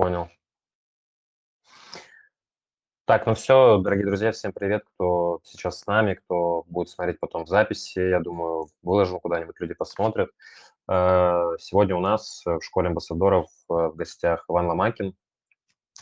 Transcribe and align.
Понял. 0.00 0.30
Так, 3.04 3.26
ну 3.26 3.34
все, 3.34 3.76
дорогие 3.76 4.06
друзья, 4.06 4.32
всем 4.32 4.50
привет, 4.50 4.82
кто 4.94 5.40
сейчас 5.44 5.80
с 5.80 5.86
нами, 5.86 6.14
кто 6.14 6.64
будет 6.68 6.88
смотреть 6.88 7.20
потом 7.20 7.44
в 7.44 7.48
записи. 7.50 7.98
Я 7.98 8.20
думаю, 8.20 8.68
выложим 8.80 9.20
куда-нибудь, 9.20 9.60
люди 9.60 9.74
посмотрят. 9.74 10.30
Э, 10.90 11.50
сегодня 11.58 11.96
у 11.96 12.00
нас 12.00 12.40
в 12.46 12.62
школе 12.62 12.88
амбассадоров 12.88 13.44
э, 13.44 13.74
в 13.74 13.94
гостях 13.94 14.46
Иван 14.48 14.68
Ломакин, 14.68 15.14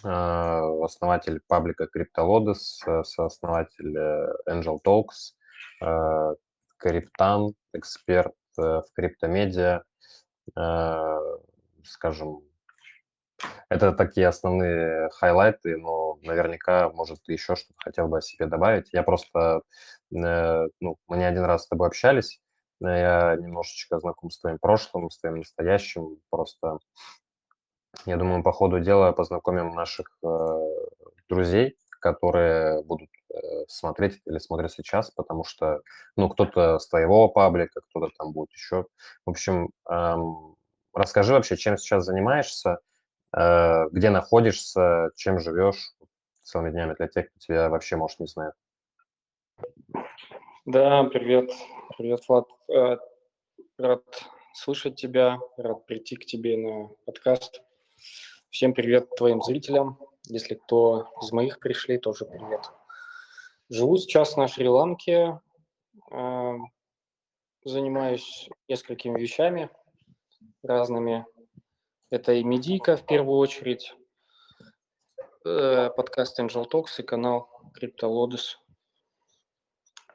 э, 0.05 0.09
основатель 0.09 1.41
паблика 1.49 1.89
CryptoLotus, 1.93 3.03
сооснователь 3.03 3.99
Angel 4.49 4.79
Talks, 4.81 5.35
криптан, 6.77 7.53
эксперт 7.73 8.37
в 8.57 8.85
криптомедиа, 8.95 9.83
скажем, 11.83 12.48
это 13.69 13.93
такие 13.93 14.29
основные 14.29 15.11
хайлайты, 15.11 15.77
но 15.77 16.19
наверняка, 16.23 16.91
может, 16.91 17.23
ты 17.23 17.33
еще 17.33 17.57
что-то 17.57 17.79
хотел 17.79 18.09
бы 18.09 18.19
о 18.19 18.23
себе 18.23 18.47
добавить. 18.47 18.89
Я 18.93 19.03
просто, 19.03 19.63
э, 20.15 20.69
ну, 20.81 20.97
мы 21.07 21.17
не 21.17 21.25
один 21.25 21.45
раз 21.45 21.65
с 21.65 21.69
тобой 21.69 21.89
общались, 21.89 22.41
я 22.81 23.37
немножечко 23.37 23.99
знаком 23.99 24.31
с 24.31 24.41
твоим 24.41 24.59
прошлым, 24.59 25.11
с 25.11 25.19
твоим 25.19 25.39
настоящим. 25.39 26.19
Просто, 26.31 26.79
я 28.07 28.17
думаю, 28.17 28.43
по 28.43 28.53
ходу 28.53 28.81
дела 28.81 29.13
познакомим 29.13 29.75
наших 29.75 30.07
э, 30.23 30.29
друзей, 31.29 31.77
которые 32.01 32.83
будут 32.85 33.11
э, 33.35 33.37
смотреть 33.67 34.21
или 34.25 34.39
смотрят 34.39 34.73
сейчас, 34.73 35.11
потому 35.11 35.45
что, 35.45 35.81
ну, 36.17 36.29
кто-то 36.29 36.79
с 36.79 36.89
твоего 36.89 37.29
паблика, 37.29 37.81
кто-то 37.91 38.11
там 38.17 38.33
будет 38.33 38.53
еще. 38.53 38.87
В 39.27 39.31
общем, 39.31 39.71
эм, 39.91 40.55
расскажи 40.95 41.33
вообще, 41.33 41.57
чем 41.57 41.77
сейчас 41.77 42.05
занимаешься, 42.05 42.79
где 43.33 44.11
находишься, 44.11 45.11
чем 45.17 45.39
живешь 45.39 45.95
целыми 46.49 46.71
днями 46.71 46.95
для 46.95 47.09
тех, 47.09 47.29
кто 47.29 47.39
тебя 47.39 47.69
вообще, 47.69 47.97
может, 47.97 48.21
не 48.21 48.27
знает. 48.27 48.55
Да, 50.65 51.05
привет. 51.05 51.51
Привет, 51.97 52.21
Влад. 52.29 52.47
Э, 52.69 52.97
рад 53.79 54.03
слышать 54.55 54.97
тебя, 54.97 55.39
рад 55.57 55.87
прийти 55.87 56.17
к 56.17 56.25
тебе 56.25 56.57
на 56.57 56.89
подкаст. 57.05 57.63
Всем 58.51 58.73
привет 58.73 59.11
твоим 59.17 59.43
зрителям. 59.43 59.99
Если 60.27 60.55
кто 60.55 61.09
из 61.23 61.33
моих 61.33 61.59
пришли, 61.59 61.99
тоже 61.99 62.25
привет. 62.25 62.71
Живу 63.69 63.99
сейчас 63.99 64.37
на 64.37 64.49
Шри-Ланке, 64.49 65.41
э, 66.11 66.55
занимаюсь 67.65 68.49
несколькими 68.69 69.21
вещами 69.21 69.69
разными. 70.63 71.27
Это 72.11 72.33
и 72.33 72.43
медийка 72.43 72.97
в 72.97 73.05
первую 73.05 73.37
очередь, 73.37 73.95
э, 75.45 75.91
подкаст 75.91 76.41
Angel 76.41 76.67
Talks 76.67 76.99
и 76.99 77.03
канал 77.03 77.51
CryptoLotus. 77.79 78.57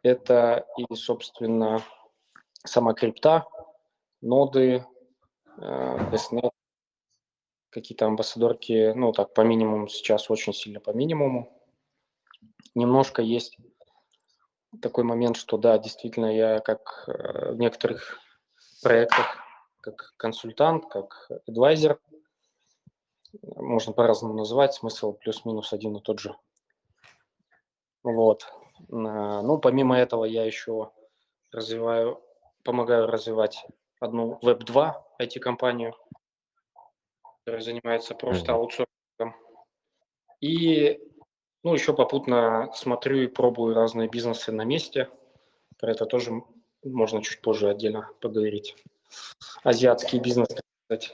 Это 0.02 0.66
и, 0.76 0.96
собственно, 0.96 1.84
сама 2.66 2.96
крипта, 2.96 3.46
ноды, 4.22 4.84
Testnet, 5.60 6.48
э, 6.48 6.50
какие-то 7.70 8.08
амбассадорки, 8.08 8.94
ну 8.96 9.12
так, 9.12 9.36
по 9.36 9.42
минимуму 9.42 9.88
сейчас, 9.88 10.32
очень 10.32 10.54
сильно 10.54 10.80
по 10.80 10.90
минимуму. 10.90 11.56
Немножко 12.74 13.22
есть 13.22 13.56
такой 14.82 15.04
момент, 15.04 15.38
что 15.38 15.58
да, 15.58 15.78
действительно, 15.78 16.36
я 16.36 16.60
как 16.60 17.04
э, 17.06 17.52
в 17.52 17.58
некоторых 17.60 18.18
проектах 18.82 19.43
как 19.84 20.14
консультант, 20.18 20.86
как 20.88 21.30
адвайзер. 21.48 22.00
Можно 23.56 23.94
по-разному 23.94 24.34
называть, 24.34 24.74
смысл 24.74 25.14
плюс-минус 25.14 25.74
один 25.74 25.96
и 25.98 26.02
тот 26.02 26.20
же. 26.20 26.36
Вот. 28.04 28.52
Ну, 28.88 29.58
помимо 29.60 29.98
этого, 29.98 30.26
я 30.26 30.46
еще 30.46 30.92
развиваю, 31.52 32.24
помогаю 32.64 33.08
развивать 33.08 33.66
одну 34.00 34.40
Web2 34.42 34.94
IT-компанию, 35.22 35.96
которая 37.40 37.62
занимается 37.62 38.16
просто 38.16 38.54
аутсорсингом. 38.54 39.36
И, 40.42 41.02
ну, 41.64 41.74
еще 41.74 41.94
попутно 41.94 42.72
смотрю 42.76 43.18
и 43.18 43.28
пробую 43.28 43.74
разные 43.74 44.10
бизнесы 44.10 44.52
на 44.52 44.64
месте. 44.64 45.10
Про 45.80 45.92
это 45.92 46.06
тоже 46.06 46.44
можно 46.84 47.24
чуть 47.24 47.42
позже 47.42 47.70
отдельно 47.70 48.10
поговорить 48.22 48.76
азиатский 49.64 50.20
бизнес, 50.20 50.48
кстати. 50.84 51.12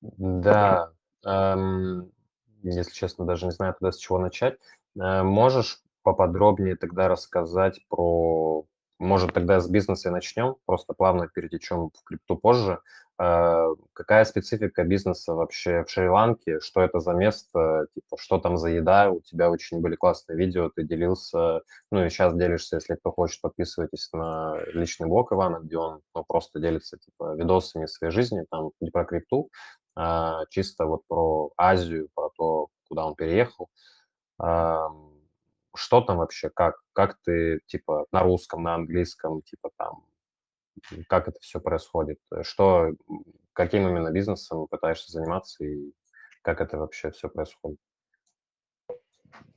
Да, 0.00 0.92
эм, 1.24 2.12
если 2.62 2.92
честно, 2.92 3.24
даже 3.24 3.46
не 3.46 3.52
знаю, 3.52 3.74
куда 3.74 3.92
с 3.92 3.98
чего 3.98 4.18
начать. 4.18 4.58
Э, 4.96 5.22
можешь 5.22 5.82
поподробнее 6.02 6.76
тогда 6.76 7.08
рассказать 7.08 7.80
про 7.88 8.64
может, 8.98 9.32
тогда 9.32 9.60
с 9.60 9.68
бизнеса 9.68 10.08
и 10.08 10.12
начнем, 10.12 10.56
просто 10.66 10.92
плавно 10.92 11.28
перетечем 11.28 11.90
в 11.90 12.02
крипту 12.04 12.36
позже. 12.36 12.80
А, 13.18 13.68
какая 13.94 14.24
специфика 14.24 14.84
бизнеса 14.84 15.34
вообще 15.34 15.84
в 15.84 15.90
Шри-Ланке? 15.90 16.60
Что 16.60 16.82
это 16.82 17.00
за 17.00 17.12
место? 17.12 17.86
Типа, 17.94 18.16
что 18.16 18.38
там 18.38 18.56
за 18.56 18.68
еда? 18.68 19.10
У 19.10 19.20
тебя 19.20 19.50
очень 19.50 19.80
были 19.80 19.96
классные 19.96 20.38
видео, 20.38 20.70
ты 20.70 20.84
делился, 20.84 21.62
ну 21.90 22.04
и 22.04 22.10
сейчас 22.10 22.34
делишься, 22.34 22.76
если 22.76 22.94
кто 22.94 23.10
хочет, 23.10 23.40
подписывайтесь 23.40 24.08
на 24.12 24.56
личный 24.72 25.08
блог 25.08 25.32
Ивана, 25.32 25.58
где 25.58 25.76
он 25.76 26.00
ну, 26.14 26.24
просто 26.24 26.60
делится 26.60 26.96
типа 26.96 27.34
видосами 27.34 27.86
своей 27.86 28.12
жизни, 28.12 28.44
там 28.50 28.70
не 28.80 28.90
про 28.90 29.04
крипту, 29.04 29.50
а 29.96 30.44
чисто 30.50 30.86
вот 30.86 31.02
про 31.08 31.50
Азию, 31.56 32.08
про 32.14 32.30
то, 32.36 32.68
куда 32.88 33.04
он 33.04 33.16
переехал 33.16 33.68
что 35.78 36.00
там 36.00 36.18
вообще, 36.18 36.50
как, 36.50 36.76
как 36.92 37.18
ты, 37.24 37.60
типа, 37.66 38.06
на 38.12 38.22
русском, 38.22 38.62
на 38.62 38.74
английском, 38.74 39.42
типа, 39.42 39.70
там, 39.76 40.04
как 41.08 41.28
это 41.28 41.38
все 41.40 41.60
происходит, 41.60 42.18
что, 42.42 42.92
каким 43.52 43.88
именно 43.88 44.10
бизнесом 44.10 44.66
пытаешься 44.66 45.10
заниматься 45.10 45.64
и 45.64 45.92
как 46.42 46.60
это 46.60 46.78
вообще 46.78 47.10
все 47.10 47.28
происходит? 47.28 47.78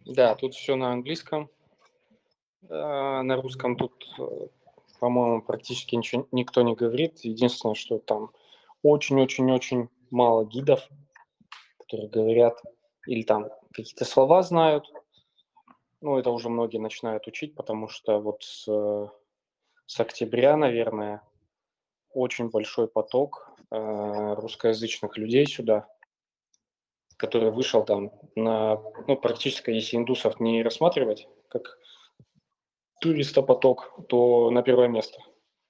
Да, 0.05 0.35
тут 0.35 0.53
все 0.53 0.75
на 0.75 0.91
английском, 0.91 1.49
а, 2.69 3.21
на 3.23 3.35
русском 3.35 3.75
тут, 3.75 3.93
э, 4.19 4.47
по-моему, 4.99 5.41
практически 5.41 5.95
ничего 5.95 6.27
никто 6.31 6.61
не 6.61 6.75
говорит. 6.75 7.19
Единственное, 7.19 7.75
что 7.75 7.99
там 7.99 8.31
очень-очень-очень 8.83 9.89
мало 10.09 10.45
гидов, 10.45 10.87
которые 11.79 12.09
говорят 12.09 12.61
или 13.07 13.23
там 13.23 13.49
какие-то 13.73 14.05
слова 14.05 14.43
знают, 14.43 14.91
ну, 16.01 16.17
это 16.17 16.31
уже 16.31 16.49
многие 16.49 16.79
начинают 16.79 17.27
учить, 17.27 17.55
потому 17.55 17.87
что 17.87 18.19
вот 18.19 18.43
с, 18.43 18.67
с 19.91 19.99
октября, 19.99 20.55
наверное, 20.55 21.21
очень 22.13 22.49
большой 22.49 22.87
поток 22.87 23.51
э, 23.71 24.35
русскоязычных 24.35 25.17
людей 25.17 25.45
сюда, 25.45 25.85
который 27.17 27.51
вышел 27.51 27.83
там 27.83 28.09
на, 28.37 28.77
ну, 29.09 29.17
практически, 29.17 29.69
если 29.69 29.97
индусов 29.97 30.39
не 30.39 30.63
рассматривать 30.63 31.27
как 31.49 31.77
туристопоток, 33.01 33.93
то 34.07 34.49
на 34.49 34.61
первое 34.61 34.87
место. 34.87 35.19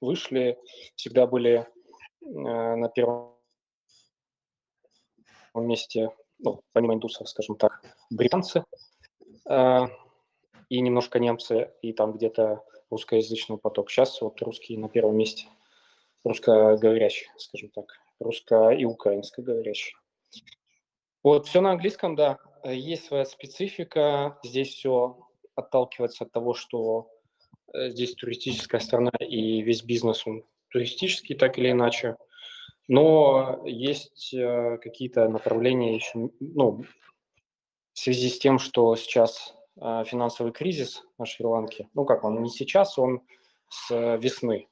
Вышли, 0.02 0.59
всегда 0.96 1.26
были 1.26 1.68
э, 2.22 2.26
на 2.26 2.90
первом 2.90 3.34
месте, 5.56 6.12
ну, 6.38 6.62
помимо 6.74 6.94
индусов, 6.94 7.28
скажем 7.28 7.56
так, 7.56 7.82
британцы, 8.12 8.66
э, 9.50 9.80
и 10.70 10.80
немножко 10.80 11.18
немцы, 11.18 11.74
и 11.82 11.92
там 11.92 12.14
где-то 12.14 12.64
русскоязычный 12.91 13.57
поток. 13.57 13.90
Сейчас 13.90 14.22
вот 14.22 14.41
русские 14.41 14.78
на 14.78 14.90
первом 14.90 15.18
месте, 15.18 15.47
русскоговорящие, 16.24 17.29
скажем 17.38 17.69
так, 17.69 17.85
русско- 18.19 18.75
и 18.75 18.85
украинскоговорящие. 18.85 19.96
Вот, 21.23 21.47
все 21.47 21.61
на 21.61 21.72
английском, 21.72 22.16
да. 22.16 22.38
Есть 22.64 23.05
своя 23.05 23.26
специфика. 23.26 24.40
Здесь 24.43 24.73
все 24.73 25.17
отталкивается 25.55 26.26
от 26.26 26.32
того, 26.32 26.53
что 26.53 27.09
э, 27.73 27.90
здесь 27.90 28.14
туристическая 28.16 28.82
страна, 28.82 29.11
и 29.20 29.61
весь 29.61 29.84
бизнес, 29.84 30.26
он 30.26 30.44
туристический, 30.70 31.35
так 31.35 31.58
или 31.58 31.72
иначе. 31.72 32.17
Но 32.87 33.61
есть 33.66 34.34
э, 34.34 34.78
какие-то 34.82 35.28
направления 35.29 35.96
еще, 35.96 36.29
ну, 36.40 36.84
в 37.94 37.99
связи 37.99 38.29
с 38.29 38.40
тем, 38.40 38.59
что 38.59 38.96
сейчас 38.96 39.55
финансовый 39.78 40.52
кризис 40.52 41.03
на 41.18 41.26
Шри-Ланке. 41.26 41.88
Ну 41.94 42.06
как, 42.06 42.23
он 42.23 42.41
не 42.44 42.50
сейчас, 42.50 43.00
он 43.00 43.22
с 43.70 44.18
весны. 44.18 44.68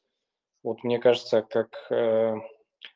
Вот 0.62 0.84
мне 0.84 1.00
кажется, 1.00 1.42
как 1.42 1.88
э, 1.90 2.36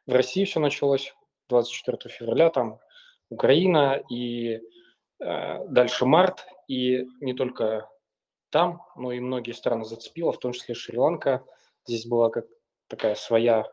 в 0.05 0.11
России 0.11 0.43
все 0.43 0.59
началось 0.59 1.13
24 1.49 2.13
февраля, 2.13 2.49
там 2.49 2.79
Украина 3.29 4.01
и 4.09 4.59
э, 5.19 5.67
дальше 5.67 6.05
март, 6.05 6.45
и 6.67 7.05
не 7.21 7.33
только 7.33 7.89
там, 8.49 8.81
но 8.95 9.11
и 9.11 9.19
многие 9.19 9.53
страны 9.53 9.85
зацепило, 9.85 10.33
в 10.33 10.39
том 10.39 10.51
числе 10.51 10.75
Шри-Ланка. 10.75 11.45
Здесь 11.85 12.05
была 12.05 12.29
как 12.29 12.45
такая 12.87 13.15
своя 13.15 13.65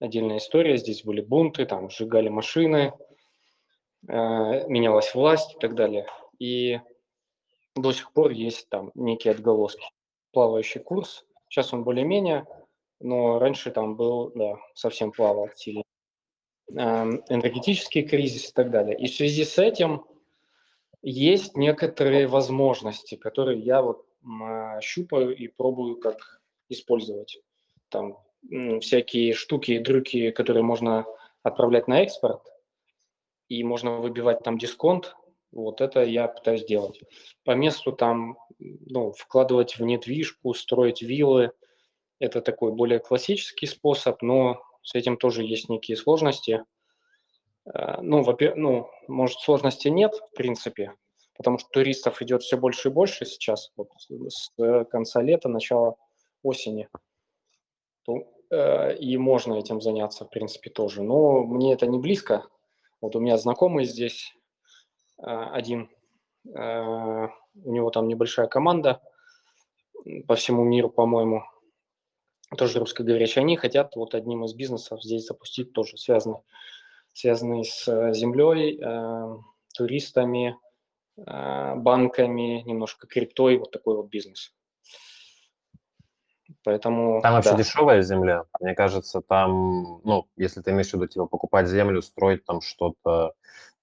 отдельная 0.00 0.38
история, 0.38 0.78
здесь 0.78 1.04
были 1.04 1.20
бунты, 1.20 1.66
там 1.66 1.90
сжигали 1.90 2.28
машины, 2.28 2.94
э, 4.08 4.12
менялась 4.66 5.14
власть 5.14 5.54
и 5.54 5.58
так 5.58 5.74
далее. 5.74 6.06
И 6.38 6.80
до 7.76 7.92
сих 7.92 8.12
пор 8.12 8.30
есть 8.30 8.68
там 8.68 8.90
некие 8.94 9.32
отголоски. 9.32 9.86
Плавающий 10.32 10.80
курс, 10.80 11.24
сейчас 11.48 11.72
он 11.72 11.84
более-менее, 11.84 12.46
но 13.00 13.38
раньше 13.38 13.70
там 13.70 13.96
был, 13.96 14.32
да, 14.34 14.56
совсем 14.74 15.12
плавал 15.12 15.50
сильно. 15.54 15.82
Эм, 16.68 17.22
энергетический 17.28 18.02
кризис 18.02 18.50
и 18.50 18.52
так 18.52 18.70
далее. 18.70 18.98
И 18.98 19.06
в 19.06 19.14
связи 19.14 19.44
с 19.44 19.58
этим 19.58 20.04
есть 21.02 21.56
некоторые 21.56 22.26
возможности, 22.26 23.14
которые 23.14 23.60
я 23.60 23.82
вот 23.82 24.04
щупаю 24.82 25.36
и 25.36 25.46
пробую 25.46 26.00
как 26.00 26.40
использовать. 26.68 27.38
Там 27.88 28.18
всякие 28.80 29.32
штуки 29.32 29.72
и 29.72 29.78
дрюки, 29.78 30.30
которые 30.32 30.64
можно 30.64 31.06
отправлять 31.44 31.86
на 31.86 32.02
экспорт, 32.02 32.42
и 33.48 33.62
можно 33.62 33.98
выбивать 33.98 34.42
там 34.42 34.58
дисконт. 34.58 35.14
Вот 35.52 35.80
это 35.80 36.02
я 36.02 36.28
пытаюсь 36.28 36.64
делать. 36.64 37.00
По 37.44 37.52
месту 37.52 37.92
там 37.92 38.36
ну, 38.58 39.12
вкладывать 39.12 39.78
в 39.78 39.82
недвижку, 39.82 40.54
строить 40.54 41.02
виллы. 41.02 41.52
Это 42.18 42.40
такой 42.40 42.72
более 42.72 42.98
классический 42.98 43.66
способ, 43.66 44.22
но 44.22 44.62
с 44.82 44.94
этим 44.94 45.16
тоже 45.16 45.42
есть 45.42 45.68
некие 45.68 45.96
сложности. 45.96 46.64
Э, 47.66 48.00
ну, 48.00 48.24
ну, 48.56 48.90
может, 49.08 49.40
сложности 49.40 49.88
нет, 49.88 50.14
в 50.14 50.36
принципе, 50.36 50.92
потому 51.36 51.58
что 51.58 51.68
туристов 51.70 52.22
идет 52.22 52.42
все 52.42 52.56
больше 52.56 52.88
и 52.88 52.92
больше 52.92 53.24
сейчас, 53.24 53.72
вот 53.76 53.88
с 54.28 54.50
конца 54.90 55.22
лета, 55.22 55.48
начала 55.48 55.96
осени. 56.42 56.88
Э, 58.50 58.96
и 58.96 59.16
можно 59.16 59.54
этим 59.54 59.80
заняться, 59.80 60.24
в 60.24 60.30
принципе, 60.30 60.70
тоже. 60.70 61.02
Но 61.02 61.42
мне 61.44 61.72
это 61.72 61.86
не 61.86 61.98
близко. 61.98 62.46
Вот 63.00 63.16
у 63.16 63.20
меня 63.20 63.36
знакомый 63.36 63.84
здесь 63.84 64.32
э, 64.34 64.35
один, 65.18 65.88
у 66.44 66.52
него 66.52 67.90
там 67.90 68.08
небольшая 68.08 68.46
команда 68.46 69.00
по 70.26 70.34
всему 70.34 70.64
миру, 70.64 70.88
по-моему, 70.90 71.42
тоже 72.56 72.78
русскоговорящие. 72.78 73.42
Они 73.42 73.56
хотят 73.56 73.96
вот 73.96 74.14
одним 74.14 74.44
из 74.44 74.54
бизнесов 74.54 75.02
здесь 75.02 75.26
запустить 75.26 75.72
тоже 75.72 75.96
связанный 75.96 76.40
связанные 77.12 77.64
с 77.64 78.12
землей, 78.12 78.78
э, 78.78 79.36
туристами, 79.74 80.58
банками, 81.16 82.60
немножко 82.66 83.06
криптой, 83.06 83.56
вот 83.56 83.70
такой 83.70 83.96
вот 83.96 84.08
бизнес. 84.08 84.52
Поэтому, 86.62 87.22
там 87.22 87.32
вообще 87.32 87.52
да. 87.52 87.56
дешевая 87.56 88.02
земля. 88.02 88.44
Мне 88.60 88.74
кажется, 88.74 89.22
там, 89.22 90.00
ну, 90.04 90.28
если 90.36 90.60
ты 90.60 90.72
имеешь 90.72 90.90
в 90.90 90.94
виду, 90.94 91.06
типа, 91.06 91.26
покупать 91.26 91.68
землю, 91.68 92.02
строить 92.02 92.44
там 92.44 92.60
что-то, 92.60 93.32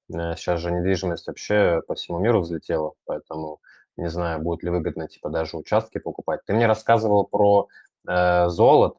сейчас 0.10 0.60
же 0.60 0.72
недвижимость 0.72 1.28
вообще 1.28 1.82
по 1.88 1.96
всему 1.96 2.20
миру 2.20 2.42
взлетела, 2.42 2.94
поэтому 3.06 3.60
не 3.98 4.10
знаю, 4.10 4.42
будет 4.42 4.64
ли 4.64 4.70
выгодно, 4.70 5.08
типа, 5.08 5.30
даже 5.30 5.58
участки 5.58 6.00
покупать. 6.00 6.42
Ты 6.46 6.54
мне 6.54 6.66
рассказывал 6.66 7.26
про 7.26 7.68
э, 8.08 8.48
золото, 8.50 8.98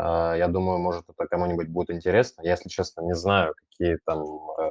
а, 0.00 0.34
я 0.36 0.46
думаю, 0.48 0.78
может, 0.78 1.04
это 1.08 1.26
кому-нибудь 1.26 1.68
будет 1.68 1.90
интересно. 1.90 2.42
Я, 2.42 2.52
если 2.52 2.68
честно, 2.68 3.00
не 3.02 3.14
знаю, 3.16 3.54
какие 3.56 3.98
там 4.06 4.22
э, 4.22 4.70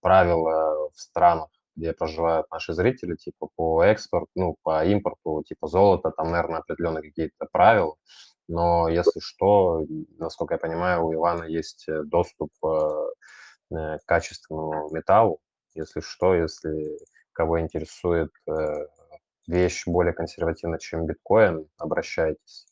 правила 0.00 0.90
в 0.94 0.98
странах, 0.98 1.50
где 1.76 1.92
проживают 1.92 2.50
наши 2.50 2.72
зрители, 2.72 3.16
типа 3.16 3.48
по 3.54 3.82
экспорту, 3.84 4.30
ну, 4.34 4.56
по 4.62 4.84
импорту, 4.86 5.42
типа 5.46 5.66
золота, 5.68 6.10
там, 6.10 6.30
наверное, 6.30 6.60
определенные 6.60 7.02
какие-то 7.02 7.46
правила. 7.52 7.96
Но 8.48 8.88
если 8.88 9.20
что, 9.20 9.84
насколько 10.18 10.54
я 10.54 10.58
понимаю, 10.58 11.06
у 11.06 11.14
Ивана 11.14 11.44
есть 11.44 11.86
э, 11.88 12.02
доступ 12.04 12.50
э, 12.64 12.68
к 13.72 14.06
качественному 14.06 14.90
металлу. 14.90 15.40
Если 15.74 16.00
что, 16.00 16.34
если 16.34 16.98
кого 17.32 17.60
интересует 17.60 18.30
вещь 19.46 19.86
более 19.86 20.12
консервативна, 20.12 20.78
чем 20.78 21.06
биткоин, 21.06 21.68
обращайтесь. 21.78 22.66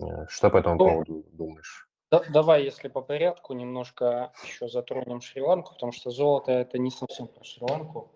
Э, 0.00 0.26
что 0.28 0.50
по 0.50 0.58
этому 0.58 0.76
ну, 0.76 0.78
поводу 0.78 1.24
думаешь? 1.32 1.88
Да, 2.10 2.22
давай, 2.30 2.64
если 2.64 2.88
по 2.88 3.02
порядку, 3.02 3.52
немножко 3.54 4.32
еще 4.44 4.68
затронем 4.68 5.20
Шри-Ланку, 5.20 5.74
потому 5.74 5.92
что 5.92 6.10
золото 6.10 6.52
это 6.52 6.78
не 6.78 6.90
совсем 6.90 7.28
про 7.28 7.44
Шри-Ланку. 7.44 8.10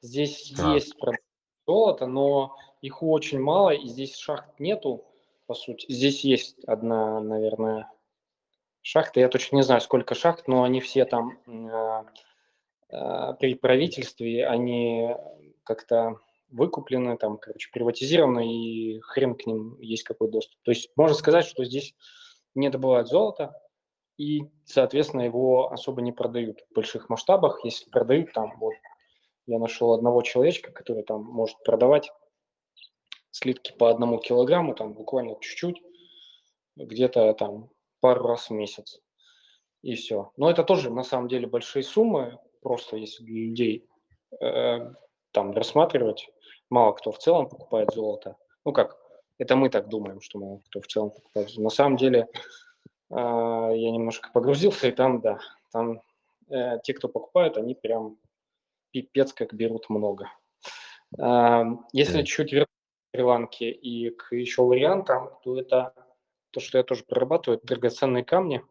Здесь 0.00 0.54
а. 0.58 0.74
есть 0.74 0.94
золото, 1.66 2.06
но 2.06 2.56
их 2.80 3.02
очень 3.02 3.40
мало, 3.40 3.70
и 3.70 3.86
здесь 3.86 4.16
шахт 4.16 4.58
нету, 4.58 5.04
по 5.46 5.54
сути. 5.54 5.90
Здесь 5.90 6.24
есть 6.24 6.64
одна, 6.64 7.20
наверное, 7.20 7.90
шахта. 8.88 9.20
Я 9.20 9.28
точно 9.28 9.56
не 9.56 9.62
знаю, 9.62 9.82
сколько 9.82 10.14
шахт, 10.14 10.48
но 10.48 10.62
они 10.62 10.80
все 10.80 11.04
там 11.04 11.38
э, 12.90 13.34
при 13.38 13.54
правительстве, 13.54 14.46
они 14.46 15.14
как-то 15.64 16.20
выкуплены, 16.48 17.18
там, 17.18 17.36
короче, 17.36 17.70
приватизированы, 17.70 18.50
и 18.50 19.00
хрен 19.00 19.34
к 19.34 19.44
ним 19.44 19.78
есть 19.80 20.04
какой 20.04 20.30
доступ. 20.30 20.58
То 20.62 20.70
есть 20.70 20.90
можно 20.96 21.14
сказать, 21.14 21.44
что 21.44 21.64
здесь 21.64 21.94
не 22.54 22.70
добывают 22.70 23.08
золото, 23.08 23.54
и, 24.16 24.44
соответственно, 24.64 25.20
его 25.20 25.70
особо 25.70 26.00
не 26.00 26.12
продают 26.12 26.62
в 26.70 26.74
больших 26.74 27.10
масштабах. 27.10 27.62
Если 27.64 27.90
продают, 27.90 28.32
там, 28.32 28.56
вот, 28.58 28.72
я 29.46 29.58
нашел 29.58 29.92
одного 29.92 30.22
человечка, 30.22 30.72
который 30.72 31.02
там 31.02 31.22
может 31.24 31.62
продавать 31.62 32.10
слитки 33.32 33.72
по 33.78 33.90
одному 33.90 34.18
килограмму, 34.18 34.74
там, 34.74 34.94
буквально 34.94 35.36
чуть-чуть, 35.40 35.82
где-то 36.76 37.34
там 37.34 37.68
пару 38.00 38.26
раз 38.26 38.48
в 38.48 38.52
месяц. 38.52 39.00
И 39.82 39.94
все. 39.94 40.32
Но 40.36 40.50
это 40.50 40.64
тоже, 40.64 40.90
на 40.90 41.04
самом 41.04 41.28
деле, 41.28 41.46
большие 41.46 41.82
суммы, 41.82 42.38
просто 42.62 42.96
если 42.96 43.24
для 43.24 43.46
людей 43.46 43.88
э, 44.40 44.92
там 45.32 45.52
рассматривать 45.52 46.30
мало 46.70 46.92
кто 46.92 47.12
в 47.12 47.18
целом 47.18 47.48
покупает 47.48 47.92
золото. 47.92 48.36
Ну 48.64 48.72
как, 48.72 48.96
это 49.38 49.56
мы 49.56 49.70
так 49.70 49.88
думаем, 49.88 50.20
что 50.20 50.38
мало 50.38 50.60
кто 50.68 50.80
в 50.80 50.86
целом 50.86 51.10
покупает. 51.10 51.56
На 51.56 51.70
самом 51.70 51.96
деле 51.96 52.28
э, 53.10 53.14
я 53.14 53.90
немножко 53.90 54.30
погрузился, 54.32 54.88
и 54.88 54.92
там, 54.92 55.20
да, 55.20 55.38
там 55.72 56.02
э, 56.50 56.78
те, 56.82 56.94
кто 56.94 57.08
покупают, 57.08 57.56
они 57.56 57.74
прям 57.74 58.18
пипец 58.90 59.32
как 59.32 59.54
берут 59.54 59.88
много. 59.88 60.30
Э, 61.18 61.64
если 61.92 62.22
чуть 62.22 62.52
вернуться 62.52 62.72
к 63.12 63.16
Шри-Ланке 63.16 63.70
и 63.70 64.10
к 64.10 64.34
еще 64.34 64.62
вариантам, 64.62 65.30
то 65.42 65.58
это 65.58 65.94
то, 66.50 66.60
что 66.60 66.78
я 66.78 66.84
тоже 66.84 67.04
прорабатываю, 67.04 67.60
драгоценные 67.62 68.24
камни. 68.24 68.62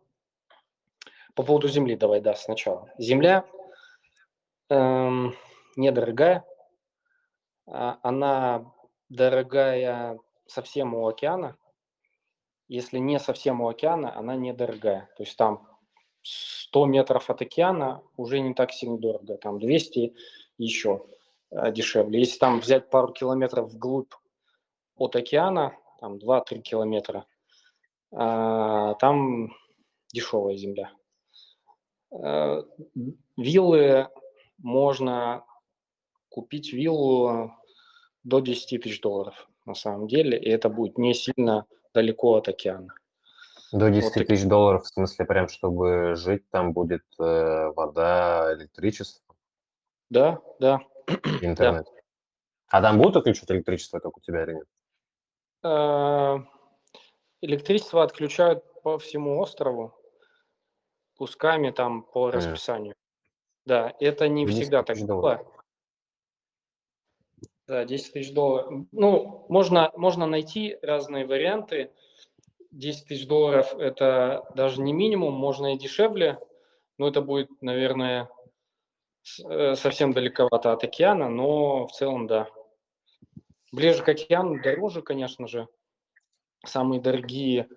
По 1.35 1.44
поводу 1.44 1.68
земли 1.68 1.95
давай, 1.95 2.21
да, 2.21 2.33
сначала. 2.35 2.89
Земля 2.97 3.45
эм, 4.69 5.36
недорогая, 5.75 6.46
а, 7.67 8.00
она 8.01 8.72
дорогая 9.10 10.19
совсем 10.48 10.96
у 10.96 11.07
океана. 11.07 11.57
Если 12.67 12.98
не 12.98 13.19
совсем 13.19 13.62
у 13.62 13.69
океана, 13.69 14.15
она 14.17 14.36
недорогая. 14.36 15.10
То 15.15 15.24
есть 15.24 15.38
там 15.38 15.67
100 16.24 16.86
метров 16.88 17.29
от 17.29 17.41
океана 17.41 18.03
уже 18.17 18.39
не 18.39 18.53
так 18.53 18.72
сильно 18.72 18.98
дорого. 18.98 19.38
Там 19.38 19.60
200 19.60 20.15
еще 20.57 21.05
а, 21.51 21.72
дешевле. 21.72 22.19
Если 22.19 22.39
там 22.39 22.60
взять 22.60 22.89
пару 22.89 23.13
километров 23.13 23.72
вглубь 23.72 24.12
от 24.96 25.15
океана, 25.15 25.77
там 26.00 26.17
2-3 26.17 26.60
километра, 26.60 27.25
там 28.17 29.53
дешевая 30.12 30.55
земля. 30.55 30.91
Виллы 33.38 34.07
можно 34.57 35.45
купить 36.29 36.74
виллу 36.74 37.51
до 38.24 38.39
10 38.39 38.81
тысяч 38.81 39.01
долларов 39.01 39.47
на 39.65 39.74
самом 39.74 40.07
деле, 40.07 40.39
и 40.39 40.50
это 40.50 40.69
будет 40.69 40.97
не 40.97 41.13
сильно 41.13 41.65
далеко 41.93 42.36
от 42.36 42.47
океана. 42.47 42.93
До 43.71 43.89
10 43.89 44.15
вот 44.15 44.27
тысяч 44.27 44.45
долларов, 44.45 44.83
в 44.83 44.88
смысле, 44.88 45.25
прям 45.25 45.50
чтобы 45.50 46.15
жить, 46.15 46.50
там 46.50 46.71
будет 46.71 47.03
э, 47.19 47.71
вода, 47.75 48.53
электричество? 48.53 49.36
Да, 50.09 50.39
да. 50.59 50.79
Интернет. 51.41 51.86
Да. 51.86 51.91
А 52.69 52.81
там 52.81 52.97
будут 52.97 53.17
отключать 53.17 53.51
электричество, 53.51 54.00
как 54.00 54.17
у 54.17 54.21
тебя 54.21 54.43
или 54.43 54.53
нет? 54.53 54.67
Электричество 57.41 58.03
отключают 58.03 58.63
по 58.82 58.98
всему 58.98 59.39
острову, 59.39 59.94
кусками 61.15 61.72
там 61.72 62.03
по 62.03 62.32
расписанию. 62.32 62.96
Да, 63.65 63.94
это 64.00 64.27
не 64.27 64.46
всегда 64.48 64.82
так 64.84 64.98
было. 65.00 65.46
Да, 67.67 67.84
10 67.84 68.13
тысяч 68.13 68.34
долларов. 68.34 68.86
Ну, 68.94 69.46
можно, 69.50 69.91
можно 69.98 70.25
найти 70.25 70.77
разные 70.82 71.25
варианты. 71.25 71.91
10 72.72 73.08
тысяч 73.08 73.27
долларов– 73.27 73.74
это 73.77 74.50
даже 74.56 74.82
не 74.82 74.94
минимум, 74.94 75.34
можно 75.34 75.74
и 75.74 75.77
дешевле, 75.77 76.39
но 76.98 77.10
это 77.10 77.22
будет, 77.22 77.50
наверное, 77.62 78.29
э, 79.44 79.75
совсем 79.75 80.13
далековато 80.13 80.72
от 80.72 80.84
океана, 80.84 81.29
но 81.29 81.88
в 81.88 81.91
целом, 81.91 82.27
да. 82.27 82.50
Ближе 83.72 84.01
к 84.03 84.10
океану 84.10 84.62
дороже, 84.62 85.01
конечно 85.01 85.48
же. 85.48 85.67
Самые 86.65 87.01
дорогие, 87.01 87.69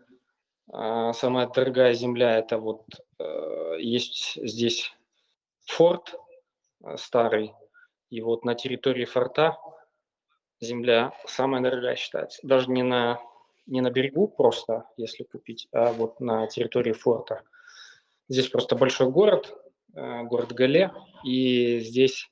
а, 0.72 1.12
самая 1.12 1.48
дорогая 1.48 1.94
земля– 1.94 2.38
это 2.38 2.58
вот 2.58 2.84
э, 3.18 3.76
есть 3.78 4.36
здесь 4.36 4.92
форт 5.66 6.14
э, 6.82 6.96
старый. 6.96 7.52
И 8.10 8.20
вот 8.20 8.44
на 8.44 8.54
территории 8.54 9.04
форта 9.04 9.56
земля 10.60 11.12
самая 11.26 11.62
дорогая 11.62 11.96
считается. 11.96 12.40
Даже 12.42 12.70
не 12.70 12.82
на, 12.82 13.20
не 13.66 13.80
на 13.80 13.90
берегу 13.90 14.28
просто, 14.28 14.86
если 14.96 15.24
купить, 15.24 15.68
а 15.72 15.92
вот 15.92 16.20
на 16.20 16.46
территории 16.46 16.92
форта. 16.92 17.42
Здесь 18.28 18.48
просто 18.48 18.76
большой 18.76 19.10
город, 19.10 19.54
э, 19.94 20.22
город 20.24 20.52
Гале, 20.52 20.92
и 21.24 21.80
здесь 21.80 22.30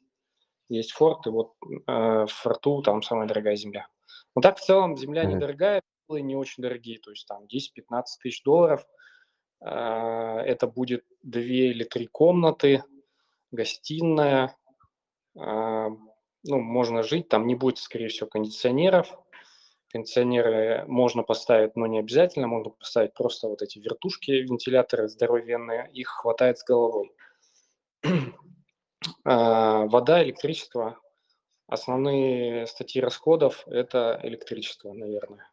есть 0.68 0.92
форт, 0.92 1.26
и 1.26 1.30
вот 1.30 1.54
э, 1.86 2.26
в 2.26 2.28
форту 2.28 2.82
там 2.82 3.02
самая 3.02 3.26
дорогая 3.26 3.56
земля. 3.56 3.88
Но 4.34 4.42
так 4.42 4.58
в 4.58 4.60
целом 4.60 4.96
земля 4.96 5.24
Мгм. 5.24 5.34
недорогая, 5.34 5.82
не 6.16 6.36
очень 6.36 6.62
дорогие, 6.62 6.98
то 6.98 7.10
есть 7.10 7.26
там 7.26 7.44
10-15 7.44 8.04
тысяч 8.22 8.42
долларов. 8.42 8.86
Э, 9.60 10.40
Это 10.46 10.66
будет 10.66 11.04
две 11.22 11.70
или 11.70 11.84
три 11.84 12.06
комнаты, 12.06 12.82
гостиная, 13.50 14.56
а, 15.36 15.88
ну, 16.44 16.60
можно 16.60 17.02
жить, 17.02 17.28
там 17.28 17.46
не 17.46 17.54
будет, 17.54 17.78
скорее 17.78 18.08
всего, 18.08 18.28
кондиционеров. 18.28 19.16
Кондиционеры 19.90 20.84
можно 20.86 21.22
поставить, 21.22 21.76
но 21.76 21.86
не 21.86 22.00
обязательно, 22.00 22.46
можно 22.46 22.70
поставить 22.70 23.14
просто 23.14 23.48
вот 23.48 23.62
эти 23.62 23.78
вертушки, 23.78 24.30
вентиляторы 24.32 25.08
здоровенные, 25.08 25.90
их 25.92 26.08
хватает 26.08 26.58
с 26.58 26.64
головой. 26.64 27.12
А, 29.24 29.86
Вода, 29.86 30.24
электричество, 30.24 30.98
основные 31.68 32.66
статьи 32.66 33.00
расходов– 33.00 33.62
это 33.68 34.18
электричество, 34.24 34.92
наверное. 34.92 35.48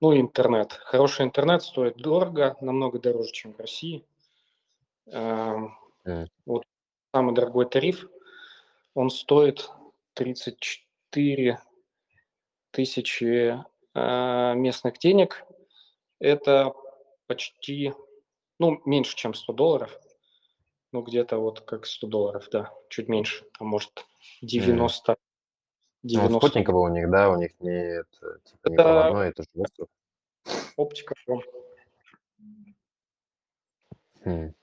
Ну, 0.00 0.18
интернет. 0.18 0.72
Хороший 0.84 1.26
интернет 1.26 1.62
стоит 1.62 1.96
дорого, 1.98 2.56
намного 2.62 2.98
дороже, 2.98 3.32
чем 3.32 3.52
в 3.52 3.58
России. 3.60 4.02
М. 5.06 5.76
Вот 6.46 6.62
самый 7.14 7.34
дорогой 7.34 7.66
тариф, 7.68 8.08
он 8.94 9.10
стоит 9.10 9.70
34 10.14 11.60
тысячи 12.70 13.62
а, 13.94 14.54
местных 14.54 14.98
денег. 14.98 15.44
Это 16.18 16.72
почти, 17.26 17.92
ну, 18.58 18.80
меньше, 18.84 19.16
чем 19.16 19.34
100 19.34 19.52
долларов. 19.52 20.00
Ну, 20.92 21.02
где-то 21.02 21.38
вот 21.38 21.60
как 21.60 21.86
100 21.86 22.06
долларов, 22.06 22.48
да, 22.50 22.72
чуть 22.88 23.08
меньше. 23.08 23.44
Там, 23.58 23.68
может, 23.68 24.06
90, 24.42 25.16
Ну, 26.02 26.08
90 26.08 26.38
спутниковый 26.38 26.90
у 26.90 26.94
них, 26.94 27.10
да, 27.10 27.30
у 27.30 27.36
них 27.36 27.50
не, 27.60 27.70
это, 27.70 28.40
типа, 28.44 28.68
не 28.68 28.74
Это 28.74 28.82
проводной, 28.84 29.28
это 29.28 29.42
же 29.42 29.86
оптика. 30.76 31.14
прям. 31.26 31.40
М. 34.24 34.54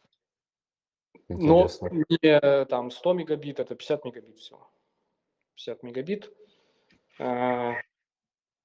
Но 1.30 1.64
Интересно. 1.64 1.90
не 1.92 2.66
там 2.66 2.90
100 2.90 3.14
мегабит, 3.14 3.60
это 3.60 3.76
50 3.76 4.06
мегабит 4.06 4.40
всего. 4.40 4.70
50 5.56 5.84
мегабит. 5.84 6.32
А, 7.20 7.74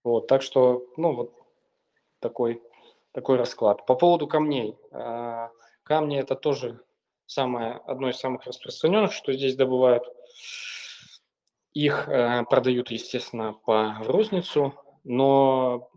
Вот, 0.05 0.27
так 0.27 0.43
что, 0.43 0.87
ну, 0.97 1.15
вот 1.15 1.35
такой, 2.21 2.63
такой 3.13 3.37
расклад. 3.37 3.85
По 3.87 3.95
поводу 3.95 4.27
камней. 4.27 4.77
А, 4.93 5.51
Камни 5.83 6.19
это 6.19 6.37
тоже 6.37 6.81
самое, 7.27 7.81
одно 7.87 8.09
из 8.09 8.17
самых 8.17 8.45
распространенных, 8.45 9.13
что 9.13 9.33
здесь 9.33 9.57
добывают. 9.57 10.05
Их 11.75 12.09
э, 12.09 12.45
продают, 12.51 12.91
естественно, 12.91 13.55
по 13.55 13.97
в 14.01 14.11
розницу, 14.11 14.75
но 15.05 15.91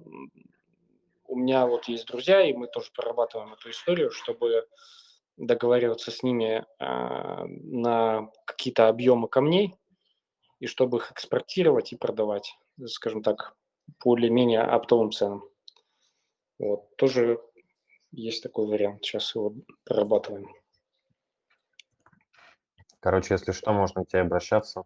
у 1.28 1.36
меня 1.36 1.66
вот 1.68 1.88
есть 1.88 2.08
друзья, 2.08 2.42
и 2.42 2.54
мы 2.54 2.68
тоже 2.68 2.92
прорабатываем 2.96 3.54
эту 3.54 3.70
историю, 3.70 4.12
чтобы 4.12 4.68
договариваться 5.38 6.12
с 6.12 6.24
ними 6.24 6.66
а, 6.80 7.46
на 7.46 8.30
какие-то 8.46 8.88
объемы 8.88 9.28
камней, 9.28 9.76
и 10.60 10.68
чтобы 10.68 11.00
их 11.00 11.12
экспортировать 11.12 11.92
и 11.92 11.98
продавать, 11.98 12.58
скажем 12.86 13.22
так, 13.22 13.56
более-менее 14.04 14.62
оптовым 14.62 15.12
ценам. 15.12 15.44
Вот, 16.58 16.96
тоже 16.96 17.42
есть 18.12 18.42
такой 18.42 18.68
вариант, 18.68 19.04
сейчас 19.04 19.36
его 19.36 19.54
прорабатываем. 19.84 20.48
Короче, 23.02 23.34
если 23.34 23.52
что, 23.52 23.74
можно 23.74 24.06
к 24.06 24.08
тебе 24.08 24.22
обращаться. 24.22 24.84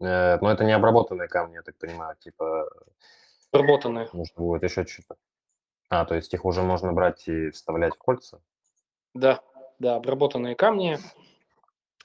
Э, 0.00 0.38
Но 0.40 0.50
это 0.50 0.64
не 0.64 0.72
обработанные 0.72 1.28
камни, 1.28 1.54
я 1.54 1.62
так 1.62 1.76
понимаю, 1.76 2.16
типа 2.16 2.68
Работанные. 3.52 4.08
нужно 4.12 4.42
будет 4.42 4.62
еще 4.64 4.84
что-то. 4.84 5.16
А, 5.88 6.04
то 6.04 6.14
есть 6.14 6.32
их 6.34 6.44
уже 6.44 6.62
можно 6.62 6.92
брать 6.92 7.28
и 7.28 7.50
вставлять 7.50 7.94
в 7.94 7.98
кольца? 7.98 8.40
Да, 9.14 9.40
да, 9.78 9.96
обработанные 9.96 10.56
камни. 10.56 10.98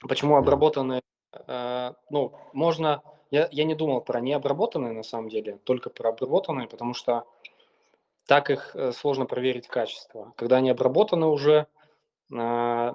Почему 0.08 0.36
обработанные? 0.36 1.02
Э, 1.32 1.92
ну, 2.10 2.32
можно... 2.52 3.02
Я, 3.32 3.48
я 3.52 3.64
не 3.64 3.76
думал 3.76 4.00
про 4.00 4.20
необработанные 4.20 4.92
на 4.92 5.04
самом 5.04 5.28
деле, 5.28 5.58
только 5.64 5.88
про 5.88 6.08
обработанные, 6.10 6.66
потому 6.66 6.94
что 6.94 7.24
так 8.26 8.50
их 8.50 8.74
э, 8.74 8.92
сложно 8.92 9.24
проверить 9.26 9.66
качество. 9.68 10.32
Когда 10.36 10.56
они 10.56 10.70
обработаны 10.70 11.26
уже, 11.26 11.66
м, 12.32 12.94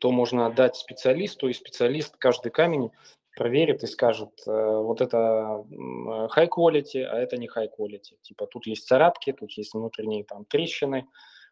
то 0.00 0.10
можно 0.10 0.46
отдать 0.46 0.76
специалисту, 0.76 1.48
и 1.48 1.52
специалист 1.54 2.16
каждый 2.16 2.50
камень 2.50 2.90
проверит 3.36 3.82
и 3.82 3.86
скажет, 3.86 4.30
э, 4.46 4.50
вот 4.50 5.00
это 5.00 5.16
э, 5.16 6.28
high 6.36 6.48
quality, 6.48 7.02
а 7.02 7.18
это 7.18 7.36
не 7.36 7.48
high 7.48 7.68
quality. 7.76 8.16
Типа 8.22 8.46
тут 8.46 8.66
есть 8.66 8.86
царапки, 8.86 9.32
тут 9.32 9.52
есть 9.52 9.74
внутренние 9.74 10.24
там 10.24 10.44
трещины, 10.44 11.06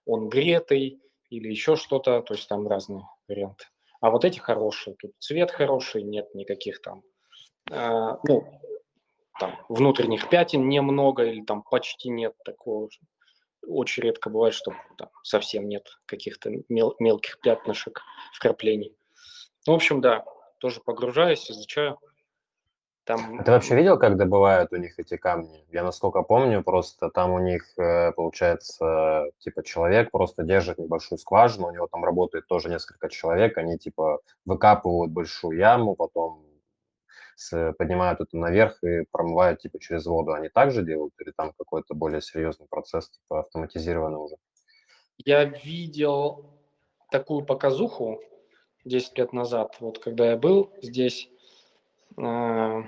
он 0.07 0.29
гретый 0.29 1.01
или 1.31 1.49
еще 1.49 1.77
что-то, 1.77 2.21
то 2.23 2.35
есть 2.35 2.49
там 2.49 2.67
разные 2.69 3.07
варианты. 3.29 3.67
А 4.01 4.11
вот 4.11 4.25
эти 4.25 4.39
хорошие, 4.39 4.97
тут 4.97 5.13
цвет 5.19 5.51
хороший, 5.51 6.03
нет 6.03 6.35
никаких 6.35 6.83
там, 6.83 7.03
а, 7.71 8.19
ну, 8.25 8.45
там 9.39 9.57
внутренних 9.69 10.29
пятен 10.29 10.69
немного 10.69 11.25
или 11.25 11.43
там 11.43 11.63
почти 11.63 12.11
нет 12.11 12.35
такого. 12.45 12.89
Очень 13.65 14.03
редко 14.03 14.29
бывает, 14.29 14.55
что 14.55 14.75
там 14.99 15.09
совсем 15.23 15.69
нет 15.69 15.87
каких-то 16.07 16.51
мел- 16.69 16.97
мелких 16.99 17.41
пятнышек, 17.41 18.03
вкраплений. 18.35 18.97
В 19.65 19.71
общем, 19.71 20.01
да, 20.01 20.25
тоже 20.63 20.81
погружаюсь, 20.81 21.51
изучаю. 21.51 21.99
Там 23.05 23.41
А 23.41 23.43
ты 23.43 23.51
вообще 23.51 23.75
видел, 23.75 23.99
как 23.99 24.17
добывают 24.17 24.73
у 24.73 24.77
них 24.77 24.97
эти 24.97 25.17
камни? 25.17 25.67
Я 25.73 25.83
насколько 25.83 26.23
помню, 26.23 26.63
просто 26.63 27.11
там 27.11 27.33
у 27.33 27.41
них, 27.41 27.77
э, 27.77 28.13
получается, 28.13 29.25
типа 29.39 29.65
человек 29.65 30.13
просто 30.13 30.45
держит 30.45 30.79
небольшую 30.79 31.19
скважину, 31.19 31.67
у 31.67 31.73
него 31.73 31.89
там 31.89 32.05
работает 32.05 32.47
тоже 32.47 32.69
несколько 32.69 33.09
человек, 33.09 33.59
они 33.59 33.77
типа 33.77 34.21
выкапывают 34.45 35.11
большую 35.11 35.59
яму, 35.59 35.97
потом 35.97 36.47
поднимают 37.77 38.21
это 38.21 38.37
наверх 38.37 38.85
и 38.85 39.05
промывают 39.11 39.59
типа 39.61 39.81
через 39.81 40.07
воду. 40.07 40.33
Они 40.33 40.49
так 40.49 40.71
же 40.71 40.85
делают 40.85 41.15
или 41.19 41.33
там 41.33 41.53
какой-то 41.59 41.95
более 41.95 42.21
серьезный 42.21 42.69
процесс, 42.69 43.11
типа 43.11 43.41
автоматизированный 43.41 44.19
уже? 44.19 44.37
я 45.25 45.45
видел 45.45 46.47
такую 47.11 47.45
показуху 47.45 48.21
10 48.85 49.19
лет 49.19 49.33
назад, 49.33 49.77
вот 49.81 49.99
когда 49.99 50.31
я 50.31 50.37
был 50.37 50.71
здесь 50.83 51.29
э, 52.17 52.83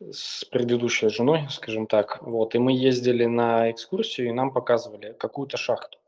с 0.00 0.44
предыдущей 0.46 1.08
женой, 1.08 1.46
скажем 1.50 1.86
так, 1.86 2.22
вот, 2.22 2.54
и 2.54 2.58
мы 2.58 2.72
ездили 2.72 3.26
на 3.26 3.70
экскурсию, 3.70 4.28
и 4.28 4.32
нам 4.32 4.52
показывали 4.52 5.12
какую-то 5.12 5.56
шахту. 5.56 5.98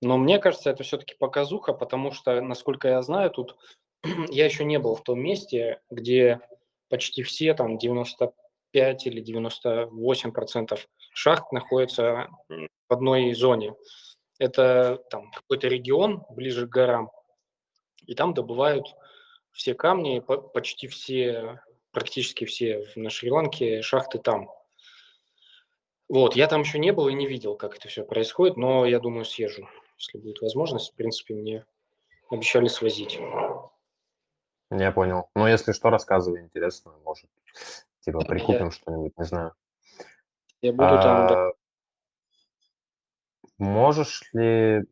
Но 0.00 0.16
мне 0.16 0.38
кажется, 0.38 0.70
это 0.70 0.84
все-таки 0.84 1.16
показуха, 1.18 1.72
потому 1.72 2.12
что, 2.12 2.40
насколько 2.40 2.88
я 2.88 3.02
знаю, 3.02 3.30
тут 3.30 3.56
я 4.30 4.44
еще 4.44 4.64
не 4.64 4.78
был 4.78 4.94
в 4.94 5.02
том 5.02 5.20
месте, 5.20 5.80
где 5.90 6.40
почти 6.88 7.22
все, 7.22 7.54
там 7.54 7.78
95 7.78 9.06
или 9.06 9.20
98 9.20 10.32
процентов 10.32 10.86
шахт 11.12 11.50
находятся 11.52 12.28
в 12.48 12.92
одной 12.92 13.34
зоне. 13.34 13.74
Это 14.38 15.02
там 15.10 15.32
какой-то 15.32 15.66
регион 15.66 16.24
ближе 16.30 16.68
к 16.68 16.70
горам, 16.70 17.10
и 18.08 18.14
там 18.14 18.34
добывают 18.34 18.96
все 19.52 19.74
камни, 19.74 20.18
по- 20.20 20.38
почти 20.38 20.88
все, 20.88 21.60
практически 21.92 22.46
все 22.46 22.84
на 22.96 23.10
Шри-Ланке 23.10 23.82
шахты 23.82 24.18
там. 24.18 24.50
Вот, 26.08 26.34
я 26.34 26.48
там 26.48 26.62
еще 26.62 26.78
не 26.78 26.90
был 26.90 27.08
и 27.08 27.14
не 27.14 27.26
видел, 27.26 27.54
как 27.54 27.76
это 27.76 27.88
все 27.88 28.02
происходит, 28.02 28.56
но 28.56 28.86
я 28.86 28.98
думаю, 28.98 29.26
съезжу, 29.26 29.68
если 29.98 30.18
будет 30.18 30.40
возможность. 30.40 30.92
В 30.92 30.94
принципе, 30.94 31.34
мне 31.34 31.66
обещали 32.30 32.66
свозить. 32.68 33.20
Я 34.70 34.92
понял. 34.92 35.28
Ну, 35.34 35.46
если 35.46 35.72
что, 35.72 35.90
рассказывай, 35.90 36.40
интересно, 36.40 36.94
может, 37.04 37.28
типа 38.00 38.20
Я, 38.20 38.24
прикупим 38.24 38.70
что-нибудь, 38.70 39.18
не 39.18 39.24
знаю. 39.24 39.52
я 40.62 40.72
буду 40.72 40.98
там, 41.02 41.26
да. 41.26 41.48
А, 41.48 41.52
можешь 43.58 44.22
ли 44.32 44.84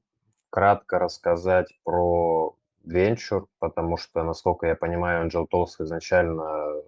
кратко 0.50 0.98
рассказать 0.98 1.68
про 1.82 2.55
венчур, 2.86 3.48
потому 3.58 3.96
что, 3.96 4.22
насколько 4.22 4.66
я 4.66 4.74
понимаю, 4.74 5.28
Angel 5.28 5.46
Talks 5.52 5.80
изначально 5.80 6.82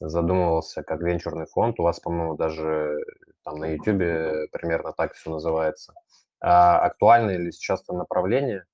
задумывался 0.00 0.82
как 0.82 1.00
венчурный 1.02 1.46
фонд. 1.46 1.78
У 1.78 1.82
вас, 1.82 2.00
по-моему, 2.00 2.36
даже 2.36 2.96
там 3.44 3.58
на 3.58 3.66
YouTube 3.66 4.50
примерно 4.50 4.92
так 4.92 5.14
все 5.14 5.30
называется. 5.30 5.94
А 6.40 6.80
актуально 6.80 7.30
ли 7.36 7.52
сейчас 7.52 7.82
это 7.82 7.92
направление? 7.92 8.64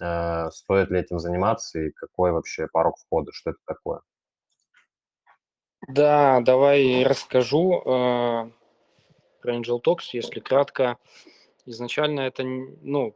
э, 0.00 0.50
стоит 0.50 0.90
ли 0.90 1.00
этим 1.00 1.18
заниматься 1.18 1.80
и 1.80 1.90
какой 1.90 2.32
вообще 2.32 2.68
порог 2.68 2.96
входа, 2.98 3.32
что 3.32 3.50
это 3.50 3.60
такое? 3.66 4.00
Да, 5.88 6.40
давай 6.40 7.04
расскажу 7.04 7.80
э, 7.80 8.50
про 9.42 9.54
Angel 9.54 9.80
Talks, 9.82 10.10
если 10.12 10.40
кратко. 10.40 10.96
Изначально 11.66 12.20
это, 12.20 12.42
ну, 12.44 13.14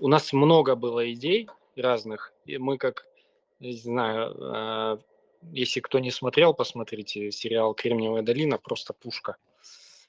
у 0.00 0.08
нас 0.08 0.32
много 0.32 0.74
было 0.74 1.12
идей 1.12 1.48
разных, 1.80 2.32
и 2.44 2.58
мы 2.58 2.78
как, 2.78 3.06
не 3.60 3.72
знаю, 3.72 4.34
э, 4.38 4.98
если 5.52 5.80
кто 5.80 5.98
не 5.98 6.10
смотрел, 6.10 6.54
посмотрите 6.54 7.30
сериал 7.30 7.74
«Кремниевая 7.74 8.22
долина», 8.22 8.58
просто 8.58 8.92
пушка. 8.92 9.36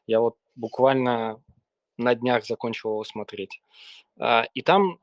Я 0.07 0.19
вот 0.19 0.35
буквально 0.55 1.41
на 1.97 2.15
днях 2.15 2.45
закончил 2.45 2.91
его 2.91 3.03
смотреть. 3.03 3.61
Э, 4.19 4.43
и 4.53 4.61
там 4.61 4.99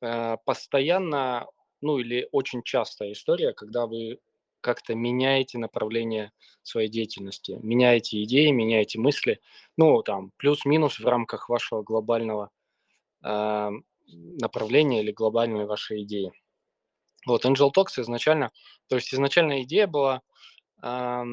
э, 0.00 0.36
постоянно, 0.44 1.46
ну 1.80 1.98
или 1.98 2.28
очень 2.32 2.62
частая 2.62 3.12
история, 3.12 3.52
когда 3.52 3.86
вы 3.86 4.18
как-то 4.60 4.94
меняете 4.94 5.58
направление 5.58 6.32
своей 6.62 6.88
деятельности, 6.88 7.58
меняете 7.62 8.22
идеи, 8.22 8.50
меняете 8.50 8.98
мысли, 9.00 9.40
ну, 9.76 10.02
там, 10.02 10.30
плюс-минус 10.36 11.00
в 11.00 11.06
рамках 11.06 11.48
вашего 11.48 11.82
глобального 11.82 12.50
э, 14.12 14.16
направления 14.40 15.02
или 15.02 15.12
глобальной 15.12 15.66
вашей 15.66 16.02
идеи. 16.02 16.32
Вот, 17.26 17.44
Angel 17.44 17.70
Talks 17.74 18.00
изначально, 18.00 18.50
то 18.88 18.96
есть 18.96 19.12
изначальная 19.14 19.62
идея 19.62 19.86
была 19.86 20.22
э, 20.82 21.24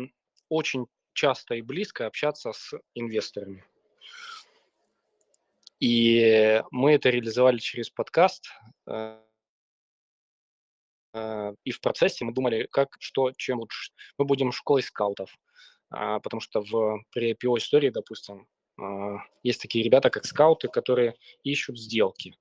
очень 0.50 0.88
часто 1.14 1.56
и 1.56 1.62
близко 1.62 2.06
общаться 2.06 2.54
с 2.54 2.74
инвесторами. 2.94 3.66
И 5.80 6.62
мы 6.72 6.94
это 6.94 7.10
реализовали 7.10 7.58
через 7.58 7.90
подкаст. 7.90 8.50
Э, 8.86 9.20
Э, 11.14 11.54
и 11.64 11.72
в 11.72 11.82
процессе 11.82 12.26
мы 12.26 12.34
думали, 12.34 12.68
как, 12.72 12.96
что, 13.00 13.32
чем 13.34 13.60
лучше. 13.60 13.92
Мы 14.18 14.26
будем 14.26 14.52
школой 14.52 14.84
скаутов, 14.84 15.36
а, 15.90 16.20
потому 16.20 16.42
что 16.42 16.62
в, 16.62 17.04
при 17.12 17.34
IPO 17.34 17.58
истории, 17.58 17.90
допустим, 17.90 18.48
а, 18.80 19.18
есть 19.44 19.62
такие 19.62 19.84
ребята, 19.84 20.10
как 20.10 20.26
скауты, 20.26 20.68
которые 20.68 21.16
ищут 21.44 21.80
сделки. 21.80 22.36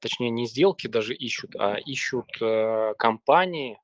Точнее, 0.00 0.30
не 0.30 0.46
сделки 0.46 0.86
даже 0.86 1.14
ищут, 1.14 1.56
а 1.56 1.74
ищут 1.74 2.30
э, 2.40 2.94
компании, 2.98 3.80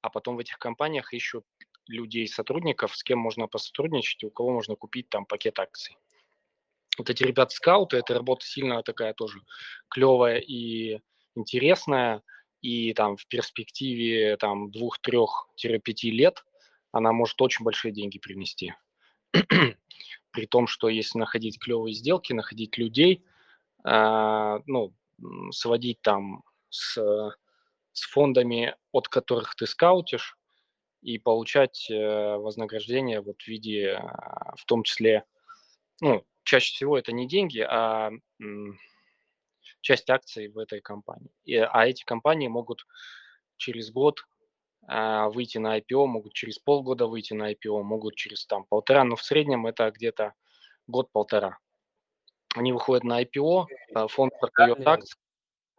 а 0.00 0.10
потом 0.10 0.36
в 0.36 0.38
этих 0.38 0.58
компаниях 0.58 1.12
ищут 1.12 1.44
людей, 1.88 2.28
сотрудников, 2.28 2.96
с 2.96 3.02
кем 3.02 3.18
можно 3.18 3.48
посотрудничать, 3.48 4.24
у 4.24 4.30
кого 4.30 4.50
можно 4.50 4.76
купить 4.76 5.08
там 5.08 5.26
пакет 5.26 5.58
акций. 5.58 5.96
Вот 6.98 7.10
эти 7.10 7.24
ребята-скауты, 7.24 7.96
эта 7.96 8.14
работа 8.14 8.46
сильно 8.46 8.82
такая 8.82 9.14
тоже 9.14 9.40
клевая 9.88 10.38
и 10.38 11.00
интересная 11.34 12.22
и 12.60 12.92
там 12.92 13.16
в 13.16 13.26
перспективе 13.26 14.36
там 14.36 14.70
двух-трех-пяти 14.70 16.10
лет 16.10 16.44
она 16.92 17.12
может 17.12 17.40
очень 17.40 17.64
большие 17.64 17.92
деньги 17.92 18.18
принести. 18.18 18.74
При 20.30 20.46
том, 20.46 20.66
что 20.66 20.88
если 20.88 21.18
находить 21.18 21.58
клевые 21.58 21.94
сделки, 21.94 22.32
находить 22.32 22.76
людей, 22.78 23.24
э, 23.84 24.58
ну, 24.66 24.94
сводить 25.50 26.00
там 26.02 26.42
с, 26.68 26.94
с 27.92 28.02
фондами, 28.10 28.74
от 28.92 29.08
которых 29.08 29.54
ты 29.54 29.66
скаутишь, 29.66 30.38
и 31.02 31.18
получать 31.18 31.90
э, 31.90 32.36
вознаграждение 32.36 33.20
вот 33.20 33.42
в 33.42 33.48
виде, 33.48 33.88
э, 33.88 34.00
в 34.56 34.64
том 34.66 34.84
числе, 34.84 35.24
ну, 36.00 36.24
чаще 36.44 36.74
всего 36.74 36.96
это 36.96 37.12
не 37.12 37.26
деньги, 37.26 37.60
а 37.60 38.10
часть 39.80 40.10
акций 40.10 40.48
в 40.48 40.58
этой 40.58 40.80
компании. 40.80 41.32
И, 41.44 41.56
а 41.56 41.86
эти 41.86 42.04
компании 42.04 42.48
могут 42.48 42.86
через 43.56 43.90
год 43.90 44.24
а, 44.88 45.28
выйти 45.28 45.58
на 45.58 45.78
IPO, 45.78 46.06
могут 46.06 46.32
через 46.32 46.58
полгода 46.58 47.06
выйти 47.06 47.34
на 47.34 47.52
IPO, 47.52 47.82
могут 47.82 48.16
через 48.16 48.46
там 48.46 48.64
полтора, 48.64 49.04
но 49.04 49.16
в 49.16 49.22
среднем 49.22 49.66
это 49.66 49.90
где-то 49.90 50.34
год-полтора. 50.86 51.58
Они 52.54 52.72
выходят 52.72 53.04
на 53.04 53.22
IPO, 53.22 53.66
а, 53.94 54.08
фонд 54.08 54.32
продает 54.38 54.86
акции. 54.86 55.18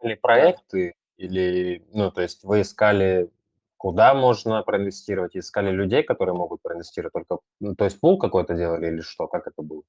Или 0.02 0.14
проекты, 0.14 0.94
да. 1.16 1.24
или, 1.24 1.84
ну, 1.92 2.10
то 2.10 2.20
есть 2.20 2.44
вы 2.44 2.62
искали, 2.62 3.30
куда 3.76 4.14
можно 4.14 4.62
проинвестировать, 4.62 5.36
искали 5.36 5.70
людей, 5.70 6.02
которые 6.02 6.34
могут 6.34 6.60
проинвестировать, 6.62 7.12
только, 7.12 7.38
ну, 7.60 7.74
то 7.74 7.84
есть 7.84 8.00
пул 8.00 8.18
какой-то 8.18 8.54
делали 8.54 8.88
или 8.88 9.00
что, 9.00 9.28
как 9.28 9.46
это 9.46 9.62
было? 9.62 9.82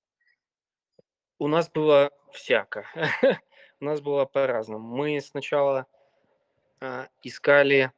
У 1.38 1.48
нас 1.48 1.70
было 1.70 2.12
всяко. 2.32 2.86
у 3.82 3.86
нас 3.86 4.00
было 4.00 4.26
по-разному. 4.26 4.96
Мы 4.96 5.20
сначала 5.20 5.86
а, 6.80 7.08
искали, 7.24 7.92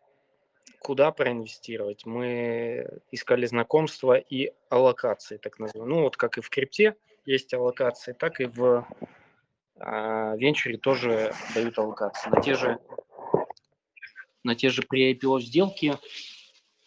куда 0.79 1.11
проинвестировать. 1.11 2.05
Мы 2.05 2.87
искали 3.11 3.45
знакомства 3.45 4.17
и 4.17 4.53
аллокации, 4.69 5.37
так 5.37 5.59
называемые. 5.59 5.97
Ну, 5.97 6.03
вот 6.03 6.17
как 6.17 6.37
и 6.37 6.41
в 6.41 6.49
крипте 6.49 6.95
есть 7.27 7.53
аллокации, 7.53 8.13
так 8.13 8.39
и 8.39 8.45
в 8.45 8.87
а, 9.75 10.35
венчуре 10.37 10.77
тоже 10.77 11.33
дают 11.53 11.77
аллокации. 11.77 12.29
На 12.29 12.41
те 12.41 12.55
же, 12.55 12.79
на 14.43 14.55
те 14.55 14.69
же 14.69 14.81
при 14.81 15.13
IPO 15.13 15.41
сделки 15.41 15.93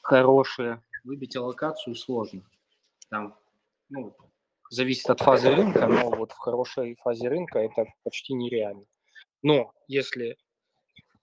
хорошие, 0.03 0.83
выбить 1.05 1.37
аллокацию 1.37 1.95
сложно. 1.95 2.43
Там, 3.11 3.39
ну, 3.91 4.17
зависит 4.71 5.11
от 5.11 5.21
фазы 5.21 5.55
рынка, 5.55 5.87
но 5.87 6.11
вот 6.11 6.33
в 6.33 6.39
хорошей 6.39 6.97
фазе 6.97 7.29
рынка 7.29 7.59
это 7.59 7.85
почти 8.03 8.33
нереально. 8.33 8.87
Но 9.43 9.73
если 9.89 10.39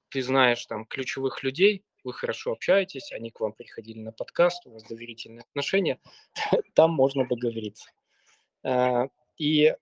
ты 0.10 0.22
знаешь 0.22 0.64
там 0.68 0.86
ключевых 0.86 1.44
людей, 1.44 1.84
вы 2.04 2.14
хорошо 2.14 2.52
общаетесь, 2.52 3.12
они 3.12 3.32
к 3.32 3.40
вам 3.40 3.54
приходили 3.54 4.00
на 4.00 4.12
подкаст, 4.12 4.66
у 4.68 4.74
вас 4.74 4.84
доверительные 4.84 5.42
отношения, 5.42 6.00
там 6.76 6.92
можно 6.92 7.28
договориться. 7.28 7.90
А, 8.64 9.08
и 9.38 9.76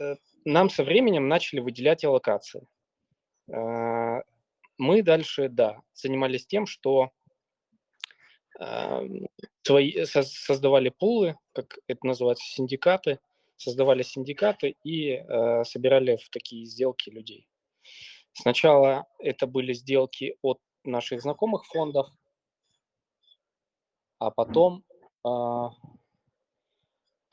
э, 0.00 0.14
нам 0.44 0.70
со 0.70 0.84
временем 0.84 1.28
начали 1.28 1.60
выделять 1.60 2.04
аллокации. 2.04 2.66
А, 3.52 4.22
мы 4.78 5.02
дальше, 5.02 5.48
да, 5.48 5.82
занимались 5.94 6.46
тем, 6.46 6.66
что 6.66 7.10
свои, 9.62 10.04
создавали 10.06 10.88
пулы, 10.88 11.36
как 11.52 11.78
это 11.88 12.06
называется, 12.06 12.42
синдикаты, 12.46 13.18
создавали 13.56 14.02
синдикаты 14.02 14.76
и 14.82 15.10
э, 15.10 15.64
собирали 15.64 16.16
в 16.16 16.28
такие 16.30 16.64
сделки 16.64 17.10
людей. 17.10 17.46
Сначала 18.32 19.06
это 19.18 19.46
были 19.46 19.72
сделки 19.72 20.36
от 20.42 20.60
наших 20.84 21.22
знакомых 21.22 21.64
фондов, 21.66 22.08
а 24.18 24.30
потом, 24.30 24.84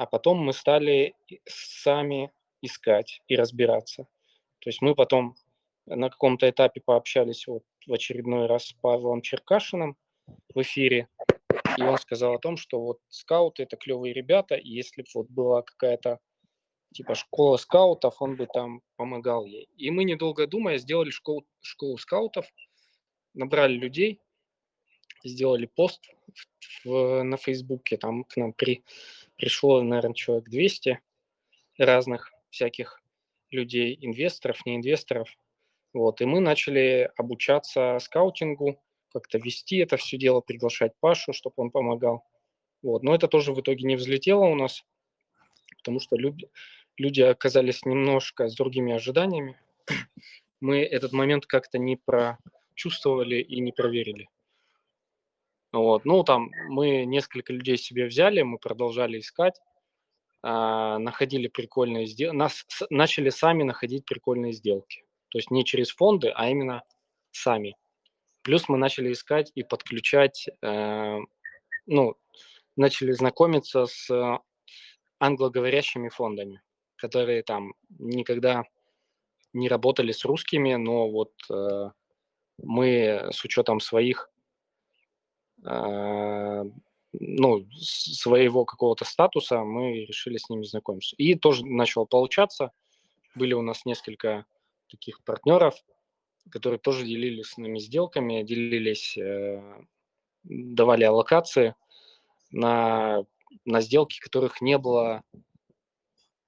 а, 0.04 0.06
потом 0.06 0.40
мы 0.40 0.52
стали 0.52 1.16
сами 1.46 2.32
искать 2.62 3.22
и 3.28 3.38
разбираться. 3.38 4.04
То 4.60 4.70
есть 4.70 4.82
мы 4.82 4.96
потом 4.96 5.36
на 5.86 6.10
каком-то 6.10 6.50
этапе 6.50 6.82
пообщались 6.82 7.48
вот 7.48 7.64
в 7.88 7.94
очередной 7.94 8.48
раз 8.48 8.68
с 8.68 8.74
Павлом 8.74 9.22
Черкашиным 9.22 9.96
в 10.54 10.62
эфире, 10.62 11.08
и 11.78 11.84
он 11.84 11.98
сказал 11.98 12.36
о 12.36 12.40
том, 12.40 12.58
что 12.58 12.82
вот 12.82 13.00
скауты– 13.08 13.64
это 13.64 13.78
клевые 13.78 14.14
ребята, 14.14 14.56
и 14.56 14.70
если 14.70 15.04
бы 15.04 15.08
вот 15.16 15.30
была 15.30 15.62
какая-то 15.62 16.20
типа 16.94 17.16
школа 17.16 17.56
скаутов, 17.56 18.22
он 18.22 18.36
бы 18.36 18.46
там 18.46 18.82
помогал 18.98 19.46
ей. 19.46 19.70
И 19.78 19.90
мы, 19.90 20.04
недолго 20.04 20.48
думая, 20.48 20.78
сделали 20.80 21.12
школу, 21.12 21.46
школу 21.62 21.98
скаутов, 21.98 22.46
набрали 23.34 23.74
людей, 23.74 24.20
сделали 25.24 25.66
пост 25.66 26.08
в, 26.84 26.90
в, 26.90 27.24
на 27.24 27.38
Фейсбуке, 27.38 27.98
там 27.98 28.24
к 28.24 28.38
нам 28.38 28.54
при, 28.54 28.84
пришло, 29.38 29.82
наверное, 29.82 30.14
человек 30.14 30.50
200 30.50 31.00
разных 31.78 32.32
всяких 32.50 33.02
людей, 33.52 33.98
инвесторов, 34.02 34.66
не 34.66 34.76
инвесторов. 34.76 35.30
Вот, 35.94 36.22
и 36.22 36.26
мы 36.26 36.40
начали 36.40 37.12
обучаться 37.18 38.00
скаутингу, 38.00 38.80
как-то 39.14 39.38
вести 39.38 39.78
это 39.78 39.96
все 39.98 40.18
дело, 40.18 40.42
приглашать 40.42 40.94
Пашу, 41.00 41.34
чтобы 41.34 41.54
он 41.58 41.70
помогал. 41.70 42.26
Вот. 42.82 43.04
Но 43.04 43.16
это 43.16 43.28
тоже 43.28 43.54
в 43.54 43.62
итоге 43.62 43.86
не 43.86 43.96
взлетело 43.96 44.46
у 44.46 44.56
нас, 44.56 44.84
потому 45.78 46.00
что 46.00 46.18
люди, 46.18 46.50
люди 46.98 47.22
оказались 47.22 47.86
немножко 47.86 48.50
с 48.50 48.56
другими 48.56 48.94
ожиданиями. 48.94 49.58
Мы 50.60 50.84
этот 50.84 51.14
момент 51.14 51.46
как-то 51.46 51.78
не 51.78 51.98
прочувствовали 51.98 53.36
и 53.36 53.60
не 53.60 53.72
проверили. 53.72 54.28
Вот. 55.74 56.06
Ну, 56.06 56.24
там 56.24 56.52
мы 56.70 57.04
несколько 57.06 57.52
людей 57.52 57.78
себе 57.78 58.06
взяли, 58.06 58.44
мы 58.44 58.60
продолжали 58.60 59.20
искать, 59.20 59.60
а, 60.44 61.00
находили 61.00 61.48
прикольные 61.48 62.06
сделки, 62.06 62.36
нас 62.36 62.66
начали 62.90 63.30
сами 63.30 63.64
находить 63.64 64.06
прикольные 64.06 64.54
сделки. 64.54 65.04
То 65.30 65.40
есть 65.40 65.50
не 65.50 65.66
через 65.66 65.90
фонды, 65.90 66.30
а 66.30 66.48
именно 66.50 66.84
сами. 67.32 67.76
Плюс 68.44 68.70
мы 68.70 68.78
начали 68.78 69.12
искать 69.12 69.52
и 69.56 69.64
подключать, 69.64 70.48
э, 70.62 71.18
ну, 71.88 72.16
начали 72.76 73.14
знакомиться 73.14 73.86
с 73.86 74.40
англоговорящими 75.20 76.10
фондами, 76.10 76.62
которые 76.98 77.42
там 77.42 77.74
никогда 77.98 78.66
не 79.54 79.70
работали 79.70 80.12
с 80.12 80.26
русскими, 80.26 80.76
но 80.76 81.10
вот 81.10 81.32
э, 81.50 81.92
мы 82.58 83.30
с 83.32 83.44
учетом 83.46 83.80
своих, 83.80 84.30
э, 84.30 84.33
ну, 85.64 87.68
своего 87.80 88.66
какого-то 88.66 89.06
статуса, 89.06 89.64
мы 89.64 90.06
решили 90.06 90.38
с 90.38 90.50
ними 90.50 90.64
знакомиться. 90.64 91.16
И 91.18 91.36
тоже 91.36 91.66
начало 91.66 92.06
получаться. 92.06 92.72
Были 93.36 93.54
у 93.54 93.62
нас 93.62 93.86
несколько 93.86 94.46
таких 94.90 95.24
партнеров, 95.24 95.76
которые 96.50 96.80
тоже 96.80 97.06
делились 97.06 97.52
с 97.52 97.58
нами 97.58 97.80
сделками, 97.80 98.44
делились, 98.44 99.18
э, 99.18 99.62
давали 100.44 101.04
аллокации 101.04 101.76
на, 102.52 103.26
на 103.66 103.82
сделки, 103.82 104.20
которых 104.20 104.62
не 104.62 104.78
было 104.78 105.24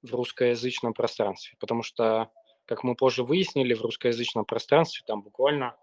в 0.01 0.13
русскоязычном 0.13 0.93
пространстве. 0.93 1.55
Потому 1.59 1.83
что, 1.83 2.31
как 2.65 2.83
мы 2.83 2.95
позже 2.95 3.23
выяснили, 3.23 3.73
в 3.73 3.81
русскоязычном 3.81 4.45
пространстве 4.45 5.03
там 5.07 5.21
буквально 5.21 5.75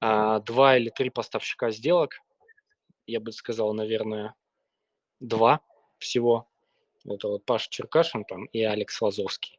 а, 0.00 0.40
два 0.40 0.76
или 0.76 0.90
три 0.90 1.10
поставщика 1.10 1.70
сделок, 1.70 2.20
я 3.08 3.20
бы 3.20 3.32
сказал, 3.32 3.72
наверное, 3.72 4.34
два 5.18 5.60
всего. 5.98 6.46
Это 7.04 7.28
вот 7.28 7.44
Паш 7.44 7.68
Черкашин 7.68 8.24
там 8.24 8.44
и 8.46 8.62
Алекс 8.62 9.00
Лазовский. 9.00 9.58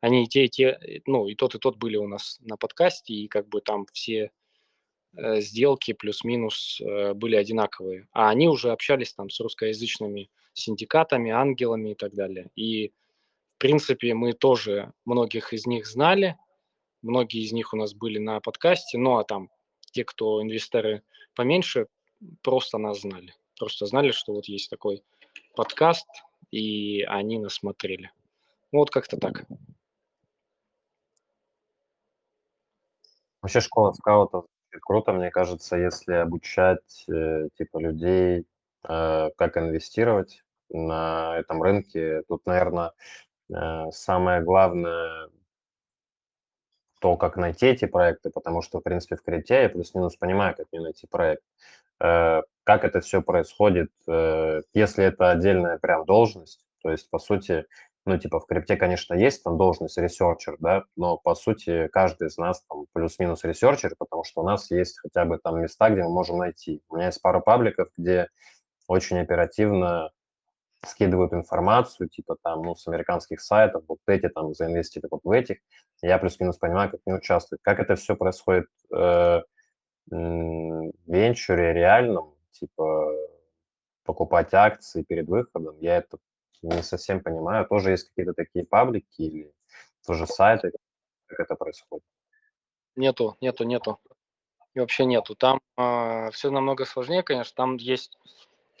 Они 0.00 0.24
и 0.24 0.26
те, 0.26 0.44
и 0.44 0.48
те, 0.48 1.02
ну, 1.06 1.26
и 1.26 1.34
тот, 1.34 1.54
и 1.54 1.58
тот 1.58 1.76
были 1.76 1.96
у 1.96 2.06
нас 2.06 2.38
на 2.40 2.56
подкасте, 2.56 3.14
и 3.14 3.28
как 3.28 3.48
бы 3.48 3.60
там 3.60 3.86
все 3.92 4.30
э, 5.16 5.40
сделки 5.40 5.92
плюс-минус 5.92 6.80
э, 6.80 7.14
были 7.14 7.36
одинаковые. 7.36 8.08
А 8.12 8.28
они 8.28 8.48
уже 8.48 8.70
общались 8.70 9.14
там 9.14 9.30
с 9.30 9.40
русскоязычными 9.40 10.30
синдикатами, 10.52 11.30
ангелами 11.30 11.90
и 11.90 11.94
так 11.94 12.14
далее. 12.14 12.50
И, 12.54 12.92
в 13.48 13.58
принципе, 13.58 14.14
мы 14.14 14.32
тоже 14.32 14.92
многих 15.04 15.52
из 15.52 15.66
них 15.66 15.86
знали, 15.86 16.36
многие 17.02 17.42
из 17.42 17.52
них 17.52 17.72
у 17.72 17.76
нас 17.76 17.94
были 17.94 18.18
на 18.18 18.40
подкасте, 18.40 18.98
ну, 18.98 19.16
а 19.16 19.24
там 19.24 19.50
те, 19.92 20.04
кто 20.04 20.42
инвесторы 20.42 21.02
поменьше, 21.34 21.86
просто 22.42 22.78
нас 22.78 23.00
знали. 23.00 23.34
Просто 23.58 23.86
знали, 23.86 24.10
что 24.10 24.32
вот 24.32 24.46
есть 24.46 24.70
такой 24.70 25.02
подкаст, 25.54 26.06
и 26.50 27.02
они 27.02 27.38
нас 27.38 27.54
смотрели. 27.54 28.10
Ну, 28.72 28.80
вот 28.80 28.90
как-то 28.90 29.16
так. 29.16 29.44
Вообще 33.42 33.60
школа 33.60 33.92
скаутов 33.92 34.46
круто, 34.78 35.12
мне 35.12 35.30
кажется, 35.30 35.76
если 35.76 36.14
обучать 36.14 37.04
э, 37.08 37.48
типа 37.56 37.78
людей, 37.78 38.46
э, 38.88 39.30
как 39.36 39.56
инвестировать 39.56 40.42
на 40.68 41.38
этом 41.38 41.62
рынке. 41.62 42.22
Тут, 42.28 42.46
наверное, 42.46 42.92
э, 43.52 43.90
самое 43.92 44.42
главное 44.42 45.28
то, 47.00 47.16
как 47.16 47.36
найти 47.36 47.66
эти 47.66 47.86
проекты, 47.86 48.30
потому 48.30 48.62
что, 48.62 48.78
в 48.78 48.82
принципе, 48.82 49.16
в 49.16 49.22
крипте 49.22 49.62
я 49.62 49.68
плюс-минус 49.68 50.16
понимаю, 50.16 50.54
как 50.56 50.66
мне 50.70 50.82
найти 50.82 51.06
проект. 51.06 51.42
Э, 52.00 52.42
как 52.64 52.84
это 52.84 53.00
все 53.00 53.22
происходит, 53.22 53.90
э, 54.06 54.60
если 54.74 55.04
это 55.04 55.30
отдельная 55.30 55.78
прям 55.78 56.04
должность, 56.04 56.60
то 56.82 56.90
есть, 56.90 57.10
по 57.10 57.18
сути, 57.18 57.66
ну, 58.06 58.18
типа, 58.18 58.40
в 58.40 58.46
крипте, 58.46 58.76
конечно, 58.76 59.14
есть 59.14 59.42
там 59.42 59.58
должность 59.58 59.98
researcher, 59.98 60.56
да, 60.58 60.84
но, 60.96 61.18
по 61.18 61.34
сути, 61.34 61.88
каждый 61.88 62.28
из 62.28 62.38
нас 62.38 62.62
там 62.68 62.86
плюс-минус 62.92 63.44
researcher, 63.44 63.94
потому 63.98 64.24
что 64.24 64.42
у 64.42 64.44
нас 64.44 64.70
есть 64.70 64.98
хотя 65.00 65.24
бы 65.24 65.38
там 65.38 65.60
места, 65.60 65.90
где 65.90 66.02
мы 66.02 66.10
можем 66.10 66.38
найти. 66.38 66.82
У 66.88 66.96
меня 66.96 67.06
есть 67.06 67.20
пара 67.20 67.40
пабликов, 67.40 67.88
где 67.96 68.28
очень 68.88 69.18
оперативно 69.18 70.10
скидывают 70.84 71.32
информацию, 71.32 72.08
типа 72.08 72.36
там, 72.42 72.62
ну, 72.62 72.74
с 72.74 72.86
американских 72.88 73.40
сайтов, 73.40 73.84
вот 73.88 73.98
эти 74.06 74.28
там 74.28 74.54
заинвестируйте 74.54 75.08
вот 75.10 75.24
в 75.24 75.30
этих. 75.30 75.58
Я 76.02 76.18
плюс-минус 76.18 76.56
понимаю, 76.56 76.90
как 76.90 77.00
не 77.06 77.12
участвовать. 77.12 77.60
Как 77.62 77.80
это 77.80 77.96
все 77.96 78.16
происходит 78.16 78.66
э, 78.92 79.42
в 80.06 80.92
венчуре 81.06 81.72
реальном, 81.74 82.34
типа 82.52 83.12
покупать 84.04 84.54
акции 84.54 85.02
перед 85.02 85.28
выходом, 85.28 85.78
я 85.80 85.98
это 85.98 86.18
не 86.62 86.82
совсем 86.82 87.22
понимаю. 87.22 87.66
Тоже 87.66 87.90
есть 87.90 88.08
какие-то 88.08 88.32
такие 88.32 88.64
паблики 88.64 89.06
или 89.22 89.52
тоже 90.06 90.26
сайты, 90.26 90.72
как 91.26 91.40
это 91.40 91.54
происходит? 91.54 92.04
Нету, 92.96 93.36
нету, 93.40 93.64
нету. 93.64 94.00
И 94.74 94.80
вообще 94.80 95.04
нету. 95.04 95.34
Там 95.34 95.58
э, 95.58 95.60
а, 95.76 96.30
все 96.30 96.50
намного 96.50 96.84
сложнее, 96.84 97.22
конечно. 97.22 97.54
Там 97.54 97.76
есть 97.76 98.18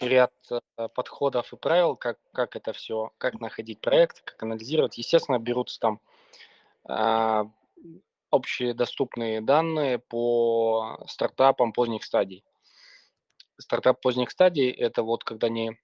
ряд 0.00 0.32
э, 0.50 0.88
подходов 0.94 1.52
и 1.52 1.56
правил, 1.56 1.96
как, 1.96 2.18
как 2.32 2.56
это 2.56 2.72
все, 2.72 3.12
как 3.18 3.40
находить 3.40 3.80
проект, 3.80 4.22
как 4.22 4.42
анализировать. 4.42 4.98
Естественно, 4.98 5.38
берутся 5.38 5.80
там 5.80 6.00
э, 6.88 7.44
общие 8.30 8.74
доступные 8.74 9.40
данные 9.40 9.98
по 9.98 11.04
стартапам 11.08 11.72
поздних 11.72 12.04
стадий. 12.04 12.44
Стартап 13.58 14.00
поздних 14.00 14.30
стадий– 14.30 14.70
это 14.70 15.02
вот 15.02 15.24
когда 15.24 15.48
не 15.48 15.78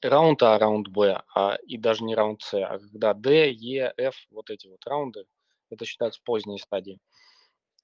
раунд 0.00 0.42
А, 0.42 0.58
раунд 0.58 0.88
Б, 0.88 1.22
а, 1.34 1.56
и 1.66 1.76
даже 1.76 2.04
не 2.04 2.14
раунд 2.14 2.42
С, 2.42 2.54
а 2.54 2.78
когда 2.78 3.12
D, 3.12 3.52
E, 3.52 3.92
F, 3.96 4.16
вот 4.30 4.50
эти 4.50 4.66
вот 4.66 4.84
раунды, 4.86 5.26
это 5.70 5.84
считаются 5.84 6.20
поздние 6.24 6.58
стадии. 6.58 6.98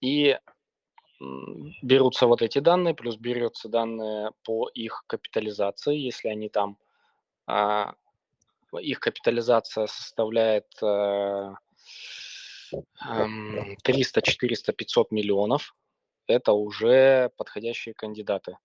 И 0.01 0.39
берутся 1.83 2.27
вот 2.27 2.43
эти 2.43 2.59
данные, 2.61 2.95
плюс 2.95 3.17
берется 3.17 3.69
данные 3.69 4.31
по 4.45 4.69
их 4.69 5.05
капитализации, 5.07 5.97
если 5.97 6.29
они 6.29 6.49
там, 6.49 6.79
а, 7.47 7.95
их 8.81 9.01
капитализация 9.01 9.87
составляет 9.87 10.67
а, 10.83 11.55
300, 13.83 14.23
400, 14.23 14.73
500 14.73 15.11
миллионов, 15.11 15.77
это 16.27 16.53
уже 16.53 17.31
подходящие 17.37 17.95
кандидаты. 17.95 18.57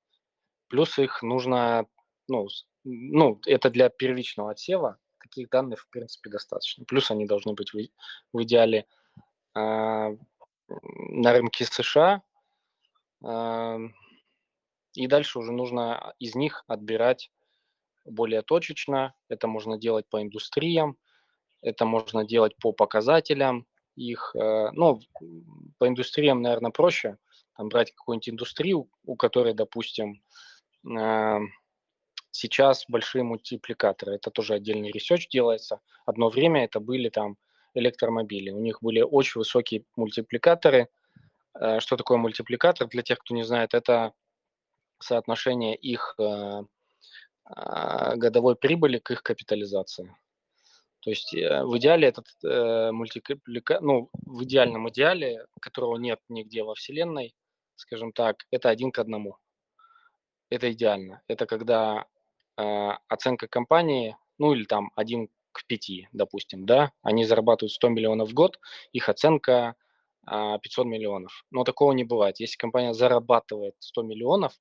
Плюс 0.68 0.98
их 1.00 1.24
нужно, 1.24 1.88
ну, 2.28 2.48
ну, 2.84 3.41
это 3.46 3.70
для 3.70 3.89
первичного 3.89 4.52
отсева, 4.52 4.98
таких 5.20 5.50
данных, 5.50 5.82
в 5.82 5.89
принципе, 5.89 6.30
достаточно. 6.30 6.86
Плюс 6.86 7.12
они 7.12 7.26
должны 7.26 7.54
быть 7.54 7.74
в, 7.74 7.80
в 8.32 8.44
идеале 8.44 8.86
э, 9.56 10.18
на 10.68 11.34
рынке 11.34 11.65
США, 11.65 12.22
и 13.26 15.08
дальше 15.08 15.40
уже 15.40 15.52
нужно 15.52 16.14
из 16.20 16.36
них 16.36 16.64
отбирать 16.68 17.32
более 18.06 18.44
точечно. 18.44 19.14
Это 19.30 19.48
можно 19.48 19.78
делать 19.78 20.08
по 20.08 20.22
индустриям, 20.22 20.98
это 21.62 21.86
можно 21.86 22.24
делать 22.26 22.56
по 22.58 22.72
показателям 22.72 23.66
их. 23.96 24.36
Э, 24.36 24.70
ну, 24.72 25.02
по 25.78 25.88
индустриям, 25.88 26.42
наверное, 26.42 26.72
проще. 26.72 27.18
Там 27.58 27.70
брать 27.70 27.94
какую-нибудь 27.94 28.30
индустрию, 28.30 28.90
у 29.06 29.16
которой, 29.16 29.54
допустим, 29.54 30.22
сейчас 32.32 32.86
большие 32.90 33.24
мультипликаторы. 33.24 34.16
Это 34.16 34.30
тоже 34.30 34.56
отдельный 34.56 34.92
research 34.91 35.30
делается. 35.30 35.80
Одно 36.06 36.30
время 36.30 36.66
это 36.66 36.82
были 36.82 37.08
там 37.08 37.38
электромобили. 37.74 38.52
У 38.52 38.60
них 38.60 38.82
были 38.82 39.02
очень 39.02 39.40
высокие 39.40 39.86
мультипликаторы– 39.96 40.90
Э, 40.98 41.05
что 41.80 41.96
такое 41.98 42.18
мультипликатор? 42.18 42.88
Для 42.88 43.02
тех, 43.02 43.20
кто 43.20 43.34
не 43.34 43.44
знает, 43.44 43.74
это 43.74 44.13
соотношение 45.00 45.76
их 45.76 46.15
э, 46.20 46.63
а, 47.44 48.15
годовой 48.15 48.56
прибыли 48.56 48.98
к 48.98 49.12
их 49.12 49.24
капитализации. 49.24 50.15
То 51.02 51.10
есть 51.10 51.34
э, 51.34 51.63
в 51.63 51.78
идеале 51.78 52.08
этот 52.08 52.28
мультипликатор, 52.94 53.84
ну, 53.84 54.10
в 54.13 54.44
идеальном 54.44 54.89
идеале, 54.89 55.46
которого 55.62 55.98
нет 55.98 56.20
нигде 56.30 56.63
во 56.63 56.76
Вселенной, 56.76 57.36
скажем 57.76 58.12
так, 58.12 58.46
это 58.52 58.70
один 58.70 58.91
к 58.91 59.00
одному. 59.00 59.38
Это 60.50 60.72
идеально. 60.72 61.22
Это 61.28 61.46
когда 61.46 62.06
оценка 62.56 63.48
компании, 63.48 64.15
ну 64.38 64.54
или 64.54 64.63
там 64.63 64.91
один 64.96 65.28
к 65.52 65.65
пяти, 65.65 66.08
допустим, 66.13 66.65
да, 66.65 66.91
они 67.02 67.26
зарабатывают 67.26 67.74
100 67.74 67.89
миллионов 67.89 68.30
в 68.30 68.34
год, 68.34 68.60
их 68.94 69.10
оценка 69.10 69.76
500 70.26 70.86
а, 70.86 70.88
миллионов. 70.88 71.46
Но 71.52 71.64
такого 71.64 71.92
не 71.92 72.04
бывает. 72.04 72.40
Если 72.40 72.58
компания 72.58 72.94
зарабатывает 72.94 73.76
100 73.80 74.04
миллионов, 74.04 74.54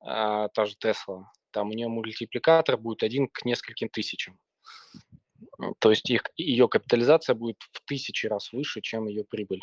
а, 0.00 0.48
та 0.48 0.64
же 0.64 0.74
Tesla, 0.82 1.24
там 1.50 1.70
у 1.70 1.72
нее 1.72 1.88
мультипликатор 1.88 2.76
будет 2.76 3.02
один 3.02 3.28
к 3.28 3.44
нескольким 3.44 3.88
тысячам. 3.88 4.38
То 5.80 5.90
есть 5.90 6.08
их, 6.10 6.22
ее 6.36 6.68
капитализация 6.68 7.34
будет 7.34 7.56
в 7.72 7.80
тысячи 7.86 8.26
раз 8.26 8.52
выше, 8.52 8.80
чем 8.80 9.06
ее 9.06 9.24
прибыль. 9.24 9.62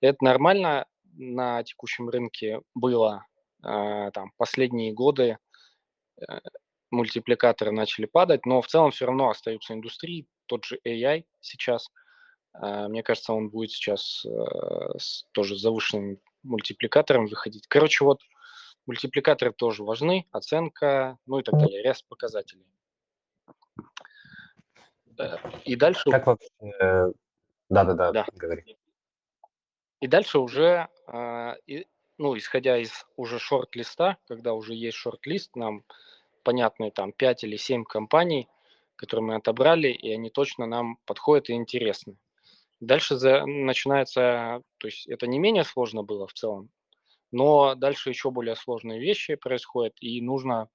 Это 0.00 0.22
нормально 0.24 0.86
на 1.14 1.62
текущем 1.64 2.08
рынке 2.08 2.60
было 2.74 3.26
а, 3.62 4.10
там, 4.12 4.30
последние 4.36 4.92
годы 4.92 5.38
э, 6.20 6.38
мультипликаторы 6.90 7.72
начали 7.72 8.06
падать, 8.06 8.46
но 8.46 8.62
в 8.62 8.68
целом 8.68 8.92
все 8.92 9.06
равно 9.06 9.28
остаются 9.30 9.74
индустрии, 9.74 10.26
тот 10.46 10.64
же 10.64 10.78
AI 10.86 11.24
сейчас– 11.40 11.88
мне 12.54 13.02
кажется, 13.02 13.32
он 13.32 13.48
будет 13.48 13.70
сейчас 13.70 14.24
э, 14.26 14.98
с 14.98 15.24
тоже 15.32 15.56
завышенным 15.56 16.20
мультипликатором 16.42 17.26
выходить. 17.26 17.66
Короче, 17.68 18.04
вот 18.04 18.20
мультипликаторы 18.86 19.52
тоже 19.52 19.84
важны, 19.84 20.26
оценка, 20.32 21.18
ну 21.26 21.38
и 21.38 21.42
так 21.42 21.58
далее, 21.58 21.82
ряд 21.82 22.04
показателей. 22.08 22.66
Э, 25.18 25.36
и 25.64 25.76
дальше... 25.76 26.10
Как 26.10 26.26
вообще 26.26 27.12
Да-да-да, 27.68 28.12
Да. 28.12 28.26
говори. 28.34 28.76
И 30.00 30.06
дальше 30.06 30.38
уже, 30.38 30.88
а, 31.06 31.56
ну, 32.16 32.36
исходя 32.36 32.78
из 32.78 33.06
уже 33.16 33.38
шорт-листа, 33.38 34.16
когда 34.28 34.54
уже 34.54 34.74
есть 34.74 34.96
шорт-лист, 34.96 35.54
нам 35.56 35.84
понятны 36.42 36.90
там 36.90 37.12
5 37.12 37.44
или 37.44 37.56
7 37.56 37.84
компаний, 37.84 38.48
которые 38.96 39.24
мы 39.26 39.34
отобрали, 39.34 39.88
и 39.88 40.10
они 40.10 40.30
точно 40.30 40.66
нам 40.66 40.96
подходят 41.04 41.50
и 41.50 41.52
интересны. 41.52 42.16
Дальше 42.80 43.16
за, 43.16 43.44
начинается, 43.46 44.62
то 44.78 44.86
есть 44.86 45.06
это 45.06 45.26
не 45.26 45.38
менее 45.38 45.64
сложно 45.64 46.02
было 46.02 46.26
в 46.26 46.32
целом, 46.32 46.70
но 47.30 47.74
дальше 47.74 48.08
еще 48.08 48.30
более 48.30 48.56
сложные 48.56 48.98
вещи 48.98 49.34
происходят, 49.34 49.94
и 50.00 50.20
нужно 50.22 50.68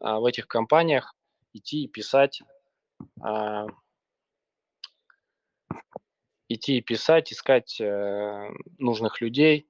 а, 0.00 0.18
в 0.18 0.24
этих 0.24 0.48
компаниях 0.48 1.14
идти 1.52 1.84
и 1.84 1.88
писать 1.88 2.42
а, 3.20 3.66
идти 6.48 6.78
и 6.78 6.82
писать, 6.82 7.32
искать 7.32 7.80
э, 7.80 8.50
нужных 8.78 9.20
людей, 9.20 9.68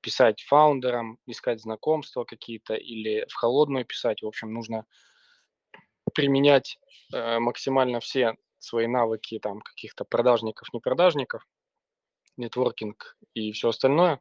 писать 0.00 0.42
фаундерам, 0.42 1.18
искать 1.26 1.60
знакомства 1.60 2.24
какие-то 2.24 2.74
или 2.74 3.26
в 3.28 3.34
холодную 3.34 3.84
писать. 3.84 4.22
В 4.22 4.26
общем, 4.26 4.52
нужно 4.52 4.86
применять 6.14 6.78
э, 7.12 7.38
максимально 7.38 8.00
все 8.00 8.36
свои 8.60 8.86
навыки 8.86 9.38
там 9.38 9.60
каких-то 9.60 10.04
продажников, 10.04 10.72
не 10.72 10.80
продажников, 10.80 11.46
нетворкинг 12.36 13.16
и 13.34 13.52
все 13.52 13.70
остальное, 13.70 14.20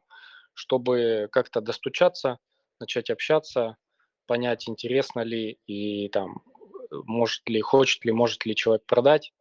чтобы 0.53 1.29
как-то 1.31 1.61
достучаться, 1.61 2.39
начать 2.79 3.09
общаться, 3.09 3.77
понять, 4.25 4.67
интересно 4.67 5.21
ли 5.21 5.59
и 5.67 6.09
там 6.09 6.43
может 6.91 7.47
ли, 7.47 7.61
хочет 7.61 8.03
ли, 8.05 8.11
может 8.11 8.45
ли 8.45 8.55
человек 8.55 8.85
продать 8.85 9.33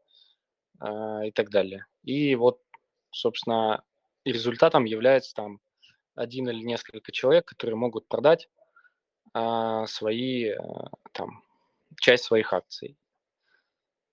э, 0.80 1.28
и 1.28 1.30
так 1.32 1.50
далее. 1.50 1.86
И 2.04 2.34
вот, 2.34 2.60
собственно, 3.10 3.82
результатом 4.24 4.84
является 4.84 5.34
там 5.34 5.60
один 6.14 6.48
или 6.48 6.62
несколько 6.62 7.12
человек, 7.12 7.46
которые 7.46 7.76
могут 7.76 8.08
продать 8.08 8.48
а, 9.32 9.86
свои, 9.86 10.48
а, 10.48 10.90
там, 11.12 11.44
часть 12.00 12.24
своих 12.24 12.52
акций 12.52 12.96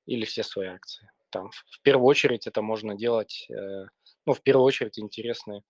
или 0.06 0.26
все 0.26 0.44
свои 0.44 0.68
акции. 0.68 1.10
Там, 1.30 1.50
в 1.52 1.82
первую 1.82 2.06
очередь 2.06 2.48
это 2.48 2.62
можно 2.62 2.96
делать, 2.96 3.48
э, 3.50 3.86
ну, 4.26 4.34
в 4.34 4.42
первую 4.42 4.66
очередь 4.66 5.00
интересны 5.00 5.64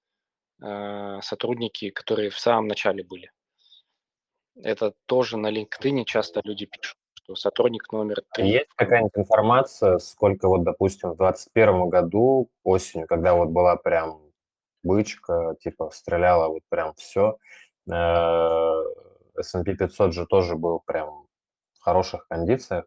э, 0.61 1.19
сотрудники, 1.21 1.89
которые 1.89 2.29
в 2.29 2.39
самом 2.39 2.67
начале 2.67 3.03
были. 3.03 3.31
Это 4.55 4.93
тоже 5.05 5.37
на 5.37 5.51
LinkedIn 5.51 6.05
часто 6.05 6.41
люди 6.43 6.65
пишут, 6.65 6.97
что 7.13 7.35
сотрудник 7.35 7.91
номер 7.91 8.21
три. 8.33 8.47
Есть 8.47 8.69
какая-нибудь 8.75 9.17
информация, 9.17 9.97
сколько 9.97 10.47
вот, 10.47 10.63
допустим, 10.63 11.11
в 11.11 11.17
2021 11.17 11.89
году 11.89 12.49
осенью, 12.63 13.07
когда 13.07 13.33
вот 13.33 13.49
была 13.49 13.75
прям 13.75 14.21
бычка, 14.83 15.55
типа 15.59 15.89
стреляла 15.91 16.47
вот 16.47 16.61
прям 16.69 16.93
все, 16.93 17.37
S&P 19.37 19.75
500 19.75 20.13
же 20.13 20.25
тоже 20.25 20.55
был 20.55 20.81
прям 20.85 21.27
в 21.73 21.81
хороших 21.81 22.27
кондициях. 22.27 22.85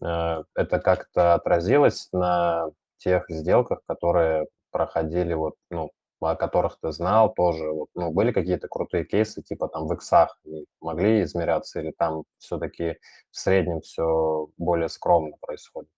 Э, 0.00 0.44
это 0.54 0.78
как-то 0.80 1.34
отразилось 1.34 2.08
на 2.12 2.70
тех 2.98 3.24
сделках, 3.28 3.80
которые 3.86 4.46
проходили 4.70 5.34
вот, 5.34 5.54
ну, 5.70 5.90
о 6.20 6.34
которых 6.34 6.78
ты 6.80 6.90
знал 6.92 7.32
тоже, 7.32 7.70
вот, 7.70 7.88
ну, 7.94 8.10
были 8.10 8.32
какие-то 8.32 8.68
крутые 8.68 9.04
кейсы, 9.04 9.42
типа 9.42 9.68
там 9.68 9.86
в 9.86 9.92
иксах 9.92 10.36
могли 10.80 11.22
измеряться, 11.22 11.80
или 11.80 11.92
там 11.96 12.24
все-таки 12.38 12.98
в 13.30 13.38
среднем 13.38 13.80
все 13.80 14.48
более 14.56 14.88
скромно 14.88 15.36
происходит? 15.40 15.90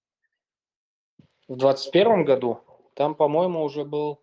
В 1.48 1.56
2021 1.56 2.24
году 2.24 2.60
там, 2.94 3.14
по-моему, 3.14 3.62
уже 3.62 3.84
был... 3.84 4.20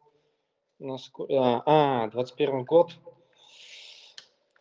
А, 0.80 2.08
21 2.10 2.63
год. 2.63 2.92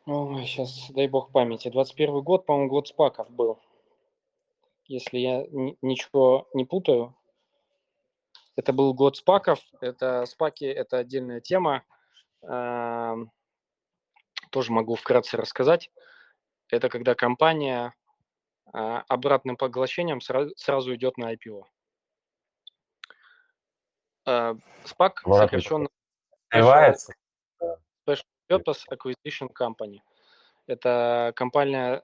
Ой, 0.06 0.46
сейчас, 0.46 0.90
дай 0.90 1.06
бог 1.06 1.30
памяти. 1.32 1.68
21 1.68 2.22
год, 2.22 2.46
по-моему, 2.46 2.70
год 2.70 2.88
спаков 2.88 3.30
был. 3.30 3.58
Если 4.88 5.18
я 5.18 5.44
ничего 5.82 6.48
не 6.54 6.64
путаю, 6.64 7.16
это 8.56 8.72
был 8.72 8.94
год 8.94 9.16
спаков. 9.16 9.60
Это 9.80 10.24
спаки– 10.26 10.64
это 10.66 10.98
отдельная 10.98 11.40
тема. 11.40 11.84
Тоже 14.50 14.72
могу 14.72 14.94
вкратце 14.94 15.36
рассказать. 15.36 15.90
Это 16.68 16.88
когда 16.88 17.14
компания 17.14 17.94
а, 18.72 19.02
обратным 19.08 19.56
поглощением 19.56 20.20
сразу 20.20 20.94
идет 20.94 21.16
на 21.16 21.34
IPO. 21.34 21.64
SPAC 24.26 25.12
сокращенно 25.24 25.88
Special 26.52 28.24
Purpose 28.50 28.82
Acquisition 28.90 29.48
Company. 29.52 29.98
Это 30.66 31.32
компания 31.36 32.02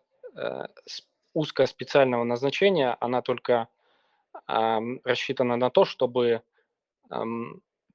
э, 1.35 1.39
узкоспециального 1.39 2.25
назначения. 2.25 2.97
Она 3.01 3.23
только 3.23 3.69
э, 4.49 4.79
рассчитана 5.05 5.57
на 5.57 5.71
то, 5.71 5.85
чтобы 5.85 6.43
э, 7.11 7.25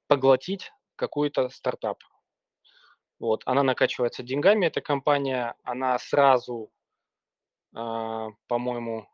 поглотить 0.06 0.72
какой-то 0.96 1.48
стартап. 1.50 2.02
Вот, 3.18 3.42
она 3.46 3.62
накачивается 3.62 4.22
деньгами, 4.22 4.66
эта 4.66 4.80
компания, 4.80 5.54
она 5.64 5.98
сразу, 5.98 6.70
э, 7.74 8.28
по-моему, 8.46 9.08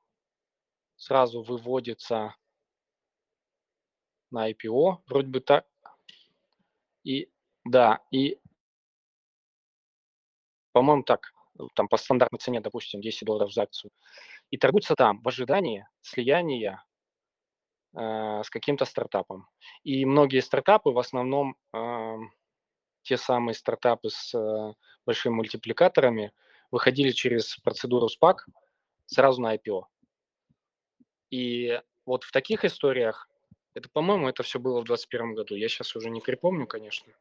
сразу 0.97 1.43
выводится 1.43 2.35
на 4.31 4.51
IPO, 4.51 4.99
вроде 5.07 5.29
бы 5.29 5.41
так. 5.41 5.67
И 7.05 7.31
да, 7.65 8.01
и 8.11 8.39
по-моему, 10.73 11.05
так, 11.05 11.34
там 11.75 11.89
по 11.89 11.97
стандартной 11.97 12.39
цене, 12.39 12.61
допустим, 12.61 13.01
10 13.01 13.25
долларов 13.25 13.53
за 13.53 13.63
акцию, 13.63 13.91
и 14.51 14.57
торгуется 14.57 14.95
там 14.95 15.21
в 15.23 15.29
ожидании 15.29 15.87
слияния 16.03 16.85
э, 17.95 18.43
с 18.45 18.51
каким-то 18.51 18.85
стартапом. 18.85 19.49
И 19.83 20.05
многие 20.05 20.41
стартапы, 20.41 20.91
в 20.91 20.99
основном 20.99 21.57
э, 21.73 22.17
те 23.03 23.17
самые 23.17 23.55
стартапы 23.55 24.11
с 24.11 24.35
э, 24.35 24.75
большими 25.07 25.35
мультипликаторами, 25.35 26.33
выходили 26.71 27.11
через 27.11 27.57
процедуру 27.57 28.09
SPAC 28.09 28.39
сразу 29.07 29.41
на 29.41 29.55
IPO. 29.55 29.85
И 31.31 31.81
вот 32.07 32.25
в 32.25 32.33
таких 32.33 32.65
историях, 32.65 33.29
это, 33.75 33.89
по-моему, 33.89 34.29
это 34.29 34.43
все 34.43 34.59
было 34.59 34.81
в 34.81 34.85
2021 34.85 35.35
году, 35.35 35.55
я 35.55 35.69
сейчас 35.69 35.97
уже 35.97 36.11
не 36.11 36.21
припомню, 36.21 36.67
конечно, 36.67 37.13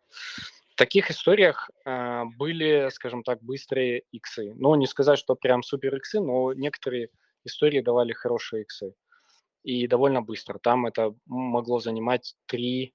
таких 0.84 1.10
историях 1.12 1.72
э, 1.86 2.26
были, 2.38 2.90
скажем 2.92 3.24
так, 3.24 3.42
быстрые 3.42 4.04
иксы. 4.12 4.54
Ну, 4.54 4.76
не 4.76 4.86
сказать, 4.86 5.18
что 5.18 5.34
прям 5.34 5.64
супер 5.64 5.96
иксы, 5.96 6.20
но 6.20 6.52
некоторые 6.52 7.08
истории 7.46 7.80
давали 7.80 8.12
хорошие 8.12 8.64
иксы. 8.64 8.94
И 9.64 9.88
довольно 9.88 10.22
быстро. 10.22 10.60
Там 10.60 10.86
это 10.86 11.16
могло 11.26 11.80
занимать 11.80 12.36
3, 12.48 12.94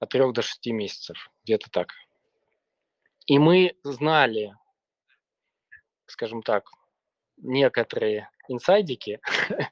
от 0.00 0.08
3 0.08 0.32
до 0.32 0.40
6 0.40 0.66
месяцев, 0.68 1.30
где-то 1.44 1.70
так. 1.70 1.92
И 3.26 3.38
мы 3.38 3.76
знали, 3.82 4.54
скажем 6.06 6.42
так, 6.42 6.70
некоторые 7.36 8.30
инсайдики, 8.48 9.20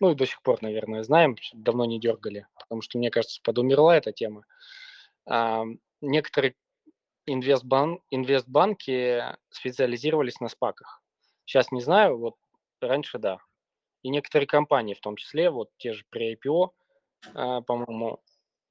ну 0.00 0.10
и 0.10 0.16
до 0.16 0.26
сих 0.26 0.42
пор, 0.42 0.60
наверное, 0.60 1.04
знаем, 1.04 1.36
давно 1.52 1.84
не 1.84 2.00
дергали, 2.00 2.48
потому 2.58 2.82
что, 2.82 2.98
мне 2.98 3.12
кажется, 3.12 3.40
подумерла 3.44 3.96
эта 3.96 4.10
тема 4.10 4.44
некоторые 6.00 6.54
инвестбан, 7.26 8.00
инвестбанки 8.10 9.22
специализировались 9.50 10.40
на 10.40 10.48
спаках. 10.48 11.02
Сейчас 11.44 11.70
не 11.72 11.80
знаю, 11.80 12.18
вот 12.18 12.36
раньше 12.80 13.18
да. 13.18 13.38
И 14.02 14.10
некоторые 14.10 14.46
компании, 14.46 14.94
в 14.94 15.00
том 15.00 15.16
числе, 15.16 15.50
вот 15.50 15.70
те 15.76 15.92
же 15.92 16.04
при 16.10 16.34
IPO, 16.34 16.70
э, 17.34 17.62
по-моему, 17.66 18.22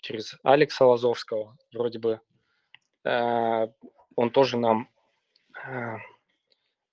через 0.01 0.35
Алекса 0.43 0.85
Лазовского, 0.85 1.57
вроде 1.73 1.99
бы, 1.99 2.21
э, 3.03 3.67
он 4.15 4.29
тоже 4.31 4.57
нам 4.57 4.89
э, 5.65 5.97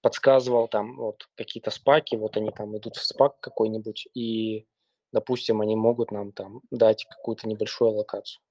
подсказывал 0.03 0.69
там 0.69 0.97
вот 0.97 1.29
какие-то 1.37 1.71
спаки, 1.71 2.17
вот 2.17 2.37
они 2.37 2.51
там 2.51 2.77
идут 2.77 2.97
в 2.97 3.05
спак 3.05 3.41
какой-нибудь, 3.41 4.09
и, 4.15 4.67
допустим, 5.13 5.61
они 5.61 5.77
могут 5.77 6.11
нам 6.11 6.33
там 6.33 6.61
дать 6.71 7.07
какую-то 7.07 7.49
небольшую 7.49 7.93
локацию. 7.93 8.44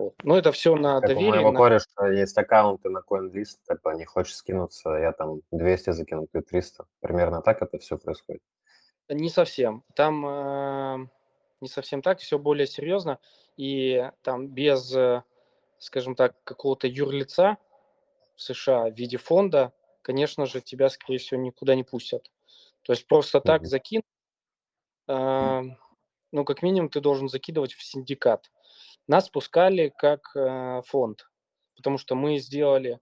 Вот. 0.00 0.14
Но 0.22 0.38
это 0.38 0.50
все 0.50 0.74
на 0.76 1.00
Как 1.00 1.10
у 1.10 1.14
доверии. 1.14 1.28
моего 1.30 1.52
на- 1.52 1.58
кореша 1.58 2.08
есть 2.10 2.38
аккаунты 2.38 2.88
на 2.88 3.02
CoinList, 3.06 3.58
типа 3.68 3.90
не 3.94 4.06
хочешь 4.06 4.34
скинуться, 4.36 4.90
я 4.94 5.12
там 5.12 5.42
200 5.50 5.90
закину, 5.90 6.26
ты 6.32 6.40
300. 6.40 6.86
Примерно 7.00 7.42
так 7.42 7.60
это 7.60 7.78
все 7.78 7.98
происходит. 7.98 8.40
Не 9.10 9.28
совсем. 9.28 9.84
Там 9.94 10.24
э, 10.26 11.08
не 11.60 11.68
совсем 11.68 12.00
так, 12.00 12.18
все 12.20 12.38
более 12.38 12.66
серьезно. 12.66 13.18
И 13.58 14.10
там 14.22 14.48
без, 14.48 14.94
э, 14.94 15.22
скажем 15.78 16.14
так, 16.14 16.34
какого-то 16.44 16.86
юрлица 16.86 17.58
в 18.36 18.40
США 18.42 18.88
в 18.88 18.94
виде 18.94 19.18
фонда, 19.18 19.72
конечно 20.00 20.46
же, 20.46 20.62
тебя, 20.62 20.88
скорее 20.88 21.18
всего, 21.18 21.38
никуда 21.42 21.74
не 21.74 21.84
пустят. 21.84 22.30
То 22.84 22.94
есть 22.94 23.06
просто 23.06 23.42
так 23.42 23.66
закинуть, 23.66 24.06
э, 25.08 25.62
ну, 26.32 26.44
как 26.44 26.62
минимум, 26.62 26.90
ты 26.90 27.00
должен 27.00 27.28
закидывать 27.28 27.74
в 27.74 27.82
синдикат. 27.82 28.50
Нас 29.08 29.28
пускали 29.28 29.92
как 29.96 30.34
э, 30.36 30.82
фонд, 30.86 31.28
потому 31.76 31.98
что 31.98 32.14
мы 32.14 32.38
сделали, 32.38 33.00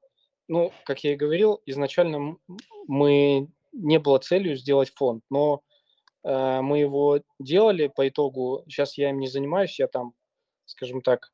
ну, 0.49 0.73
как 0.85 1.05
я 1.05 1.13
и 1.13 1.17
говорил, 1.17 1.61
изначально 1.67 2.37
мы 2.87 3.49
не 3.73 3.99
было 3.99 4.19
целью 4.19 4.57
сделать 4.57 4.93
фонд, 4.95 5.23
но 5.31 5.63
э, 6.25 6.61
мы 6.63 6.79
его 6.79 7.21
делали 7.39 7.89
по 7.89 8.09
итогу. 8.09 8.65
Сейчас 8.67 8.97
я 8.97 9.11
им 9.11 9.19
не 9.19 9.29
занимаюсь, 9.29 9.79
я 9.79 9.89
там, 9.89 10.15
скажем 10.65 11.03
так, 11.03 11.31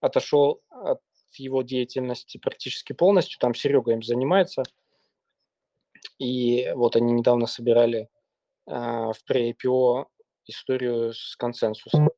отошел 0.00 0.62
от 0.70 1.00
его 1.36 1.62
деятельности 1.62 2.38
практически 2.38 2.92
полностью. 2.92 3.38
Там 3.40 3.54
Серега 3.54 3.92
им 3.92 4.02
занимается. 4.02 4.62
И 6.18 6.70
вот 6.74 6.96
они 6.96 7.12
недавно 7.12 7.46
собирали 7.46 8.08
э, 8.66 8.72
в 8.72 9.16
pre-IPO 9.28 10.06
историю 10.46 11.12
с 11.12 11.36
консенсусом. 11.36 12.10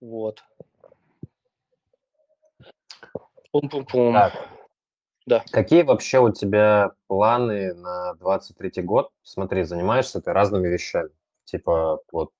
Вот. 0.00 0.42
Пум-пум-пум. 3.52 4.14
Так. 4.14 4.48
Да. 5.26 5.44
Какие 5.52 5.82
вообще 5.82 6.18
у 6.18 6.32
тебя 6.32 6.92
планы 7.06 7.74
на 7.74 8.14
23 8.14 8.82
год? 8.82 9.10
Смотри, 9.22 9.64
занимаешься 9.64 10.20
ты 10.20 10.32
разными 10.32 10.68
вещами. 10.68 11.10
Типа 11.44 12.00
вот 12.10 12.30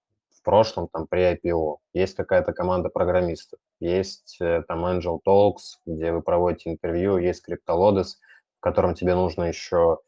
в 0.40 0.42
прошлом 0.42 0.88
там 0.88 1.06
при 1.06 1.34
IPO 1.34 1.76
есть 1.92 2.14
какая-то 2.14 2.52
команда 2.52 2.88
программистов, 2.88 3.60
есть 3.78 4.38
э, 4.40 4.62
там 4.66 4.86
Angel 4.86 5.18
Talks, 5.24 5.78
где 5.84 6.12
вы 6.12 6.22
проводите 6.22 6.70
интервью, 6.70 7.18
есть 7.18 7.44
CryptoLodes, 7.46 8.16
в 8.56 8.60
котором 8.60 8.94
тебе 8.94 9.14
нужно 9.14 9.44
еще, 9.44 9.98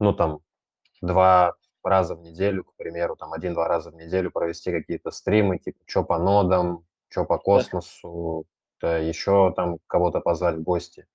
ну 0.00 0.14
там, 0.14 0.40
два 1.02 1.52
раза 1.90 2.14
в 2.14 2.22
неделю, 2.22 2.64
к 2.64 2.74
примеру, 2.76 3.16
там 3.16 3.32
один-два 3.32 3.68
раза 3.68 3.90
в 3.90 3.94
неделю 3.94 4.30
провести 4.30 4.70
какие-то 4.70 5.10
стримы, 5.10 5.58
типа, 5.58 5.78
что 5.86 6.04
по 6.04 6.18
нодам, 6.18 6.84
что 7.08 7.24
по 7.24 7.38
космосу, 7.38 8.46
да. 8.80 8.98
еще 8.98 9.52
там 9.54 9.78
кого-то 9.86 10.20
позвать 10.20 10.56
в 10.56 10.62
гости. 10.62 11.06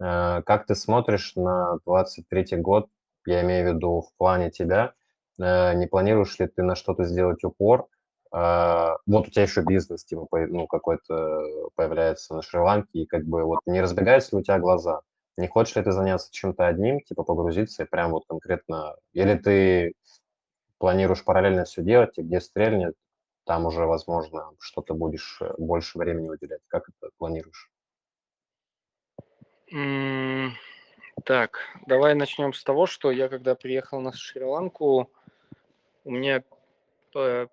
Э, 0.00 0.42
как 0.44 0.66
ты 0.66 0.74
смотришь 0.74 1.34
на 1.36 1.78
23 1.86 2.56
год, 2.58 2.88
я 3.26 3.42
имею 3.42 3.70
в 3.70 3.74
виду 3.74 4.00
в 4.02 4.16
плане 4.16 4.50
тебя, 4.50 4.94
э, 5.40 5.74
не 5.74 5.86
планируешь 5.86 6.38
ли 6.38 6.46
ты 6.46 6.62
на 6.62 6.74
что-то 6.74 7.04
сделать 7.04 7.44
упор? 7.44 7.86
Э, 8.34 8.96
вот 9.06 9.28
у 9.28 9.30
тебя 9.30 9.42
еще 9.42 9.62
бизнес, 9.62 10.04
типа, 10.04 10.26
ну, 10.48 10.66
какой-то 10.66 11.70
появляется 11.76 12.34
на 12.34 12.42
Шри-Ланке, 12.42 13.00
и 13.00 13.06
как 13.06 13.24
бы 13.24 13.44
вот 13.44 13.60
не 13.66 13.80
разбегаются 13.80 14.36
ли 14.36 14.40
у 14.40 14.44
тебя 14.44 14.58
глаза? 14.58 15.02
Не 15.36 15.48
хочешь 15.48 15.76
ли 15.76 15.82
ты 15.82 15.92
заняться 15.92 16.30
чем-то 16.30 16.66
одним, 16.66 17.00
типа 17.00 17.24
погрузиться 17.24 17.84
и 17.84 17.86
прям 17.86 18.10
вот 18.10 18.24
конкретно... 18.28 18.96
Или 19.12 19.36
ты 19.36 19.94
планируешь 20.78 21.24
параллельно 21.24 21.64
все 21.64 21.82
делать, 21.82 22.18
и 22.18 22.22
где 22.22 22.40
стрельнет, 22.40 22.94
там 23.44 23.66
уже, 23.66 23.86
возможно, 23.86 24.50
что-то 24.58 24.94
будешь 24.94 25.38
э, 25.40 25.54
больше 25.58 25.98
времени 25.98 26.28
уделять. 26.28 26.60
Как 26.68 26.88
это 26.88 27.10
планируешь? 27.18 27.70
так, 31.24 31.60
давай 31.86 32.14
начнем 32.14 32.52
с 32.52 32.62
того, 32.62 32.84
что 32.86 33.10
я 33.10 33.28
когда 33.28 33.54
приехал 33.54 34.00
на 34.00 34.12
Шри-Ланку, 34.12 35.10
у 36.04 36.10
меня 36.10 36.42
э, 37.14 37.46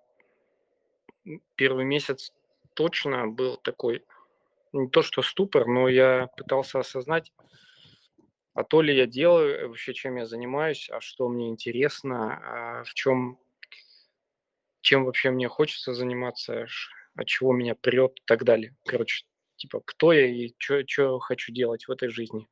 первый 1.54 1.84
месяц 1.84 2.32
точно 2.74 3.26
был 3.26 3.56
такой, 3.56 4.04
не 4.72 4.88
то 4.88 5.02
что 5.02 5.22
ступор, 5.22 5.66
но 5.66 5.88
я 5.88 6.28
пытался 6.36 6.80
осознать, 6.80 7.32
а 8.60 8.64
то 8.64 8.82
ли 8.82 8.94
я 8.94 9.06
делаю, 9.06 9.70
вообще 9.70 9.94
чем 9.94 10.16
я 10.16 10.26
занимаюсь, 10.26 10.90
а 10.90 11.00
что 11.00 11.28
мне 11.28 11.48
интересно, 11.48 12.34
а 12.44 12.84
в 12.84 12.92
чем, 12.92 13.38
чем 14.82 15.06
вообще 15.06 15.30
мне 15.30 15.48
хочется 15.48 15.94
заниматься, 15.94 16.66
от 17.14 17.26
чего 17.26 17.54
меня 17.54 17.74
прет 17.74 18.18
и 18.18 18.22
так 18.26 18.44
далее. 18.44 18.76
Короче, 18.84 19.24
типа, 19.56 19.80
кто 19.82 20.12
я 20.12 20.26
и 20.26 20.52
что 20.58 21.18
хочу 21.20 21.52
делать 21.52 21.88
в 21.88 21.90
этой 21.90 22.10
жизни. 22.10 22.48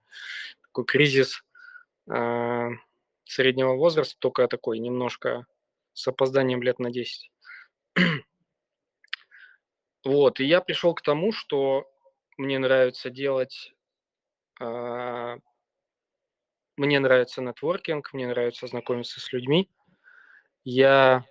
Такой 0.63 0.87
кризис 0.87 1.45
э, 2.11 2.69
среднего 3.25 3.75
возраста, 3.75 4.17
только 4.19 4.49
такой 4.49 4.79
немножко 4.79 5.45
с 5.93 6.09
опозданием 6.09 6.63
лет 6.63 6.79
на 6.79 6.91
10. 6.91 7.31
вот, 10.05 10.41
и 10.41 10.47
я 10.47 10.63
пришел 10.63 10.95
к 10.95 11.03
тому, 11.03 11.33
что 11.33 11.87
мне 12.39 12.59
нравится 12.59 13.11
делать 13.11 13.75
э, 14.59 15.37
мне 16.79 17.01
нравится 17.01 17.43
нетворкинг, 17.43 18.13
мне 18.13 18.27
нравится 18.27 18.67
знакомиться 18.67 19.21
с 19.21 19.33
людьми. 19.33 19.69
Я 20.65 21.25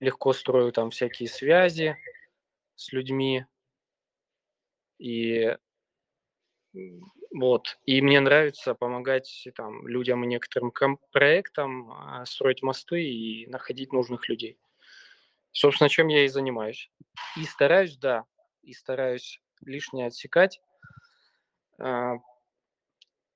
легко 0.00 0.32
строю 0.32 0.72
там 0.72 0.90
всякие 0.90 1.28
связи 1.28 1.96
с 2.74 2.92
людьми. 2.92 3.46
И 4.98 5.56
вот. 7.34 7.78
И 7.86 8.00
мне 8.02 8.20
нравится 8.20 8.74
помогать 8.74 9.48
там 9.56 9.86
людям 9.88 10.24
и 10.24 10.26
некоторым 10.26 10.72
проектам 11.12 11.90
а, 11.90 12.24
строить 12.26 12.62
мосты 12.62 13.02
и 13.02 13.46
находить 13.46 13.92
нужных 13.92 14.28
людей. 14.28 14.58
Собственно, 15.52 15.88
чем 15.88 16.08
я 16.08 16.24
и 16.24 16.28
занимаюсь. 16.28 16.90
И 17.36 17.44
стараюсь, 17.44 17.96
да, 17.96 18.24
и 18.62 18.72
стараюсь 18.72 19.40
лишнее 19.60 20.08
отсекать, 20.08 20.60
а, 21.78 22.16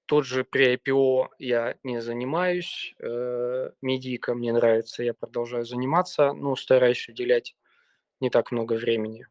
тот 0.07 0.25
же 0.25 0.45
при 0.45 0.75
IPO 0.77 1.29
я 1.38 1.77
не 1.83 2.01
занимаюсь, 2.01 2.95
э, 2.99 3.71
медийка 3.83 4.35
мне 4.35 4.53
нравится, 4.53 5.03
я 5.03 5.14
продолжаю 5.14 5.64
заниматься, 5.64 6.33
но 6.33 6.57
стараюсь 6.57 7.09
уделять 7.09 7.57
не 8.21 8.31
так 8.31 8.53
много 8.53 8.75
времени. 8.75 9.27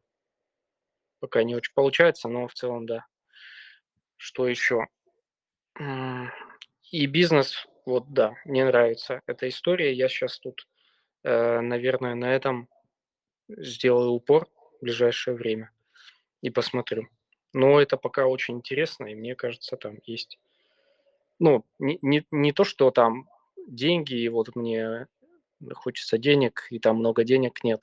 Пока 1.20 1.44
не 1.44 1.56
очень 1.56 1.74
получается, 1.74 2.28
но 2.28 2.48
в 2.48 2.54
целом 2.54 2.86
да. 2.86 3.06
Что 4.18 4.48
еще? 4.48 4.88
И 6.92 7.06
бизнес, 7.08 7.68
вот 7.86 8.14
да, 8.14 8.36
мне 8.46 8.66
нравится 8.66 9.22
эта 9.28 9.50
история. 9.50 9.94
Я 9.94 10.08
сейчас 10.08 10.40
тут, 10.40 10.68
э, 11.24 11.60
наверное, 11.62 12.16
на 12.16 12.34
этом 12.34 12.70
сделаю 13.48 14.12
упор 14.12 14.48
в 14.80 14.84
ближайшее 14.84 15.36
время 15.36 15.72
и 16.42 16.50
посмотрю. 16.50 17.08
Но 17.54 17.80
это 17.80 17.98
пока 17.98 18.28
очень 18.28 18.56
интересно, 18.56 19.06
и 19.06 19.16
мне 19.16 19.36
кажется, 19.36 19.78
там 19.78 20.00
есть 20.04 20.38
ну, 21.40 21.66
не, 21.80 22.00
не, 22.02 22.26
не 22.32 22.52
то, 22.52 22.64
что 22.64 22.92
там 22.92 23.30
деньги, 23.68 24.14
и 24.14 24.30
вот 24.30 24.56
мне 24.56 25.08
хочется 25.74 26.18
денег, 26.18 26.68
и 26.70 26.80
там 26.80 26.98
много 26.98 27.24
денег 27.24 27.64
нет. 27.64 27.82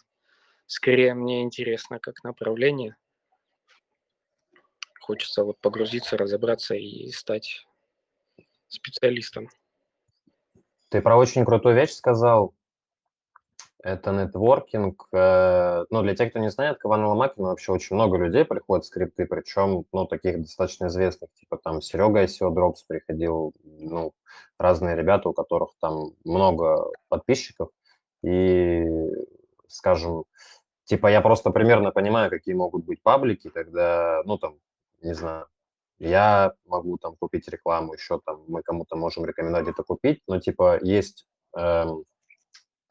Скорее, 0.67 1.15
мне 1.15 1.43
интересно 1.43 1.99
как 1.99 2.23
направление. 2.25 2.97
Хочется 5.01 5.45
вот 5.45 5.59
погрузиться, 5.61 6.17
разобраться 6.17 6.75
и 6.75 7.11
стать 7.11 7.67
специалистом. 8.69 9.49
Ты 10.89 11.03
про 11.03 11.17
очень 11.17 11.45
крутую 11.45 11.75
вещь 11.75 11.91
сказал. 11.91 12.55
Это 13.83 14.13
нетворкинг. 14.13 15.09
Э, 15.13 15.85
ну, 15.91 16.03
для 16.03 16.15
тех, 16.15 16.31
кто 16.31 16.39
не 16.39 16.51
знает, 16.51 16.79
к 16.79 16.87
Ивану 16.87 17.09
Ломакину 17.09 17.49
вообще 17.49 17.73
очень 17.73 17.97
много 17.97 18.17
людей 18.17 18.45
приходят 18.45 18.85
скрипты, 18.85 19.27
причем, 19.27 19.85
ну, 19.93 20.07
таких 20.07 20.41
достаточно 20.41 20.87
известных, 20.87 21.33
типа 21.35 21.59
там 21.59 21.83
Серега 21.83 22.23
ICO 22.23 22.53
Drops 22.55 22.85
приходил, 22.87 23.53
ну, 23.65 24.13
разные 24.57 24.95
ребята, 24.95 25.29
у 25.29 25.33
которых 25.33 25.71
там 25.81 26.13
много 26.25 26.93
подписчиков. 27.09 27.71
И, 28.23 28.85
скажем, 29.67 30.25
типа 30.85 31.09
я 31.09 31.21
просто 31.21 31.51
примерно 31.51 31.91
понимаю, 31.91 32.31
какие 32.31 32.55
могут 32.55 32.85
быть 32.85 33.03
паблики, 33.03 33.51
когда, 33.51 34.23
ну, 34.25 34.39
там, 34.39 34.59
не 35.03 35.15
знаю, 35.15 35.47
я 35.99 36.53
могу 36.67 36.99
там 36.99 37.17
купить 37.17 37.49
рекламу, 37.49 37.95
еще 37.95 38.21
там 38.25 38.45
мы 38.47 38.63
кому-то 38.63 38.95
можем 38.97 39.25
рекомендовать 39.25 39.69
это 39.69 39.83
купить, 39.83 40.21
но 40.29 40.39
типа 40.41 40.79
есть 40.83 41.27
эм, 41.57 42.05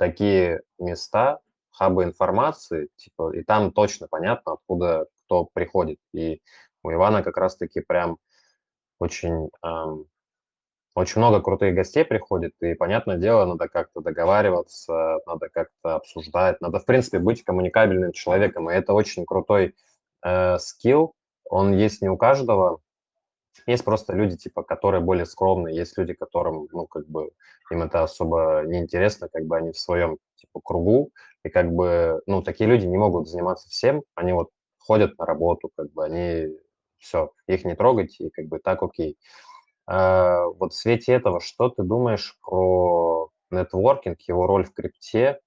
такие 0.01 0.61
места, 0.79 1.41
хабы 1.69 2.05
информации, 2.05 2.89
типа, 2.95 3.35
и 3.35 3.43
там 3.43 3.71
точно 3.71 4.07
понятно, 4.07 4.53
откуда 4.53 5.05
кто 5.25 5.45
приходит. 5.53 5.99
И 6.11 6.41
у 6.81 6.91
Ивана 6.91 7.21
как 7.21 7.37
раз-таки 7.37 7.81
прям 7.81 8.17
очень, 8.97 9.51
эм, 9.63 10.07
очень 10.95 11.19
много 11.19 11.39
крутых 11.39 11.75
гостей 11.75 12.03
приходит, 12.03 12.53
и, 12.61 12.73
понятное 12.73 13.17
дело, 13.17 13.45
надо 13.45 13.67
как-то 13.67 14.01
договариваться, 14.01 15.19
надо 15.27 15.49
как-то 15.49 15.97
обсуждать, 15.97 16.59
надо, 16.61 16.79
в 16.79 16.85
принципе, 16.85 17.19
быть 17.19 17.43
коммуникабельным 17.43 18.11
человеком, 18.11 18.71
и 18.71 18.73
это 18.73 18.93
очень 18.93 19.23
крутой 19.23 19.75
э, 20.25 20.57
скилл, 20.57 21.13
он 21.47 21.73
есть 21.73 22.01
не 22.01 22.09
у 22.09 22.17
каждого, 22.17 22.81
есть 23.65 23.83
просто 23.83 24.13
люди, 24.13 24.37
типа, 24.37 24.63
которые 24.63 25.01
более 25.01 25.25
скромные, 25.25 25.75
есть 25.75 25.97
люди, 25.97 26.13
которым, 26.13 26.67
ну, 26.71 26.87
как 26.87 27.07
бы, 27.07 27.31
им 27.69 27.81
это 27.83 28.03
особо 28.03 28.63
не 28.65 28.79
интересно, 28.79 29.29
как 29.29 29.45
бы 29.45 29.57
они 29.57 29.71
в 29.71 29.79
своем, 29.79 30.17
типа, 30.35 30.59
кругу, 30.63 31.11
и 31.43 31.49
как 31.49 31.71
бы, 31.71 32.21
ну, 32.25 32.41
такие 32.41 32.69
люди 32.69 32.85
не 32.85 32.97
могут 32.97 33.27
заниматься 33.27 33.69
всем, 33.69 34.03
они 34.15 34.33
вот 34.33 34.49
ходят 34.77 35.17
на 35.17 35.25
работу, 35.25 35.69
как 35.75 35.91
бы, 35.91 36.05
они, 36.05 36.47
все, 36.97 37.31
их 37.47 37.65
не 37.65 37.75
трогать, 37.75 38.19
и 38.19 38.29
как 38.29 38.45
бы 38.47 38.59
так 38.59 38.83
окей. 38.83 39.17
А, 39.87 40.45
вот 40.45 40.73
в 40.73 40.77
свете 40.77 41.13
этого, 41.13 41.39
что 41.41 41.69
ты 41.69 41.83
думаешь 41.83 42.37
про 42.41 43.29
нетворкинг, 43.51 44.21
его 44.21 44.47
роль 44.47 44.65
в 44.65 44.73
крипте, 44.73 45.39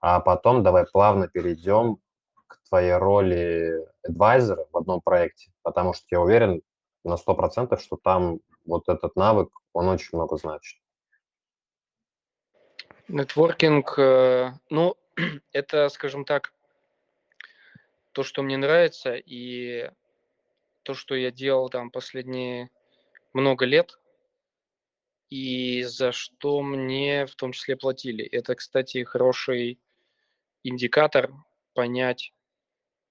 а 0.00 0.20
потом 0.20 0.62
давай 0.62 0.86
плавно 0.86 1.28
перейдем 1.28 1.98
к 2.46 2.58
твоей 2.68 2.94
роли 2.94 3.86
адвайзера 4.02 4.66
в 4.72 4.76
одном 4.76 5.00
проекте, 5.00 5.50
потому 5.62 5.92
что 5.92 6.06
я 6.10 6.20
уверен 6.20 6.62
на 7.08 7.16
100%, 7.16 7.78
что 7.80 7.96
там 7.96 8.40
вот 8.64 8.88
этот 8.88 9.16
навык, 9.16 9.50
он 9.72 9.88
очень 9.88 10.10
много 10.12 10.36
значит. 10.36 10.78
Нетворкинг, 13.08 13.98
э, 13.98 14.52
ну, 14.70 14.96
это, 15.52 15.88
скажем 15.88 16.24
так, 16.24 16.52
то, 18.12 18.22
что 18.22 18.42
мне 18.42 18.56
нравится, 18.56 19.14
и 19.14 19.90
то, 20.82 20.94
что 20.94 21.14
я 21.14 21.30
делал 21.30 21.68
там 21.70 21.90
последние 21.90 22.70
много 23.32 23.64
лет, 23.64 23.98
и 25.30 25.82
за 25.84 26.12
что 26.12 26.62
мне 26.62 27.26
в 27.26 27.34
том 27.34 27.52
числе 27.52 27.76
платили. 27.76 28.24
Это, 28.24 28.54
кстати, 28.54 29.04
хороший 29.04 29.78
индикатор 30.64 31.32
понять, 31.74 32.32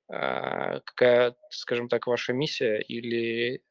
а, 0.09 0.79
какая, 0.81 1.35
скажем 1.49 1.89
так, 1.89 2.07
ваша 2.07 2.33
миссия 2.33 2.79
или 2.79 3.61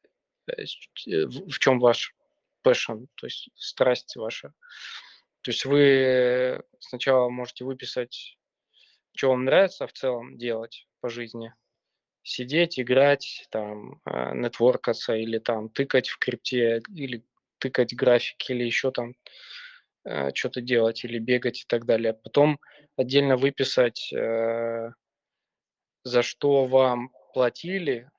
в 0.47 1.59
чем 1.59 1.79
ваш 1.79 2.15
passion, 2.63 3.07
то 3.15 3.27
есть 3.27 3.49
страсть 3.55 4.15
ваша. 4.15 4.53
То 5.41 5.51
есть 5.51 5.65
вы 5.65 6.61
сначала 6.79 7.29
можете 7.29 7.63
выписать, 7.63 8.37
что 9.15 9.29
вам 9.29 9.45
нравится 9.45 9.87
в 9.87 9.93
целом 9.93 10.37
делать 10.37 10.87
по 10.99 11.09
жизни, 11.09 11.53
сидеть, 12.23 12.79
играть, 12.79 13.47
там, 13.49 14.01
а, 14.03 14.33
нетворкаться 14.33 15.15
или 15.15 15.39
там 15.39 15.69
тыкать 15.69 16.09
в 16.09 16.17
крипте, 16.19 16.81
или 16.93 17.23
тыкать 17.59 17.95
графики, 17.95 18.51
или 18.51 18.65
еще 18.65 18.91
там 18.91 19.15
э, 20.03 20.31
что-то 20.33 20.61
делать, 20.61 21.03
или 21.03 21.19
бегать 21.19 21.61
и 21.61 21.65
так 21.67 21.85
далее. 21.85 22.13
Потом 22.13 22.59
отдельно 22.95 23.37
выписать, 23.37 24.11
э, 24.13 24.91
за 26.03 26.21
что 26.21 26.65
вам 26.65 27.11
платили 27.33 27.95
э, 28.03 28.16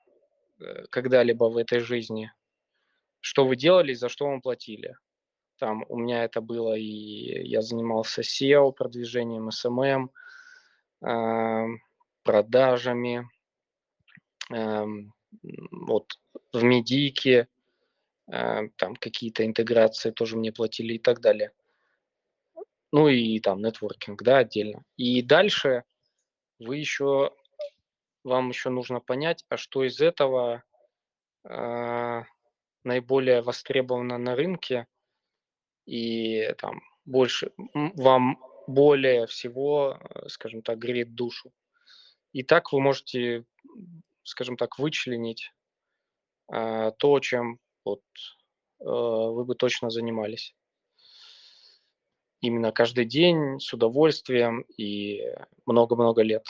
когда-либо 0.91 1.45
в 1.45 1.57
этой 1.57 1.81
жизни, 1.81 2.33
что 3.21 3.47
вы 3.47 3.57
делали, 3.57 3.95
за 3.95 4.09
что 4.09 4.27
вам 4.27 4.41
платили. 4.41 4.97
Там 5.59 5.85
у 5.89 5.99
меня 5.99 6.25
это 6.25 6.41
было, 6.41 6.75
и 6.75 7.49
я 7.49 7.63
занимался 7.63 8.23
SEO, 8.23 8.73
продвижением 8.73 9.49
SMM, 9.49 10.11
э, 11.03 11.67
продажами, 12.23 13.29
э, 14.51 14.87
вот 15.73 16.19
в 16.53 16.63
медике, 16.63 17.49
э, 18.29 18.69
там 18.77 18.95
какие-то 18.97 19.45
интеграции 19.45 20.13
тоже 20.13 20.37
мне 20.37 20.53
платили 20.53 20.95
и 20.95 20.99
так 20.99 21.21
далее. 21.21 21.51
Ну 22.93 23.09
и 23.09 23.39
там 23.41 23.61
нетворкинг, 23.61 24.23
да, 24.23 24.39
отдельно. 24.39 24.85
И 24.97 25.23
дальше 25.23 25.85
вы 26.59 26.77
еще, 26.77 27.33
вам 28.29 28.51
еще 28.51 28.71
нужно 28.71 29.01
понять, 29.01 29.45
а 29.49 29.57
что 29.57 29.85
из 29.85 30.01
этого 30.01 30.63
э, 31.45 32.23
наиболее 32.85 33.43
востребовано 33.43 34.19
на 34.19 34.37
рынке– 34.37 34.87
и 35.89 36.53
там 36.59 36.83
больше, 37.07 37.51
вам 37.73 38.39
более 38.67 39.27
всего, 39.27 39.99
э, 39.99 40.29
скажем 40.29 40.61
так, 40.61 40.79
греет 40.79 41.15
душу. 41.15 41.51
И 42.35 42.43
так 42.43 42.73
вы 42.73 42.81
можете, 42.81 43.47
скажем 44.23 44.59
так, 44.59 44.79
вычленить 44.79 45.51
а, 46.47 46.91
то, 46.91 47.19
чем 47.21 47.59
вот, 47.87 48.03
э, 48.81 48.85
вы 48.85 49.47
бы 49.47 49.55
точно 49.55 49.89
занимались. 49.89 50.55
Именно 52.43 52.71
каждый 52.71 53.07
день, 53.07 53.59
с 53.59 53.73
удовольствием 53.73 54.67
и 54.77 55.23
много-много 55.65 56.21
лет. 56.21 56.45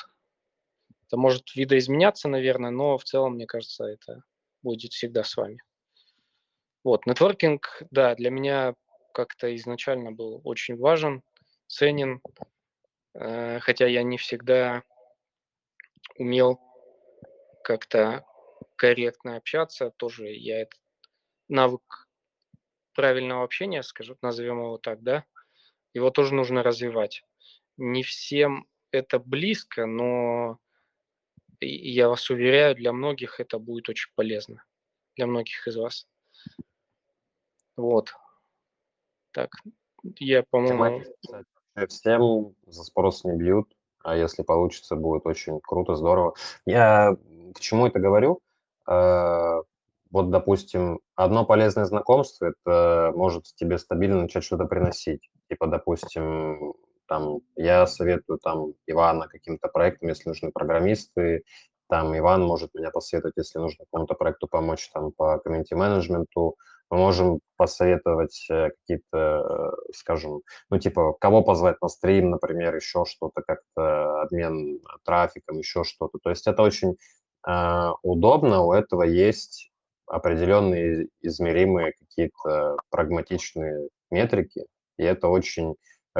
Это 1.09 1.17
может 1.17 1.55
видоизменяться, 1.55 2.29
наверное, 2.29 2.71
но 2.71 2.99
в 2.99 3.05
целом, 3.05 3.35
мне 3.35 3.47
кажется, 3.47 3.85
это 3.85 4.23
будет 4.63 4.93
всегда 4.93 5.25
с 5.25 5.37
вами. 5.37 5.59
Вот, 6.85 7.07
нетворкинг, 7.07 7.83
да, 7.91 8.15
для 8.15 8.31
меня 8.31 8.75
как-то 9.15 9.55
изначально 9.57 10.13
был 10.13 10.43
очень 10.45 10.77
важен, 10.77 11.23
ценен, 11.67 12.21
э, 13.15 13.59
хотя 13.61 13.87
я 13.87 14.03
не 14.03 14.19
всегда 14.19 14.83
умел 16.19 16.61
как-то 17.65 18.25
корректно 18.77 19.37
общаться, 19.37 19.91
тоже 19.97 20.29
я 20.29 20.61
этот 20.63 20.81
навык 21.49 22.09
правильного 22.95 23.45
общения, 23.45 23.83
скажем, 23.83 24.19
назовем 24.21 24.59
его 24.59 24.77
так, 24.77 25.03
да, 25.03 25.25
его 25.95 26.11
тоже 26.11 26.35
нужно 26.35 26.63
развивать. 26.63 27.25
Не 27.79 28.03
всем 28.03 28.67
это 28.91 29.19
близко, 29.19 29.87
но 29.87 30.59
я 31.61 32.09
вас 32.09 32.31
уверяю, 32.31 32.75
для 32.75 32.93
многих 32.93 33.41
это 33.41 33.59
будет 33.59 33.89
очень 33.89 34.11
полезно, 34.15 34.65
для 35.17 35.27
многих 35.27 35.67
из 35.67 35.77
вас. 35.77 36.07
Вот. 37.77 38.13
Так, 39.33 39.51
я, 40.19 40.45
по-моему... 40.51 41.05
Всем 41.89 42.57
за 42.67 42.83
спрос 42.83 43.23
не 43.23 43.37
бьют, 43.37 43.73
а 44.03 44.17
если 44.17 44.43
получится, 44.43 44.97
будет 44.97 45.27
очень 45.27 45.61
круто, 45.61 45.95
здорово. 45.95 46.35
Я 46.67 47.17
к 47.55 47.61
чему 47.61 47.87
это 47.87 48.01
говорю? 48.01 48.41
А, 48.85 49.61
вот, 50.11 50.31
допустим, 50.31 51.01
одно 51.15 51.45
полезное 51.45 51.85
знакомство, 51.85 52.47
это 52.47 53.13
может 53.15 53.45
тебе 53.55 53.79
стабильно 53.79 54.23
начать 54.23 54.43
что-то 54.43 54.65
приносить. 54.65 55.31
Типа, 55.49 55.69
допустим, 55.69 56.75
там, 57.09 57.41
я 57.57 57.87
советую 57.87 58.39
там 58.39 58.75
Ивана 58.87 59.29
каким-то 59.29 59.69
проектам, 59.69 60.09
если 60.11 60.29
нужны 60.29 60.53
программисты, 60.53 61.45
там 61.89 62.17
Иван 62.17 62.43
может 62.43 62.75
меня 62.75 62.91
посоветовать, 62.91 63.37
если 63.37 63.59
нужно 63.59 63.85
какому-то 63.87 64.15
проекту 64.15 64.47
помочь 64.47 64.89
там 64.91 65.11
по 65.13 65.39
комьюнити-менеджменту, 65.39 66.57
мы 66.91 66.99
можем 66.99 67.41
посоветовать 67.57 68.47
э, 68.51 68.71
какие-то, 68.71 69.75
скажем, 69.95 70.43
ну, 70.71 70.79
типа, 70.79 71.15
кого 71.21 71.43
позвать 71.43 71.81
на 71.83 71.89
стрим, 71.89 72.31
например, 72.31 72.75
еще 72.77 73.05
что-то, 73.05 73.43
как-то 73.43 74.23
обмен 74.23 74.81
трафиком, 75.05 75.59
еще 75.59 75.85
что-то. 75.85 76.19
То 76.23 76.31
есть 76.31 76.47
это 76.47 76.63
очень 76.63 76.97
э, 77.47 77.89
удобно, 78.03 78.63
у 78.63 78.73
этого 78.73 79.03
есть 79.03 79.71
определенные 80.07 81.09
измеримые 81.21 81.93
какие-то 81.93 82.79
прагматичные 82.91 83.89
метрики, 84.11 84.65
и 84.97 85.03
это 85.03 85.29
очень 85.29 85.73
э, 85.73 85.75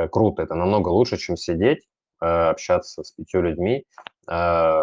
круто. 0.07 0.43
Это 0.43 0.55
намного 0.55 0.89
лучше, 0.89 1.17
чем 1.17 1.37
сидеть, 1.37 1.89
э, 2.21 2.27
общаться 2.27 3.03
с 3.03 3.11
пятью 3.11 3.43
людьми. 3.43 3.85
Э, 4.31 4.83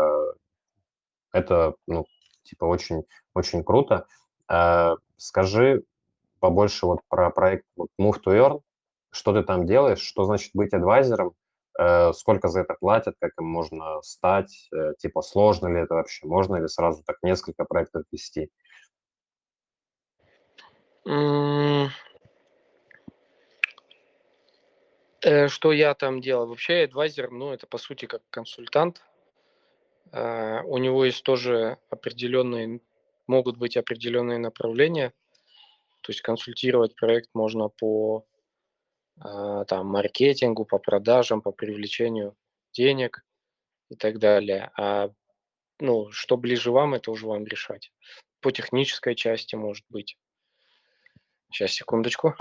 это, 1.31 1.75
ну, 1.87 2.05
типа, 2.43 2.65
очень, 2.65 3.03
очень 3.33 3.63
круто. 3.63 4.07
Э, 4.51 4.95
скажи 5.17 5.83
побольше 6.39 6.85
вот 6.85 6.99
про 7.07 7.29
проект 7.29 7.65
вот 7.75 7.89
Move 7.99 8.21
to 8.25 8.33
Earn. 8.33 8.61
Что 9.11 9.33
ты 9.33 9.43
там 9.43 9.65
делаешь? 9.65 10.01
Что 10.01 10.25
значит 10.25 10.51
быть 10.53 10.73
адвайзером? 10.73 11.33
Э, 11.79 12.13
сколько 12.13 12.47
за 12.47 12.61
это 12.61 12.75
платят? 12.79 13.15
Как 13.19 13.31
им 13.39 13.45
можно 13.47 14.01
стать? 14.01 14.69
Э, 14.73 14.93
типа 14.97 15.21
сложно 15.21 15.67
ли 15.67 15.81
это 15.81 15.95
вообще? 15.95 16.25
Можно 16.27 16.57
ли 16.57 16.67
сразу 16.67 17.03
так 17.03 17.17
несколько 17.23 17.65
проектов 17.65 18.03
вести? 18.11 18.49
Что 25.47 25.71
я 25.71 25.93
там 25.95 26.21
делал? 26.21 26.47
Вообще 26.47 26.83
адвайзер, 26.83 27.31
ну, 27.31 27.51
это 27.51 27.67
по 27.67 27.77
сути 27.77 28.05
как 28.05 28.21
консультант. 28.29 29.03
У 30.11 30.77
него 30.77 31.05
есть 31.05 31.23
тоже 31.23 31.77
определенные 31.89 32.79
могут 33.27 33.57
быть 33.57 33.77
определенные 33.77 34.37
направления. 34.37 35.13
То 36.01 36.11
есть 36.11 36.21
консультировать 36.21 36.95
проект 36.95 37.29
можно 37.33 37.69
по 37.69 38.25
э, 39.23 39.65
там, 39.67 39.87
маркетингу, 39.87 40.65
по 40.65 40.77
продажам, 40.77 41.41
по 41.41 41.51
привлечению 41.51 42.35
денег 42.73 43.25
и 43.89 43.95
так 43.95 44.19
далее. 44.19 44.71
А 44.77 45.09
ну, 45.79 46.11
что 46.11 46.37
ближе 46.37 46.71
вам, 46.71 46.93
это 46.93 47.11
уже 47.11 47.25
вам 47.25 47.45
решать. 47.45 47.91
По 48.39 48.51
технической 48.51 49.15
части, 49.15 49.55
может 49.55 49.85
быть. 49.89 50.17
Сейчас, 51.51 51.71
секундочку. 51.71 52.35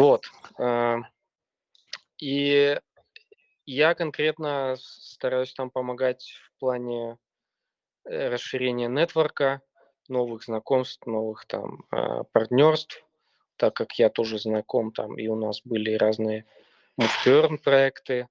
Вот. 0.00 0.24
Э, 0.58 0.96
и 2.18 2.80
я 3.66 3.94
конкретно 3.94 4.76
стараюсь 4.78 5.52
там 5.52 5.68
помогать 5.70 6.32
в 6.42 6.58
плане 6.58 7.18
э, 8.06 8.30
расширения 8.30 8.88
нетворка, 8.88 9.60
новых 10.08 10.44
знакомств, 10.44 11.06
новых 11.06 11.44
там 11.44 11.84
э, 11.92 12.24
партнерств, 12.32 13.04
так 13.56 13.74
как 13.74 13.98
я 13.98 14.08
тоже 14.08 14.38
знаком 14.38 14.90
там, 14.90 15.18
и 15.18 15.28
у 15.28 15.36
нас 15.36 15.60
были 15.64 15.92
разные 15.92 16.46
муфтерн 16.96 17.58
проекты, 17.58 18.26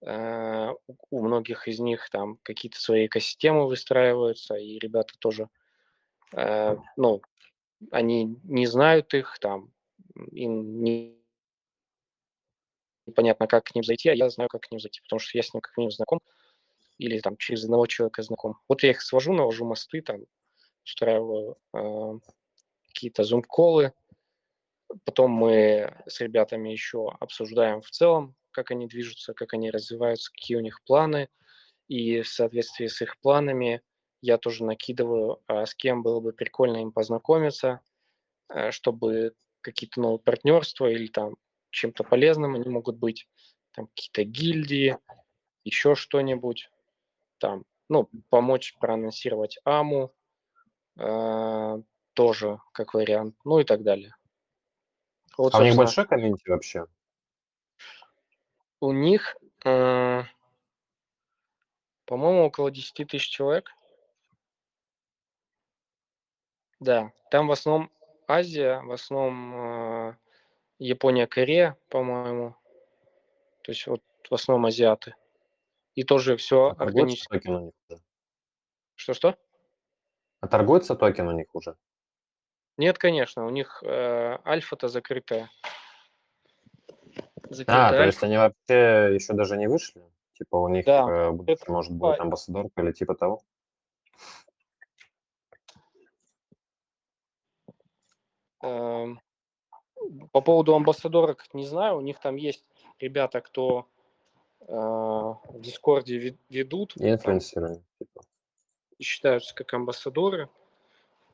у 0.00 1.22
многих 1.22 1.68
из 1.68 1.80
них 1.80 2.10
там 2.10 2.38
какие-то 2.42 2.78
свои 2.78 3.06
экосистемы 3.06 3.66
выстраиваются, 3.66 4.54
и 4.54 4.78
ребята 4.78 5.14
тоже 5.18 5.48
ну, 6.96 7.22
они 7.90 8.38
не 8.42 8.66
знают 8.66 9.14
их, 9.14 9.38
там, 9.38 9.73
им 10.32 10.82
не 10.82 11.18
непонятно, 13.06 13.46
как 13.46 13.64
к 13.64 13.74
ним 13.74 13.84
зайти, 13.84 14.08
а 14.08 14.14
я 14.14 14.28
знаю, 14.30 14.48
как 14.48 14.62
к 14.62 14.70
ним 14.70 14.80
зайти, 14.80 15.00
потому 15.02 15.20
что 15.20 15.36
я 15.36 15.42
с 15.42 15.52
ним 15.52 15.60
как 15.60 15.76
минимум 15.76 15.92
знаком 15.92 16.20
или 16.98 17.18
там 17.20 17.36
через 17.36 17.64
одного 17.64 17.86
человека 17.86 18.22
знаком. 18.22 18.56
Вот 18.68 18.82
я 18.82 18.90
их 18.90 19.02
свожу, 19.02 19.32
навожу 19.32 19.64
мосты, 19.64 20.02
там, 20.02 20.20
устраиваю 20.84 21.56
э, 21.74 22.18
какие-то 22.88 23.24
зум-колы, 23.24 23.92
потом 25.04 25.30
мы 25.30 25.94
с 26.06 26.20
ребятами 26.20 26.70
еще 26.70 27.10
обсуждаем 27.20 27.82
в 27.82 27.90
целом, 27.90 28.34
как 28.50 28.70
они 28.70 28.86
движутся, 28.86 29.34
как 29.34 29.54
они 29.54 29.70
развиваются, 29.70 30.30
какие 30.30 30.56
у 30.56 30.60
них 30.60 30.82
планы, 30.84 31.28
и 31.88 32.22
в 32.22 32.28
соответствии 32.28 32.86
с 32.86 33.02
их 33.02 33.18
планами 33.20 33.82
я 34.22 34.38
тоже 34.38 34.64
накидываю, 34.64 35.42
а 35.46 35.66
с 35.66 35.74
кем 35.74 36.02
было 36.02 36.20
бы 36.20 36.32
прикольно 36.32 36.78
им 36.78 36.92
познакомиться, 36.92 37.80
э, 38.48 38.70
чтобы 38.70 39.34
какие-то 39.64 40.00
новые 40.00 40.20
партнерства 40.20 40.86
или 40.86 41.08
там 41.08 41.36
чем-то 41.70 42.04
полезным 42.04 42.54
они 42.54 42.68
могут 42.68 42.96
быть, 42.96 43.28
там 43.72 43.88
какие-то 43.88 44.24
гильдии, 44.24 44.98
еще 45.64 45.94
что-нибудь, 45.94 46.70
там, 47.38 47.64
ну, 47.88 48.08
помочь 48.28 48.76
проанонсировать 48.78 49.58
АМУ, 49.64 50.14
э, 50.98 51.82
тоже 52.12 52.60
как 52.72 52.94
вариант, 52.94 53.36
ну 53.44 53.58
и 53.58 53.64
так 53.64 53.82
далее. 53.82 54.14
Вот, 55.36 55.54
а 55.54 55.58
у 55.58 55.62
них 55.64 55.74
большой 55.74 56.06
комьюнити 56.06 56.48
вообще? 56.48 56.86
У 58.80 58.92
них, 58.92 59.36
э, 59.64 60.22
по-моему, 62.04 62.44
около 62.44 62.70
10 62.70 63.04
тысяч 63.04 63.28
человек. 63.28 63.70
Да, 66.78 67.12
там 67.30 67.48
в 67.48 67.52
основном 67.52 67.90
Азия, 68.26 68.80
в 68.80 68.92
основном 68.92 69.54
э, 69.54 70.16
Япония, 70.78 71.26
Корея, 71.26 71.76
по-моему. 71.88 72.56
То 73.62 73.72
есть 73.72 73.86
вот 73.86 74.02
в 74.28 74.34
основном 74.34 74.66
азиаты. 74.66 75.14
И 75.94 76.04
тоже 76.04 76.36
все 76.36 76.70
а 76.70 76.82
органически. 76.82 77.28
токен 77.28 77.54
у 77.54 77.60
них 77.60 77.72
уже? 77.88 78.00
Что-что? 78.96 79.36
А 80.40 80.48
торгуется 80.48 80.96
токен 80.96 81.28
у 81.28 81.32
них 81.32 81.54
уже? 81.54 81.76
Нет, 82.76 82.98
конечно, 82.98 83.46
у 83.46 83.50
них 83.50 83.82
э, 83.84 84.38
альфа-то 84.44 84.88
закрытая. 84.88 85.48
закрытая. 87.48 87.88
А, 87.88 87.90
то 87.90 88.04
есть 88.04 88.22
они 88.22 88.36
вообще 88.36 89.14
еще 89.14 89.32
даже 89.32 89.56
не 89.56 89.68
вышли? 89.68 90.02
Типа 90.32 90.56
у 90.56 90.68
них 90.68 90.84
да. 90.84 91.28
э, 91.28 91.30
будет, 91.30 91.68
может 91.68 91.92
будет 91.92 92.18
амбассадорка 92.18 92.82
или 92.82 92.92
типа 92.92 93.14
того? 93.14 93.42
По 100.32 100.40
поводу 100.40 100.74
амбассадорок 100.74 101.52
не 101.54 101.64
знаю, 101.64 101.98
у 101.98 102.00
них 102.00 102.18
там 102.20 102.36
есть 102.36 102.64
ребята, 102.98 103.40
кто 103.40 103.86
э, 104.60 104.66
в 104.66 105.60
Дискорде 105.60 106.36
ведут. 106.48 106.94
Инфлюенсеры. 106.96 107.82
Типа. 107.98 108.22
Считаются 109.00 109.54
как 109.54 109.72
амбассадоры 109.74 110.48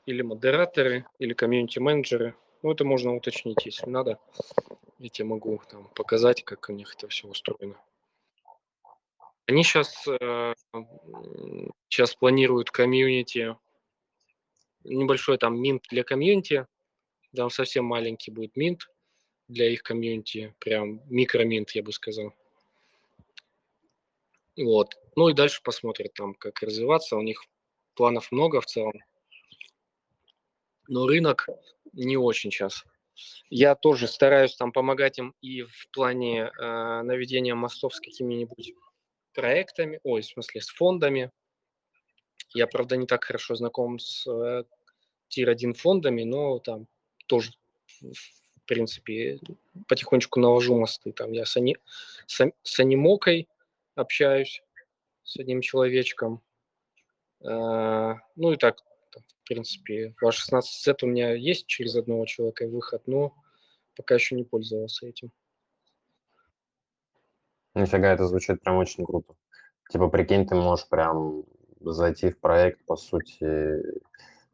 или 0.06 0.22
модераторы, 0.22 1.06
или 1.18 1.34
комьюнити-менеджеры. 1.34 2.34
Ну, 2.62 2.72
это 2.72 2.84
можно 2.84 3.14
уточнить, 3.14 3.64
если 3.64 3.88
надо. 3.88 4.18
Я 4.98 5.08
тебе 5.08 5.28
могу 5.28 5.60
там 5.70 5.88
показать, 5.94 6.44
как 6.44 6.68
у 6.68 6.72
них 6.72 6.94
это 6.94 7.08
все 7.08 7.28
устроено. 7.28 7.76
Они 9.46 9.64
сейчас, 9.64 10.06
э, 10.06 10.54
сейчас 11.88 12.14
планируют 12.14 12.70
комьюнити, 12.70 13.56
небольшой 14.84 15.38
там 15.38 15.60
минт 15.60 15.84
для 15.90 16.04
комьюнити, 16.04 16.66
там 17.34 17.50
совсем 17.50 17.84
маленький 17.84 18.30
будет 18.30 18.56
минт 18.56 18.88
для 19.48 19.68
их 19.68 19.82
комьюнити, 19.82 20.54
прям 20.58 21.02
микроминт, 21.08 21.70
я 21.72 21.82
бы 21.82 21.92
сказал. 21.92 22.34
Вот. 24.56 24.96
Ну 25.16 25.28
и 25.28 25.34
дальше 25.34 25.60
посмотрят 25.62 26.12
там, 26.14 26.34
как 26.34 26.62
развиваться. 26.62 27.16
У 27.16 27.22
них 27.22 27.44
планов 27.94 28.30
много 28.30 28.60
в 28.60 28.66
целом. 28.66 28.94
Но 30.88 31.06
рынок 31.06 31.48
не 31.92 32.16
очень 32.16 32.50
сейчас. 32.50 32.84
Я 33.48 33.74
тоже 33.74 34.08
стараюсь 34.08 34.56
там 34.56 34.72
помогать 34.72 35.18
им 35.18 35.34
и 35.40 35.62
в 35.62 35.88
плане 35.92 36.44
э, 36.44 37.02
наведения 37.02 37.54
мостов 37.54 37.94
с 37.94 38.00
какими-нибудь 38.00 38.72
проектами, 39.34 40.00
ой, 40.02 40.22
в 40.22 40.26
смысле, 40.26 40.60
с 40.60 40.68
фондами. 40.68 41.30
Я, 42.54 42.66
правда, 42.66 42.96
не 42.96 43.06
так 43.06 43.24
хорошо 43.24 43.54
знаком 43.54 43.98
с 43.98 44.26
э, 44.26 44.64
тир-1 45.28 45.74
фондами, 45.74 46.24
но 46.24 46.58
там 46.58 46.86
тоже, 47.30 47.52
в 48.00 48.64
принципе, 48.66 49.38
потихонечку 49.86 50.40
навожу 50.40 50.76
мосты. 50.76 51.12
Там 51.12 51.30
я 51.30 51.46
с, 51.46 51.56
ани, 51.56 51.76
с, 52.26 52.44
с 52.62 52.80
анимокой 52.80 53.48
общаюсь, 53.94 54.64
с 55.22 55.38
одним 55.38 55.60
человечком. 55.60 56.42
Э, 57.42 58.14
ну 58.34 58.52
и 58.52 58.56
так, 58.56 58.82
в 59.12 59.46
принципе, 59.46 60.12
в 60.20 60.28
16Z 60.28 60.96
у 61.02 61.06
меня 61.06 61.34
есть 61.34 61.66
через 61.68 61.94
одного 61.94 62.26
человека 62.26 62.66
выход, 62.66 63.02
но 63.06 63.32
пока 63.94 64.16
еще 64.16 64.34
не 64.34 64.42
пользовался 64.42 65.06
этим. 65.06 65.30
Нифига, 67.76 68.12
это 68.12 68.26
звучит 68.26 68.60
прям 68.60 68.78
очень 68.78 69.06
круто. 69.06 69.34
Типа, 69.88 70.08
прикинь, 70.08 70.48
ты 70.48 70.56
можешь 70.56 70.88
прям 70.88 71.44
зайти 71.80 72.30
в 72.30 72.40
проект, 72.40 72.84
по 72.86 72.96
сути, 72.96 73.82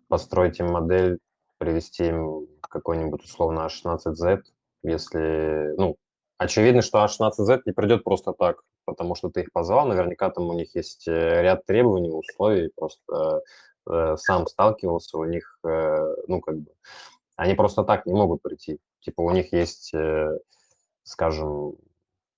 построить 0.09 0.61
им 0.61 0.67
модель, 0.67 1.19
привести 1.57 2.09
им 2.09 2.47
какой-нибудь 2.77 3.25
условно 3.25 3.67
H16Z, 3.67 4.43
если, 4.83 5.75
ну, 5.77 5.97
очевидно, 6.39 6.83
что 6.83 7.05
H16Z 7.05 7.63
не 7.65 7.73
придет 7.73 8.05
просто 8.05 8.33
так, 8.33 8.63
потому 8.85 9.15
что 9.15 9.31
ты 9.31 9.43
их 9.43 9.53
позвал, 9.53 9.87
наверняка 9.87 10.31
там 10.31 10.49
у 10.49 10.53
них 10.53 10.75
есть 10.75 11.09
э, 11.09 11.43
ряд 11.43 11.65
требований, 11.67 12.11
условий, 12.11 12.71
просто 12.77 13.43
э, 13.91 14.17
сам 14.19 14.47
сталкивался, 14.47 15.19
у 15.19 15.25
них, 15.25 15.59
э, 15.65 16.15
ну, 16.29 16.41
как 16.41 16.59
бы, 16.59 16.71
они 17.37 17.55
просто 17.55 17.83
так 17.83 18.07
не 18.07 18.13
могут 18.13 18.43
прийти. 18.43 18.79
Типа 19.01 19.23
у 19.23 19.31
них 19.31 19.53
есть, 19.53 19.95
э, 19.95 20.39
скажем, 21.03 21.49
у 21.49 21.79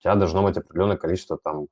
тебя 0.00 0.14
должно 0.14 0.42
быть 0.42 0.56
определенное 0.56 0.96
количество 0.96 1.36
там 1.36 1.66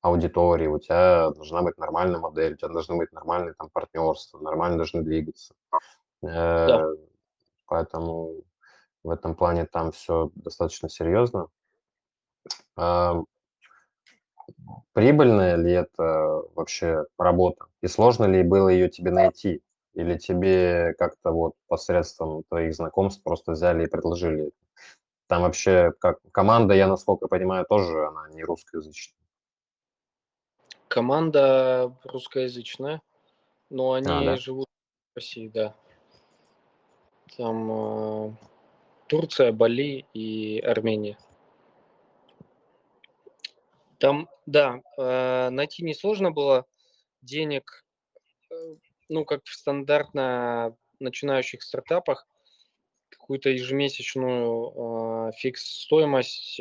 аудитории, 0.00 0.68
у 0.68 0.78
тебя 0.78 1.30
должна 1.30 1.62
быть 1.62 1.76
нормальная 1.76 2.20
модель, 2.20 2.54
у 2.54 2.56
тебя 2.56 2.68
должны 2.68 2.96
быть 2.96 3.12
нормальные 3.12 3.54
там 3.54 3.68
партнерства, 3.70 4.38
нормально 4.38 4.76
должны 4.76 5.02
двигаться. 5.02 5.54
Да. 6.22 6.92
Поэтому 7.68 8.42
в 9.04 9.10
этом 9.10 9.34
плане 9.34 9.66
там 9.66 9.92
все 9.92 10.30
достаточно 10.34 10.88
серьезно. 10.88 11.48
Прибыльная 14.92 15.56
ли 15.56 15.72
это 15.72 16.42
вообще 16.54 17.04
работа? 17.18 17.66
И 17.82 17.86
сложно 17.86 18.24
ли 18.24 18.42
было 18.42 18.68
ее 18.68 18.88
тебе 18.88 19.10
найти? 19.10 19.62
Или 19.94 20.16
тебе 20.16 20.94
как-то 20.94 21.30
вот 21.30 21.54
посредством 21.66 22.44
твоих 22.44 22.74
знакомств 22.74 23.22
просто 23.22 23.52
взяли 23.52 23.84
и 23.84 23.88
предложили 23.88 24.52
Там 25.26 25.42
вообще 25.42 25.92
как 26.00 26.18
команда, 26.32 26.74
я 26.74 26.86
насколько 26.86 27.28
понимаю, 27.28 27.66
тоже 27.68 28.06
она 28.06 28.28
не 28.30 28.42
русскоязычная. 28.44 29.18
Команда 30.88 31.94
русскоязычная, 32.04 33.02
но 33.70 33.92
они 33.92 34.10
а, 34.10 34.24
да? 34.24 34.36
живут 34.36 34.66
в 35.12 35.16
России, 35.16 35.48
да. 35.48 35.74
Там 37.36 37.70
э, 37.70 38.32
Турция, 39.08 39.52
Бали 39.52 40.06
и 40.14 40.60
Армения. 40.60 41.18
Там, 43.98 44.28
да, 44.46 44.80
э, 44.96 45.50
найти 45.50 45.84
несложно 45.84 46.30
было. 46.30 46.66
Денег, 47.22 47.84
э, 48.50 48.76
ну, 49.08 49.24
как 49.24 49.44
в 49.44 49.52
стандартно 49.52 50.76
начинающих 51.00 51.62
стартапах, 51.62 52.26
какую-то 53.10 53.50
ежемесячную 53.50 55.32
фикс-стоимость 55.38 56.60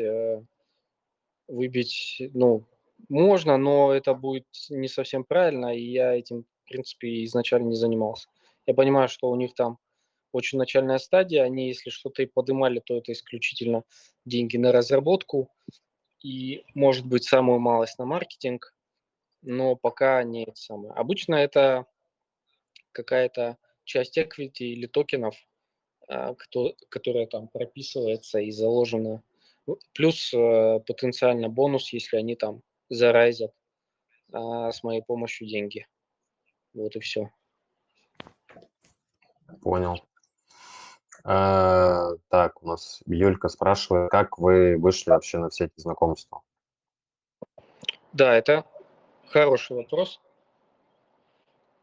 выбить, 1.47 2.21
ну, 2.33 2.65
можно, 3.09 3.57
но 3.57 3.93
это 3.93 4.13
будет 4.13 4.47
не 4.69 4.87
совсем 4.87 5.23
правильно, 5.23 5.75
и 5.75 5.81
я 5.81 6.13
этим, 6.13 6.43
в 6.43 6.69
принципе, 6.69 7.23
изначально 7.25 7.67
не 7.67 7.75
занимался. 7.75 8.27
Я 8.65 8.73
понимаю, 8.73 9.07
что 9.07 9.29
у 9.29 9.35
них 9.35 9.55
там 9.55 9.79
очень 10.37 10.57
начальная 10.57 10.97
стадия, 10.97 11.43
они, 11.43 11.67
если 11.67 11.89
что-то 11.89 12.23
и 12.23 12.27
поднимали, 12.27 12.79
то 12.79 12.97
это 12.97 13.11
исключительно 13.11 13.83
деньги 14.25 14.57
на 14.57 14.71
разработку 14.71 15.51
и, 16.23 16.63
может 16.73 17.05
быть, 17.05 17.25
самую 17.25 17.59
малость 17.59 17.99
на 17.99 18.05
маркетинг, 18.05 18.73
но 19.41 19.75
пока 19.75 20.23
не 20.23 20.43
это 20.43 20.55
самое. 20.55 20.93
Обычно 20.93 21.35
это 21.35 21.85
какая-то 22.91 23.57
часть 23.83 24.17
equity 24.17 24.63
или 24.63 24.87
токенов, 24.87 25.35
а, 26.07 26.35
которая 26.89 27.27
там 27.27 27.47
прописывается 27.47 28.39
и 28.39 28.51
заложена. 28.51 29.23
Плюс 29.93 30.33
э, 30.33 30.79
потенциально 30.87 31.49
бонус, 31.49 31.91
если 31.91 32.15
они 32.15 32.37
там 32.37 32.61
зарайзят 32.87 33.53
а, 34.31 34.71
с 34.71 34.81
моей 34.81 35.01
помощью 35.01 35.45
деньги. 35.47 35.85
Вот 36.73 36.95
и 36.95 36.99
все. 36.99 37.31
Понял. 39.61 40.06
А, 41.29 42.11
так, 42.29 42.63
у 42.63 42.67
нас 42.67 43.01
Юлька 43.05 43.49
спрашивает, 43.49 44.09
как 44.09 44.37
вы 44.37 44.77
вышли 44.77 45.09
вообще 45.09 45.39
на 45.39 45.49
все 45.49 45.65
эти 45.65 45.73
знакомства? 45.75 46.41
Да, 48.13 48.33
это 48.33 48.65
хороший 49.27 49.75
вопрос. 49.75 50.21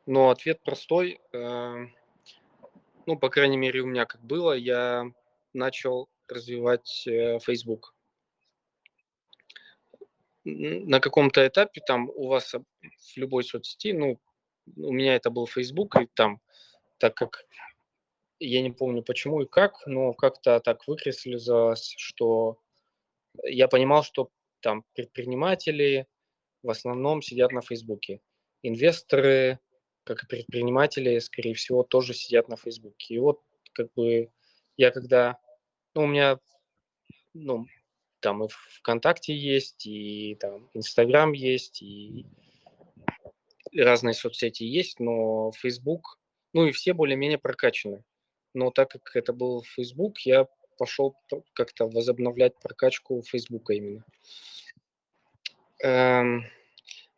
Но 0.06 0.30
ответ 0.30 0.62
простой. 0.62 1.20
Э, 1.34 1.86
ну, 3.04 3.18
по 3.18 3.28
крайней 3.28 3.58
мере, 3.58 3.82
у 3.82 3.86
меня 3.86 4.06
как 4.06 4.22
было, 4.22 4.52
я 4.52 5.04
начал 5.52 6.08
развивать 6.26 7.06
э, 7.06 7.38
Facebook. 7.40 7.94
На 10.44 11.00
каком-то 11.00 11.46
этапе 11.46 11.82
там 11.86 12.08
у 12.08 12.28
вас 12.28 12.54
в 12.54 13.16
любой 13.16 13.44
соцсети, 13.44 13.92
ну, 13.92 14.18
у 14.74 14.90
меня 14.90 15.16
это 15.16 15.28
был 15.28 15.46
Facebook, 15.46 15.96
и 16.00 16.06
там, 16.14 16.40
так 16.96 17.14
как 17.14 17.44
я 18.46 18.62
не 18.62 18.70
помню 18.70 19.02
почему 19.02 19.42
и 19.42 19.46
как, 19.46 19.86
но 19.86 20.12
как-то 20.12 20.60
так 20.60 20.86
выкреслилось, 20.86 21.94
что 21.96 22.58
я 23.42 23.68
понимал, 23.68 24.02
что 24.02 24.30
там 24.60 24.84
предприниматели 24.94 26.06
в 26.62 26.70
основном 26.70 27.22
сидят 27.22 27.52
на 27.52 27.60
Фейсбуке. 27.60 28.20
Инвесторы, 28.62 29.58
как 30.04 30.24
и 30.24 30.26
предприниматели, 30.26 31.18
скорее 31.18 31.54
всего, 31.54 31.82
тоже 31.82 32.14
сидят 32.14 32.48
на 32.48 32.56
Фейсбуке. 32.56 33.14
И 33.14 33.18
вот 33.18 33.42
как 33.72 33.92
бы 33.94 34.30
я 34.76 34.90
когда... 34.90 35.38
Ну, 35.94 36.04
у 36.04 36.06
меня 36.06 36.38
ну, 37.34 37.66
там 38.20 38.44
и 38.44 38.48
ВКонтакте 38.48 39.36
есть, 39.36 39.86
и 39.86 40.36
там 40.40 40.70
Инстаграм 40.72 41.32
есть, 41.32 41.82
и 41.82 42.26
разные 43.76 44.14
соцсети 44.14 44.62
есть, 44.62 45.00
но 45.00 45.52
Facebook, 45.52 46.18
ну 46.52 46.66
и 46.66 46.72
все 46.72 46.94
более-менее 46.94 47.38
прокачаны. 47.38 48.04
Но 48.54 48.70
так 48.70 48.90
как 48.90 49.16
это 49.16 49.32
был 49.32 49.62
Facebook, 49.64 50.20
я 50.20 50.46
пошел 50.78 51.16
как-то 51.52 51.86
возобновлять 51.86 52.58
прокачку 52.60 53.22
Facebook 53.22 53.70
именно. 53.70 54.04
Эм, 55.82 56.44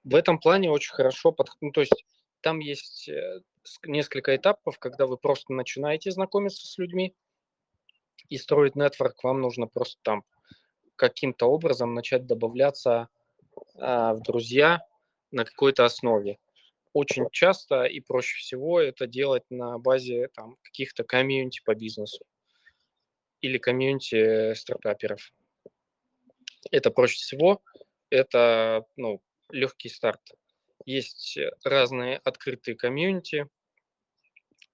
в 0.05 0.15
этом 0.15 0.39
плане 0.39 0.71
очень 0.71 0.93
хорошо, 0.93 1.33
под... 1.33 1.49
ну, 1.61 1.71
то 1.73 1.81
есть 1.81 2.05
там 2.41 2.59
есть 2.59 3.09
э, 3.09 3.41
несколько 3.85 4.35
этапов, 4.35 4.79
когда 4.79 5.07
вы 5.07 5.17
просто 5.17 5.53
начинаете 5.53 6.11
знакомиться 6.11 6.67
с 6.67 6.79
людьми 6.79 7.15
и 8.29 8.39
строить 8.39 8.77
нетворк, 8.77 9.23
вам 9.23 9.41
нужно 9.41 9.67
просто 9.67 9.99
там 10.03 10.25
каким-то 10.97 11.47
образом 11.47 11.95
начать 11.95 12.27
добавляться 12.27 13.09
а, 13.75 14.15
в 14.15 14.23
друзья 14.23 14.81
на 15.31 15.45
какой-то 15.45 15.85
основе 15.85 16.39
очень 16.97 17.29
часто 17.31 17.85
и 17.85 18.01
проще 18.01 18.39
всего 18.39 18.81
это 18.81 19.07
делать 19.07 19.45
на 19.51 19.79
базе 19.79 20.29
там, 20.29 20.57
каких-то 20.63 21.05
комьюнити 21.05 21.61
по 21.63 21.75
бизнесу 21.75 22.25
или 23.43 23.59
комьюнити 23.59 24.55
стартаперов. 24.55 25.35
Это 26.71 26.91
проще 26.91 27.17
всего, 27.17 27.63
это 28.09 28.87
ну, 28.97 29.21
легкий 29.51 29.91
старт. 29.91 30.23
Есть 30.87 31.39
разные 31.63 32.17
открытые 32.17 32.77
комьюнити, 32.77 33.47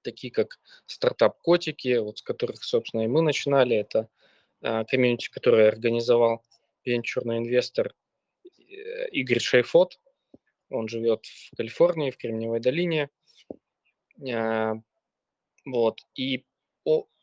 такие 0.03 0.33
как 0.33 0.61
стартап-котики, 0.87 1.99
вот 1.99 2.18
с 2.18 2.23
которых, 2.23 2.62
собственно, 2.62 3.03
и 3.03 3.09
мы 3.09 3.23
начинали. 3.23 3.77
Это 3.77 4.09
э, 4.61 4.85
комьюнити, 4.85 5.29
который 5.29 5.66
организовал 5.66 6.45
венчурный 6.85 7.39
инвестор 7.39 7.93
Игорь 9.11 9.41
Шейфот. 9.41 9.99
Он 10.73 10.89
живет 10.89 11.27
в 11.27 11.57
Калифорнии, 11.57 12.11
в 12.11 12.16
Кремниевой 12.16 12.61
долине. 12.61 13.11
А, 14.31 14.75
вот. 15.64 16.01
И 16.14 16.45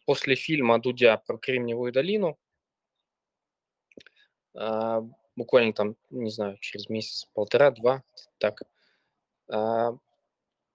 после 0.05 0.35
фильма 0.35 0.79
Дудя 0.79 1.17
про 1.17 1.37
Кремниевую 1.37 1.91
долину, 1.91 2.39
а, 4.55 5.01
буквально 5.35 5.73
там, 5.73 5.95
не 6.09 6.29
знаю, 6.29 6.57
через 6.59 6.89
месяц, 6.89 7.27
полтора-два, 7.33 8.03
так, 8.37 8.63
а, 9.49 9.91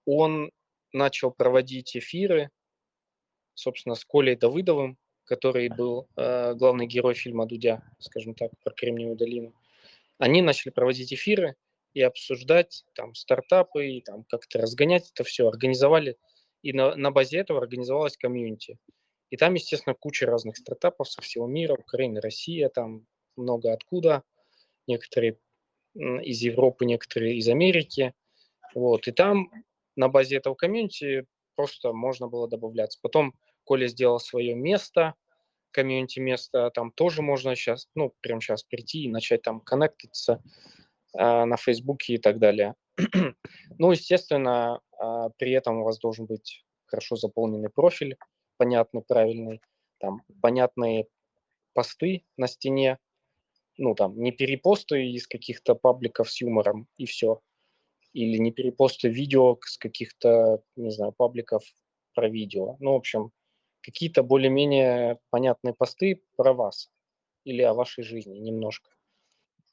он 0.05 0.51
начал 0.93 1.31
проводить 1.31 1.97
эфиры, 1.97 2.51
собственно, 3.53 3.95
с 3.95 4.05
Колей 4.05 4.35
Давыдовым, 4.35 4.97
который 5.25 5.69
был 5.69 6.07
главный 6.15 6.85
герой 6.85 7.15
фильма 7.15 7.47
Дудя, 7.47 7.81
скажем 7.99 8.35
так, 8.35 8.51
про 8.63 8.71
Кремниевую 8.73 9.17
долину. 9.17 9.53
Они 10.19 10.41
начали 10.41 10.71
проводить 10.71 11.11
эфиры, 11.11 11.55
и 11.95 12.01
обсуждать 12.01 12.83
там 12.93 13.15
стартапы, 13.15 13.87
и 13.87 14.01
там 14.01 14.25
как-то 14.25 14.59
разгонять 14.59 15.09
это 15.11 15.23
все. 15.23 15.47
Организовали, 15.47 16.17
и 16.61 16.73
на, 16.73 16.95
на 16.95 17.09
базе 17.09 17.39
этого 17.39 17.59
организовалась 17.59 18.17
комьюнити. 18.17 18.77
И 19.29 19.37
там, 19.37 19.53
естественно, 19.53 19.95
куча 19.95 20.25
разных 20.25 20.57
стартапов 20.57 21.09
со 21.09 21.21
всего 21.21 21.47
мира, 21.47 21.73
Украина, 21.73 22.21
Россия, 22.21 22.69
там 22.69 23.07
много 23.37 23.71
откуда, 23.71 24.23
некоторые 24.87 25.39
из 25.95 26.41
Европы, 26.41 26.85
некоторые 26.85 27.37
из 27.37 27.47
Америки. 27.47 28.13
Вот. 28.73 29.07
И 29.07 29.11
там 29.11 29.49
на 29.95 30.09
базе 30.09 30.35
этого 30.35 30.53
комьюнити 30.53 31.25
просто 31.55 31.93
можно 31.93 32.27
было 32.27 32.49
добавляться. 32.49 32.99
Потом 33.01 33.33
Коля 33.63 33.87
сделал 33.87 34.19
свое 34.19 34.53
место, 34.53 35.15
комьюнити 35.71 36.19
место, 36.19 36.71
там 36.71 36.91
тоже 36.91 37.21
можно 37.21 37.55
сейчас, 37.55 37.87
ну, 37.95 38.13
прямо 38.19 38.41
сейчас 38.41 38.63
прийти 38.63 39.03
и 39.03 39.09
начать 39.09 39.41
там 39.41 39.61
коннектиться 39.61 40.33
а, 40.33 40.74
на 41.17 41.57
Фейсбуке 41.57 42.15
и 42.15 42.17
так 42.17 42.39
далее. 42.39 42.75
ну, 43.77 43.91
естественно, 43.91 44.81
а, 44.97 45.29
при 45.37 45.51
этом 45.51 45.79
у 45.79 45.83
вас 45.83 45.99
должен 45.99 46.25
быть 46.25 46.65
хорошо 46.85 47.15
заполненный 47.15 47.69
профиль, 47.69 48.17
понятный, 48.57 49.01
правильный, 49.01 49.61
там, 49.99 50.21
понятные 50.41 51.07
посты 51.73 52.23
на 52.37 52.47
стене, 52.47 52.99
ну, 53.77 53.95
там, 53.95 54.17
не 54.17 54.31
перепосты 54.31 55.07
из 55.07 55.27
каких-то 55.27 55.75
пабликов 55.75 56.31
с 56.31 56.41
юмором 56.41 56.87
и 56.97 57.05
все, 57.05 57.41
или 58.13 58.37
не 58.37 58.51
перепосты 58.51 59.09
видео 59.09 59.57
с 59.61 59.77
каких-то, 59.77 60.61
не 60.75 60.91
знаю, 60.91 61.11
пабликов 61.11 61.63
про 62.13 62.29
видео. 62.29 62.77
Ну, 62.79 62.93
в 62.93 62.95
общем, 62.95 63.31
какие-то 63.81 64.23
более-менее 64.23 65.19
понятные 65.29 65.73
посты 65.73 66.23
про 66.37 66.53
вас 66.53 66.89
или 67.43 67.61
о 67.61 67.73
вашей 67.73 68.03
жизни 68.03 68.37
немножко. 68.39 68.94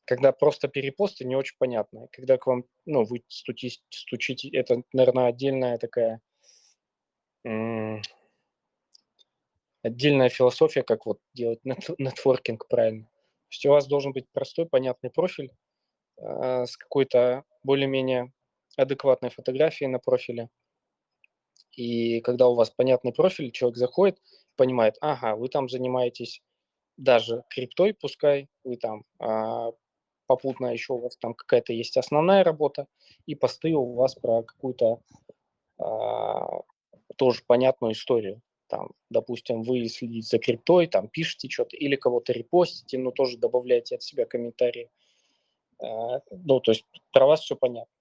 Когда 0.05 0.32
просто 0.32 0.68
перепосты, 0.68 1.24
не 1.24 1.36
очень 1.36 1.57
понятно. 1.59 2.09
Когда 2.12 2.36
к 2.36 2.46
вам, 2.46 2.64
ну, 2.86 3.05
вы 3.05 3.22
стучите, 3.28 3.80
стучите 3.90 4.48
это, 4.48 4.82
наверное, 4.92 5.26
отдельная 5.26 5.78
такая 5.78 6.20
отдельная 9.82 10.28
философия, 10.28 10.82
как 10.82 11.07
вот 11.07 11.20
делать 11.34 11.61
нетворкинг 11.98 12.68
правильно. 12.68 13.05
То 13.05 13.55
есть 13.55 13.66
у 13.66 13.70
вас 13.70 13.86
должен 13.86 14.12
быть 14.12 14.26
простой, 14.32 14.66
понятный 14.66 15.11
профиль 15.11 15.53
э, 16.18 16.64
с 16.66 16.76
какой-то 16.76 17.44
более-менее 17.62 18.32
адекватной 18.76 19.30
фотографией 19.30 19.88
на 19.88 19.98
профиле. 19.98 20.48
И 21.72 22.20
когда 22.20 22.48
у 22.48 22.55
вас 22.55 22.70
понятный 22.70 23.12
профиль, 23.12 23.50
человек 23.50 23.76
заходит, 23.76 24.18
понимает, 24.57 24.96
ага, 25.00 25.36
вы 25.36 25.48
там 25.48 25.68
занимаетесь 25.68 26.42
даже 26.96 27.44
криптой, 27.48 27.94
пускай 27.94 28.48
вы 28.64 28.76
там 28.76 29.05
а, 29.18 29.72
попутно 30.32 30.72
еще 30.72 30.94
у 30.94 30.98
вас 30.98 31.16
там 31.18 31.34
какая-то 31.34 31.74
есть 31.74 31.98
основная 31.98 32.42
работа, 32.42 32.86
и 33.26 33.34
посты 33.34 33.74
у 33.74 33.92
вас 33.92 34.14
про 34.14 34.42
какую-то 34.42 35.00
а, 35.78 36.62
тоже 37.16 37.42
понятную 37.46 37.92
историю. 37.92 38.40
Там, 38.66 38.92
допустим, 39.10 39.62
вы 39.62 39.86
следите 39.88 40.26
за 40.26 40.38
криптой, 40.38 40.86
там 40.86 41.08
пишете 41.08 41.50
что-то 41.50 41.76
или 41.76 41.96
кого-то 41.96 42.32
репостите, 42.32 42.96
но 42.96 43.10
тоже 43.10 43.36
добавляете 43.36 43.96
от 43.96 44.02
себя 44.02 44.24
комментарии. 44.24 44.88
А, 45.82 46.22
ну, 46.30 46.60
то 46.60 46.72
есть 46.72 46.86
про 47.12 47.26
вас 47.26 47.42
все 47.42 47.54
понятно. 47.54 47.92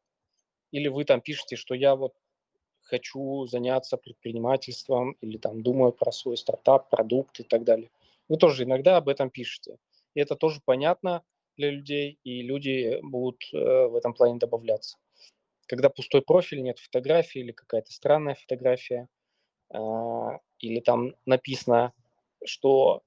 Или 0.71 0.87
вы 0.87 1.03
там 1.03 1.19
пишете, 1.19 1.57
что 1.57 1.75
я 1.75 1.97
вот 1.97 2.13
хочу 2.79 3.45
заняться 3.45 3.97
предпринимательством 3.97 5.17
или 5.19 5.37
там 5.37 5.63
думаю 5.63 5.91
про 5.91 6.13
свой 6.13 6.37
стартап, 6.37 6.89
продукт 6.89 7.41
и 7.41 7.43
так 7.43 7.65
далее. 7.65 7.91
Вы 8.29 8.37
тоже 8.37 8.63
иногда 8.63 8.95
об 8.95 9.09
этом 9.09 9.29
пишете. 9.29 9.75
И 10.13 10.21
это 10.21 10.37
тоже 10.37 10.61
понятно, 10.63 11.23
для 11.57 11.71
людей, 11.71 12.19
и 12.23 12.41
люди 12.41 12.99
будут 13.01 13.43
э, 13.53 13.57
в 13.57 13.95
этом 13.95 14.13
плане 14.13 14.37
добавляться. 14.37 14.97
Когда 15.67 15.89
пустой 15.89 16.21
профиль, 16.21 16.61
нет 16.61 16.79
фотографии 16.79 17.39
или 17.39 17.51
какая-то 17.51 17.91
странная 17.91 18.35
фотография, 18.35 19.07
а, 19.73 20.39
или 20.59 20.79
там 20.81 21.15
написано, 21.25 21.93
что 22.43 23.03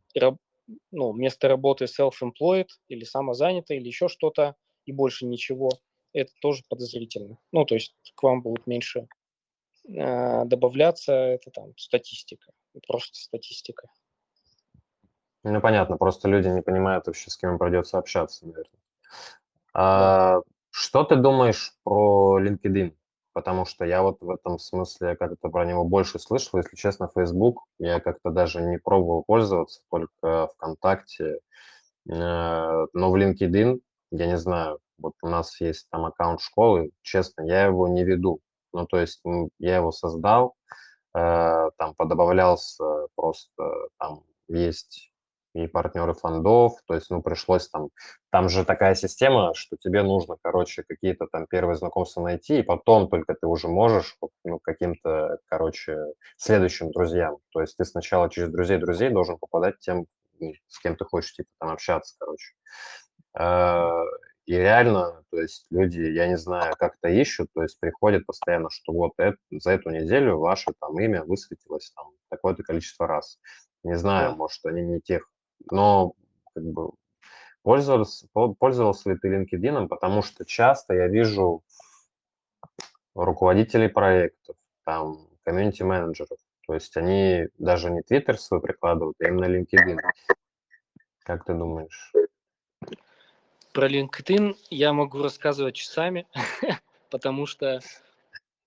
ну, 0.90 1.12
место 1.12 1.48
работы 1.48 1.84
self-employed 1.84 2.68
или 2.88 3.04
самозанято, 3.04 3.74
или 3.74 3.86
еще 3.86 4.08
что-то, 4.08 4.56
и 4.86 4.92
больше 4.92 5.26
ничего, 5.26 5.70
это 6.12 6.32
тоже 6.40 6.62
подозрительно. 6.68 7.38
Ну, 7.52 7.64
то 7.64 7.74
есть 7.74 7.94
к 8.14 8.22
вам 8.22 8.42
будут 8.42 8.66
меньше 8.66 9.08
э, 9.88 10.44
добавляться, 10.44 11.12
это 11.12 11.50
там 11.50 11.76
статистика, 11.76 12.52
просто 12.86 13.18
статистика. 13.18 13.88
Ну, 15.44 15.60
понятно, 15.60 15.96
просто 15.96 16.28
люди 16.28 16.48
не 16.48 16.62
понимают 16.62 17.06
вообще, 17.06 17.30
с 17.30 17.36
кем 17.36 17.52
им 17.52 17.58
придется 17.58 17.98
общаться, 17.98 18.46
наверное. 18.46 18.80
А. 19.74 20.40
Что 20.70 21.04
ты 21.04 21.16
думаешь 21.16 21.76
про 21.84 22.40
LinkedIn? 22.40 22.94
потому 23.34 23.66
что 23.66 23.84
я 23.84 24.02
вот 24.02 24.22
в 24.22 24.30
этом 24.30 24.58
смысле 24.58 25.16
как-то 25.16 25.50
про 25.50 25.66
него 25.66 25.84
больше 25.84 26.18
слышал. 26.18 26.58
Если 26.58 26.76
честно, 26.76 27.10
Facebook 27.14 27.64
я 27.78 28.00
как-то 28.00 28.30
даже 28.30 28.62
не 28.62 28.78
пробовал 28.78 29.24
пользоваться, 29.26 29.80
только 29.90 30.48
ВКонтакте. 30.54 31.40
Э, 32.08 32.86
но 32.92 33.10
в 33.10 33.16
LinkedIn, 33.16 33.80
я 34.12 34.26
не 34.26 34.38
знаю, 34.38 34.78
вот 34.98 35.14
у 35.20 35.28
нас 35.28 35.60
есть 35.60 35.88
там 35.90 36.06
аккаунт 36.06 36.40
школы, 36.40 36.92
честно, 37.02 37.42
я 37.42 37.64
его 37.66 37.88
не 37.88 38.04
веду. 38.04 38.40
Ну, 38.72 38.86
то 38.86 38.98
есть 38.98 39.20
я 39.58 39.76
его 39.76 39.90
создал, 39.90 40.54
э, 41.14 41.70
там 41.76 41.94
подобавлялся 41.96 43.08
просто, 43.16 43.88
там 43.98 44.22
есть 44.48 45.10
и 45.54 45.66
партнеры 45.68 46.14
фондов, 46.14 46.74
то 46.86 46.94
есть, 46.94 47.10
ну, 47.10 47.22
пришлось 47.22 47.68
там, 47.68 47.90
там 48.30 48.48
же 48.48 48.64
такая 48.64 48.94
система, 48.94 49.54
что 49.54 49.76
тебе 49.76 50.02
нужно, 50.02 50.36
короче, 50.42 50.82
какие-то 50.82 51.26
там 51.26 51.46
первые 51.46 51.76
знакомства 51.76 52.22
найти, 52.22 52.58
и 52.58 52.62
потом 52.62 53.08
только 53.08 53.34
ты 53.34 53.46
уже 53.46 53.68
можешь, 53.68 54.16
ну, 54.44 54.58
каким-то, 54.58 55.38
короче, 55.46 55.96
следующим 56.36 56.90
друзьям, 56.90 57.38
то 57.52 57.60
есть 57.60 57.76
ты 57.76 57.84
сначала 57.84 58.28
через 58.28 58.50
друзей-друзей 58.50 59.10
должен 59.10 59.38
попадать 59.38 59.78
тем, 59.78 60.06
ну, 60.40 60.52
с 60.66 60.80
кем 60.80 60.96
ты 60.96 61.04
хочешь, 61.04 61.34
типа, 61.34 61.48
там 61.60 61.70
общаться, 61.70 62.16
короче. 62.18 62.54
А, 63.34 64.02
и 64.46 64.54
реально, 64.56 65.24
то 65.30 65.40
есть 65.40 65.66
люди, 65.70 66.00
я 66.00 66.26
не 66.28 66.36
знаю, 66.36 66.74
как 66.78 66.96
это 67.00 67.12
ищут, 67.12 67.48
то 67.54 67.62
есть 67.62 67.78
приходят 67.80 68.26
постоянно, 68.26 68.68
что 68.70 68.92
вот 68.92 69.12
это, 69.18 69.38
за 69.50 69.70
эту 69.70 69.90
неделю 69.90 70.38
ваше 70.38 70.72
там 70.80 70.98
имя 71.00 71.24
высветилось 71.24 71.92
там 71.96 72.10
такое-то 72.28 72.62
количество 72.62 73.06
раз. 73.06 73.38
Не 73.84 73.96
знаю, 73.96 74.34
может, 74.36 74.64
они 74.66 74.82
не 74.82 75.00
тех 75.00 75.30
но 75.70 76.14
как 76.54 76.64
бы 76.64 76.90
пользовался, 77.62 78.26
пользовался 78.32 79.10
ли 79.10 79.16
ты 79.16 79.28
LinkedIn, 79.28 79.88
потому 79.88 80.22
что 80.22 80.44
часто 80.44 80.94
я 80.94 81.08
вижу 81.08 81.62
руководителей 83.14 83.88
проектов, 83.88 84.56
там, 84.84 85.28
комьюнити-менеджеров, 85.44 86.38
то 86.66 86.74
есть 86.74 86.96
они 86.96 87.48
даже 87.58 87.90
не 87.90 88.00
Twitter 88.00 88.36
свой 88.36 88.60
прикладывают, 88.60 89.16
а 89.20 89.28
именно 89.28 89.46
LinkedIn. 89.46 89.98
Как 91.20 91.44
ты 91.44 91.54
думаешь? 91.54 92.12
Про 93.72 93.88
LinkedIn 93.88 94.56
я 94.70 94.92
могу 94.92 95.22
рассказывать 95.22 95.74
часами, 95.74 96.26
потому 97.10 97.46
что 97.46 97.80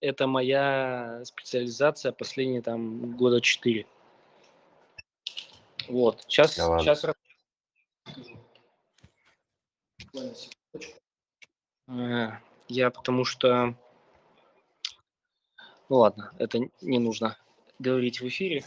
это 0.01 0.27
моя 0.27 1.21
специализация 1.23 2.11
последние 2.11 2.61
там 2.61 3.15
года 3.15 3.41
четыре. 3.41 3.85
Вот. 5.87 6.23
Сейчас, 6.27 6.57
Да 6.57 6.79
сейчас 6.79 7.05
я 12.67 12.91
потому 12.91 13.23
что... 13.23 13.75
Ну 15.89 15.97
ладно, 15.97 16.33
это 16.37 16.59
не 16.81 16.99
нужно 16.99 17.37
говорить 17.79 18.19
в 18.19 18.27
эфире. 18.27 18.65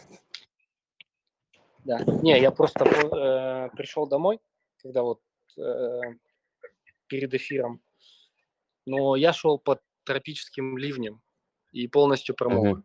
Да. 1.85 1.99
Не, 2.23 2.41
я 2.41 2.51
просто 2.51 2.85
э, 2.85 3.77
пришел 3.77 4.07
домой, 4.07 4.41
когда 4.79 5.03
вот 5.03 5.21
э, 5.59 6.01
перед 7.07 7.35
эфиром. 7.35 7.83
Но 8.87 9.17
я 9.17 9.33
шел 9.33 9.59
под 9.59 9.83
тропическим 10.05 10.79
ливнем 10.79 11.21
и 11.73 11.87
полностью 11.89 12.35
промок. 12.35 12.79
Мгм. 12.79 12.85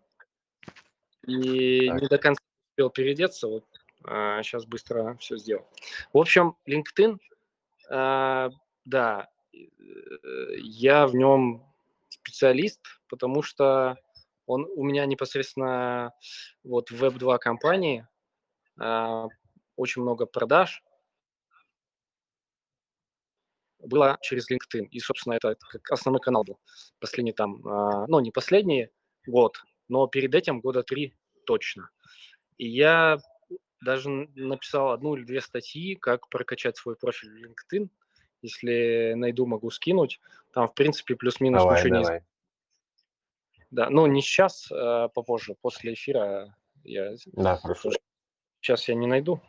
И 1.28 1.88
Так. 1.88 2.02
не 2.02 2.08
до 2.08 2.18
конца 2.18 2.42
успел 2.72 2.90
переодеться, 2.90 3.48
вот 3.48 3.66
сейчас 4.08 4.66
быстро 4.66 5.16
все 5.20 5.38
сделал. 5.38 5.68
В 6.14 6.18
общем, 6.18 6.56
LinkedIn, 6.68 7.18
а, 7.90 8.50
да, 8.86 9.30
э, 9.54 9.58
я 10.58 11.08
в 11.08 11.16
нем 11.16 11.66
специалист, 12.10 12.82
потому 13.08 13.42
что 13.42 13.98
он 14.46 14.68
у 14.76 14.84
меня 14.84 15.06
непосредственно 15.06 16.14
вот 16.64 16.92
в 16.92 17.04
Web2 17.04 17.38
компании 17.40 18.08
а, 18.80 19.28
очень 19.76 20.02
много 20.02 20.26
продаж 20.26 20.84
было 23.80 24.18
через 24.22 24.50
LinkedIn. 24.50 24.88
И, 24.92 25.00
собственно, 25.00 25.34
это 25.34 25.56
как 25.70 25.92
основной 25.92 26.22
канал 26.22 26.44
был. 26.44 26.60
Последний 27.00 27.34
там, 27.34 27.66
а, 27.68 28.08
ну, 28.08 28.20
не 28.20 28.32
последний 28.32 28.90
год, 29.26 29.64
но 29.88 30.08
перед 30.08 30.34
этим 30.36 30.62
года 30.62 30.84
три 30.84 31.16
точно. 31.46 31.90
И 32.58 32.68
я 32.68 33.18
даже 33.86 34.10
написал 34.10 34.92
одну 34.92 35.16
или 35.16 35.24
две 35.24 35.40
статьи, 35.40 35.96
как 35.96 36.28
прокачать 36.28 36.76
свой 36.76 36.98
профиль 36.98 37.30
в 37.30 37.46
LinkedIn. 37.46 37.90
Если 38.42 39.14
найду, 39.16 39.46
могу 39.46 39.72
скинуть. 39.72 40.20
Там, 40.52 40.68
в 40.68 40.74
принципе, 40.74 41.16
плюс-минус 41.16 41.62
Давай, 41.62 41.80
ничего 41.80 41.96
не... 41.96 42.04
давай. 42.04 42.24
Да, 43.72 43.90
ну 43.90 44.06
не 44.08 44.22
сейчас, 44.22 44.70
а 44.72 45.08
попозже, 45.10 45.56
после 45.62 45.94
эфира 45.94 46.56
я... 46.84 47.16
Да, 47.34 47.58
хорошо. 47.58 47.92
Сейчас 48.62 48.88
я 48.88 48.96
не 48.96 49.08
найду. 49.08 49.42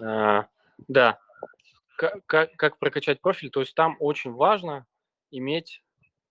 А, 0.00 0.46
да, 0.88 1.18
как, 1.96 2.24
как, 2.26 2.52
как 2.56 2.78
прокачать 2.78 3.20
профиль, 3.20 3.50
то 3.50 3.60
есть 3.60 3.74
там 3.74 3.96
очень 4.00 4.32
важно 4.32 4.86
иметь 5.30 5.82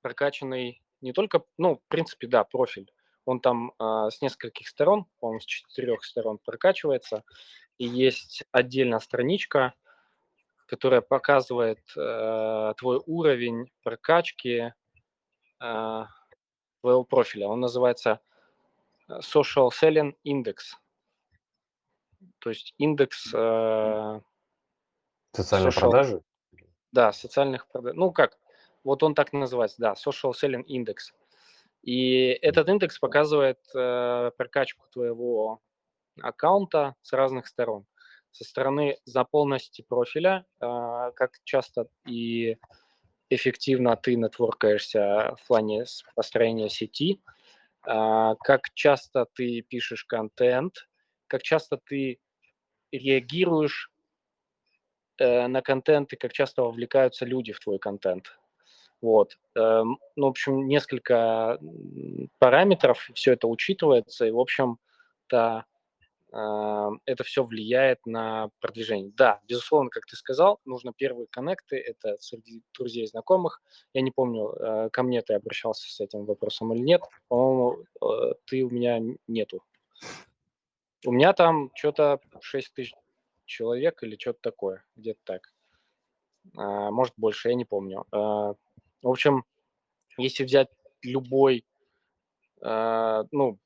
прокачанный 0.01 0.81
не 1.01 1.13
только, 1.13 1.43
ну, 1.57 1.77
в 1.77 1.87
принципе, 1.87 2.27
да, 2.27 2.43
профиль. 2.43 2.91
Он 3.29 3.39
там 3.39 3.73
а, 3.77 4.09
с 4.09 4.23
нескольких 4.23 4.67
сторон, 4.67 5.05
по-моему, 5.19 5.39
с 5.39 5.45
четырех 5.45 6.03
сторон 6.03 6.39
прокачивается. 6.39 7.23
И 7.77 7.85
есть 7.85 8.43
отдельная 8.51 8.97
страничка, 8.97 9.75
которая 10.65 11.01
показывает 11.01 11.79
э, 11.95 12.73
твой 12.77 12.99
уровень 13.05 13.71
прокачки 13.83 14.73
э, 15.61 16.05
твоего 16.81 17.03
профиля. 17.03 17.49
Он 17.49 17.59
называется 17.59 18.19
Social 19.07 19.69
Selling 19.69 20.15
Index. 20.25 20.55
То 22.39 22.49
есть 22.49 22.73
индекс... 22.79 23.31
Э, 23.31 24.21
Социальные 25.33 25.69
social- 25.69 25.79
продажи? 25.81 26.21
Да, 26.91 27.13
социальных 27.13 27.67
продаж. 27.67 27.93
Ну 27.95 28.11
как, 28.11 28.39
вот 28.83 29.03
он 29.03 29.13
так 29.13 29.33
называется, 29.33 29.77
да, 29.79 29.93
Social 29.93 30.31
Selling 30.31 30.65
Index. 30.65 31.13
И 31.81 32.27
этот 32.41 32.69
индекс 32.69 32.99
показывает 32.99 33.59
э, 33.75 34.31
прокачку 34.37 34.85
твоего 34.91 35.61
аккаунта 36.21 36.95
с 37.01 37.13
разных 37.13 37.47
сторон. 37.47 37.85
Со 38.31 38.43
стороны 38.43 38.97
заполненности 39.05 39.81
профиля, 39.87 40.45
э, 40.61 41.11
как 41.15 41.39
часто 41.45 41.87
и 42.05 42.57
эффективно 43.29 43.95
ты 43.95 44.15
нетворкаешься 44.15 45.35
в 45.41 45.47
плане 45.47 45.85
построения 46.15 46.69
сети, 46.69 47.21
э, 47.87 48.35
как 48.43 48.73
часто 48.73 49.25
ты 49.33 49.61
пишешь 49.61 50.03
контент, 50.05 50.89
как 51.27 51.43
часто 51.43 51.77
ты 51.77 52.19
реагируешь 52.91 53.91
э, 55.17 55.47
на 55.47 55.61
контент 55.61 56.13
и 56.13 56.17
как 56.17 56.33
часто 56.33 56.63
вовлекаются 56.63 57.25
люди 57.25 57.53
в 57.53 57.59
твой 57.59 57.79
контент. 57.79 58.38
Вот. 59.01 59.37
Эм, 59.55 59.97
Ну, 60.15 60.27
в 60.27 60.29
общем, 60.29 60.67
несколько 60.67 61.57
параметров, 62.39 63.09
все 63.13 63.33
это 63.33 63.47
учитывается, 63.47 64.25
и, 64.25 64.31
в 64.31 64.39
общем-то, 64.39 65.65
а, 66.31 66.89
это 67.05 67.23
все 67.23 67.43
влияет 67.43 68.05
на 68.05 68.49
продвижение. 68.61 69.11
Да, 69.15 69.39
безусловно, 69.47 69.89
как 69.89 70.05
ты 70.05 70.15
сказал, 70.15 70.59
нужно 70.65 70.93
первые 70.93 71.27
коннекты, 71.31 71.77
это 71.77 72.17
среди 72.19 72.61
друзей 72.77 73.03
и 73.05 73.07
знакомых. 73.07 73.61
Я 73.93 74.01
не 74.01 74.11
помню, 74.11 74.49
э, 74.53 74.89
ко 74.91 75.03
мне 75.03 75.21
ты 75.23 75.33
обращался 75.33 75.89
с 75.91 75.99
этим 76.01 76.25
вопросом 76.25 76.73
или 76.73 76.81
нет. 76.81 77.01
По-моему, 77.29 77.83
э, 78.01 78.33
ты 78.45 78.63
у 78.63 78.69
меня 78.69 78.99
нету. 79.27 79.63
У 81.05 81.11
меня 81.11 81.33
там 81.33 81.71
что-то 81.75 82.19
6 82.41 82.73
тысяч 82.73 82.93
человек 83.45 84.03
или 84.03 84.17
что-то 84.17 84.39
такое, 84.41 84.83
где-то 84.95 85.19
так. 85.23 85.53
Может, 86.53 87.13
больше, 87.17 87.49
я 87.49 87.55
не 87.55 87.65
помню. 87.65 88.05
В 89.01 89.09
общем, 89.09 89.43
если 90.17 90.43
взять 90.43 90.69
любой, 91.03 91.65
а, 92.61 93.25
ну, 93.31 93.59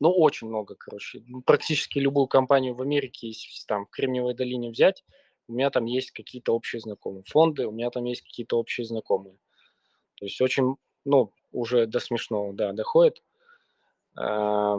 ну, 0.00 0.12
очень 0.12 0.48
много, 0.48 0.76
короче, 0.76 1.22
ну, 1.26 1.42
практически 1.42 1.98
любую 1.98 2.28
компанию 2.28 2.74
в 2.74 2.82
Америке, 2.82 3.28
если 3.28 3.66
там 3.66 3.86
в 3.86 3.90
Кремниевой 3.90 4.34
долине 4.34 4.70
взять, 4.70 5.04
у 5.48 5.54
меня 5.54 5.70
там 5.70 5.86
есть 5.86 6.12
какие-то 6.12 6.54
общие 6.54 6.80
знакомые. 6.80 7.24
Фонды, 7.28 7.66
у 7.66 7.72
меня 7.72 7.90
там 7.90 8.04
есть 8.04 8.22
какие-то 8.22 8.58
общие 8.58 8.86
знакомые. 8.86 9.38
То 10.16 10.26
есть 10.26 10.40
очень, 10.40 10.76
ну, 11.04 11.32
уже 11.52 11.86
до 11.86 12.00
смешного, 12.00 12.52
да, 12.54 12.72
доходит. 12.72 13.22
А, 14.16 14.78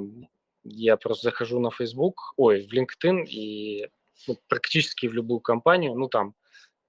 Я 0.64 0.98
просто 0.98 1.30
захожу 1.30 1.60
на 1.60 1.72
Facebook, 1.72 2.34
ой, 2.38 2.68
в 2.68 2.74
LinkedIn 2.74 3.26
и 3.26 3.90
ну, 4.28 4.38
практически 4.48 5.08
в 5.08 5.14
любую 5.14 5.40
компанию, 5.40 5.96
ну, 5.96 6.10
там, 6.10 6.36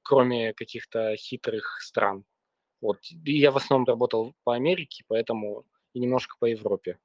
кроме 0.03 0.55
каких-то 0.55 1.17
хитрых 1.17 1.81
стран. 1.83 2.25
Вот. 2.81 2.99
И 3.25 3.39
я 3.39 3.51
в 3.51 3.57
основном 3.57 3.87
работал 3.87 4.35
по 4.45 4.55
Америке, 4.55 5.05
поэтому 5.09 5.65
и 5.93 6.01
немножко 6.01 6.37
по 6.39 6.47
Европе. 6.47 6.99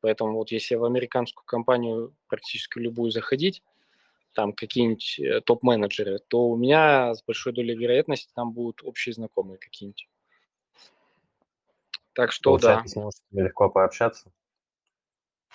Поэтому 0.00 0.34
вот 0.34 0.52
если 0.52 0.76
в 0.76 0.84
американскую 0.84 1.44
компанию 1.44 2.14
практически 2.28 2.78
любую 2.78 3.10
заходить, 3.10 3.62
там 4.32 4.52
какие-нибудь 4.52 5.18
э, 5.18 5.40
топ-менеджеры, 5.40 6.20
то 6.28 6.48
у 6.48 6.56
меня 6.56 7.14
с 7.14 7.22
большой 7.24 7.52
долей 7.52 7.74
вероятности 7.74 8.30
там 8.34 8.52
будут 8.52 8.84
общие 8.84 9.12
знакомые 9.12 9.58
какие-нибудь. 9.58 10.08
Так 12.12 12.30
что 12.32 12.56
да. 12.58 12.76
Получается, 12.76 13.10
с 13.10 13.22
ними 13.32 13.46
легко 13.46 13.68
пообщаться? 13.68 14.30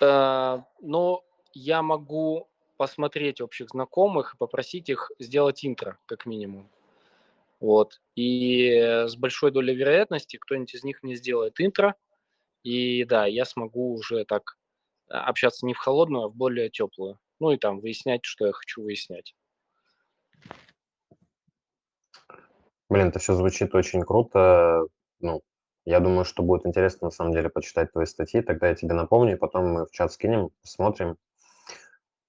Э, 0.00 0.62
но 0.80 1.24
я 1.54 1.82
могу 1.82 2.48
посмотреть 2.76 3.40
общих 3.40 3.70
знакомых 3.70 4.34
и 4.34 4.36
попросить 4.36 4.90
их 4.90 5.10
сделать 5.18 5.64
интро, 5.64 5.98
как 6.06 6.26
минимум. 6.26 6.68
Вот. 7.64 8.02
И 8.14 8.78
с 9.08 9.16
большой 9.16 9.50
долей 9.50 9.74
вероятности 9.74 10.36
кто-нибудь 10.36 10.74
из 10.74 10.84
них 10.84 11.02
мне 11.02 11.14
сделает 11.14 11.58
интро, 11.58 11.94
и 12.62 13.04
да, 13.04 13.24
я 13.24 13.46
смогу 13.46 13.94
уже 13.94 14.26
так 14.26 14.58
а, 15.08 15.24
общаться 15.24 15.64
не 15.64 15.72
в 15.72 15.78
холодную, 15.78 16.24
а 16.24 16.28
в 16.28 16.34
более 16.34 16.68
теплую. 16.68 17.18
Ну 17.40 17.52
и 17.52 17.56
там 17.56 17.80
выяснять, 17.80 18.20
что 18.26 18.44
я 18.46 18.52
хочу 18.52 18.82
выяснять. 18.82 19.34
Блин, 22.90 23.08
это 23.08 23.18
все 23.18 23.32
звучит 23.32 23.74
очень 23.74 24.02
круто. 24.02 24.86
Ну, 25.20 25.40
я 25.86 26.00
думаю, 26.00 26.26
что 26.26 26.42
будет 26.42 26.66
интересно 26.66 27.06
на 27.06 27.12
самом 27.12 27.32
деле 27.32 27.48
почитать 27.48 27.92
твои 27.92 28.04
статьи. 28.04 28.42
Тогда 28.42 28.68
я 28.68 28.74
тебе 28.74 28.92
напомню, 28.92 29.38
потом 29.38 29.72
мы 29.72 29.86
в 29.86 29.90
чат 29.90 30.12
скинем, 30.12 30.50
посмотрим. 30.60 31.16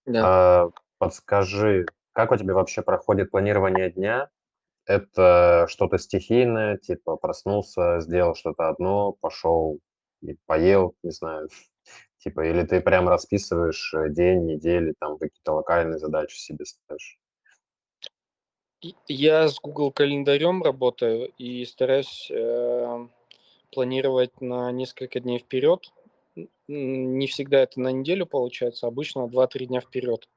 Да. 0.06 0.22
А, 0.24 0.70
подскажи, 0.98 1.88
как 2.14 2.32
у 2.32 2.38
тебя 2.38 2.54
вообще 2.54 2.82
проходит 2.82 3.32
планирование 3.32 3.92
дня? 3.92 4.30
Это 4.86 5.66
что-то 5.70 5.98
стихийное, 5.98 6.78
типа 6.78 7.16
проснулся, 7.16 8.00
сделал 8.02 8.36
что-то 8.36 8.70
одно, 8.70 9.14
пошел 9.14 9.80
поел, 10.46 10.96
не 11.04 11.12
знаю, 11.12 11.50
типа, 12.20 12.46
или 12.48 12.64
ты 12.64 12.82
прям 12.82 13.08
расписываешь 13.08 13.94
э, 13.94 14.10
день, 14.10 14.46
недели, 14.46 14.94
там 15.00 15.18
какие-то 15.18 15.54
локальные 15.54 16.00
задачи 16.00 16.36
себе 16.36 16.66
ставишь? 16.66 17.20
Я 19.08 19.48
с 19.48 19.60
Google 19.60 19.92
календарем 19.92 20.62
работаю 20.62 21.32
и 21.38 21.66
стараюсь 21.66 22.30
э, 22.30 23.08
планировать 23.72 24.42
на 24.42 24.72
несколько 24.72 25.20
дней 25.20 25.40
вперед. 25.40 25.92
Не 26.68 27.28
всегда 27.28 27.62
это 27.62 27.80
на 27.80 27.92
неделю 27.92 28.26
получается, 28.26 28.86
обычно 28.86 29.22
2-3 29.22 29.66
дня 29.66 29.82
вперед. 29.82 30.28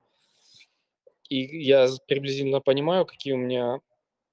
И 1.28 1.40
я 1.62 1.88
приблизительно 2.06 2.60
понимаю, 2.60 3.04
какие 3.04 3.34
у 3.34 3.38
меня 3.38 3.80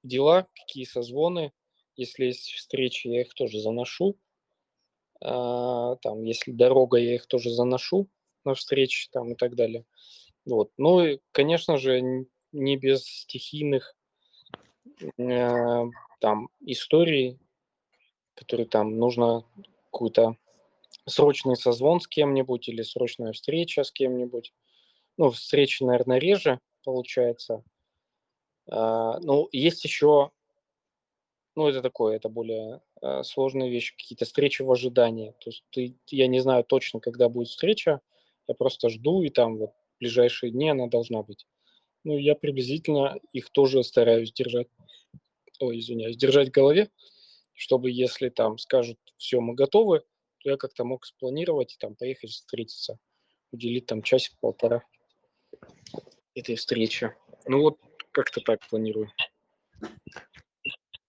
дела, 0.08 0.48
какие 0.54 0.86
созвоны. 0.86 1.52
Если 1.96 2.26
есть 2.26 2.52
встречи, 2.52 3.08
я 3.08 3.22
их 3.22 3.34
тоже 3.34 3.60
заношу. 3.60 4.18
А, 5.22 5.96
там, 5.98 6.24
если 6.24 6.52
дорога, 6.52 6.98
я 6.98 7.16
их 7.16 7.26
тоже 7.28 7.50
заношу 7.50 8.10
на 8.44 8.54
встречи 8.54 9.10
там 9.12 9.34
и 9.34 9.36
так 9.36 9.56
далее. 9.56 9.86
Вот. 10.46 10.72
Ну 10.78 11.04
и, 11.04 11.20
конечно 11.32 11.78
же, 11.78 12.28
не 12.52 12.78
без 12.78 13.06
стихийных 13.06 13.96
э, 15.18 15.84
там 16.20 16.50
историй, 16.62 17.40
которые 18.36 18.68
там 18.68 18.98
нужно 18.98 19.44
какую-то 19.92 20.38
срочный 21.06 21.56
созвон 21.56 22.02
с 22.02 22.08
кем-нибудь 22.08 22.70
или 22.70 22.82
срочная 22.82 23.32
встреча 23.34 23.84
с 23.84 23.92
кем-нибудь. 23.92 24.54
Ну, 25.18 25.32
встречи, 25.32 25.84
наверное, 25.84 26.20
реже 26.20 26.60
получается. 26.84 27.64
А, 28.68 29.20
ну, 29.20 29.48
есть 29.52 29.84
еще, 29.84 30.32
ну, 31.56 31.68
это 31.68 31.82
такое, 31.82 32.16
это 32.16 32.30
более 32.30 32.82
а, 33.02 33.24
сложные 33.24 33.70
вещи, 33.70 33.96
какие-то 33.96 34.26
встречи 34.26 34.62
в 34.62 34.72
ожидании. 34.72 35.32
То 35.40 35.50
есть 35.50 35.64
ты, 35.72 35.96
я 36.08 36.28
не 36.28 36.40
знаю 36.40 36.64
точно, 36.64 37.00
когда 37.00 37.30
будет 37.30 37.50
встреча, 37.50 38.02
я 38.48 38.56
просто 38.56 38.90
жду, 38.90 39.24
и 39.24 39.30
там 39.30 39.58
вот 39.58 39.72
в 39.72 40.00
ближайшие 40.00 40.52
дни 40.52 40.70
она 40.70 40.88
должна 40.88 41.24
быть. 41.24 41.46
Ну, 42.04 42.18
я 42.18 42.36
приблизительно 42.36 43.18
их 43.34 43.50
тоже 43.50 43.84
стараюсь 43.84 44.32
держать, 44.32 44.68
ой, 45.60 45.80
извиняюсь, 45.80 46.18
держать 46.18 46.50
в 46.50 46.52
голове, 46.52 46.90
чтобы 47.54 47.90
если 47.90 48.30
там 48.30 48.58
скажут, 48.58 49.00
все, 49.18 49.40
мы 49.40 49.56
готовы, 49.56 50.04
то 50.40 50.50
я 50.50 50.58
как-то 50.58 50.84
мог 50.84 51.06
спланировать 51.06 51.74
и 51.74 51.78
там 51.80 51.96
поехать 51.96 52.30
встретиться, 52.30 53.00
уделить 53.52 53.88
там 53.88 54.04
часик-полтора 54.04 54.84
этой 56.36 56.56
встрече. 56.56 57.16
Ну 57.48 57.62
вот 57.62 57.80
как-то 58.16 58.40
так 58.42 58.62
планирую. 58.70 59.12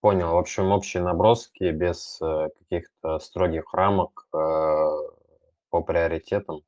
Понял. 0.01 0.33
В 0.33 0.39
общем, 0.39 0.73
общие 0.73 1.03
наброски 1.03 1.71
без 1.71 2.21
э, 2.21 2.49
каких-то 2.59 3.19
строгих 3.21 3.73
рамок 3.73 4.27
э, 4.35 4.37
по 5.71 5.83
приоритетам. 5.83 6.63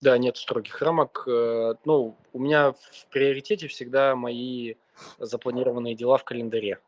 Да, 0.00 0.18
нет 0.18 0.36
строгих 0.36 0.80
рамок. 0.82 1.24
Э, 1.26 1.74
ну, 1.84 2.16
у 2.32 2.38
меня 2.38 2.72
в 2.72 3.06
приоритете 3.10 3.66
всегда 3.68 4.14
мои 4.14 4.74
запланированные 5.18 5.94
дела 5.94 6.18
в 6.18 6.24
календаре. 6.24 6.78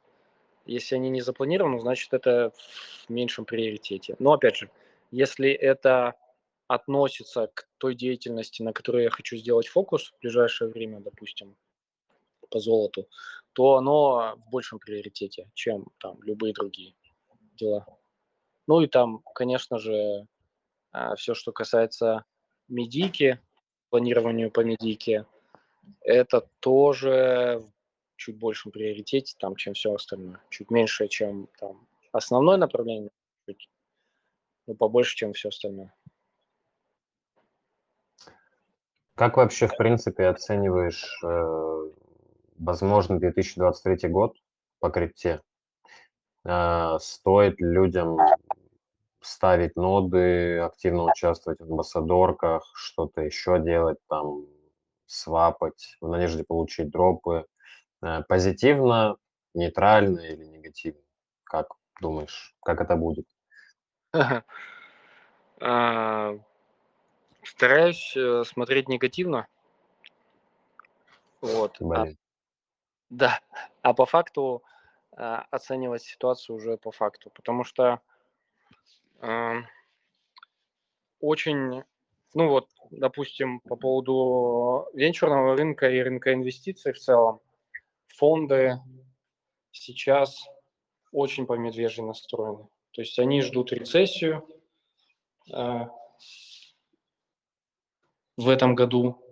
Если 0.67 0.95
они 0.95 1.09
не 1.11 1.23
запланированы, 1.23 1.81
значит, 1.81 2.13
это 2.13 2.53
в 3.07 3.11
меньшем 3.11 3.47
приоритете. 3.47 4.17
Но, 4.19 4.33
опять 4.33 4.57
же, 4.57 4.71
если 5.11 5.51
это 5.51 6.15
относится 6.69 7.49
к 7.55 7.69
той 7.79 7.95
деятельности, 7.95 8.63
на 8.63 8.73
которую 8.73 9.05
я 9.05 9.11
хочу 9.11 9.37
сделать 9.37 9.69
фокус 9.69 10.13
в 10.13 10.21
ближайшее 10.21 10.71
время, 10.71 11.01
допустим, 11.01 11.57
по 12.57 12.61
золоту, 12.61 13.07
то 13.53 13.77
оно 13.77 14.37
в 14.37 14.51
большем 14.51 14.79
приоритете, 14.79 15.51
чем 15.53 15.87
там 15.99 16.23
любые 16.23 16.55
другие 16.55 16.95
дела. 17.55 17.87
Ну 18.67 18.81
и 18.81 18.87
там, 18.87 19.21
конечно 19.35 19.79
же, 19.79 20.27
а, 20.91 21.15
все, 21.17 21.35
что 21.35 21.53
касается 21.53 22.25
медики, 22.69 23.41
планированию 23.91 24.51
по 24.51 24.61
медике, 24.61 25.27
это 26.01 26.49
тоже 26.61 27.63
в 27.63 28.17
чуть 28.17 28.39
большем 28.39 28.73
приоритете, 28.73 29.37
там, 29.39 29.55
чем 29.57 29.75
все 29.75 29.93
остальное. 29.93 30.41
Чуть 30.49 30.71
меньше, 30.71 31.09
чем 31.09 31.49
там 31.59 31.87
основное 32.13 32.57
направление, 32.57 33.11
чуть, 33.47 33.69
ну, 34.67 34.75
побольше, 34.75 35.15
чем 35.15 35.35
все 35.35 35.51
остальное. 35.51 35.95
Как 39.15 39.37
вообще, 39.37 39.67
в 39.67 39.77
принципе, 39.77 40.27
оцениваешь 40.27 41.21
э, 41.23 41.91
возможно, 42.59 43.19
2023 43.19 44.09
год 44.09 44.37
по 44.81 44.91
крипте. 44.91 45.41
А, 46.45 46.99
стоит 46.99 47.61
людям 47.61 48.19
ставить 49.21 49.77
ноды, 49.77 50.59
активно 50.61 51.05
участвовать 51.05 51.61
в 51.61 51.65
амбассадорках, 51.65 52.71
что-то 52.75 53.23
еще 53.23 53.59
делать, 53.59 53.99
там, 54.09 54.47
свапать 55.07 55.97
в 56.01 56.09
надежде 56.09 56.45
получить 56.45 56.91
дропы. 56.91 57.47
Э, 58.03 58.23
позитивно, 58.29 59.17
нейтрально 59.55 60.21
или 60.21 60.45
негативно? 60.45 61.03
Как 61.45 61.69
думаешь, 62.01 62.55
как 62.63 62.81
это 62.81 62.97
будет? 62.97 63.27
А, 65.59 66.35
стараюсь 67.43 68.15
э, 68.15 68.45
смотреть 68.45 68.89
негативно. 68.89 69.47
Вот. 71.41 71.81
А 71.81 72.09
да, 73.11 73.41
а 73.83 73.95
по 73.95 74.07
факту 74.07 74.63
а, 75.13 75.47
оценивать 75.51 76.03
ситуацию 76.03 76.57
уже 76.57 76.77
по 76.77 76.91
факту, 76.91 77.31
потому 77.31 77.65
что 77.65 78.01
а, 79.21 79.63
очень, 81.21 81.83
ну 82.35 82.49
вот, 82.49 82.69
допустим, 82.91 83.61
по 83.61 83.77
поводу 83.77 84.89
венчурного 84.95 85.57
рынка 85.57 85.89
и 85.91 86.01
рынка 86.01 86.35
инвестиций 86.35 86.93
в 86.93 86.99
целом, 86.99 87.41
фонды 88.09 88.79
сейчас 89.71 90.47
очень 91.13 91.47
по 91.47 91.55
медвежьи 91.55 92.03
настроены. 92.03 92.69
То 92.93 93.03
есть 93.03 93.19
они 93.19 93.43
ждут 93.43 93.73
рецессию 93.73 94.47
э, 95.53 95.87
в 98.37 98.49
этом 98.49 98.75
году 98.75 99.23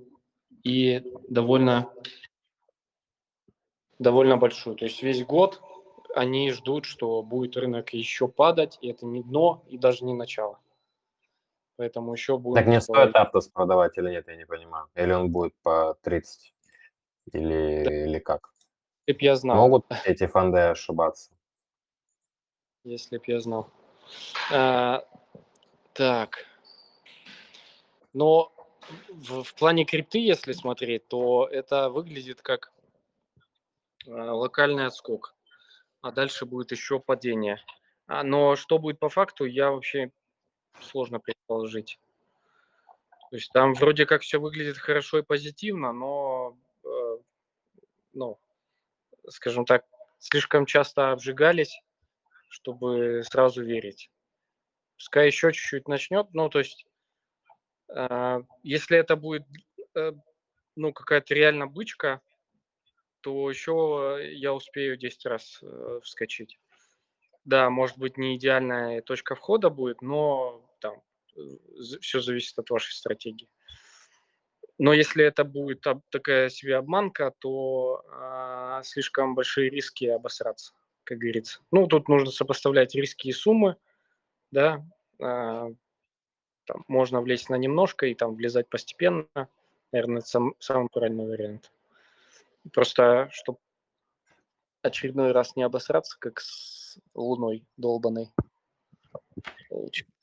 и 0.62 1.02
довольно 1.28 1.92
довольно 3.98 4.36
большую. 4.36 4.76
То 4.76 4.84
есть 4.84 5.02
весь 5.02 5.24
год 5.24 5.60
они 6.14 6.50
ждут, 6.52 6.84
что 6.84 7.22
будет 7.22 7.56
рынок 7.56 7.92
еще 7.92 8.28
падать, 8.28 8.78
и 8.80 8.88
это 8.88 9.06
не 9.06 9.22
дно, 9.22 9.64
и 9.68 9.78
даже 9.78 10.04
не 10.04 10.14
начало. 10.14 10.58
Поэтому 11.76 12.12
еще 12.12 12.38
будет... 12.38 12.56
Так 12.56 12.66
не 12.66 12.80
стоит 12.80 13.14
Аптос 13.16 13.48
продавать 13.48 13.98
или 13.98 14.10
нет, 14.10 14.28
я 14.28 14.36
не 14.36 14.46
понимаю. 14.46 14.86
Или 14.94 15.12
он 15.12 15.30
будет 15.30 15.54
по 15.62 15.96
30? 16.02 16.54
Или, 17.32 17.84
да. 17.84 18.04
или 18.04 18.18
как? 18.20 18.52
Если 19.06 19.18
б 19.18 19.24
я 19.24 19.36
знал. 19.36 19.56
Могут 19.56 19.86
эти 20.04 20.26
фонды 20.26 20.60
ошибаться? 20.60 21.32
Если 22.84 23.18
б 23.18 23.24
я 23.26 23.40
знал. 23.40 23.70
А, 24.52 25.04
так. 25.94 26.46
Но 28.12 28.52
в, 29.08 29.42
в 29.42 29.54
плане 29.54 29.84
крипты, 29.84 30.18
если 30.18 30.52
смотреть, 30.52 31.08
то 31.08 31.48
это 31.50 31.90
выглядит 31.90 32.40
как 32.40 32.72
локальный 34.06 34.86
отскок, 34.86 35.34
а 36.00 36.12
дальше 36.12 36.46
будет 36.46 36.72
еще 36.72 37.00
падение. 37.00 37.58
А, 38.06 38.22
но 38.22 38.56
что 38.56 38.78
будет 38.78 38.98
по 38.98 39.08
факту, 39.08 39.44
я 39.44 39.70
вообще 39.70 40.10
сложно 40.80 41.20
предположить. 41.20 41.98
То 43.30 43.36
есть 43.36 43.50
там 43.52 43.74
вроде 43.74 44.06
как 44.06 44.22
все 44.22 44.38
выглядит 44.38 44.78
хорошо 44.78 45.18
и 45.18 45.22
позитивно, 45.22 45.92
но, 45.92 46.56
э, 46.84 47.18
ну, 48.12 48.38
скажем 49.28 49.64
так, 49.64 49.84
слишком 50.18 50.66
часто 50.66 51.12
обжигались, 51.12 51.80
чтобы 52.48 53.22
сразу 53.24 53.64
верить. 53.64 54.10
пускай 54.96 55.26
еще 55.26 55.52
чуть-чуть 55.52 55.88
начнет. 55.88 56.32
Ну, 56.32 56.48
то 56.48 56.60
есть, 56.60 56.86
э, 57.88 58.42
если 58.62 58.98
это 58.98 59.16
будет, 59.16 59.44
э, 59.96 60.12
ну, 60.76 60.92
какая-то 60.92 61.34
реально 61.34 61.66
бычка, 61.66 62.20
то 63.24 63.48
еще 63.48 64.20
я 64.34 64.52
успею 64.52 64.98
10 64.98 65.24
раз 65.24 65.58
э, 65.62 66.00
вскочить. 66.02 66.60
Да, 67.46 67.70
может 67.70 67.96
быть, 67.96 68.18
не 68.18 68.36
идеальная 68.36 69.00
точка 69.00 69.34
входа 69.34 69.70
будет, 69.70 70.02
но 70.02 70.62
там 70.78 71.02
все 72.02 72.20
зависит 72.20 72.58
от 72.58 72.68
вашей 72.68 72.92
стратегии. 72.92 73.48
Но 74.76 74.92
если 74.92 75.24
это 75.24 75.44
будет 75.44 75.86
такая 76.10 76.50
себе 76.50 76.76
обманка, 76.76 77.32
то 77.38 78.04
а, 78.12 78.82
слишком 78.82 79.34
большие 79.34 79.70
риски 79.70 80.04
обосраться, 80.04 80.74
как 81.04 81.16
говорится. 81.16 81.60
Ну, 81.70 81.86
тут 81.86 82.08
нужно 82.08 82.30
сопоставлять 82.30 82.94
риски 82.94 83.28
и 83.28 83.32
суммы, 83.32 83.76
да. 84.50 84.84
А, 85.18 85.68
там 86.66 86.84
можно 86.88 87.22
влезть 87.22 87.48
на 87.48 87.56
немножко 87.56 88.06
и 88.06 88.14
там 88.14 88.34
влезать 88.34 88.68
постепенно. 88.68 89.48
Наверное, 89.92 90.18
это 90.18 90.28
сам, 90.28 90.54
самый 90.58 90.88
правильный 90.92 91.26
вариант. 91.26 91.70
Просто, 92.72 93.28
чтобы 93.30 93.58
очередной 94.82 95.32
раз 95.32 95.56
не 95.56 95.62
обосраться, 95.62 96.16
как 96.18 96.40
с 96.40 96.98
луной 97.14 97.66
долбаной. 97.76 98.32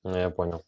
Ну, 0.04 0.18
я 0.18 0.30
понял. 0.30 0.64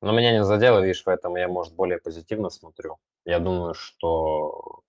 Но 0.00 0.12
меня 0.12 0.32
не 0.32 0.44
задело, 0.44 0.80
видишь, 0.80 1.04
поэтому 1.04 1.36
я, 1.36 1.48
может, 1.48 1.74
более 1.74 1.98
позитивно 1.98 2.50
смотрю. 2.50 2.96
Я 3.24 3.38
думаю, 3.38 3.74
что 3.74 4.82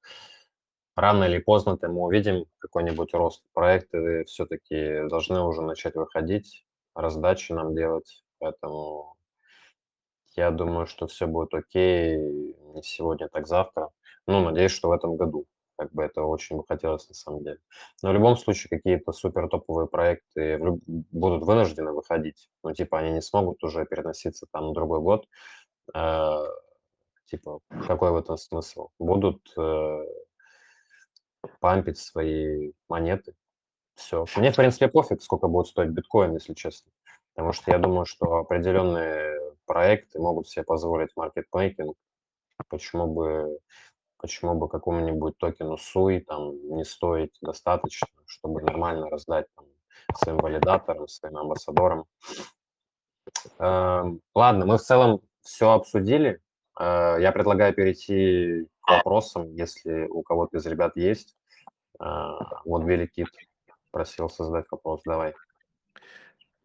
рано 0.95 1.25
или 1.25 1.39
поздно 1.39 1.71
-то 1.71 1.87
мы 1.89 2.01
увидим 2.01 2.45
какой-нибудь 2.59 3.13
рост. 3.13 3.43
Проекты 3.53 4.23
все-таки 4.25 5.07
должны 5.09 5.41
уже 5.41 5.61
начать 5.61 5.95
выходить, 5.95 6.65
раздачи 6.95 7.51
нам 7.51 7.75
делать. 7.75 8.23
Поэтому 8.39 9.15
я 10.35 10.51
думаю, 10.51 10.87
что 10.87 11.07
все 11.07 11.27
будет 11.27 11.53
окей 11.53 12.55
не 12.73 12.83
сегодня, 12.83 13.27
так 13.27 13.47
завтра. 13.47 13.89
Ну, 14.28 14.41
надеюсь, 14.41 14.72
что 14.72 14.89
в 14.89 14.91
этом 14.91 15.15
году. 15.15 15.45
Как 15.78 15.91
бы 15.93 16.03
это 16.03 16.24
очень 16.24 16.57
бы 16.57 16.63
хотелось 16.67 17.07
на 17.09 17.15
самом 17.15 17.43
деле. 17.43 17.59
Но 18.03 18.11
в 18.11 18.13
любом 18.13 18.38
случае 18.38 18.69
какие-то 18.69 19.13
супер 19.13 19.47
топовые 19.47 19.88
проекты 19.88 20.59
будут 21.11 21.43
вынуждены 21.43 21.91
выходить. 21.91 22.49
Ну, 22.63 22.74
типа 22.74 22.99
они 22.99 23.11
не 23.11 23.22
смогут 23.22 23.63
уже 23.63 23.86
переноситься 23.86 24.45
там 24.51 24.67
на 24.67 24.74
другой 24.74 24.99
год. 24.99 25.28
Э, 25.95 26.43
типа, 27.26 27.61
какой 27.88 28.11
в 28.11 28.17
этом 28.17 28.38
смысл? 28.38 28.89
Будут 28.99 29.41
э, 29.57 30.05
пампить 31.59 31.97
свои 31.97 32.74
монеты. 32.88 33.34
Все. 33.95 34.26
Мне, 34.36 34.51
в 34.51 34.55
принципе, 34.55 34.88
пофиг, 34.88 35.22
сколько 35.22 35.47
будет 35.47 35.67
стоить 35.67 35.89
биткоин, 35.89 36.34
если 36.34 36.53
честно. 36.53 36.91
Потому 37.34 37.53
что 37.53 37.72
я 37.72 37.78
думаю, 37.78 38.05
что 38.05 38.36
определенные 38.36 39.55
проекты 39.65 40.19
могут 40.19 40.47
себе 40.47 40.63
позволить 40.63 41.15
маркетмейкинг. 41.15 41.95
Почему 42.69 43.07
бы 43.07 43.59
почему 44.22 44.55
бы 44.55 44.69
какому-нибудь 44.69 45.38
токену 45.38 45.76
SUI 45.76 46.22
там 46.22 46.53
не 46.76 46.86
стоить 46.86 47.36
достаточно, 47.41 48.07
чтобы 48.28 48.61
нормально 48.61 49.09
раздать 49.09 49.47
там, 49.55 49.65
своим 50.15 50.38
валидаторам, 50.38 51.07
своим 51.07 51.38
амбассадорам. 51.38 52.05
Эм, 53.59 54.22
ладно, 54.36 54.65
мы 54.65 54.78
в 54.78 54.82
целом 54.82 55.22
все 55.41 55.72
обсудили. 55.72 56.39
Э, 56.80 57.17
я 57.19 57.32
предлагаю 57.32 57.74
перейти 57.74 58.67
к 58.82 58.89
вопросам, 58.89 59.51
если 59.53 60.07
у 60.07 60.22
кого-то 60.22 60.57
из 60.57 60.65
ребят 60.65 60.95
есть. 60.95 61.36
Э, 61.99 62.34
вот 62.63 62.84
Великит 62.84 63.30
просил 63.89 64.30
создать 64.30 64.65
вопрос. 64.69 65.01
Давай. 65.05 65.34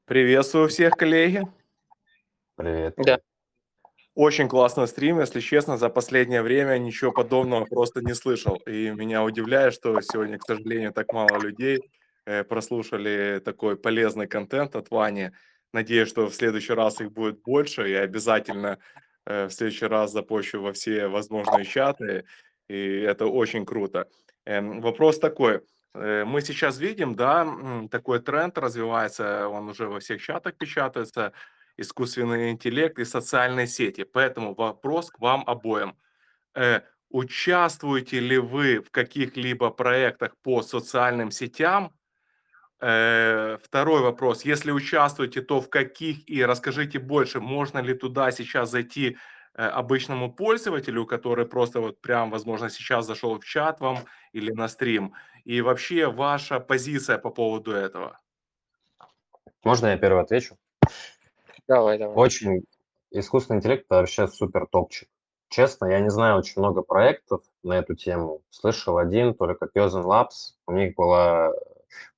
Приветствую 0.04 0.68
всех, 0.68 0.92
коллеги. 0.92 1.42
Привет. 2.56 2.94
Да. 2.98 3.18
Очень 4.16 4.48
классный 4.48 4.88
стрим, 4.88 5.20
если 5.20 5.40
честно, 5.40 5.76
за 5.76 5.90
последнее 5.90 6.40
время 6.40 6.78
ничего 6.78 7.12
подобного 7.12 7.66
просто 7.66 8.00
не 8.00 8.14
слышал. 8.14 8.56
И 8.66 8.90
меня 8.90 9.22
удивляет, 9.22 9.74
что 9.74 10.00
сегодня, 10.00 10.38
к 10.38 10.46
сожалению, 10.46 10.94
так 10.94 11.12
мало 11.12 11.38
людей 11.38 11.82
э, 12.24 12.42
прослушали 12.42 13.42
такой 13.44 13.76
полезный 13.76 14.26
контент 14.26 14.74
от 14.74 14.90
Вани. 14.90 15.32
Надеюсь, 15.74 16.08
что 16.08 16.30
в 16.30 16.34
следующий 16.34 16.72
раз 16.72 16.98
их 17.02 17.12
будет 17.12 17.42
больше, 17.42 17.90
и 17.90 17.92
обязательно 17.92 18.78
э, 19.26 19.48
в 19.48 19.50
следующий 19.50 19.84
раз 19.84 20.12
запущу 20.12 20.62
во 20.62 20.72
все 20.72 21.08
возможные 21.08 21.66
чаты, 21.66 22.24
и 22.70 23.00
это 23.00 23.26
очень 23.26 23.66
круто. 23.66 24.08
Эм, 24.46 24.80
вопрос 24.80 25.18
такой. 25.18 25.60
Э, 25.92 26.24
мы 26.24 26.40
сейчас 26.40 26.78
видим, 26.78 27.16
да, 27.16 27.46
такой 27.90 28.20
тренд 28.20 28.56
развивается, 28.56 29.46
он 29.46 29.68
уже 29.68 29.88
во 29.88 30.00
всех 30.00 30.22
чатах 30.22 30.54
печатается– 30.56 31.34
искусственный 31.76 32.50
интеллект 32.50 32.98
и 32.98 33.04
социальные 33.04 33.66
сети. 33.66 34.04
Поэтому 34.04 34.54
вопрос 34.54 35.10
к 35.10 35.18
вам 35.20 35.44
обоим. 35.46 35.96
Э, 36.54 36.80
участвуете 37.10 38.20
ли 38.20 38.38
вы 38.38 38.80
в 38.80 38.90
каких-либо 38.90 39.70
проектах 39.70 40.36
по 40.42 40.62
социальным 40.62 41.30
сетям? 41.30 41.92
Э, 42.80 43.58
второй 43.62 44.02
вопрос. 44.02 44.44
Если 44.44 44.70
участвуете, 44.70 45.42
то 45.42 45.60
в 45.60 45.70
каких? 45.70 46.28
И 46.28 46.44
расскажите 46.44 46.98
больше, 46.98 47.40
можно 47.40 47.78
ли 47.78 47.94
туда 47.94 48.30
сейчас 48.30 48.70
зайти 48.70 49.16
э, 49.54 49.62
обычному 49.62 50.32
пользователю, 50.32 51.06
который 51.06 51.46
просто 51.46 51.80
вот 51.80 52.00
прям, 52.00 52.30
возможно, 52.30 52.68
сейчас 52.70 53.06
зашел 53.06 53.38
в 53.38 53.44
чат 53.44 53.80
вам 53.80 53.98
или 54.32 54.50
на 54.50 54.68
стрим? 54.68 55.14
И 55.44 55.60
вообще 55.60 56.10
ваша 56.10 56.60
позиция 56.60 57.18
по 57.18 57.30
поводу 57.30 57.72
этого? 57.72 58.18
Можно 59.64 59.88
я 59.88 59.96
первый 59.96 60.22
отвечу? 60.22 60.56
Давай, 61.68 61.98
давай. 61.98 62.16
Очень 62.16 62.62
искусственный 63.10 63.58
интеллект 63.58 63.84
это 63.86 63.96
вообще 64.00 64.28
супер 64.28 64.66
топчик. 64.66 65.08
Честно, 65.48 65.86
я 65.86 66.00
не 66.00 66.10
знаю 66.10 66.38
очень 66.38 66.60
много 66.60 66.82
проектов 66.82 67.42
на 67.62 67.74
эту 67.78 67.94
тему. 67.94 68.42
Слышал 68.50 68.98
один, 68.98 69.34
только 69.34 69.66
Kyozen 69.66 70.04
Labs. 70.04 70.54
У 70.66 70.72
них 70.72 70.94
была, 70.96 71.50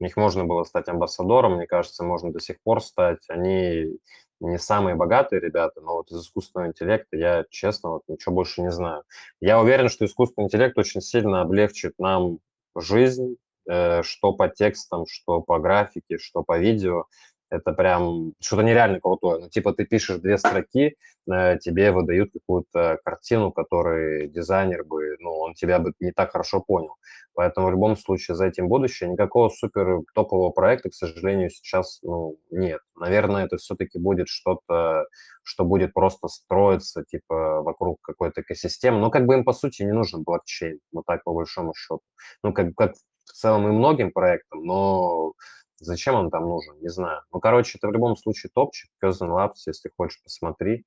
у 0.01 0.05
них 0.05 0.17
можно 0.17 0.45
было 0.45 0.65
стать 0.65 0.89
амбассадором, 0.89 1.57
мне 1.57 1.67
кажется, 1.67 2.05
можно 2.05 2.33
до 2.33 2.41
сих 2.41 2.61
пор 2.63 2.83
стать. 2.83 3.25
Они 3.29 3.99
не 4.41 4.59
самые 4.59 4.97
богатые 4.97 5.41
ребята, 5.41 5.81
но 5.81 5.97
вот 5.97 6.11
из 6.11 6.23
искусственного 6.23 6.69
интеллекта 6.69 7.17
я, 7.17 7.45
честно, 7.51 7.91
вот 7.91 8.03
ничего 8.09 8.35
больше 8.35 8.63
не 8.63 8.71
знаю. 8.71 9.03
Я 9.41 9.61
уверен, 9.61 9.89
что 9.89 10.05
искусственный 10.05 10.47
интеллект 10.47 10.79
очень 10.79 11.01
сильно 11.01 11.43
облегчит 11.43 11.95
нам 11.99 12.39
жизнь, 12.77 13.37
э, 13.69 14.03
что 14.03 14.33
по 14.33 14.49
текстам, 14.49 15.07
что 15.07 15.41
по 15.43 15.59
графике, 15.59 16.19
что 16.19 16.43
по 16.45 16.59
видео 16.59 17.05
это 17.51 17.73
прям 17.73 18.33
что-то 18.41 18.63
нереально 18.63 19.01
крутое. 19.01 19.41
Ну, 19.41 19.49
типа 19.49 19.73
ты 19.73 19.85
пишешь 19.85 20.19
две 20.19 20.39
строки, 20.39 20.97
э, 21.31 21.59
тебе 21.59 21.93
выдают 21.93 22.33
какую-то 22.33 22.99
картину, 23.05 23.53
которую 23.53 24.29
дизайнер 24.29 24.85
бы, 24.85 25.17
ну, 25.21 25.31
он 25.39 25.55
тебя 25.55 25.79
бы 25.79 25.93
не 26.01 26.13
так 26.13 26.33
хорошо 26.33 26.61
понял. 26.61 26.97
Поэтому 27.35 27.69
в 27.69 27.71
любом 27.71 27.97
случае 27.97 28.35
за 28.35 28.47
этим 28.47 28.69
будущее. 28.69 29.09
Никакого 29.09 29.49
супер 29.49 30.01
топового 30.15 30.51
проекта, 30.51 30.91
к 30.91 30.95
сожалению, 30.95 31.51
сейчас 31.51 32.01
ну, 32.03 32.37
нет. 32.51 32.81
Наверное, 32.97 33.45
это 33.45 33.59
все-таки 33.59 33.99
будет 33.99 34.29
что-то, 34.29 35.07
что 35.43 35.65
будет 35.65 35.95
просто 35.95 36.29
строиться 36.29 37.05
типа 37.05 37.63
вокруг 37.63 37.99
какой-то 38.03 38.41
экосистемы. 38.41 38.99
Но 38.99 39.11
как 39.11 39.27
бы 39.27 39.35
им, 39.35 39.45
по 39.45 39.53
сути, 39.53 39.83
не 39.83 39.93
нужен 39.93 40.25
блокчейн, 40.25 40.81
вот 40.93 41.07
так 41.07 41.23
по 41.25 41.33
большому 41.33 41.75
счету. 41.75 42.01
Ну, 42.43 42.53
как, 42.53 42.75
как 42.75 42.95
в 43.25 43.33
целом 43.33 43.69
и 43.69 43.71
многим 43.71 44.11
проектам, 44.11 44.65
но 44.65 45.35
Зачем 45.81 46.15
он 46.17 46.31
там 46.31 46.49
нужен, 46.49 46.79
не 46.81 46.89
знаю. 46.89 47.23
Ну, 47.33 47.41
короче, 47.41 47.79
это 47.79 47.89
в 47.89 47.93
любом 47.93 48.17
случае 48.17 48.51
топчик. 48.53 48.91
Cousin 49.03 49.29
Labs, 49.29 49.63
если 49.67 49.91
хочешь, 49.97 50.21
посмотри. 50.23 50.85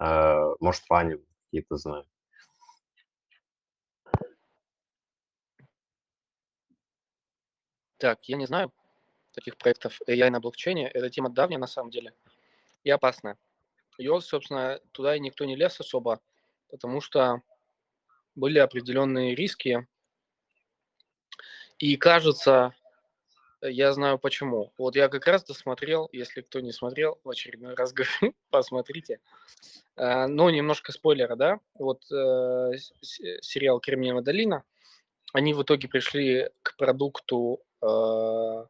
Э, 0.00 0.54
может, 0.60 0.82
Ваня 0.88 1.18
какие-то 1.44 1.76
знает. 1.76 2.06
Так, 7.98 8.28
я 8.28 8.36
не 8.36 8.46
знаю 8.46 8.72
таких 9.32 9.56
проектов 9.56 10.00
AI 10.08 10.30
на 10.30 10.40
блокчейне. 10.40 10.88
Это 10.88 11.10
тема 11.10 11.30
давняя 11.30 11.58
на 11.58 11.66
самом 11.66 11.90
деле 11.90 12.12
и 12.84 12.90
опасная. 12.90 13.36
Ее, 13.96 14.20
собственно, 14.20 14.80
туда 14.92 15.16
и 15.16 15.20
никто 15.20 15.44
не 15.44 15.56
лез 15.56 15.80
особо, 15.80 16.20
потому 16.70 17.00
что 17.00 17.42
были 18.34 18.58
определенные 18.58 19.34
риски. 19.34 19.86
И 21.78 21.96
кажется, 21.96 22.74
я 23.62 23.92
знаю 23.92 24.18
почему. 24.18 24.72
Вот 24.78 24.96
я 24.96 25.08
как 25.08 25.26
раз 25.26 25.44
досмотрел, 25.44 26.08
если 26.12 26.42
кто 26.42 26.60
не 26.60 26.72
смотрел, 26.72 27.18
в 27.24 27.30
очередной 27.30 27.74
раз 27.74 27.92
говорю, 27.94 28.34
посмотрите. 28.50 29.20
А, 29.96 30.28
ну, 30.28 30.48
немножко 30.50 30.92
спойлера, 30.92 31.36
да. 31.36 31.60
Вот 31.74 32.02
э, 32.10 32.72
сериал 33.40 33.80
«Кремниевая 33.80 34.22
долина», 34.22 34.64
они 35.32 35.54
в 35.54 35.62
итоге 35.62 35.88
пришли 35.88 36.48
к 36.62 36.76
продукту 36.76 37.60
э, 37.82 38.66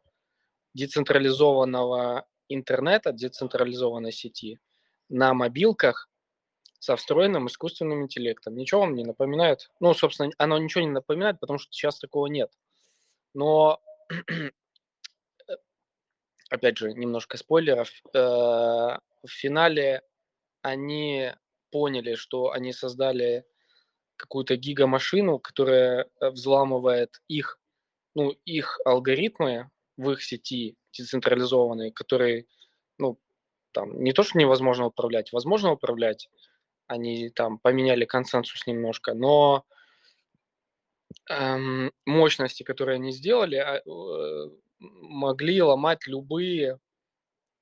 децентрализованного 0.73 2.27
интернета, 2.49 3.11
децентрализованной 3.11 4.11
сети 4.11 4.59
на 5.07 5.33
мобилках 5.33 6.09
со 6.79 6.95
встроенным 6.95 7.47
искусственным 7.47 8.03
интеллектом. 8.03 8.55
Ничего 8.55 8.81
вам 8.81 8.95
не 8.95 9.03
напоминает? 9.03 9.69
Ну, 9.79 9.93
собственно, 9.93 10.31
оно 10.37 10.57
ничего 10.57 10.83
не 10.83 10.89
напоминает, 10.89 11.39
потому 11.39 11.59
что 11.59 11.71
сейчас 11.71 11.99
такого 11.99 12.27
нет. 12.27 12.51
Но 13.33 13.81
опять 16.49 16.77
же, 16.77 16.93
немножко 16.93 17.37
спойлеров, 17.37 17.89
э, 18.13 18.17
в 18.17 19.27
финале 19.27 20.01
они 20.61 21.31
поняли, 21.71 22.15
что 22.15 22.51
они 22.51 22.73
создали 22.73 23.45
какую-то 24.17 24.55
гигамашину, 24.55 25.39
которая 25.39 26.09
э, 26.19 26.29
взламывает 26.29 27.21
их, 27.27 27.59
ну, 28.15 28.31
их 28.45 28.79
алгоритмы 28.85 29.69
в 29.97 30.11
их 30.11 30.23
сети 30.23 30.75
децентрализованные, 30.91 31.91
которые, 31.91 32.45
ну, 32.97 33.19
там, 33.71 34.03
не 34.03 34.11
то, 34.11 34.23
что 34.23 34.37
невозможно 34.37 34.87
управлять, 34.87 35.31
возможно 35.31 35.71
управлять, 35.71 36.29
они 36.87 37.29
там 37.29 37.59
поменяли 37.59 38.05
консенсус 38.05 38.65
немножко, 38.65 39.13
но 39.13 39.63
эм, 41.29 41.91
мощности, 42.05 42.63
которые 42.63 42.95
они 42.95 43.11
сделали, 43.11 43.57
а, 43.57 43.75
э, 43.77 44.49
могли 44.79 45.61
ломать 45.61 46.07
любые 46.07 46.79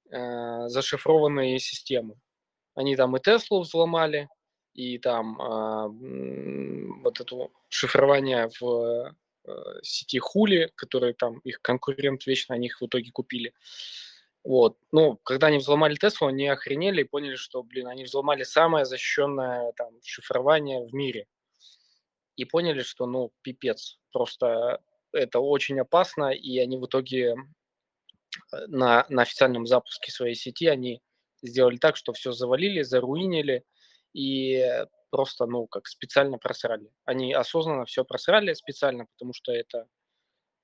э, 0.10 0.68
зашифрованные 0.68 1.60
системы. 1.60 2.16
Они 2.76 2.96
там 2.96 3.18
и 3.18 3.20
Теслу 3.20 3.62
взломали, 3.62 4.30
и 4.74 5.00
там 5.00 5.42
э, 5.42 7.02
вот 7.02 7.20
это 7.20 7.50
шифрование 7.70 8.50
в 8.60 9.16
э, 9.46 9.52
сети 9.82 10.20
Хули, 10.20 10.72
которые 10.76 11.14
там 11.14 11.40
их 11.40 11.62
конкурент 11.62 12.26
вечно, 12.28 12.56
они 12.56 12.68
их 12.68 12.80
в 12.80 12.86
итоге 12.86 13.12
купили. 13.12 13.54
Вот. 14.44 14.78
Ну, 14.92 15.18
когда 15.24 15.48
они 15.48 15.58
взломали 15.58 15.96
Теслу, 15.96 16.28
они 16.28 16.48
охренели 16.48 17.02
и 17.02 17.06
поняли, 17.06 17.36
что, 17.36 17.64
блин, 17.64 17.88
они 17.88 18.04
взломали 18.04 18.44
самое 18.44 18.86
защищенное 18.86 19.74
там 19.74 19.94
шифрование 20.04 20.86
в 20.86 20.94
мире. 20.94 21.26
И 22.36 22.46
поняли, 22.46 22.84
что, 22.84 23.08
ну, 23.08 23.34
пипец. 23.42 24.00
Просто 24.14 24.80
это 25.12 25.40
очень 25.40 25.80
опасно, 25.80 26.32
и 26.32 26.58
они 26.60 26.78
в 26.78 26.86
итоге 26.86 27.36
э, 28.54 28.66
на, 28.68 29.06
на 29.10 29.22
официальном 29.24 29.66
запуске 29.66 30.12
своей 30.12 30.36
сети 30.36 30.68
они 30.68 31.02
сделали 31.42 31.78
так, 31.78 31.96
что 31.96 32.14
все 32.14 32.32
завалили, 32.32 32.82
заруинили 32.82 33.64
и 34.14 34.64
просто, 35.10 35.46
ну, 35.46 35.68
как 35.68 35.88
специально 35.88 36.38
просрали. 36.38 36.92
Они 37.06 37.34
осознанно 37.34 37.86
все 37.86 38.04
просрали 38.04 38.54
специально, 38.54 39.06
потому 39.06 39.34
что 39.34 39.52
это 39.52 39.88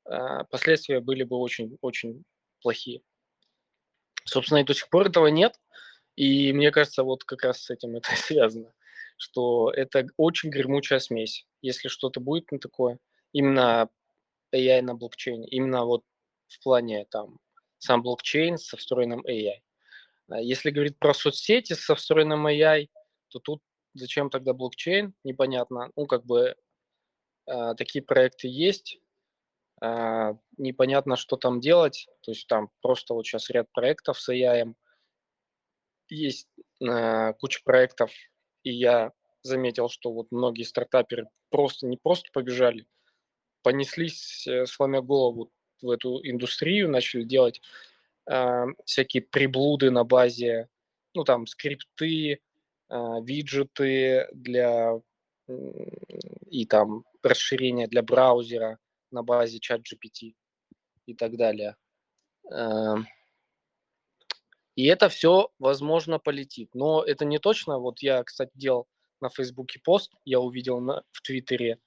э, 0.06 0.44
последствия 0.50 1.00
были 1.00 1.24
бы 1.24 1.38
очень-очень 1.38 2.24
плохие. 2.62 3.02
Собственно, 4.26 4.60
и 4.60 4.64
до 4.64 4.74
сих 4.74 4.89
пор 4.89 5.08
этого 5.08 5.28
нет. 5.28 5.60
И 6.16 6.54
мне 6.54 6.72
кажется, 6.72 7.04
вот 7.04 7.24
как 7.24 7.44
раз 7.44 7.64
с 7.64 7.70
этим 7.70 7.96
это 7.96 8.10
связано, 8.16 8.74
что 9.18 9.72
это 9.72 10.08
очень 10.18 10.50
гремучая 10.50 11.00
смесь. 11.00 11.46
Если 11.62 11.88
что-то 11.88 12.20
будет 12.20 12.52
на 12.52 12.60
такое, 12.60 13.00
именно 13.32 13.89
AI 14.54 14.82
на 14.82 14.95
блокчейне, 14.95 15.47
именно 15.47 15.86
вот 15.86 16.04
в 16.47 16.64
плане 16.64 17.06
там 17.10 17.39
сам 17.80 18.01
блокчейн 18.01 18.58
со 18.58 18.78
встроенным 18.78 19.26
AI. 19.26 19.62
А 20.30 20.39
если 20.39 20.72
говорить 20.72 20.97
про 20.99 21.14
соцсети 21.14 21.74
со 21.74 21.95
встроенным 21.95 22.47
AI, 22.47 22.88
то 23.30 23.39
тут 23.39 23.62
зачем 23.93 24.30
тогда 24.30 24.54
блокчейн, 24.54 25.14
непонятно. 25.24 25.91
Ну, 25.95 26.06
как 26.06 26.26
бы 26.26 26.56
э, 27.45 27.76
такие 27.76 28.04
проекты 28.04 28.47
есть, 28.47 28.99
э, 29.82 30.34
непонятно, 30.58 31.16
что 31.18 31.36
там 31.36 31.60
делать. 31.60 32.08
То 32.22 32.32
есть 32.32 32.47
там 32.47 32.70
просто 32.82 33.14
вот 33.14 33.26
сейчас 33.26 33.49
ряд 33.49 33.72
проектов 33.72 34.20
с 34.20 34.30
AI. 34.30 34.74
Есть 36.10 36.47
э, 36.82 37.34
куча 37.34 37.62
проектов, 37.64 38.12
и 38.64 38.72
я 38.72 39.12
заметил, 39.41 39.89
что 39.89 40.12
вот 40.12 40.28
многие 40.32 40.64
стартаперы 40.64 41.28
просто 41.49 41.86
не 41.86 41.97
просто 41.97 42.30
побежали, 42.32 42.88
понеслись, 43.64 44.45
э, 44.47 44.66
сломя 44.66 45.01
голову 45.01 45.51
в 45.82 45.89
эту 45.89 46.20
индустрию, 46.24 46.89
начали 46.89 47.24
делать 47.24 47.61
э, 48.30 48.66
всякие 48.86 49.24
приблуды 49.24 49.91
на 49.91 50.03
базе, 50.03 50.68
ну, 51.14 51.24
там, 51.24 51.47
скрипты, 51.47 52.34
э, 52.34 52.39
виджеты 53.24 54.28
для 54.34 55.01
и 56.49 56.66
там 56.66 57.03
расширения 57.22 57.88
для 57.88 58.01
браузера 58.01 58.80
на 59.11 59.24
базе 59.24 59.59
чат 59.59 59.82
GPT 59.82 60.36
и 61.05 61.14
так 61.14 61.36
далее. 61.36 61.76
Э, 62.51 62.95
и 64.76 64.86
это 64.86 65.09
все, 65.09 65.51
возможно, 65.59 66.20
полетит. 66.20 66.70
Но 66.74 67.03
это 67.03 67.26
не 67.26 67.39
точно. 67.39 67.78
Вот 67.80 68.01
я, 68.01 68.24
кстати, 68.24 68.51
делал 68.55 68.88
на 69.22 69.30
Фейсбуке 69.30 69.80
пост, 69.84 70.11
я 70.26 70.39
увидел 70.39 70.80
на, 70.80 71.03
в 71.11 71.22
Твиттере, 71.22 71.80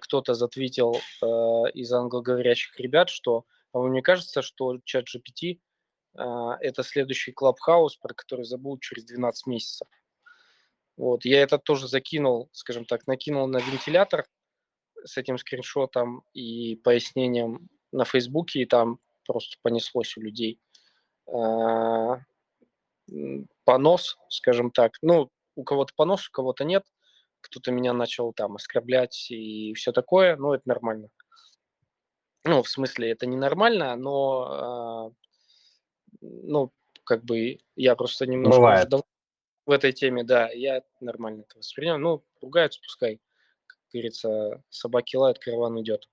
кто-то 0.00 0.34
затвитил 0.34 0.94
э, 0.94 1.26
из 1.74 1.92
англоговорящих 1.92 2.78
ребят, 2.80 3.08
что 3.08 3.44
а 3.72 3.78
вам 3.78 3.92
не 3.92 4.02
кажется, 4.02 4.42
что 4.42 4.78
чат 4.84 5.04
GPT 5.04 5.60
э, 6.18 6.22
это 6.60 6.82
следующий 6.82 7.32
клабхаус, 7.32 7.96
про 7.96 8.14
который 8.14 8.44
забудут 8.44 8.82
через 8.82 9.04
12 9.04 9.46
месяцев. 9.46 9.88
Вот, 10.96 11.24
я 11.24 11.40
это 11.42 11.58
тоже 11.58 11.88
закинул, 11.88 12.50
скажем 12.52 12.84
так, 12.84 13.06
накинул 13.06 13.46
на 13.46 13.58
вентилятор 13.58 14.26
с 15.04 15.16
этим 15.16 15.38
скриншотом 15.38 16.24
и 16.34 16.76
пояснением 16.76 17.68
на 17.92 18.04
Фейсбуке, 18.04 18.62
и 18.62 18.66
там 18.66 18.98
просто 19.24 19.56
понеслось 19.62 20.16
у 20.16 20.20
людей. 20.20 20.60
Э, 21.28 22.16
понос, 23.64 24.18
скажем 24.28 24.70
так. 24.70 24.94
Ну, 25.00 25.30
у 25.54 25.62
кого-то 25.62 25.92
понос, 25.96 26.28
у 26.28 26.32
кого-то 26.32 26.64
нет. 26.64 26.84
Кто-то 27.40 27.72
меня 27.72 27.92
начал 27.92 28.32
там 28.32 28.56
оскорблять 28.56 29.30
и 29.30 29.72
все 29.74 29.92
такое, 29.92 30.36
но 30.36 30.54
это 30.54 30.68
нормально. 30.68 31.08
Ну, 32.44 32.62
в 32.62 32.68
смысле, 32.68 33.10
это 33.10 33.26
ненормально, 33.26 33.96
но, 33.96 35.12
э, 35.12 36.18
ну, 36.22 36.72
как 37.04 37.24
бы 37.24 37.58
я 37.76 37.96
просто 37.96 38.26
немножко 38.26 38.58
Бывает. 38.58 38.88
в 39.66 39.70
этой 39.70 39.92
теме, 39.92 40.24
да, 40.24 40.48
я 40.50 40.82
нормально 41.00 41.42
это 41.42 41.58
воспринял. 41.58 41.98
Ну, 41.98 42.24
ругаются, 42.40 42.80
пускай, 42.82 43.20
как 43.66 43.78
говорится, 43.92 44.62
собаки 44.70 45.16
лают, 45.16 45.38
караван 45.38 45.80
идет. 45.82 46.08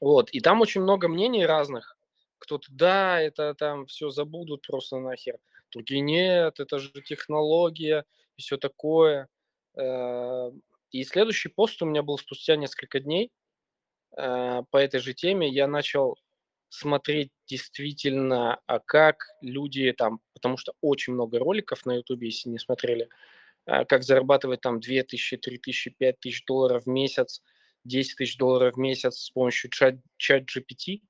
Вот, 0.00 0.30
и 0.30 0.40
там 0.40 0.60
очень 0.60 0.82
много 0.82 1.08
мнений 1.08 1.46
разных. 1.46 1.96
Кто-то, 2.38 2.66
да, 2.70 3.20
это 3.20 3.54
там 3.54 3.86
все 3.86 4.10
забудут 4.10 4.66
просто 4.66 4.98
нахер. 4.98 5.38
Другие, 5.72 6.00
нет, 6.00 6.60
это 6.60 6.78
же 6.78 6.90
технология 7.02 8.04
и 8.36 8.42
все 8.42 8.58
такое. 8.58 9.28
Э, 9.76 10.50
и 10.90 11.04
следующий 11.04 11.48
пост 11.48 11.82
у 11.82 11.86
меня 11.86 12.02
был 12.02 12.18
спустя 12.18 12.56
несколько 12.56 13.00
дней 13.00 13.30
э, 14.16 14.62
по 14.70 14.76
этой 14.76 15.00
же 15.00 15.14
теме. 15.14 15.48
Я 15.48 15.66
начал 15.66 16.16
смотреть 16.68 17.30
действительно, 17.46 18.60
а 18.66 18.78
как 18.80 19.26
люди 19.40 19.92
там, 19.92 20.20
потому 20.34 20.56
что 20.56 20.72
очень 20.80 21.12
много 21.12 21.38
роликов 21.38 21.86
на 21.86 21.96
ютубе, 21.96 22.28
если 22.28 22.48
не 22.48 22.58
смотрели, 22.58 23.08
э, 23.66 23.84
как 23.84 24.02
зарабатывать 24.02 24.60
там 24.60 24.80
2000, 24.80 25.36
3000, 25.36 25.90
5000 25.90 26.44
долларов 26.46 26.84
в 26.84 26.88
месяц, 26.88 27.42
10 27.84 28.16
тысяч 28.16 28.36
долларов 28.36 28.74
в 28.74 28.78
месяц 28.78 29.16
с 29.18 29.30
помощью 29.30 29.70
чат, 29.70 29.96
чат 30.16 30.44
GPT, 30.44 31.02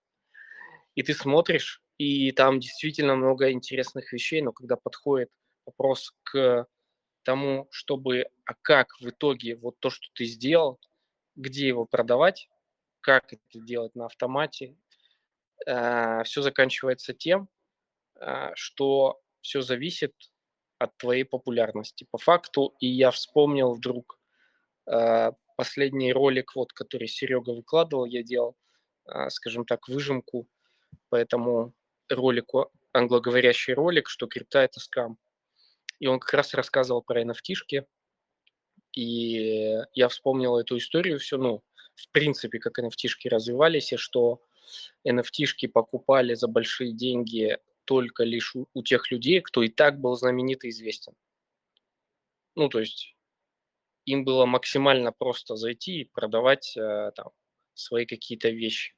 и 0.95 1.03
ты 1.03 1.15
смотришь, 1.15 1.83
и 1.99 2.33
там 2.33 2.61
действительно 2.61 3.17
много 3.17 3.51
интересных 3.53 4.13
вещей, 4.13 4.43
но 4.43 4.53
когда 4.53 4.77
подходит 4.77 5.31
вопрос 5.65 6.13
к 6.23 6.67
тому, 7.27 7.67
чтобы, 7.73 8.27
а 8.45 8.55
как 8.63 8.95
в 9.01 9.09
итоге 9.09 9.57
вот 9.57 9.79
то, 9.81 9.91
что 9.91 10.07
ты 10.15 10.25
сделал, 10.27 10.79
где 11.35 11.67
его 11.67 11.85
продавать, 11.85 12.49
как 13.01 13.33
это 13.33 13.43
делать 13.55 13.97
на 13.97 14.07
автомате, 14.07 14.77
э, 15.67 16.23
все 16.23 16.43
заканчивается 16.43 17.15
тем, 17.15 17.49
э, 18.21 18.53
что 18.55 19.21
все 19.41 19.61
зависит 19.61 20.15
от 20.79 20.97
твоей 20.99 21.25
популярности. 21.25 22.07
По 22.13 22.19
факту, 22.19 22.77
и 22.79 22.87
я 22.87 23.11
вспомнил 23.11 23.73
вдруг 23.73 24.21
э, 24.87 25.33
последний 25.57 26.13
ролик, 26.13 26.55
вот, 26.55 26.73
который 26.73 27.09
Серега 27.09 27.51
выкладывал, 27.51 28.05
я 28.05 28.23
делал, 28.23 28.57
э, 29.07 29.31
скажем 29.31 29.65
так, 29.65 29.89
выжимку 29.89 30.47
по 31.09 31.17
этому 31.17 31.75
ролику, 32.09 32.71
англоговорящий 32.93 33.75
ролик, 33.75 34.09
что 34.09 34.29
крипта– 34.29 34.61
это 34.61 34.79
скам. 34.79 35.19
И 35.99 36.07
он 36.07 36.21
как 36.21 36.35
раз 36.35 36.55
рассказывал 36.55 37.03
про 37.03 37.23
nft 37.23 37.87
и 38.97 39.77
я 39.93 40.09
вспомнил 40.09 40.57
эту 40.57 40.79
историю 40.79 41.19
все, 41.19 41.37
ну, 41.37 41.63
в 41.95 42.11
принципе, 42.11 42.59
как 42.59 42.79
nft 42.79 43.29
развивались, 43.29 43.93
и 43.93 43.97
что 43.97 44.43
nft 45.07 45.69
покупали 45.69 46.35
за 46.35 46.49
большие 46.49 46.93
деньги 46.93 47.59
только 47.85 48.25
лишь 48.25 48.57
у, 48.57 48.67
у 48.75 48.83
тех 48.83 49.11
людей, 49.11 49.41
кто 49.43 49.63
и 49.63 49.69
так 49.69 50.01
был 50.01 50.17
знаменит 50.17 50.65
и 50.65 50.71
известен. 50.71 51.15
Ну, 52.57 52.69
то 52.69 52.81
есть 52.81 53.15
им 54.07 54.25
было 54.25 54.47
максимально 54.47 55.13
просто 55.13 55.57
зайти 55.57 56.01
и 56.01 56.05
продавать 56.05 56.75
э, 56.77 57.13
там 57.15 57.31
свои 57.75 58.07
какие-то 58.07 58.49
вещи. 58.49 58.95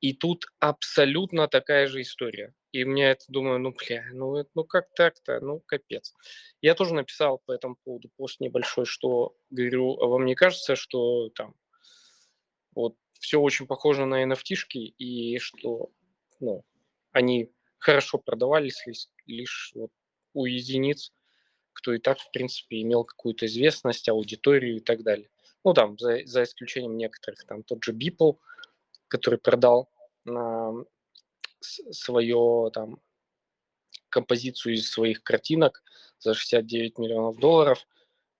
И 0.00 0.14
тут 0.14 0.46
абсолютно 0.60 1.46
такая 1.46 1.86
же 1.88 2.00
история. 2.00 2.54
И 2.76 2.84
меня 2.84 3.12
это, 3.12 3.24
думаю, 3.28 3.58
ну, 3.58 3.72
бля, 3.72 4.04
ну, 4.12 4.44
ну 4.54 4.64
как 4.64 4.92
так-то, 4.94 5.40
ну, 5.40 5.60
капец. 5.60 6.12
Я 6.60 6.74
тоже 6.74 6.92
написал 6.92 7.38
по 7.38 7.52
этому 7.52 7.76
поводу 7.82 8.10
пост 8.18 8.38
небольшой, 8.38 8.84
что, 8.84 9.34
говорю, 9.48 9.98
а 9.98 10.06
вам 10.06 10.26
не 10.26 10.34
кажется, 10.34 10.76
что 10.76 11.30
там 11.30 11.54
вот 12.74 12.94
все 13.18 13.40
очень 13.40 13.66
похоже 13.66 14.04
на 14.04 14.22
nft 14.24 14.74
и 14.74 15.38
что, 15.38 15.90
ну, 16.38 16.66
они 17.12 17.50
хорошо 17.78 18.18
продавались 18.18 18.84
лишь, 18.84 19.08
лишь 19.24 19.72
вот 19.74 19.90
у 20.34 20.44
единиц, 20.44 21.14
кто 21.72 21.94
и 21.94 21.98
так, 21.98 22.18
в 22.18 22.30
принципе, 22.30 22.82
имел 22.82 23.04
какую-то 23.04 23.46
известность, 23.46 24.06
аудиторию 24.10 24.76
и 24.76 24.80
так 24.80 25.02
далее. 25.02 25.30
Ну, 25.64 25.72
там, 25.72 25.98
за, 25.98 26.26
за 26.26 26.42
исключением 26.42 26.98
некоторых, 26.98 27.42
там, 27.46 27.62
тот 27.62 27.82
же 27.82 27.94
Beeple, 27.94 28.36
который 29.08 29.38
продал 29.38 29.88
на 30.26 30.84
свое, 31.90 32.70
там, 32.72 33.00
композицию 34.08 34.74
из 34.74 34.90
своих 34.90 35.22
картинок 35.22 35.82
за 36.18 36.34
69 36.34 36.98
миллионов 36.98 37.38
долларов, 37.38 37.86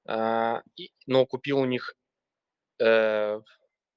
а, 0.06 0.62
и, 0.76 0.92
но 1.06 1.26
купил 1.26 1.58
у 1.58 1.64
них 1.64 1.96
э, 2.78 3.40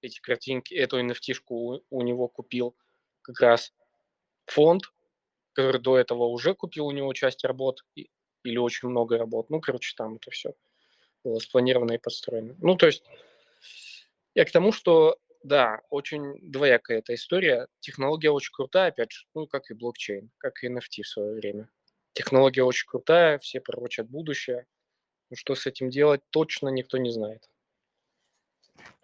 эти 0.02 0.20
картинки, 0.20 0.74
эту 0.74 1.00
nft 1.00 1.42
у, 1.48 1.80
у 1.90 2.02
него 2.02 2.28
купил 2.28 2.76
как 3.22 3.40
раз 3.40 3.74
фонд, 4.46 4.84
который 5.54 5.82
до 5.82 5.98
этого 5.98 6.26
уже 6.26 6.56
купил 6.56 6.88
у 6.88 6.92
него 6.92 7.14
часть 7.14 7.44
работ 7.44 7.86
и, 7.96 8.10
или 8.44 8.58
очень 8.58 8.90
много 8.90 9.18
работ. 9.18 9.50
Ну, 9.50 9.62
короче, 9.62 9.94
там 9.96 10.16
это 10.16 10.32
все 10.32 10.54
было 11.24 11.40
спланировано 11.40 11.94
и 11.94 11.98
построено. 11.98 12.56
Ну, 12.60 12.76
то 12.76 12.88
есть 12.88 13.04
я 14.36 14.46
к 14.46 14.52
тому, 14.52 14.72
что 14.72 15.18
да, 15.44 15.82
очень 15.90 16.38
двоякая 16.42 17.00
эта 17.00 17.16
история. 17.16 17.68
Технология 17.80 18.30
очень 18.30 18.54
крутая, 18.54 18.90
опять 18.90 19.12
же, 19.12 19.26
ну, 19.34 19.48
как 19.48 19.72
и 19.72 19.74
блокчейн, 19.74 20.30
как 20.38 20.64
и 20.64 20.70
NFT 20.70 21.04
в 21.04 21.08
свое 21.08 21.34
время. 21.34 21.70
Технология 22.14 22.64
очень 22.64 22.88
крутая, 22.88 23.40
все 23.40 23.62
пророчат 23.62 24.10
будущее. 24.10 24.66
Но 25.30 25.36
что 25.36 25.56
с 25.56 25.66
этим 25.66 25.90
делать, 25.90 26.22
точно 26.32 26.70
никто 26.70 26.98
не 26.98 27.12
знает. 27.12 27.50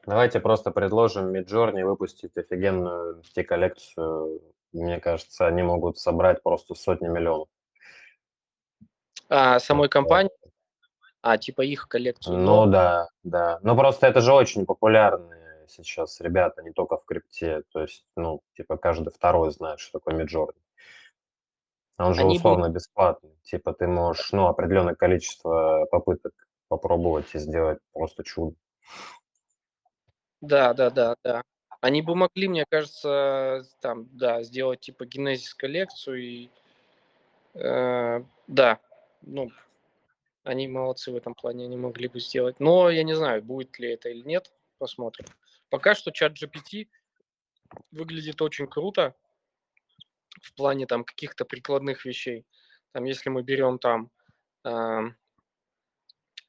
Давайте 0.05 0.39
просто 0.39 0.71
предложим 0.71 1.33
Midjourney 1.33 1.83
выпустить 1.83 2.35
офигенную 2.37 3.21
NFT-коллекцию. 3.21 4.41
Мне 4.73 4.99
кажется, 4.99 5.47
они 5.47 5.63
могут 5.63 5.97
собрать 5.97 6.43
просто 6.43 6.75
сотни 6.75 7.07
миллионов. 7.07 7.47
А 9.29 9.59
самой 9.59 9.89
компании? 9.89 10.31
А, 11.21 11.37
типа 11.37 11.61
их 11.61 11.87
коллекцию? 11.87 12.37
Ну 12.37 12.67
да, 12.67 13.09
да. 13.23 13.59
Но 13.63 13.75
просто 13.75 14.05
это 14.05 14.21
же 14.21 14.31
очень 14.31 14.65
популярные 14.65 15.44
сейчас 15.67 16.19
ребята, 16.21 16.61
не 16.61 16.71
только 16.71 16.97
в 16.97 17.05
крипте. 17.05 17.63
То 17.71 17.81
есть, 17.81 18.05
ну, 18.15 18.41
типа 18.55 18.77
каждый 18.77 19.11
второй 19.11 19.51
знает, 19.51 19.79
что 19.79 19.99
такое 19.99 20.15
Midjourney. 20.15 20.55
Он 21.97 22.13
же 22.13 22.21
Они 22.21 22.37
условно 22.37 22.67
будут... 22.67 22.75
бесплатный. 22.75 23.37
Типа 23.43 23.73
ты 23.73 23.87
можешь, 23.87 24.31
ну, 24.31 24.47
определенное 24.47 24.95
количество 24.95 25.85
попыток 25.91 26.33
попробовать 26.67 27.33
и 27.33 27.39
сделать 27.39 27.79
просто 27.93 28.23
чудо. 28.23 28.55
Да, 30.41 30.73
да, 30.73 30.89
да, 30.89 31.15
да. 31.23 31.43
Они 31.81 32.01
бы 32.01 32.15
могли, 32.15 32.47
мне 32.47 32.65
кажется, 32.67 33.63
там, 33.79 34.07
да, 34.11 34.43
сделать 34.43 34.81
типа 34.81 35.05
генезис 35.05 35.53
коллекцию 35.53 36.21
и 36.21 36.49
э, 37.53 38.23
да, 38.47 38.79
ну, 39.21 39.51
они 40.43 40.67
молодцы 40.67 41.11
в 41.11 41.15
этом 41.15 41.33
плане, 41.33 41.65
они 41.65 41.77
могли 41.77 42.07
бы 42.07 42.19
сделать. 42.19 42.59
Но 42.59 42.89
я 42.89 43.03
не 43.03 43.15
знаю, 43.15 43.43
будет 43.43 43.77
ли 43.79 43.91
это 43.93 44.09
или 44.09 44.21
нет, 44.21 44.51
посмотрим. 44.77 45.25
Пока 45.75 45.93
что 45.93 46.11
чат 46.11 46.41
GPT 46.41 46.87
выглядит 47.91 48.41
очень 48.41 48.65
круто 48.65 49.13
в 50.41 50.53
плане 50.53 50.85
там 50.85 51.03
каких-то 51.03 51.43
прикладных 51.43 52.05
вещей. 52.05 52.45
Там, 52.93 53.03
если 53.03 53.29
мы 53.29 53.43
берем 53.43 53.77
там 53.77 54.09
э, 54.63 55.01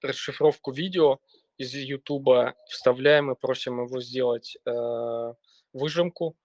расшифровку 0.00 0.70
видео, 0.70 1.18
из 1.58 1.74
Ютуба 1.74 2.54
вставляем 2.68 3.32
и 3.32 3.34
просим 3.34 3.84
его 3.84 4.00
сделать 4.00 4.58
э, 4.64 5.34
выжимку. 5.72 6.36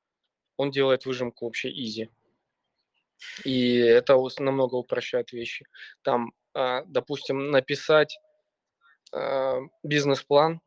Он 0.57 0.71
делает 0.71 1.05
выжимку 1.05 1.45
вообще 1.45 1.69
easy. 1.69 2.09
И 3.43 3.77
это 3.77 4.17
намного 4.39 4.73
упрощает 4.73 5.33
вещи. 5.33 5.67
Там, 6.01 6.33
э, 6.55 6.83
допустим, 6.87 7.51
написать 7.51 8.17
э, 9.13 9.59
бизнес-план 9.83 10.61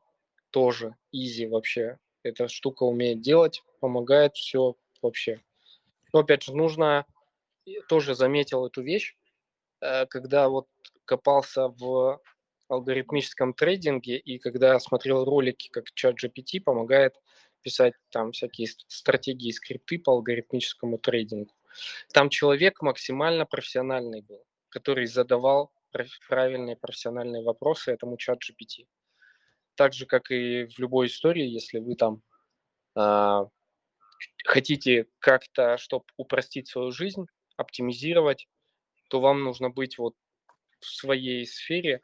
тоже 0.51 0.95
easy 1.13 1.49
вообще. 1.49 1.99
Эта 2.25 2.49
штука 2.49 2.83
умеет 2.83 3.21
делать, 3.21 3.63
помогает 3.81 4.35
все 4.35 4.77
вообще. 5.03 5.41
Но 6.13 6.21
опять 6.21 6.43
же, 6.43 6.55
нужно, 6.55 7.05
тоже 7.89 8.15
заметил 8.15 8.67
эту 8.67 8.83
вещь, 8.83 9.15
э, 9.81 10.07
когда 10.07 10.49
вот 10.49 10.67
копался 11.05 11.69
в 11.69 12.21
алгоритмическом 12.69 13.53
трейдинге, 13.53 14.17
и 14.17 14.39
когда 14.39 14.81
смотрел 14.81 15.25
ролики, 15.25 15.69
как 15.69 15.93
чат 15.93 16.17
GPT 16.23 16.61
помогает 16.65 17.15
писать 17.63 17.95
там 18.11 18.33
всякие 18.33 18.69
стратегии, 18.89 19.51
скрипты 19.51 19.99
по 19.99 20.13
алгоритмическому 20.13 20.99
трейдингу. 20.99 21.55
Там 22.13 22.31
человек 22.31 22.81
максимально 22.81 23.47
профессиональный 23.47 24.23
был, 24.23 24.45
который 24.71 25.07
задавал 25.07 25.73
правильные 26.29 26.77
профессиональные 26.77 27.43
вопросы 27.43 27.93
этому 27.93 28.17
чат 28.17 28.39
GPT. 28.39 28.87
Так 29.77 29.93
же, 29.93 30.07
как 30.07 30.31
и 30.31 30.67
в 30.67 30.79
любой 30.79 31.07
истории, 31.07 31.47
если 31.47 31.79
вы 31.79 31.97
там 31.97 32.23
э, 32.97 33.45
хотите 34.45 35.07
как-то, 35.19 35.79
чтобы 35.79 36.05
упростить 36.17 36.69
свою 36.69 36.93
жизнь, 36.93 37.27
оптимизировать, 37.57 38.49
то 39.09 39.21
вам 39.21 39.43
нужно 39.43 39.71
быть 39.71 39.99
вот 39.99 40.15
в 40.81 40.87
своей 40.87 41.47
сфере 41.47 42.03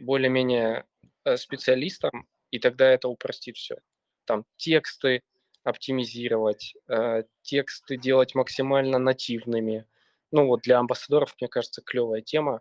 более-менее 0.00 0.84
э, 1.24 1.36
специалистом, 1.36 2.28
и 2.50 2.58
тогда 2.58 2.90
это 2.90 3.08
упростит 3.08 3.56
все. 3.56 3.78
Там 4.24 4.44
тексты 4.56 5.22
оптимизировать, 5.64 6.74
э, 6.88 7.24
тексты 7.42 7.96
делать 7.96 8.34
максимально 8.34 8.98
нативными. 8.98 9.86
Ну 10.30 10.46
вот 10.46 10.62
для 10.62 10.78
амбассадоров, 10.78 11.34
мне 11.40 11.48
кажется, 11.48 11.82
клевая 11.82 12.20
тема. 12.20 12.60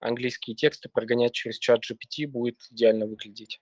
Английские 0.00 0.56
тексты 0.56 0.88
прогонять 0.88 1.32
через 1.32 1.58
чат 1.58 1.80
GPT 1.88 2.26
будет 2.26 2.58
идеально 2.70 3.06
выглядеть. 3.06 3.60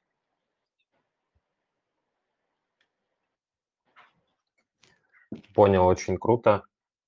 Понял, 5.54 5.86
очень 5.86 6.18
круто. 6.18 6.64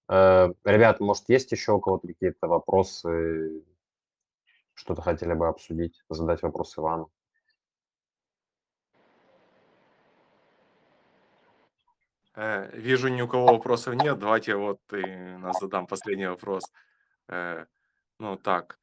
Э, 0.09 0.53
ребят, 0.65 1.01
может, 1.01 1.29
есть 1.29 1.53
еще 1.53 1.73
у 1.73 1.81
кого-то 1.81 2.09
какие-то 2.09 2.47
вопросы 2.47 3.65
что-то 4.75 5.03
хотели 5.03 5.35
бы 5.35 5.49
обсудить, 5.49 6.03
задать 6.09 6.43
вопрос 6.43 6.77
Ивану? 6.79 7.11
Э, 12.35 12.71
вижу, 12.73 13.09
ни 13.09 13.23
у 13.23 13.29
кого 13.29 13.47
вопросов 13.47 13.95
нет. 13.95 14.19
Давайте 14.19 14.57
вот 14.57 14.81
и 14.93 15.05
нас 15.39 15.61
задам 15.61 15.87
последний 15.87 16.27
вопрос. 16.27 16.65
Э, 17.29 17.67
ну 18.19 18.37
так, 18.37 18.79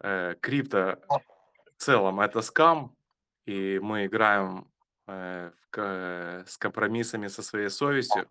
э, 0.00 0.34
крипто 0.40 0.98
в 1.08 1.82
целом 1.82 2.20
это 2.20 2.42
скам, 2.42 2.96
и 3.46 3.78
мы 3.82 4.06
играем 4.06 4.70
э, 5.06 5.50
в, 5.70 6.44
с 6.46 6.58
компромиссами 6.58 7.28
со 7.28 7.42
своей 7.42 7.70
совестью. 7.70 8.28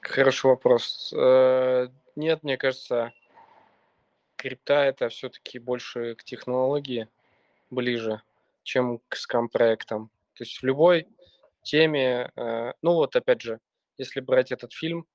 Хороший 0.00 0.46
вопрос. 0.46 1.12
Э, 1.14 1.88
нет, 2.16 2.42
мне 2.42 2.56
кажется, 2.56 3.12
крипта 4.36 4.84
это 4.84 5.10
все-таки 5.10 5.58
больше 5.58 6.14
к 6.14 6.24
технологии 6.24 7.08
ближе, 7.70 8.22
чем 8.62 9.00
к 9.08 9.16
скам-проектам. 9.16 10.10
То 10.34 10.44
есть 10.44 10.58
в 10.58 10.62
любой 10.64 11.06
теме, 11.62 12.30
э, 12.36 12.72
ну 12.80 12.94
вот 12.94 13.16
опять 13.16 13.42
же, 13.42 13.60
если 13.98 14.20
брать 14.20 14.50
этот 14.50 14.72
фильм, 14.72 15.06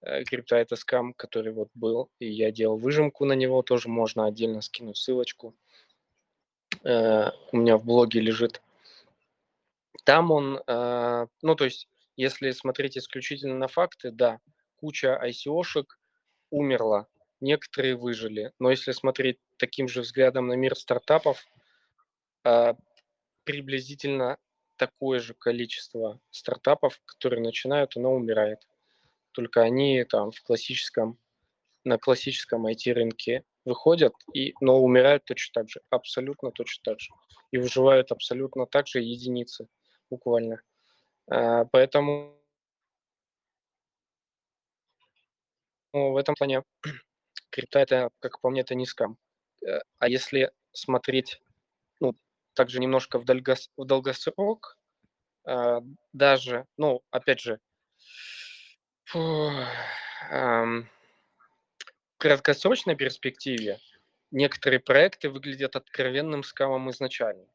э, 0.00 0.24
крипта 0.24 0.56
это 0.56 0.74
скам, 0.74 1.12
который 1.14 1.52
вот 1.52 1.68
был, 1.74 2.10
и 2.18 2.26
я 2.26 2.50
делал 2.50 2.76
выжимку 2.76 3.24
на 3.26 3.34
него, 3.34 3.62
тоже 3.62 3.88
можно 3.88 4.26
отдельно 4.26 4.62
скинуть 4.62 4.96
ссылочку. 4.96 5.54
У 6.82 6.86
меня 6.86 7.76
в 7.76 7.84
блоге 7.84 8.20
лежит. 8.20 8.62
Там 10.04 10.30
он, 10.30 10.62
ну 10.66 11.54
то 11.56 11.64
есть, 11.64 11.89
если 12.16 12.50
смотреть 12.50 12.98
исключительно 12.98 13.56
на 13.56 13.68
факты, 13.68 14.10
да, 14.10 14.40
куча 14.76 15.20
ICO-шек, 15.22 15.98
умерла, 16.50 17.06
некоторые 17.40 17.96
выжили. 17.96 18.52
Но 18.58 18.70
если 18.70 18.92
смотреть 18.92 19.38
таким 19.56 19.88
же 19.88 20.02
взглядом 20.02 20.48
на 20.48 20.54
мир 20.54 20.76
стартапов, 20.76 21.44
а, 22.44 22.76
приблизительно 23.44 24.38
такое 24.76 25.20
же 25.20 25.34
количество 25.34 26.20
стартапов, 26.30 27.00
которые 27.04 27.42
начинают, 27.42 27.96
оно 27.96 28.14
умирает. 28.14 28.60
Только 29.32 29.62
они 29.62 30.04
там 30.04 30.30
в 30.32 30.42
классическом, 30.42 31.18
на 31.84 31.98
классическом 31.98 32.66
IT-рынке 32.66 33.44
выходят, 33.64 34.14
и, 34.32 34.54
но 34.60 34.80
умирают 34.80 35.24
точно 35.24 35.62
так 35.62 35.70
же, 35.70 35.80
абсолютно 35.90 36.50
точно 36.50 36.92
так 36.92 37.00
же. 37.00 37.10
И 37.52 37.58
выживают 37.58 38.10
абсолютно 38.10 38.66
так 38.66 38.86
же 38.86 39.00
единицы, 39.00 39.68
буквально. 40.08 40.62
А, 41.30 41.64
поэтому 41.72 42.36
в 45.92 46.16
этом 46.16 46.34
плане 46.34 46.62
крипта 47.50 47.80
это, 47.80 48.10
как 48.20 48.40
по 48.40 48.50
мне, 48.50 48.62
это 48.62 48.74
не 48.74 48.86
скам. 48.86 49.18
Э, 49.66 49.80
а 49.98 50.08
если 50.08 50.52
смотреть, 50.72 51.40
ну, 52.00 52.16
также 52.54 52.80
немножко 52.80 53.18
в, 53.18 53.24
долгос, 53.24 53.70
в 53.76 53.84
долгосрок, 53.86 54.78
э, 55.46 55.80
даже, 56.12 56.66
ну, 56.78 57.02
опять 57.10 57.40
же, 57.40 57.60
Фу, 59.10 59.20
ам, 60.30 60.88
в 62.14 62.18
краткосрочной 62.18 62.94
перспективе 62.96 63.78
некоторые 64.30 64.80
проекты 64.80 65.28
выглядят 65.28 65.76
откровенным 65.76 66.44
скамом 66.44 66.90
изначально. 66.90 67.46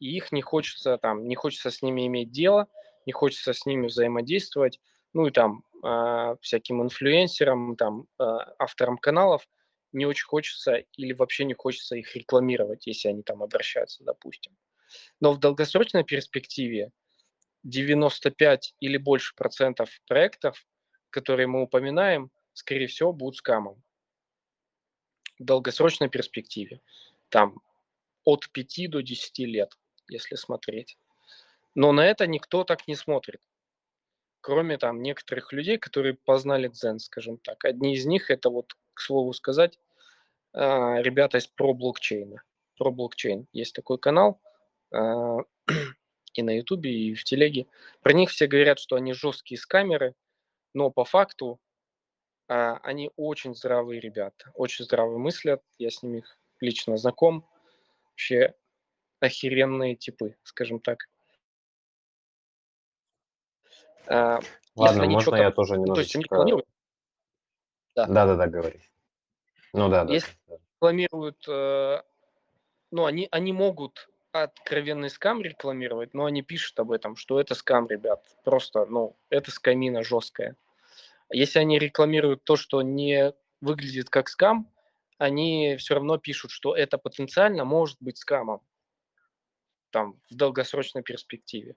И 0.00 0.16
их 0.16 0.32
не 0.32 0.42
хочется 0.42 0.98
там, 0.98 1.28
не 1.28 1.36
хочется 1.36 1.70
с 1.70 1.82
ними 1.82 2.06
иметь 2.06 2.30
дело, 2.32 2.66
не 3.06 3.12
хочется 3.12 3.52
с 3.52 3.66
ними 3.66 3.86
взаимодействовать. 3.86 4.80
Ну 5.12 5.26
и 5.26 5.30
там 5.30 5.64
э, 5.84 6.36
всяким 6.40 6.82
инфлюенсерам, 6.82 7.76
там 7.76 8.06
э, 8.18 8.24
авторам 8.58 8.98
каналов 8.98 9.46
не 9.92 10.06
очень 10.06 10.26
хочется 10.26 10.84
или 10.96 11.12
вообще 11.12 11.44
не 11.44 11.54
хочется 11.54 11.96
их 11.96 12.14
рекламировать, 12.16 12.86
если 12.86 13.08
они 13.08 13.22
там 13.22 13.42
обращаются, 13.42 14.02
допустим. 14.04 14.56
Но 15.20 15.32
в 15.32 15.38
долгосрочной 15.38 16.04
перспективе 16.04 16.90
95 17.62 18.74
или 18.80 18.96
больше 18.96 19.34
процентов 19.34 19.90
проектов, 20.06 20.66
которые 21.10 21.46
мы 21.46 21.62
упоминаем, 21.62 22.30
скорее 22.52 22.86
всего, 22.86 23.12
будут 23.12 23.36
скамом. 23.36 23.82
В 25.38 25.44
долгосрочной 25.44 26.08
перспективе. 26.08 26.80
Там 27.28 27.60
от 28.24 28.50
5 28.50 28.90
до 28.90 29.00
10 29.00 29.38
лет, 29.40 29.72
если 30.08 30.36
смотреть. 30.36 30.98
Но 31.74 31.92
на 31.92 32.06
это 32.06 32.26
никто 32.26 32.64
так 32.64 32.86
не 32.86 32.94
смотрит. 32.94 33.40
Кроме 34.40 34.78
там 34.78 35.02
некоторых 35.02 35.52
людей, 35.52 35.78
которые 35.78 36.14
познали 36.14 36.68
дзен, 36.68 36.98
скажем 36.98 37.38
так. 37.38 37.64
Одни 37.64 37.94
из 37.94 38.04
них, 38.06 38.30
это 38.30 38.50
вот, 38.50 38.76
к 38.94 39.00
слову 39.00 39.32
сказать, 39.32 39.78
а, 40.52 41.00
ребята 41.00 41.38
из 41.38 41.46
про 41.46 41.72
блокчейна. 41.74 42.42
Про 42.76 42.90
блокчейн. 42.90 43.48
Есть 43.52 43.74
такой 43.74 43.98
канал 43.98 44.40
а, 44.92 45.38
и 46.34 46.42
на 46.42 46.56
ютубе, 46.56 46.92
и 46.92 47.14
в 47.14 47.24
телеге. 47.24 47.66
Про 48.02 48.12
них 48.12 48.30
все 48.30 48.46
говорят, 48.46 48.78
что 48.78 48.96
они 48.96 49.12
жесткие 49.12 49.58
с 49.58 49.66
камеры, 49.66 50.14
но 50.74 50.90
по 50.90 51.04
факту 51.04 51.60
а, 52.48 52.76
они 52.82 53.10
очень 53.16 53.54
здравые 53.54 54.00
ребята, 54.00 54.50
очень 54.54 54.84
здраво 54.84 55.18
мыслят. 55.18 55.62
Я 55.78 55.90
с 55.90 56.02
ними 56.02 56.24
лично 56.60 56.96
знаком. 56.96 57.48
Вообще 58.10 58.54
охеренные 59.20 59.96
типы, 59.96 60.36
скажем 60.42 60.80
так. 60.80 61.08
А, 64.06 64.40
Ладно, 64.74 65.06
можно 65.06 65.36
я 65.36 65.50
тоже 65.50 65.74
немножечко... 65.74 65.88
Ну, 65.88 65.94
то 65.94 66.00
есть 66.00 66.14
они 66.16 66.24
рекламируют? 66.24 66.66
Да. 67.94 68.06
Да-да-да, 68.06 68.46
говори. 68.46 68.80
Ну 69.72 69.88
да, 69.88 70.04
да. 70.04 70.12
Если 70.12 70.32
рекламируют, 70.74 71.44
э, 71.48 72.02
ну 72.90 73.04
они, 73.04 73.28
они 73.30 73.52
могут 73.52 74.08
откровенный 74.32 75.10
скам 75.10 75.42
рекламировать, 75.42 76.12
но 76.12 76.24
они 76.24 76.42
пишут 76.42 76.78
об 76.80 76.90
этом, 76.90 77.16
что 77.16 77.40
это 77.40 77.54
скам, 77.54 77.88
ребят. 77.88 78.24
Просто, 78.44 78.84
ну, 78.86 79.16
это 79.30 79.50
скамина 79.52 80.02
жесткая. 80.02 80.56
Если 81.30 81.58
они 81.58 81.78
рекламируют 81.78 82.44
то, 82.44 82.56
что 82.56 82.82
не 82.82 83.32
выглядит 83.60 84.10
как 84.10 84.28
скам, 84.28 84.70
они 85.18 85.76
все 85.78 85.94
равно 85.94 86.18
пишут, 86.18 86.50
что 86.50 86.76
это 86.76 86.98
потенциально 86.98 87.64
может 87.64 87.96
быть 88.00 88.18
скамом 88.18 88.60
там 89.90 90.20
в 90.28 90.34
долгосрочной 90.34 91.02
перспективе. 91.02 91.76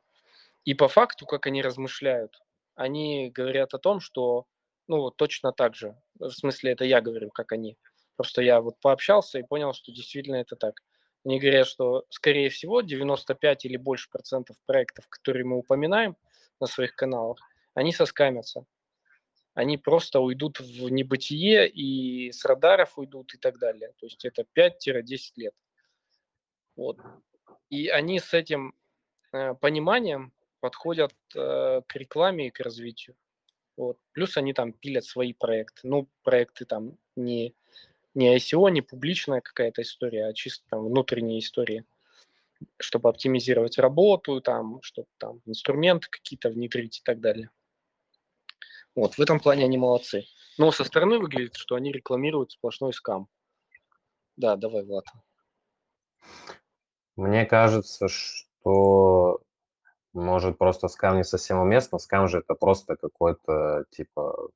И 0.68 0.74
по 0.74 0.90
факту, 0.90 1.26
как 1.26 1.48
они 1.48 1.62
размышляют, 1.62 2.42
они 2.76 3.30
говорят 3.30 3.74
о 3.74 3.80
том, 3.80 4.02
что, 4.02 4.48
ну, 4.88 5.12
точно 5.12 5.54
так 5.54 5.76
же, 5.76 5.96
в 6.20 6.30
смысле, 6.30 6.74
это 6.74 6.84
я 6.84 7.00
говорю, 7.00 7.30
как 7.30 7.54
они. 7.54 7.78
Просто 8.18 8.42
я 8.42 8.60
вот 8.60 8.78
пообщался 8.82 9.40
и 9.40 9.44
понял, 9.44 9.72
что 9.72 9.94
действительно 9.94 10.36
это 10.36 10.58
так. 10.58 10.82
Они 11.24 11.40
говорят, 11.40 11.68
что, 11.68 12.04
скорее 12.10 12.50
всего, 12.50 12.82
95 12.82 13.64
или 13.64 13.78
больше 13.78 14.10
процентов 14.10 14.58
проектов, 14.66 15.08
которые 15.08 15.46
мы 15.46 15.56
упоминаем 15.56 16.18
на 16.60 16.68
своих 16.68 16.96
каналах, 16.96 17.40
они 17.74 17.94
соскамятся. 17.94 18.66
Они 19.54 19.78
просто 19.78 20.20
уйдут 20.20 20.60
в 20.60 20.90
небытие 20.90 21.70
и 21.70 22.30
с 22.34 22.44
радаров 22.44 22.98
уйдут 22.98 23.34
и 23.36 23.38
так 23.38 23.58
далее. 23.58 23.94
То 24.02 24.06
есть 24.06 24.26
это 24.26 24.44
5-10 24.54 25.18
лет. 25.38 25.54
Вот. 26.76 27.00
И 27.70 27.88
они 27.88 28.20
с 28.20 28.34
этим 28.34 28.76
э, 29.32 29.54
пониманием 29.54 30.34
подходят 30.68 31.14
э, 31.34 31.82
к 31.88 31.96
рекламе 31.96 32.48
и 32.48 32.52
к 32.52 32.60
развитию. 32.60 33.16
Вот. 33.78 33.98
Плюс 34.12 34.36
они 34.36 34.52
там 34.52 34.74
пилят 34.74 35.06
свои 35.06 35.32
проекты. 35.32 35.88
Ну, 35.88 36.10
проекты 36.24 36.66
там 36.66 36.98
не, 37.16 37.56
не 38.14 38.36
ICO, 38.36 38.70
не 38.70 38.82
публичная 38.82 39.40
какая-то 39.40 39.82
история, 39.84 40.26
а 40.26 40.34
чисто 40.34 40.66
там 40.70 40.86
внутренние 40.86 41.40
истории, 41.40 41.86
чтобы 42.80 43.08
оптимизировать 43.08 43.78
работу, 43.78 44.42
там, 44.42 44.82
чтобы 44.82 45.08
там 45.18 45.40
инструменты 45.46 46.10
какие-то 46.10 46.50
внедрить 46.50 47.00
и 47.00 47.04
так 47.06 47.22
далее. 47.22 47.50
Вот, 48.94 49.14
в 49.14 49.22
этом 49.22 49.40
плане 49.40 49.64
они 49.64 49.78
молодцы. 49.78 50.26
Но 50.58 50.74
со 50.74 50.84
стороны 50.84 51.18
выглядит, 51.18 51.56
что 51.56 51.76
они 51.76 51.94
рекламируют 51.94 52.52
сплошной 52.52 52.92
скам. 52.92 53.30
Да, 54.36 54.58
давай, 54.58 54.84
Влад. 54.84 55.06
Мне 57.16 57.46
кажется, 57.46 58.10
что 58.10 59.40
может, 60.18 60.58
просто 60.58 60.88
скам 60.88 61.18
не 61.18 61.24
совсем 61.24 61.60
уместно. 61.60 62.00
Скам 62.00 62.28
же 62.28 62.40
это 62.40 62.56
просто 62.56 62.96
какой-то, 62.96 63.86
типа, 63.92 64.50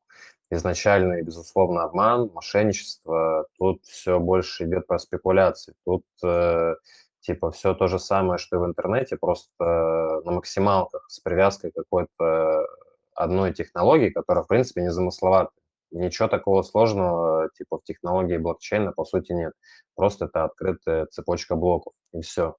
изначальный, 0.49 1.23
безусловно, 1.23 1.83
обман, 1.83 2.29
мошенничество. 2.33 3.47
Тут 3.57 3.83
все 3.85 4.19
больше 4.19 4.65
идет 4.65 4.87
про 4.87 4.99
спекуляции. 4.99 5.73
Тут, 5.85 6.03
э, 6.23 6.75
типа, 7.21 7.51
все 7.51 7.73
то 7.73 7.87
же 7.87 7.99
самое, 7.99 8.37
что 8.37 8.57
и 8.57 8.59
в 8.59 8.65
интернете, 8.65 9.17
просто 9.17 10.21
на 10.25 10.31
максималках 10.31 11.05
с 11.09 11.19
привязкой 11.19 11.71
какой-то 11.71 12.67
одной 13.15 13.53
технологии, 13.53 14.09
которая, 14.09 14.43
в 14.43 14.47
принципе, 14.47 14.81
не 14.81 14.91
замысловата. 14.91 15.51
Ничего 15.91 16.27
такого 16.27 16.63
сложного, 16.63 17.49
типа, 17.57 17.79
в 17.79 17.83
технологии 17.83 18.37
блокчейна, 18.37 18.93
по 18.93 19.05
сути, 19.05 19.33
нет. 19.33 19.53
Просто 19.95 20.25
это 20.25 20.45
открытая 20.45 21.05
цепочка 21.07 21.55
блоков, 21.55 21.93
и 22.13 22.21
все. 22.21 22.55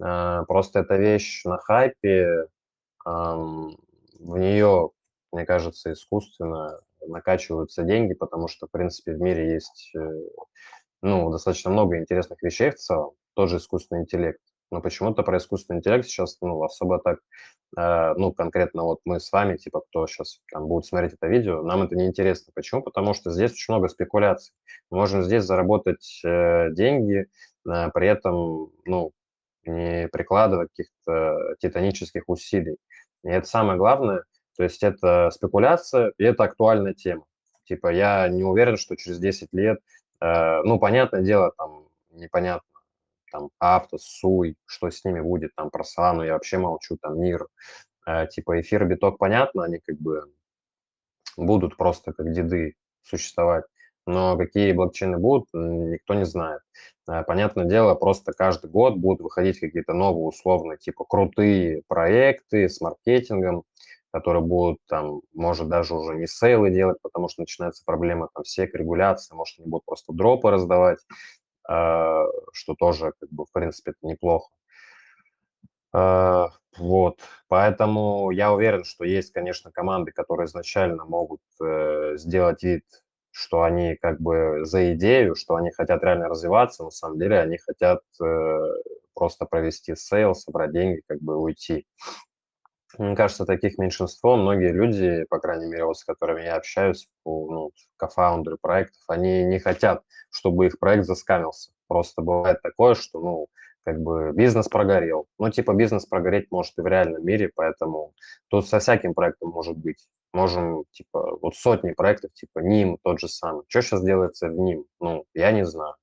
А, 0.00 0.44
просто 0.44 0.80
эта 0.80 0.96
вещь 0.96 1.44
на 1.44 1.58
хайпе, 1.58 2.46
в 3.04 4.36
нее, 4.36 4.90
мне 5.32 5.46
кажется, 5.46 5.92
искусственно 5.92 6.78
накачиваются 7.06 7.82
деньги, 7.82 8.14
потому 8.14 8.48
что, 8.48 8.66
в 8.66 8.70
принципе, 8.70 9.12
в 9.12 9.20
мире 9.20 9.54
есть 9.54 9.90
э, 9.96 10.00
ну, 11.02 11.30
достаточно 11.30 11.70
много 11.70 11.98
интересных 11.98 12.42
вещей 12.42 12.70
в 12.70 12.76
целом, 12.76 13.12
тоже 13.34 13.56
искусственный 13.56 14.02
интеллект. 14.02 14.40
Но 14.70 14.80
почему-то 14.80 15.22
про 15.22 15.38
искусственный 15.38 15.78
интеллект 15.78 16.06
сейчас 16.06 16.36
ну, 16.40 16.62
особо 16.62 17.00
так, 17.00 17.18
э, 17.76 18.14
ну, 18.16 18.32
конкретно 18.32 18.84
вот 18.84 19.00
мы 19.04 19.18
с 19.18 19.32
вами, 19.32 19.56
типа, 19.56 19.80
кто 19.80 20.06
сейчас 20.06 20.40
там 20.52 20.66
будет 20.68 20.84
смотреть 20.84 21.14
это 21.14 21.26
видео, 21.26 21.62
нам 21.62 21.82
это 21.82 21.96
не 21.96 22.06
интересно. 22.06 22.52
Почему? 22.54 22.82
Потому 22.82 23.14
что 23.14 23.30
здесь 23.30 23.52
очень 23.52 23.72
много 23.72 23.88
спекуляций. 23.88 24.52
Мы 24.90 24.98
можем 24.98 25.22
здесь 25.22 25.44
заработать 25.44 26.20
э, 26.24 26.70
деньги, 26.72 27.26
э, 27.66 27.90
при 27.92 28.06
этом, 28.06 28.70
ну, 28.84 29.12
не 29.64 30.08
прикладывая 30.08 30.66
каких-то 30.66 31.56
титанических 31.60 32.24
усилий. 32.26 32.76
И 33.24 33.28
это 33.28 33.46
самое 33.46 33.78
главное, 33.78 34.24
то 34.56 34.64
есть 34.64 34.82
это 34.82 35.30
спекуляция, 35.30 36.12
и 36.18 36.24
это 36.24 36.44
актуальная 36.44 36.94
тема. 36.94 37.24
Типа 37.64 37.88
я 37.92 38.28
не 38.28 38.44
уверен, 38.44 38.76
что 38.76 38.96
через 38.96 39.18
10 39.18 39.48
лет, 39.52 39.80
э, 40.20 40.62
ну, 40.64 40.78
понятное 40.78 41.22
дело, 41.22 41.52
там 41.56 41.88
непонятно, 42.10 42.68
там 43.30 43.50
Аптос, 43.58 44.02
Суй, 44.04 44.56
что 44.66 44.90
с 44.90 45.04
ними 45.04 45.20
будет, 45.20 45.54
там 45.54 45.70
про 45.70 45.84
Сану 45.84 46.22
я 46.22 46.32
вообще 46.32 46.58
молчу, 46.58 46.96
там 47.00 47.20
Мир, 47.20 47.46
э, 48.06 48.26
типа 48.28 48.60
эфир, 48.60 48.86
биток, 48.86 49.18
понятно, 49.18 49.64
они 49.64 49.78
как 49.78 49.98
бы 49.98 50.32
будут 51.36 51.76
просто 51.76 52.12
как 52.12 52.32
деды 52.32 52.74
существовать 53.02 53.64
но 54.10 54.36
какие 54.36 54.72
блокчейны 54.72 55.18
будут, 55.18 55.48
никто 55.52 56.14
не 56.14 56.24
знает. 56.24 56.60
Э, 57.08 57.22
понятное 57.24 57.64
дело, 57.64 57.94
просто 57.94 58.32
каждый 58.32 58.70
год 58.70 58.96
будут 58.96 59.20
выходить 59.20 59.60
какие-то 59.60 59.94
новые 59.94 60.26
условные, 60.26 60.78
типа 60.78 61.04
крутые 61.04 61.82
проекты 61.88 62.68
с 62.68 62.80
маркетингом, 62.80 63.64
которые 64.12 64.42
будут 64.42 64.78
там, 64.88 65.22
может, 65.34 65.68
даже 65.68 65.94
уже 65.94 66.14
не 66.16 66.26
сейлы 66.26 66.70
делать, 66.70 66.98
потому 67.02 67.28
что 67.28 67.42
начинается 67.42 67.84
проблема 67.84 68.28
там 68.34 68.44
сек, 68.44 68.74
регуляции, 68.74 69.34
может, 69.34 69.58
они 69.60 69.68
будут 69.68 69.84
просто 69.86 70.12
дропы 70.12 70.50
раздавать, 70.50 70.98
э, 71.68 72.24
что 72.52 72.74
тоже, 72.78 73.12
как 73.20 73.30
бы, 73.30 73.46
в 73.46 73.52
принципе, 73.52 73.92
это 73.92 74.06
неплохо. 74.06 74.50
Э, 75.94 76.46
вот, 76.78 77.20
поэтому 77.48 78.30
я 78.30 78.52
уверен, 78.52 78.84
что 78.84 79.04
есть, 79.04 79.32
конечно, 79.32 79.72
команды, 79.72 80.12
которые 80.12 80.46
изначально 80.46 81.04
могут 81.04 81.40
сделать 82.16 82.62
вид 82.62 82.84
что 83.30 83.62
они 83.62 83.96
как 83.96 84.20
бы 84.20 84.60
за 84.64 84.94
идею, 84.94 85.34
что 85.34 85.56
они 85.56 85.70
хотят 85.70 86.02
реально 86.02 86.28
развиваться, 86.28 86.84
на 86.84 86.90
самом 86.90 87.18
деле 87.18 87.38
они 87.38 87.58
хотят 87.58 88.00
э, 88.22 88.58
просто 89.14 89.46
провести 89.46 89.94
sale, 89.94 90.34
собрать 90.34 90.72
деньги, 90.72 91.02
как 91.06 91.20
бы 91.20 91.36
уйти. 91.36 91.86
Мне 92.98 93.14
кажется, 93.14 93.44
таких 93.44 93.78
меньшинство. 93.78 94.36
Многие 94.36 94.72
люди, 94.72 95.24
по 95.30 95.38
крайней 95.38 95.66
мере, 95.66 95.84
вот 95.84 95.98
с 95.98 96.04
которыми 96.04 96.42
я 96.42 96.56
общаюсь, 96.56 97.08
ну, 97.24 97.70
кофаундеры 97.96 98.56
проектов, 98.60 99.02
они 99.06 99.44
не 99.44 99.60
хотят, 99.60 100.02
чтобы 100.30 100.66
их 100.66 100.78
проект 100.78 101.04
заскамился. 101.04 101.70
Просто 101.86 102.22
бывает 102.22 102.60
такое, 102.62 102.94
что, 102.94 103.20
ну, 103.20 103.46
как 103.84 104.00
бы 104.00 104.32
бизнес 104.34 104.68
прогорел. 104.68 105.26
Ну, 105.38 105.50
типа 105.50 105.72
бизнес 105.74 106.04
прогореть 106.04 106.50
может 106.50 106.76
и 106.78 106.82
в 106.82 106.86
реальном 106.86 107.24
мире, 107.24 107.50
поэтому 107.54 108.12
тут 108.48 108.68
со 108.68 108.80
всяким 108.80 109.14
проектом 109.14 109.50
может 109.50 109.76
быть. 109.76 110.08
Можем, 110.32 110.84
типа, 110.92 111.38
вот 111.40 111.56
сотни 111.56 111.92
проектов, 111.92 112.32
типа 112.34 112.60
NIM 112.60 112.98
тот 113.02 113.20
же 113.20 113.28
самый. 113.28 113.64
Что 113.68 113.82
сейчас 113.82 114.04
делается 114.04 114.48
в 114.48 114.60
NIM? 114.60 114.84
Ну, 115.00 115.24
я 115.34 115.52
не 115.52 115.64
знаю. 115.66 115.94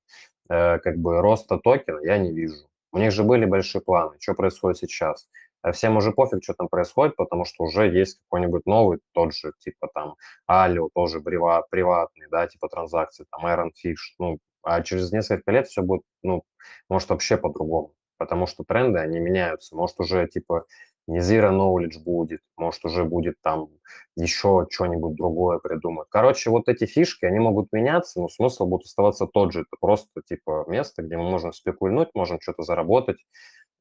Э, 0.50 0.78
как 0.78 0.98
бы 0.98 1.20
роста 1.20 1.58
токена 1.58 2.00
я 2.00 2.18
не 2.18 2.32
вижу. 2.32 2.68
У 2.92 2.98
них 2.98 3.12
же 3.12 3.22
были 3.24 3.44
большие 3.44 3.82
планы. 3.82 4.16
Что 4.20 4.34
происходит 4.34 4.78
сейчас? 4.78 5.28
А 5.62 5.72
всем 5.72 5.96
уже 5.96 6.12
пофиг, 6.12 6.42
что 6.42 6.54
там 6.54 6.68
происходит, 6.68 7.16
потому 7.16 7.44
что 7.44 7.64
уже 7.64 7.88
есть 7.88 8.20
какой-нибудь 8.20 8.64
новый, 8.66 9.00
тот 9.12 9.34
же, 9.34 9.52
типа 9.58 9.88
там 9.92 10.14
Алио, 10.46 10.88
тоже 10.94 11.20
приват, 11.20 11.68
приватный, 11.68 12.26
да, 12.30 12.46
типа 12.46 12.68
транзакции, 12.68 13.26
там 13.30 13.44
Iron 13.46 13.70
Fish, 13.70 14.14
ну, 14.18 14.38
а 14.62 14.82
через 14.82 15.10
несколько 15.12 15.50
лет 15.50 15.66
все 15.66 15.82
будет, 15.82 16.02
ну, 16.22 16.44
может, 16.88 17.08
вообще 17.10 17.36
по-другому, 17.36 17.92
потому 18.18 18.46
что 18.46 18.62
тренды, 18.62 19.00
они 19.00 19.18
меняются, 19.18 19.74
может, 19.74 19.98
уже, 19.98 20.28
типа, 20.28 20.64
не 21.08 21.20
Zero 21.20 21.50
Knowledge 21.50 21.98
будет, 22.04 22.42
может, 22.56 22.84
уже 22.84 23.04
будет 23.04 23.40
там 23.42 23.68
еще 24.14 24.66
что-нибудь 24.70 25.16
другое 25.16 25.58
придумать. 25.58 26.06
Короче, 26.10 26.50
вот 26.50 26.68
эти 26.68 26.84
фишки, 26.84 27.24
они 27.24 27.38
могут 27.38 27.72
меняться, 27.72 28.20
но 28.20 28.28
смысл 28.28 28.66
будет 28.66 28.84
оставаться 28.84 29.26
тот 29.26 29.52
же. 29.52 29.60
Это 29.62 29.76
просто, 29.80 30.20
типа, 30.22 30.66
место, 30.68 31.02
где 31.02 31.16
мы 31.16 31.30
можем 31.30 31.52
спекульнуть, 31.52 32.10
можем 32.14 32.40
что-то 32.40 32.62
заработать, 32.62 33.18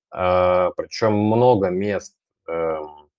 а, 0.09 0.71
причем 0.77 1.13
много 1.13 1.69
мест 1.69 2.15
эм, 2.47 3.09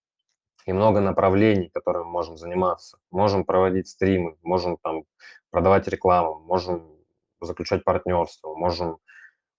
и 0.65 0.73
много 0.73 1.01
направлений, 1.01 1.71
которыми 1.73 2.05
мы 2.05 2.11
можем 2.11 2.39
заниматься. 2.39 2.99
Можем 3.11 3.45
проводить 3.45 3.89
стримы, 3.89 4.37
можем 4.43 4.79
там 4.83 5.05
продавать 5.51 5.87
рекламу, 5.87 6.41
можем 6.41 6.83
заключать 7.41 7.85
партнерство, 7.85 8.55
можем 8.55 8.99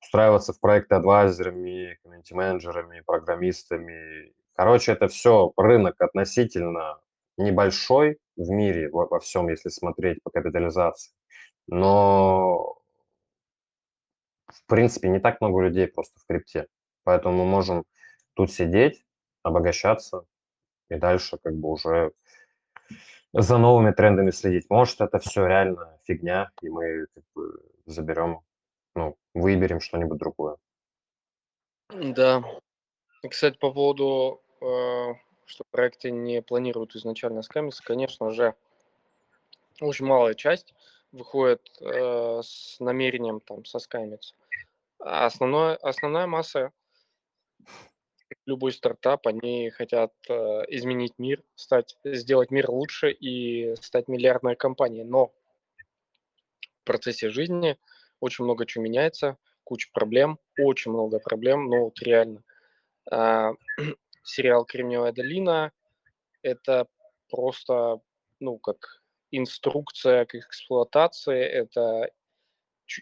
устраиваться 0.01 0.53
в 0.53 0.59
проекты 0.59 0.95
адвайзерами, 0.95 1.99
комьюнити-менеджерами, 2.03 3.01
программистами. 3.05 4.33
Короче, 4.59 4.91
это 4.91 5.07
все 5.07 5.53
рынок 5.55 6.01
относительно 6.01 6.99
небольшой 7.37 8.17
в 8.35 8.49
мире 8.49 8.89
во, 8.89 9.07
во 9.07 9.21
всем, 9.21 9.47
если 9.47 9.69
смотреть 9.69 10.21
по 10.21 10.31
капитализации. 10.31 11.13
Но, 11.67 12.75
в 14.47 14.65
принципе, 14.67 15.07
не 15.07 15.21
так 15.21 15.39
много 15.39 15.61
людей 15.61 15.87
просто 15.87 16.19
в 16.19 16.25
крипте. 16.25 16.67
Поэтому 17.05 17.37
мы 17.37 17.45
можем 17.45 17.85
тут 18.33 18.51
сидеть, 18.51 19.05
обогащаться 19.43 20.25
и 20.89 20.95
дальше 20.95 21.37
как 21.41 21.55
бы 21.55 21.69
уже 21.69 22.11
за 23.31 23.57
новыми 23.57 23.91
трендами 23.91 24.31
следить. 24.31 24.69
Может, 24.69 24.99
это 24.99 25.19
все 25.19 25.47
реально 25.47 25.97
фигня, 26.03 26.51
и 26.61 26.67
мы 26.67 27.05
как 27.15 27.23
бы 27.33 27.61
заберем, 27.85 28.41
ну, 28.93 29.15
выберем 29.33 29.79
что-нибудь 29.79 30.17
другое. 30.17 30.57
Да. 31.95 32.43
Кстати, 33.21 33.57
по 33.57 33.71
поводу, 33.71 34.41
э, 34.61 35.13
что 35.45 35.63
проекты 35.71 36.11
не 36.11 36.41
планируют 36.41 36.95
изначально 36.95 37.41
скамиться, 37.41 37.83
конечно 37.83 38.31
же, 38.31 38.55
очень 39.81 40.05
малая 40.05 40.33
часть 40.33 40.73
выходит 41.11 41.61
э, 41.81 42.41
с 42.43 42.79
намерением 42.79 43.39
там 43.39 43.65
соскамиться. 43.65 44.35
А 44.99 45.25
основное, 45.25 45.75
основная 45.75 46.27
масса 46.27 46.71
любой 48.45 48.71
стартап, 48.71 49.27
они 49.27 49.69
хотят 49.69 50.13
э, 50.27 50.33
изменить 50.69 51.13
мир, 51.17 51.43
стать, 51.55 51.97
сделать 52.03 52.51
мир 52.51 52.69
лучше 52.69 53.11
и 53.11 53.75
стать 53.81 54.07
миллиардной 54.07 54.55
компанией. 54.55 55.03
Но 55.03 55.31
в 56.81 56.83
процессе 56.83 57.29
жизни 57.29 57.77
очень 58.19 58.43
много 58.43 58.65
чего 58.65 58.83
меняется, 58.83 59.37
куча 59.63 59.89
проблем, 59.93 60.39
очень 60.57 60.91
много 60.91 61.19
проблем, 61.19 61.69
но 61.69 61.85
вот 61.85 61.99
реально. 62.01 62.43
А, 63.09 63.53
сериал 64.29 64.65
«Кремниевая 64.65 65.11
долина»— 65.11 65.71
это 66.41 66.87
просто, 67.29 67.99
ну, 68.39 68.57
как 68.57 69.01
инструкция 69.31 70.25
к 70.25 70.35
эксплуатации, 70.35 71.41
это 71.41 72.11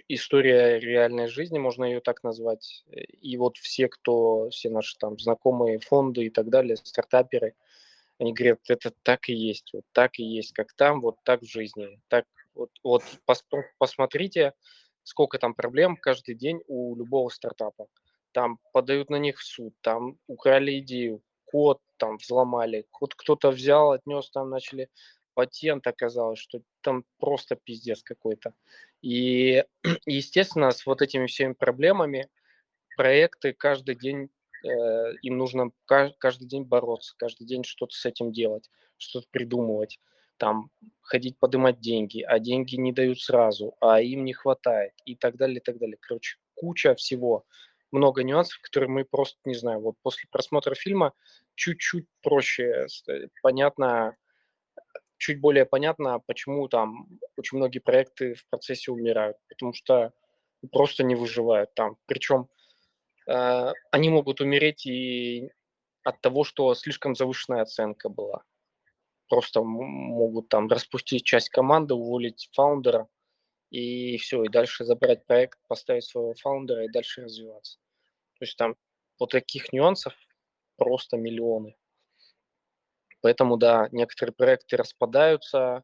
история 0.08 0.80
реальной 0.80 1.28
жизни, 1.28 1.60
можно 1.60 1.86
ее 1.86 2.02
так 2.02 2.24
назвать. 2.24 2.84
И 3.22 3.38
вот 3.38 3.58
все, 3.58 3.88
кто, 3.88 4.50
все 4.50 4.70
наши 4.70 4.98
там 4.98 5.18
знакомые 5.18 5.80
фонды 5.80 6.26
и 6.26 6.30
так 6.30 6.50
далее, 6.50 6.76
стартаперы, 6.78 7.56
они 8.20 8.34
говорят, 8.34 8.60
это 8.68 8.92
так 9.04 9.30
и 9.30 9.34
есть, 9.34 9.72
вот 9.74 9.86
так 9.92 10.20
и 10.20 10.24
есть, 10.24 10.52
как 10.52 10.74
там, 10.74 11.02
вот 11.02 11.18
так 11.24 11.42
в 11.42 11.46
жизни. 11.46 12.02
Так, 12.08 12.26
вот, 12.56 12.72
вот 12.84 13.04
пос, 13.26 13.46
посмотрите, 13.78 14.54
сколько 15.04 15.38
там 15.38 15.54
проблем 15.54 15.96
каждый 15.96 16.36
день 16.36 16.62
у 16.68 16.96
любого 16.96 17.30
стартапа. 17.30 17.88
Там 18.38 18.60
подают 18.72 19.10
на 19.10 19.16
них 19.16 19.40
в 19.40 19.44
суд, 19.44 19.74
там 19.82 20.20
украли 20.28 20.78
идею, 20.78 21.24
код 21.46 21.82
там 21.98 22.18
взломали, 22.18 22.86
код 22.92 23.16
кто-то 23.16 23.50
взял, 23.50 23.94
отнес, 23.94 24.30
там 24.30 24.52
начали 24.52 24.92
патент 25.34 25.88
оказалось, 25.88 26.38
что 26.38 26.62
там 26.82 27.04
просто 27.18 27.56
пиздец 27.56 28.04
какой-то. 28.04 28.54
И, 29.02 29.66
естественно, 30.06 30.70
с 30.70 30.86
вот 30.86 31.02
этими 31.02 31.26
всеми 31.26 31.54
проблемами 31.54 32.30
проекты 32.96 33.54
каждый 33.54 33.96
день, 33.96 34.30
э, 34.64 35.14
им 35.24 35.40
нужно 35.40 35.72
каждый 35.88 36.48
день 36.48 36.64
бороться, 36.64 37.16
каждый 37.18 37.48
день 37.48 37.64
что-то 37.64 37.96
с 37.96 38.06
этим 38.06 38.32
делать, 38.32 38.70
что-то 39.00 39.26
придумывать, 39.32 40.00
там 40.38 40.70
ходить 41.02 41.40
поднимать 41.40 41.80
деньги, 41.80 42.22
а 42.22 42.38
деньги 42.38 42.76
не 42.76 42.94
дают 42.94 43.20
сразу, 43.20 43.76
а 43.82 44.00
им 44.00 44.26
не 44.26 44.34
хватает 44.34 44.94
и 45.06 45.16
так 45.16 45.38
далее, 45.38 45.58
и 45.58 45.64
так 45.64 45.80
далее. 45.80 45.98
Короче, 46.00 46.38
куча 46.54 46.94
всего, 46.94 47.44
много 47.92 48.24
нюансов, 48.24 48.60
которые 48.62 48.90
мы 48.90 49.06
просто 49.06 49.38
не 49.46 49.56
знаем. 49.56 49.82
Вот 49.82 49.96
после 50.02 50.28
просмотра 50.32 50.76
фильма 50.76 51.14
чуть-чуть 51.56 52.06
проще, 52.22 52.88
понятно, 53.42 54.16
чуть 55.18 55.42
более 55.42 55.66
понятно, 55.66 56.20
почему 56.26 56.68
там 56.68 57.08
очень 57.38 57.58
многие 57.58 57.80
проекты 57.80 58.36
в 58.36 58.48
процессе 58.50 58.92
умирают, 58.92 59.38
потому 59.50 59.74
что 59.74 60.14
просто 60.72 61.04
не 61.04 61.16
выживают 61.16 61.74
там. 61.76 61.98
Причем 62.06 62.50
э, 63.28 63.74
они 63.92 64.10
могут 64.10 64.42
умереть 64.42 64.86
и 64.86 65.52
от 66.04 66.22
того, 66.22 66.44
что 66.44 66.74
слишком 66.76 67.16
завышенная 67.16 67.62
оценка 67.62 68.10
была. 68.10 68.44
Просто 69.30 69.62
могут 69.62 70.48
там 70.48 70.68
распустить 70.68 71.26
часть 71.26 71.50
команды, 71.50 71.94
уволить 71.96 72.50
фаундера, 72.54 73.08
и 73.70 74.18
все, 74.18 74.44
и 74.44 74.50
дальше 74.50 74.86
забрать 74.86 75.26
проект, 75.26 75.60
поставить 75.68 76.06
своего 76.06 76.34
фаундера 76.36 76.86
и 76.86 76.92
дальше 76.92 77.24
развиваться. 77.24 77.80
То 78.40 78.46
есть 78.46 78.58
там 78.58 78.76
вот 79.20 79.32
таких 79.32 79.74
нюансов 79.74 80.14
просто 80.78 81.18
миллионы. 81.18 81.76
Поэтому, 83.22 83.58
да, 83.58 83.90
некоторые 83.92 84.34
проекты 84.34 84.78
распадаются, 84.78 85.84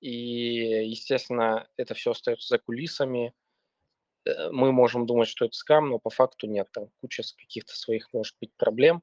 и, 0.00 0.86
естественно, 0.86 1.68
это 1.76 1.94
все 1.94 2.12
остается 2.12 2.48
за 2.48 2.58
кулисами. 2.58 3.34
Э, 4.24 4.50
мы 4.50 4.70
можем 4.70 5.06
думать, 5.06 5.28
что 5.28 5.44
это 5.44 5.56
скам, 5.56 5.88
но 5.90 5.98
по 5.98 6.10
факту 6.10 6.46
нет. 6.46 6.68
Там 6.72 6.88
куча 7.00 7.24
каких-то 7.36 7.74
своих, 7.74 8.12
может 8.12 8.36
быть, 8.40 8.54
проблем. 8.56 9.02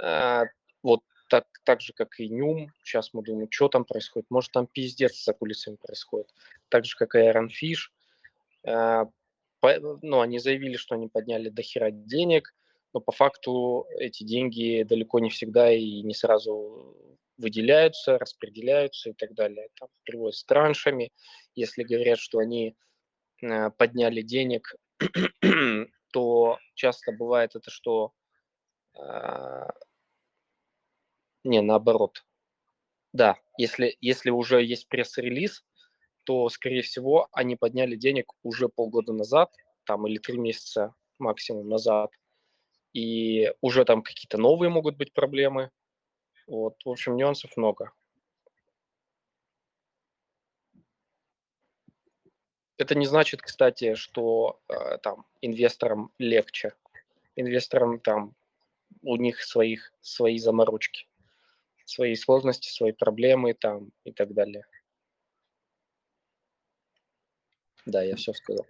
А, 0.00 0.44
вот 0.82 1.02
так, 1.32 1.46
так 1.64 1.80
же, 1.80 1.94
как 1.94 2.20
и 2.20 2.28
Нюм. 2.28 2.70
Сейчас 2.84 3.14
мы 3.14 3.22
думаем, 3.22 3.50
что 3.50 3.68
там 3.68 3.86
происходит. 3.86 4.30
Может, 4.30 4.52
там 4.52 4.66
пиздец 4.66 5.24
за 5.24 5.32
кулисами 5.32 5.76
происходит. 5.76 6.28
Так 6.68 6.84
же, 6.84 6.94
как 6.94 7.14
и 7.14 7.20
Iron 7.20 7.48
Fish. 7.48 7.88
А, 8.66 9.06
ну, 9.62 10.20
они 10.20 10.38
заявили, 10.38 10.76
что 10.76 10.94
они 10.94 11.08
подняли 11.08 11.48
до 11.48 11.62
хера 11.62 11.90
денег, 11.90 12.54
но 12.92 13.00
по 13.00 13.12
факту 13.12 13.86
эти 13.98 14.24
деньги 14.24 14.82
далеко 14.82 15.20
не 15.20 15.30
всегда 15.30 15.72
и 15.72 16.02
не 16.02 16.12
сразу 16.12 16.98
выделяются, 17.38 18.18
распределяются 18.18 19.08
и 19.08 19.14
так 19.14 19.32
далее. 19.32 19.68
Там 19.80 19.88
приводят 20.04 20.34
с 20.34 20.44
траншами. 20.44 21.12
Если 21.54 21.82
говорят, 21.82 22.18
что 22.18 22.40
они 22.40 22.76
э, 23.40 23.70
подняли 23.70 24.20
денег, 24.20 24.76
то 26.12 26.58
часто 26.74 27.12
бывает 27.12 27.56
это, 27.56 27.70
что 27.70 28.12
э, 28.98 29.68
не, 31.44 31.60
наоборот. 31.60 32.24
Да, 33.12 33.36
если, 33.58 33.96
если 34.00 34.30
уже 34.30 34.62
есть 34.62 34.88
пресс-релиз, 34.88 35.64
то, 36.24 36.48
скорее 36.48 36.82
всего, 36.82 37.28
они 37.32 37.56
подняли 37.56 37.96
денег 37.96 38.32
уже 38.42 38.68
полгода 38.68 39.12
назад, 39.12 39.52
там, 39.84 40.06
или 40.06 40.18
три 40.18 40.38
месяца 40.38 40.94
максимум 41.18 41.68
назад, 41.68 42.10
и 42.92 43.52
уже 43.60 43.84
там 43.84 44.02
какие-то 44.02 44.38
новые 44.38 44.70
могут 44.70 44.96
быть 44.96 45.12
проблемы. 45.12 45.70
Вот, 46.46 46.76
в 46.84 46.90
общем, 46.90 47.16
нюансов 47.16 47.56
много. 47.56 47.92
Это 52.78 52.94
не 52.94 53.06
значит, 53.06 53.42
кстати, 53.42 53.94
что 53.94 54.60
э, 54.68 54.98
там 54.98 55.24
инвесторам 55.40 56.10
легче. 56.18 56.74
Инвесторам 57.36 58.00
там 58.00 58.34
у 59.02 59.16
них 59.16 59.42
своих 59.42 59.92
свои 60.00 60.38
заморочки, 60.38 61.06
свои 61.92 62.14
сложности, 62.14 62.68
свои 62.70 62.92
проблемы 62.92 63.54
там 63.54 63.90
и 64.04 64.12
так 64.12 64.32
далее. 64.32 64.64
Да, 67.86 68.02
я 68.02 68.16
все 68.16 68.32
сказал. 68.32 68.66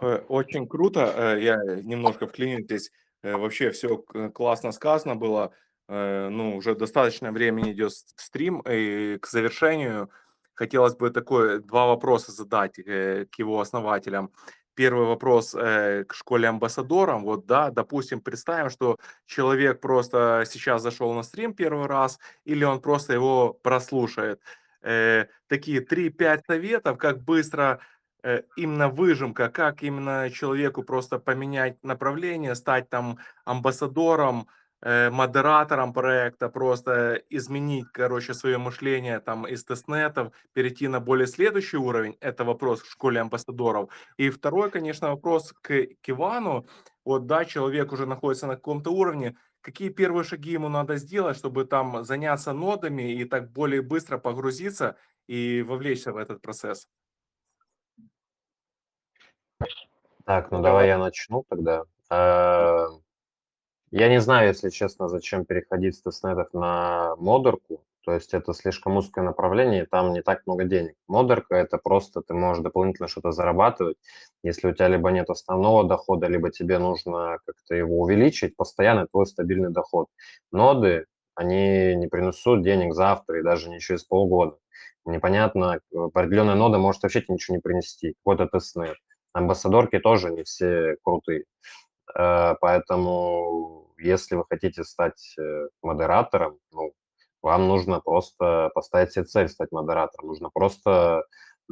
Э, 0.00 0.18
очень 0.28 0.66
круто. 0.66 1.12
Э, 1.16 1.42
я 1.42 1.56
немножко 1.82 2.26
вклинюсь 2.26 2.64
здесь. 2.64 2.90
Э, 3.22 3.36
вообще 3.36 3.70
все 3.70 3.98
классно 3.98 4.72
сказано 4.72 5.16
было. 5.16 5.52
ну, 5.88 6.56
уже 6.56 6.74
достаточное 6.74 7.32
время 7.32 7.70
идет 7.70 7.92
стрим, 7.92 8.60
и 8.60 9.18
к 9.18 9.26
завершению 9.26 10.08
хотелось 10.54 10.94
бы 10.94 11.10
такое 11.10 11.58
два 11.58 11.86
вопроса 11.86 12.32
задать 12.32 12.76
к 12.76 13.38
его 13.38 13.60
основателям. 13.60 14.30
Первый 14.74 15.06
вопрос 15.06 15.54
э, 15.54 16.04
к 16.04 16.14
школе 16.14 16.48
амбассадорам. 16.48 17.24
Вот, 17.24 17.46
да, 17.46 17.70
допустим, 17.70 18.20
представим, 18.20 18.70
что 18.70 18.96
человек 19.26 19.80
просто 19.80 20.44
сейчас 20.46 20.82
зашел 20.82 21.12
на 21.12 21.22
стрим 21.22 21.52
первый 21.52 21.86
раз, 21.86 22.18
или 22.44 22.64
он 22.64 22.80
просто 22.80 23.12
его 23.12 23.52
прослушает. 23.52 24.40
Э, 24.82 25.26
такие 25.46 25.80
3-5 25.80 26.42
советов, 26.46 26.98
как 26.98 27.22
быстро 27.22 27.80
э, 28.22 28.42
именно 28.56 28.88
выжимка, 28.88 29.50
как 29.50 29.82
именно 29.82 30.30
человеку 30.30 30.82
просто 30.82 31.18
поменять 31.18 31.82
направление, 31.84 32.54
стать 32.54 32.88
там 32.88 33.18
амбассадором, 33.44 34.48
э, 34.82 35.10
модератором 35.10 35.92
проекта, 35.92 36.48
просто 36.48 37.22
изменить, 37.30 37.86
короче, 37.92 38.34
свое 38.34 38.58
мышление 38.58 39.20
там 39.20 39.46
из 39.46 39.64
тестнетов, 39.64 40.32
перейти 40.52 40.88
на 40.88 41.00
более 41.00 41.26
следующий 41.26 41.76
уровень. 41.76 42.16
Это 42.20 42.44
вопрос 42.44 42.82
к 42.82 42.86
школе 42.86 43.20
амбассадоров. 43.20 43.90
И 44.16 44.30
второй, 44.30 44.70
конечно, 44.70 45.10
вопрос 45.10 45.52
к, 45.62 45.68
к 45.68 46.08
Ивану. 46.10 46.66
Вот, 47.04 47.26
да, 47.26 47.44
человек 47.44 47.92
уже 47.92 48.06
находится 48.06 48.46
на 48.46 48.56
каком-то 48.56 48.90
уровне. 48.90 49.36
Какие 49.60 49.90
первые 49.90 50.24
шаги 50.24 50.52
ему 50.52 50.68
надо 50.68 50.96
сделать, 50.96 51.36
чтобы 51.36 51.64
там 51.64 52.04
заняться 52.04 52.52
нодами 52.52 53.14
и 53.14 53.24
так 53.24 53.52
более 53.52 53.80
быстро 53.80 54.18
погрузиться 54.18 54.96
и 55.28 55.62
вовлечься 55.62 56.12
в 56.12 56.16
этот 56.16 56.42
процесс? 56.42 56.88
Так, 60.24 60.50
ну 60.50 60.58
Давай. 60.58 60.62
давай 60.62 60.88
я 60.88 60.98
начну 60.98 61.44
тогда. 61.48 61.84
Я 63.92 64.08
не 64.08 64.20
знаю, 64.20 64.48
если 64.48 64.70
честно, 64.70 65.08
зачем 65.08 65.44
переходить 65.44 65.96
с 65.96 66.00
тестнетов 66.00 66.48
на 66.54 67.14
модерку. 67.16 67.84
То 68.04 68.14
есть 68.14 68.32
это 68.32 68.54
слишком 68.54 68.96
узкое 68.96 69.22
направление, 69.22 69.82
и 69.82 69.86
там 69.86 70.14
не 70.14 70.22
так 70.22 70.46
много 70.46 70.64
денег. 70.64 70.94
Модерка– 71.08 71.54
это 71.56 71.76
просто 71.76 72.22
ты 72.22 72.32
можешь 72.32 72.64
дополнительно 72.64 73.06
что-то 73.06 73.32
зарабатывать. 73.32 73.98
Если 74.42 74.68
у 74.68 74.74
тебя 74.74 74.88
либо 74.88 75.10
нет 75.10 75.28
основного 75.28 75.86
дохода, 75.86 76.26
либо 76.26 76.50
тебе 76.50 76.78
нужно 76.78 77.38
как-то 77.44 77.74
его 77.74 78.00
увеличить, 78.00 78.56
постоянно 78.56 79.06
твой 79.08 79.26
стабильный 79.26 79.70
доход. 79.70 80.08
Ноды, 80.50 81.04
они 81.34 81.94
не 81.94 82.06
принесут 82.06 82.62
денег 82.62 82.94
завтра 82.94 83.40
и 83.40 83.42
даже 83.42 83.68
не 83.68 83.78
через 83.78 84.04
полгода. 84.04 84.56
Непонятно, 85.04 85.80
э, 85.92 85.98
определенная 85.98 86.54
нода 86.54 86.78
может 86.78 87.02
вообще 87.02 87.22
ничего 87.28 87.56
не 87.56 87.60
принести, 87.60 88.14
какой-то 88.24 88.46
тестнет. 88.48 88.96
Амбассадорки 89.34 89.98
тоже 89.98 90.30
не 90.30 90.44
все 90.44 90.96
крутые. 91.04 91.44
Э, 92.16 92.54
Поэтому, 92.60 93.92
если 93.98 94.36
вы 94.36 94.44
хотите 94.48 94.84
стать 94.84 95.34
э, 95.38 95.68
модератором, 95.82 96.58
ну, 96.72 96.92
вам 97.42 97.68
нужно 97.68 98.00
просто 98.00 98.70
поставить 98.74 99.12
себе 99.12 99.24
цель 99.24 99.48
стать 99.48 99.72
модератором. 99.72 100.28
Нужно 100.28 100.50
просто 100.50 101.24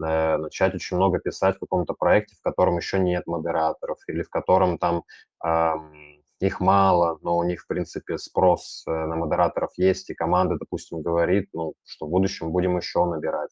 э, 0.03 0.37
начать 0.37 0.75
очень 0.75 0.97
много 0.97 1.19
писать 1.21 1.57
в 1.57 1.61
каком-то 1.61 1.95
проекте, 1.95 2.37
в 2.37 2.43
котором 2.43 2.77
еще 2.77 2.99
нет 2.99 3.27
модераторов, 3.27 3.99
или 4.09 4.23
в 4.23 4.31
котором 4.31 4.79
там 4.79 5.05
ам, 5.41 5.93
их 6.41 6.59
мало, 6.61 7.19
но 7.23 7.37
у 7.37 7.45
них, 7.45 7.63
в 7.63 7.67
принципе, 7.67 8.17
спрос 8.19 8.85
э, 8.87 8.91
на 8.91 9.15
модераторов 9.15 9.71
есть, 9.77 10.11
и 10.11 10.15
команда, 10.15 10.57
допустим, 10.59 11.03
говорит, 11.03 11.51
ну, 11.53 11.75
что 11.85 12.07
в 12.07 12.11
будущем 12.11 12.51
будем 12.51 12.77
еще 12.79 13.05
набирать. 13.05 13.51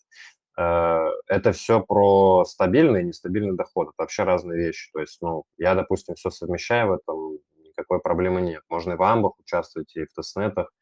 Э, 0.58 1.10
это 1.28 1.52
все 1.52 1.80
про 1.80 2.44
стабильный 2.44 3.02
и 3.02 3.04
нестабильный 3.06 3.56
доход. 3.56 3.88
Это 3.88 3.94
вообще 3.98 4.24
разные 4.24 4.58
вещи. 4.58 4.90
То 4.92 5.00
есть, 5.00 5.18
ну, 5.22 5.44
я, 5.56 5.74
допустим, 5.74 6.16
все 6.16 6.30
совмещаю 6.30 6.88
в 6.88 6.92
этом, 6.94 7.38
никакой 7.64 8.00
проблемы 8.00 8.40
нет. 8.42 8.62
Можно 8.68 8.92
и 8.92 8.96
в 8.96 9.02
амбах 9.02 9.38
участвовать, 9.38 9.94
и 9.96 10.04
в 10.04 10.12
тестнетах, 10.12 10.72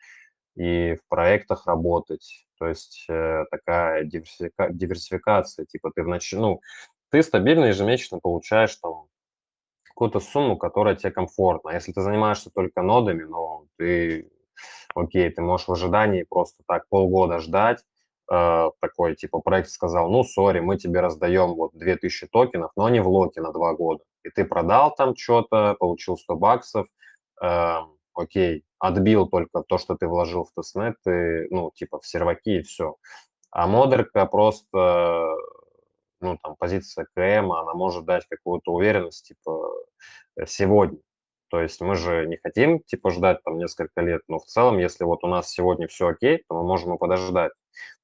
и 0.56 0.94
в 0.94 1.06
проектах 1.08 1.66
работать. 1.66 2.46
То 2.58 2.66
есть 2.68 3.04
э, 3.10 3.44
такая 3.50 4.04
диверсифика- 4.04 4.70
диверсификация. 4.70 5.66
Типа 5.66 5.92
ты 5.94 6.02
внач... 6.02 6.32
ну, 6.32 6.60
ты 7.10 7.22
стабильно 7.22 7.66
ежемесячно 7.66 8.18
получаешь 8.20 8.74
там 8.76 9.08
какую-то 9.84 10.20
сумму, 10.20 10.56
которая 10.56 10.96
тебе 10.96 11.10
комфортна. 11.12 11.70
Если 11.72 11.92
ты 11.92 12.00
занимаешься 12.00 12.50
только 12.50 12.82
нодами, 12.82 13.24
ну, 13.24 13.68
ты, 13.76 14.30
окей, 14.94 15.30
ты 15.30 15.42
можешь 15.42 15.68
в 15.68 15.72
ожидании 15.72 16.22
просто 16.22 16.62
так 16.66 16.88
полгода 16.88 17.40
ждать, 17.40 17.84
э, 18.30 18.70
такой, 18.80 19.14
типа, 19.16 19.40
проект 19.40 19.70
сказал, 19.70 20.10
ну, 20.10 20.24
sorry, 20.24 20.60
мы 20.60 20.76
тебе 20.78 21.00
раздаем 21.00 21.54
вот 21.54 21.72
2000 21.74 22.28
токенов, 22.28 22.72
но 22.76 22.88
и 22.88 23.00
в 23.00 23.08
lock 23.08 23.34
е 23.34 23.40
на 23.40 23.52
два 23.52 23.74
года. 23.74 24.02
И 24.24 24.30
ты 24.30 24.44
продал 24.44 24.94
там 24.94 25.16
что-то, 25.16 25.76
получил 25.78 26.16
100 26.16 26.36
баксов, 26.36 26.86
э, 27.42 27.76
окей, 28.14 28.64
отбил 28.78 29.28
только 29.28 29.62
то, 29.62 29.78
что 29.78 29.96
ты 29.96 30.06
вложил 30.08 30.44
в 30.44 30.52
testnet, 30.54 30.96
ты, 31.04 31.46
ну, 31.50 31.70
типа, 31.74 32.00
в 32.00 32.06
серваки 32.06 32.58
и 32.58 32.62
все. 32.62 32.96
А 33.50 33.66
модерка 33.66 34.26
просто, 34.26 35.36
ну, 36.20 36.38
там, 36.42 36.56
позиция 36.58 37.06
КМ, 37.14 37.52
она 37.52 37.74
может 37.74 38.04
дать 38.04 38.26
какую-то 38.28 38.72
уверенность, 38.72 39.28
типа, 39.28 39.70
э, 40.36 40.46
сегодня. 40.46 40.98
То 41.56 41.62
есть 41.62 41.80
мы 41.80 41.94
же 41.94 42.26
не 42.26 42.36
хотим, 42.36 42.80
типа, 42.80 43.08
ждать 43.08 43.42
там 43.42 43.56
несколько 43.56 44.02
лет, 44.02 44.20
но 44.28 44.38
в 44.38 44.44
целом, 44.44 44.76
если 44.76 45.04
вот 45.04 45.24
у 45.24 45.26
нас 45.26 45.50
сегодня 45.50 45.88
все 45.88 46.08
окей, 46.08 46.44
то 46.46 46.54
мы 46.54 46.64
можем 46.64 46.94
и 46.94 46.98
подождать. 46.98 47.52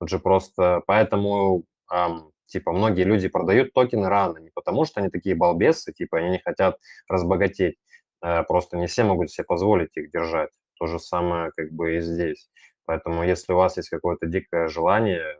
Тут 0.00 0.08
же 0.08 0.18
просто 0.18 0.82
поэтому, 0.86 1.64
ам, 1.86 2.30
типа, 2.46 2.72
многие 2.72 3.02
люди 3.02 3.28
продают 3.28 3.74
токены 3.74 4.08
рано, 4.08 4.38
не 4.38 4.48
потому 4.54 4.86
что 4.86 5.00
они 5.00 5.10
такие 5.10 5.34
балбесы, 5.34 5.92
типа, 5.92 6.16
они 6.16 6.30
не 6.30 6.38
хотят 6.38 6.78
разбогатеть, 7.08 7.76
э, 8.22 8.42
просто 8.44 8.78
не 8.78 8.86
все 8.86 9.04
могут 9.04 9.30
себе 9.30 9.44
позволить 9.44 9.94
их 9.98 10.10
держать. 10.10 10.48
То 10.78 10.86
же 10.86 10.98
самое 10.98 11.50
как 11.54 11.72
бы 11.72 11.96
и 11.96 12.00
здесь. 12.00 12.48
Поэтому 12.86 13.22
если 13.22 13.52
у 13.52 13.56
вас 13.56 13.76
есть 13.76 13.90
какое-то 13.90 14.24
дикое 14.24 14.68
желание, 14.68 15.36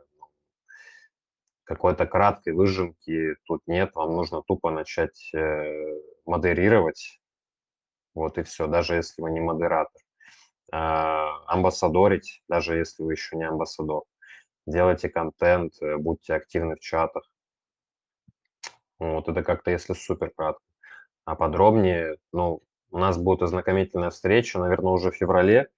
какой-то 1.63 2.05
краткой 2.05 2.53
выжимки 2.53 3.37
тут 3.47 3.61
нет, 3.65 3.95
вам 3.95 4.11
нужно 4.11 4.43
тупо 4.43 4.69
начать 4.69 5.31
э, 5.33 5.99
модерировать, 6.27 7.22
вот 8.15 8.37
и 8.37 8.43
все, 8.43 8.67
даже 8.67 8.95
если 8.95 9.21
вы 9.21 9.31
не 9.31 9.39
модератор. 9.39 10.01
А, 10.71 11.43
амбассадорить, 11.47 12.41
даже 12.47 12.75
если 12.77 13.03
вы 13.03 13.13
еще 13.13 13.35
не 13.35 13.43
амбассадор. 13.43 14.03
Делайте 14.65 15.09
контент, 15.09 15.73
э, 15.81 15.97
будьте 15.97 16.33
активны 16.33 16.75
в 16.75 16.79
чатах. 16.79 17.29
Вот 18.99 19.27
это 19.27 19.43
как-то 19.43 19.71
если 19.71 19.93
супер 19.93 20.31
кратко. 20.35 20.63
А 21.25 21.35
подробнее, 21.35 22.17
ну, 22.31 22.61
у 22.91 22.97
нас 22.97 23.17
будет 23.17 23.41
ознакомительная 23.41 24.09
встреча, 24.09 24.59
наверное, 24.59 24.93
уже 24.93 25.11
в 25.11 25.15
феврале. 25.15 25.69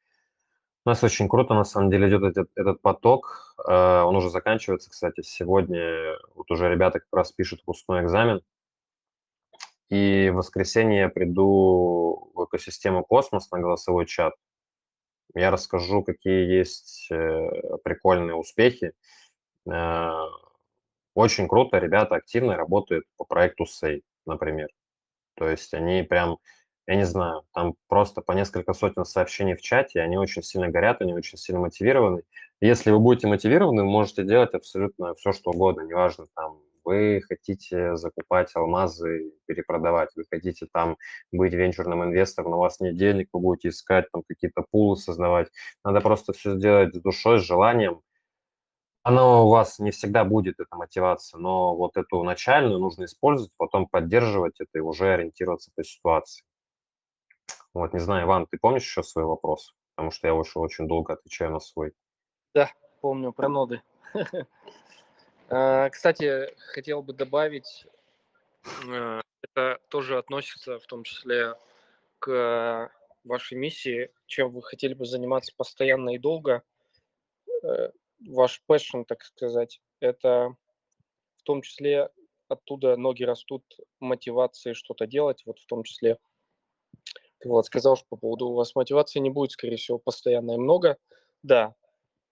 У 0.86 0.90
нас 0.90 1.04
очень 1.04 1.28
круто, 1.28 1.56
на 1.56 1.64
самом 1.64 1.90
деле, 1.90 2.08
идет 2.10 2.24
этот, 2.24 2.50
этот 2.56 2.82
поток. 2.82 3.56
Э, 3.68 4.02
Он 4.04 4.16
уже 4.16 4.30
заканчивается, 4.30 4.90
кстати, 4.92 5.22
сегодня. 5.24 6.18
Вот 6.36 6.50
уже 6.52 6.70
ребята 6.70 7.00
как 7.00 7.10
раз 7.12 7.32
пишут 7.32 7.62
выпускной 7.62 8.04
экзамен. 8.04 8.42
И 9.90 10.30
в 10.30 10.38
воскресенье 10.38 11.02
я 11.02 11.10
приду 11.10 12.32
в 12.34 12.46
экосистему 12.46 13.04
Космос 13.04 13.52
на 13.52 13.60
голосовой 13.60 14.06
чат. 14.08 14.34
Я 15.36 15.52
расскажу, 15.52 16.04
какие 16.04 16.46
есть 16.50 17.08
э, 17.12 17.50
прикольные 17.84 18.36
успехи. 18.36 18.94
Э, 19.70 20.12
Очень 21.14 21.48
круто, 21.48 21.78
ребята 21.80 22.16
активно 22.16 22.58
работают 22.58 23.06
по 23.18 23.26
проекту 23.26 23.66
Сей, 23.66 24.04
например. 24.26 24.70
То 25.36 25.50
есть 25.50 25.74
они 25.74 26.04
прям, 26.04 26.38
я 26.88 26.96
не 26.96 27.06
знаю, 27.06 27.44
там 27.54 27.76
просто 27.88 28.22
по 28.22 28.34
несколько 28.34 28.74
сотен 28.74 29.06
сообщений 29.06 29.56
в 29.56 29.62
чате, 29.62 30.02
они 30.02 30.18
очень 30.18 30.44
сильно 30.44 30.70
горят, 30.70 31.02
они 31.02 31.14
очень 31.14 31.38
сильно 31.38 31.62
мотивированы. 31.62 32.24
Если 32.62 32.92
вы 32.92 33.00
будете 33.00 33.28
мотивированы, 33.28 33.84
вы 33.84 33.90
можете 33.90 34.24
делать 34.24 34.54
абсолютно 34.54 35.16
все, 35.16 35.32
что 35.34 35.52
угодно, 35.52 35.82
неважно, 35.82 36.28
там, 36.36 36.60
вы 36.86 37.22
хотите 37.28 37.96
закупать 37.96 38.56
алмазы, 38.56 39.34
перепродавать, 39.46 40.16
вы 40.16 40.24
хотите 40.30 40.68
там 40.72 40.98
быть 41.32 41.54
венчурным 41.54 42.04
инвестором, 42.04 42.52
но 42.52 42.58
у 42.58 42.62
вас 42.62 42.80
нет 42.80 42.96
денег, 42.96 43.30
вы 43.34 43.40
будете 43.40 43.70
искать 43.70 44.10
там 44.12 44.24
какие-то 44.28 44.64
пулы 44.72 44.96
создавать. 44.96 45.50
Надо 45.84 46.02
просто 46.02 46.34
все 46.34 46.56
сделать 46.56 46.96
с 46.96 47.02
душой, 47.02 47.40
с 47.40 47.44
желанием. 47.44 48.02
Оно 49.04 49.46
у 49.46 49.50
вас 49.50 49.78
не 49.80 49.92
всегда 49.92 50.24
будет, 50.24 50.60
эта 50.60 50.76
мотивация, 50.76 51.38
но 51.38 51.76
вот 51.76 51.96
эту 51.98 52.24
начальную 52.24 52.80
нужно 52.80 53.06
использовать, 53.06 53.52
потом 53.58 53.88
поддерживать 53.88 54.60
это 54.60 54.80
и 54.80 54.82
уже 54.82 55.14
ориентироваться 55.14 55.72
по 55.76 55.84
ситуации. 55.84 56.44
Вот, 57.74 57.94
не 57.94 58.00
знаю, 58.00 58.26
Иван, 58.26 58.48
ты 58.48 58.58
помнишь 58.58 58.84
еще 58.84 59.04
свой 59.04 59.26
вопрос? 59.26 59.76
Потому 59.96 60.12
что 60.12 60.28
я 60.28 60.34
уже 60.34 60.58
очень 60.60 60.88
долго 60.88 61.14
отвечаю 61.14 61.52
на 61.52 61.60
свой. 61.60 61.94
Да, 62.54 62.72
помню 63.02 63.32
про 63.32 63.50
ноды. 63.50 63.82
А, 65.50 65.90
Кстати, 65.90 66.50
хотел 66.74 67.02
бы 67.04 67.14
добавить, 67.14 67.86
э, 68.88 69.22
это 69.44 69.80
тоже 69.90 70.18
относится 70.18 70.80
в 70.80 70.86
том 70.88 71.04
числе 71.04 71.56
к 72.20 72.92
вашей 73.24 73.58
миссии, 73.58 74.12
чем 74.28 74.52
вы 74.52 74.64
хотели 74.64 74.94
бы 74.94 75.06
заниматься 75.06 75.54
постоянно 75.56 76.16
и 76.16 76.18
долго. 76.18 76.64
Э, 77.64 77.92
Ваш 78.28 78.62
passion, 78.68 79.06
так 79.06 79.24
сказать, 79.24 79.82
это 80.00 80.56
в 81.38 81.44
том 81.44 81.62
числе 81.62 82.10
оттуда 82.48 82.98
ноги 82.98 83.24
растут 83.24 83.64
мотивации 84.00 84.74
что-то 84.74 85.08
делать, 85.08 85.44
вот 85.46 85.60
в 85.60 85.66
том 85.68 85.84
числе 85.84 86.18
Вот, 87.44 87.66
сказал, 87.66 87.96
что 87.96 88.06
по 88.10 88.18
поводу 88.18 88.48
у 88.48 88.54
вас 88.56 88.76
мотивации 88.76 89.20
не 89.20 89.30
будет, 89.30 89.52
скорее 89.52 89.78
всего, 89.78 90.00
постоянно 90.00 90.54
и 90.54 90.58
много. 90.58 90.98
Да, 91.44 91.76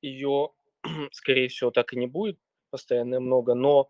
ее, 0.01 0.51
скорее 1.11 1.49
всего, 1.49 1.71
так 1.71 1.93
и 1.93 1.97
не 1.97 2.07
будет 2.07 2.39
постоянно 2.73 3.19
много, 3.19 3.53
но 3.53 3.87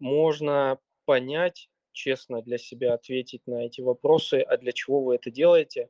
можно 0.00 0.80
понять, 1.04 1.70
честно 1.92 2.42
для 2.42 2.58
себя 2.58 2.94
ответить 2.94 3.46
на 3.46 3.64
эти 3.64 3.80
вопросы, 3.80 4.40
а 4.40 4.56
для 4.56 4.72
чего 4.72 5.04
вы 5.04 5.14
это 5.14 5.30
делаете. 5.30 5.88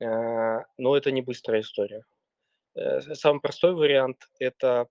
Э, 0.00 0.64
но 0.76 0.96
это 0.98 1.10
не 1.10 1.22
быстрая 1.22 1.62
история. 1.62 2.04
Э, 2.74 3.00
самый 3.14 3.40
простой 3.40 3.74
вариант– 3.74 4.28
это 4.38 4.88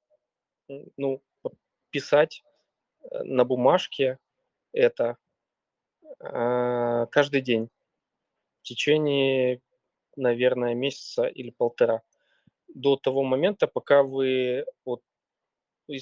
ну, 0.97 1.21
писать 1.91 2.43
э, 3.03 3.21
на 3.23 3.45
бумажке 3.45 4.17
это 4.73 5.17
каждый 6.17 7.41
день 7.41 7.69
в 8.61 8.63
течение, 8.63 9.61
наверное, 10.15 10.73
месяца 10.73 11.27
или 11.27 11.51
полтора 11.51 12.01
до 12.67 12.97
того 12.97 13.23
момента, 13.23 13.67
пока 13.67 14.03
вы 14.03 14.65
вот 14.85 15.01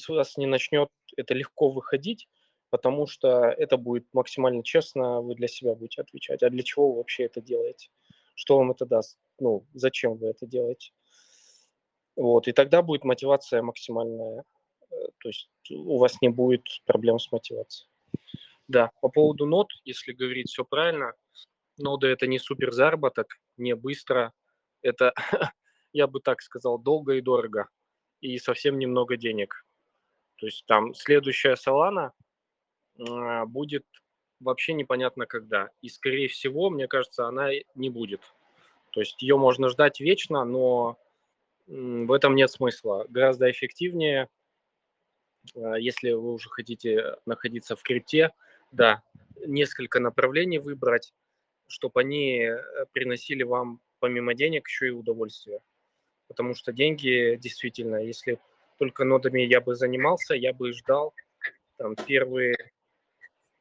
у 0.10 0.14
вас 0.14 0.38
не 0.38 0.46
начнет 0.46 0.90
это 1.16 1.34
легко 1.34 1.70
выходить, 1.70 2.28
потому 2.70 3.08
что 3.08 3.46
это 3.46 3.78
будет 3.78 4.08
максимально 4.14 4.64
честно, 4.64 5.22
вы 5.22 5.36
для 5.36 5.48
себя 5.48 5.76
будете 5.76 6.02
отвечать. 6.02 6.44
А 6.44 6.50
для 6.50 6.64
чего 6.64 6.92
вы 6.92 6.98
вообще 6.98 7.24
это 7.24 7.42
делаете? 7.42 7.90
Что 8.36 8.58
вам 8.58 8.72
это 8.72 8.86
даст? 8.86 9.18
Ну, 9.40 9.66
зачем 9.74 10.18
вы 10.18 10.28
это 10.28 10.46
делаете? 10.46 10.92
Вот, 12.16 12.48
и 12.48 12.52
тогда 12.52 12.82
будет 12.82 13.04
мотивация 13.04 13.62
максимальная. 13.62 14.44
Э, 14.92 14.96
то 15.20 15.30
есть 15.30 15.50
у 15.70 15.98
вас 15.98 16.20
не 16.22 16.30
будет 16.30 16.66
проблем 16.86 17.20
с 17.20 17.32
мотивацией. 17.32 17.90
Да, 18.68 18.92
по 19.02 19.10
поводу 19.10 19.46
нот, 19.46 19.70
если 19.86 20.12
говорить 20.12 20.50
все 20.50 20.66
правильно, 20.66 21.14
ноды 21.78 22.08
это 22.08 22.28
не 22.28 22.40
супер 22.40 22.74
заработок, 22.74 23.40
не 23.56 23.76
быстро. 23.76 24.34
Это, 24.82 25.14
я 25.94 26.08
бы 26.08 26.20
так 26.20 26.42
сказал, 26.42 26.78
долго 26.78 27.14
и 27.14 27.22
дорого. 27.22 27.70
И 28.20 28.38
совсем 28.40 28.80
немного 28.80 29.16
денег. 29.16 29.67
То 30.38 30.46
есть 30.46 30.66
там 30.66 30.94
следующая 30.94 31.56
Solana 31.56 32.12
а, 33.00 33.46
будет 33.46 33.86
вообще 34.40 34.74
непонятно 34.74 35.26
когда. 35.26 35.70
И, 35.82 35.90
скорее 35.90 36.28
всего, 36.28 36.70
мне 36.70 36.88
кажется, 36.88 37.28
она 37.28 37.50
не 37.76 37.90
будет. 37.90 38.22
То 38.92 39.02
есть 39.02 39.22
ее 39.22 39.38
можно 39.38 39.70
ждать 39.70 40.00
вечно, 40.00 40.46
но 40.46 40.98
в 41.68 42.12
этом 42.12 42.36
нет 42.36 42.50
смысла. 42.50 43.06
Гораздо 43.10 43.52
эффективнее, 43.52 44.30
а, 45.56 45.76
если 45.76 46.12
вы 46.12 46.34
уже 46.34 46.50
хотите 46.50 47.18
находиться 47.26 47.76
в 47.76 47.84
крипте, 47.84 48.32
да, 48.72 49.02
несколько 49.46 50.00
направлений 50.00 50.60
выбрать, 50.60 51.14
чтобы 51.68 52.02
они 52.02 52.40
э, 52.42 52.86
приносили 52.92 53.44
вам 53.44 53.82
помимо 54.00 54.34
денег 54.34 54.68
еще 54.68 54.88
и 54.88 54.92
удовольствие. 54.92 55.62
Потому 56.28 56.54
что 56.54 56.74
деньги 56.74 57.38
действительно, 57.38 57.98
если 57.98 58.40
только 58.78 59.04
нодами 59.04 59.42
я 59.42 59.62
бы 59.62 59.76
занимался, 59.76 60.36
я 60.36 60.54
бы 60.54 60.74
ждал 60.74 61.14
там 61.78 61.96
первые, 61.96 62.56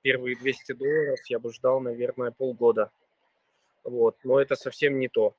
первые 0.02 0.36
200 0.36 0.72
долларов, 0.72 1.18
я 1.26 1.38
бы 1.38 1.52
ждал, 1.52 1.80
наверное, 1.80 2.30
полгода. 2.30 2.90
Вот, 3.84 4.16
но 4.24 4.40
это 4.40 4.56
совсем 4.56 4.98
не 4.98 5.08
то. 5.08 5.34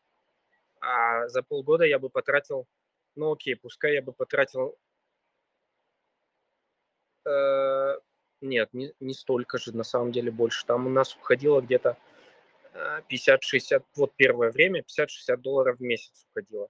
А 0.80 1.28
за 1.28 1.44
полгода 1.44 1.86
я 1.86 2.00
бы 2.00 2.10
потратил, 2.10 2.68
ну 3.16 3.34
окей, 3.34 3.56
пускай 3.56 3.96
я 3.96 4.02
бы 4.02 4.14
потратил, 4.14 4.78
э, 7.26 7.98
нет, 8.42 8.70
не, 8.74 8.94
не 9.00 9.14
столько 9.14 9.58
же, 9.58 9.76
на 9.76 9.84
самом 9.84 10.12
деле 10.12 10.32
больше. 10.32 10.66
Там 10.66 10.86
у 10.86 10.90
нас 10.90 11.16
уходило 11.16 11.62
где-то 11.62 11.98
50-60, 13.10 13.84
вот 13.96 14.14
первое 14.16 14.52
время 14.52 14.82
50-60 14.82 15.38
долларов 15.38 15.78
в 15.78 15.82
месяц 15.82 16.26
уходило. 16.30 16.68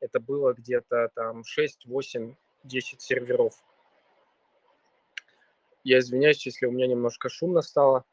Это 0.00 0.20
было 0.20 0.52
где-то 0.52 1.10
там 1.14 1.44
6, 1.44 1.86
8, 1.86 2.34
10 2.66 3.00
серверов. 3.00 3.54
Я 5.84 5.98
извиняюсь, 5.98 6.44
если 6.46 6.66
у 6.66 6.72
меня 6.72 6.86
немножко 6.86 7.28
шумно 7.28 7.62
стало. 7.62 8.04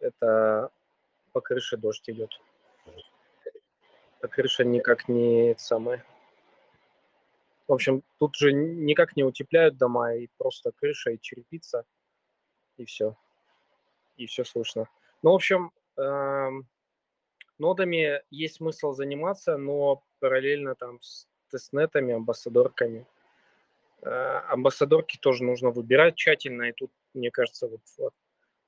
Это 0.00 0.70
по 1.32 1.40
крыше 1.40 1.76
дождь 1.76 2.08
идет 2.08 2.30
а 4.20 4.28
крыша 4.28 4.64
никак 4.64 5.08
не 5.08 5.54
самая. 5.58 6.04
В 7.66 7.72
общем, 7.72 8.02
тут 8.18 8.34
же 8.36 8.52
никак 8.52 9.16
не 9.16 9.24
утепляют 9.24 9.76
дома, 9.76 10.14
и 10.14 10.28
просто 10.38 10.72
крыша 10.72 11.10
и 11.10 11.20
черепица, 11.20 11.84
и 12.76 12.84
все. 12.84 13.16
И 14.16 14.26
все 14.26 14.44
слышно. 14.44 14.88
Ну, 15.22 15.32
в 15.32 15.34
общем, 15.34 15.72
эм, 15.96 16.66
нодами 17.58 18.22
есть 18.30 18.56
смысл 18.56 18.92
заниматься, 18.92 19.56
но 19.58 20.02
параллельно 20.18 20.74
там 20.74 21.00
с 21.02 21.28
тестнетами, 21.50 22.14
амбассадорками. 22.14 23.06
Э, 24.02 24.40
амбассадорки 24.48 25.18
тоже 25.18 25.44
нужно 25.44 25.70
выбирать 25.70 26.16
тщательно, 26.16 26.64
и 26.64 26.72
тут, 26.72 26.92
мне 27.14 27.30
кажется, 27.30 27.66
вот, 27.66 27.80
вот 27.98 28.14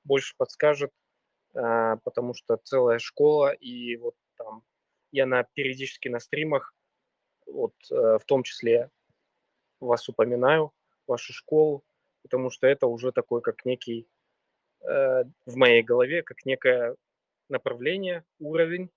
больше 0.03 0.35
подскажет, 0.37 0.91
э, 1.53 1.97
потому 2.03 2.33
что 2.33 2.57
целая 2.57 2.99
школа, 2.99 3.51
и 3.51 3.95
вот 3.97 4.15
там 4.37 4.63
я 5.11 5.25
на 5.25 5.43
периодически 5.43 6.09
на 6.09 6.19
стримах, 6.19 6.73
вот 7.45 7.73
э, 7.91 8.17
в 8.19 8.25
том 8.25 8.43
числе 8.43 8.89
вас 9.79 10.09
упоминаю, 10.09 10.73
вашу 11.07 11.33
школу, 11.33 11.83
потому 12.23 12.49
что 12.49 12.67
это 12.67 12.87
уже 12.87 13.11
такой 13.11 13.41
как 13.41 13.65
некий 13.65 14.07
в 14.83 15.55
моей 15.55 15.83
голове, 15.83 16.23
как 16.23 16.43
некое 16.43 16.95
направление, 17.49 18.23
уровень, 18.39 18.89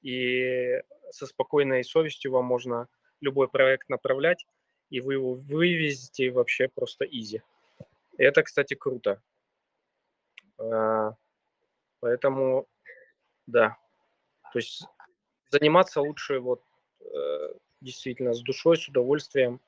и 0.00 0.80
со 1.10 1.26
спокойной 1.26 1.82
совестью 1.82 2.30
вам 2.30 2.44
можно 2.44 2.86
любой 3.20 3.48
проект 3.48 3.88
направлять, 3.88 4.46
и 4.92 5.00
вы 5.00 5.14
его 5.14 5.32
вывезете 5.32 6.30
вообще 6.30 6.68
просто 6.68 7.06
изи. 7.06 7.42
это, 8.18 8.42
кстати, 8.42 8.74
круто. 8.74 9.22
Э, 10.58 11.12
поэтому, 12.00 12.66
да. 13.46 13.78
То 14.52 14.58
есть 14.58 14.84
заниматься 15.48 16.02
лучше 16.02 16.40
вот 16.40 16.62
э, 17.00 17.54
действительно 17.80 18.34
с 18.34 18.42
душой, 18.42 18.76
с 18.76 18.86
удовольствием 18.86 19.60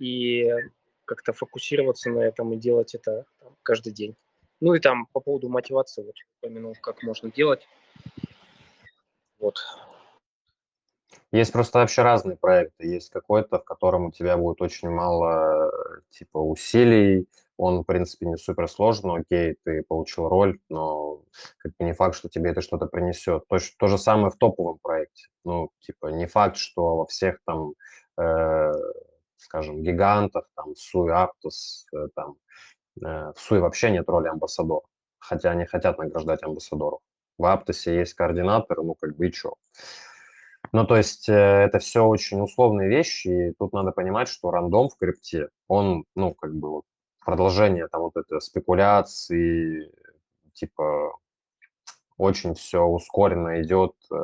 и 0.00 0.52
как-то 1.04 1.32
фокусироваться 1.32 2.10
на 2.10 2.18
этом 2.18 2.52
и 2.52 2.56
делать 2.56 2.96
это 2.96 3.24
там, 3.38 3.56
каждый 3.62 3.92
день. 3.92 4.16
Ну 4.60 4.74
и 4.74 4.80
там 4.80 5.06
по 5.12 5.20
поводу 5.20 5.48
мотивации, 5.48 6.02
вот 6.02 6.16
упомянул, 6.38 6.74
как 6.82 7.04
можно 7.04 7.30
делать. 7.30 7.68
Вот. 9.38 9.60
Есть 11.32 11.52
просто 11.52 11.78
вообще 11.80 12.02
разные 12.02 12.36
проекты. 12.36 12.86
Есть 12.86 13.10
какой-то, 13.10 13.58
в 13.58 13.64
котором 13.64 14.06
у 14.06 14.12
тебя 14.12 14.36
будет 14.36 14.60
очень 14.62 14.90
мало 14.90 15.70
типа 16.10 16.38
усилий, 16.38 17.26
он, 17.56 17.80
в 17.80 17.84
принципе, 17.84 18.26
не 18.26 18.36
супер 18.36 18.68
сложный, 18.68 19.20
окей, 19.20 19.56
ты 19.64 19.82
получил 19.82 20.28
роль, 20.28 20.58
но 20.68 21.22
как 21.58 21.72
бы 21.78 21.84
не 21.84 21.94
факт, 21.94 22.14
что 22.14 22.28
тебе 22.28 22.50
это 22.50 22.60
что-то 22.60 22.86
принесет. 22.86 23.46
То, 23.48 23.56
то 23.78 23.86
же 23.86 23.98
самое 23.98 24.30
в 24.30 24.36
топовом 24.36 24.78
проекте. 24.82 25.28
Ну, 25.44 25.70
типа, 25.80 26.08
не 26.08 26.26
факт, 26.26 26.56
что 26.56 26.96
во 26.98 27.06
всех 27.06 27.38
там, 27.46 27.72
э, 28.18 28.72
скажем, 29.38 29.82
гигантах, 29.82 30.48
там, 30.54 30.76
Суи, 30.76 31.10
Аптос, 31.10 31.86
э, 31.94 32.08
там, 32.14 32.36
э, 33.02 33.32
в 33.34 33.40
Суи 33.40 33.58
вообще 33.58 33.90
нет 33.90 34.08
роли 34.08 34.28
амбассадора, 34.28 34.86
хотя 35.18 35.50
они 35.50 35.64
хотят 35.64 35.98
награждать 35.98 36.42
амбассадоров. 36.42 37.00
В 37.38 37.46
Аптосе 37.46 37.96
есть 37.96 38.14
координатор, 38.14 38.82
ну, 38.82 38.94
как 38.94 39.16
бы 39.16 39.28
и 39.28 39.32
что. 39.32 39.54
Ну, 40.72 40.86
то 40.86 40.96
есть 40.96 41.28
э, 41.28 41.32
это 41.32 41.78
все 41.78 42.04
очень 42.04 42.40
условные 42.40 42.88
вещи, 42.88 43.28
и 43.28 43.52
тут 43.58 43.72
надо 43.72 43.92
понимать, 43.92 44.28
что 44.28 44.50
рандом 44.50 44.88
в 44.88 44.96
крипте, 44.96 45.48
он, 45.68 46.04
ну, 46.14 46.34
как 46.34 46.54
бы 46.54 46.70
вот 46.70 46.84
продолжение 47.24 47.88
там 47.88 48.02
вот 48.02 48.16
это 48.16 48.40
спекуляции, 48.40 49.90
типа 50.54 51.12
очень 52.18 52.54
все 52.54 52.82
ускоренно 52.82 53.60
идет, 53.62 53.92
э, 54.12 54.16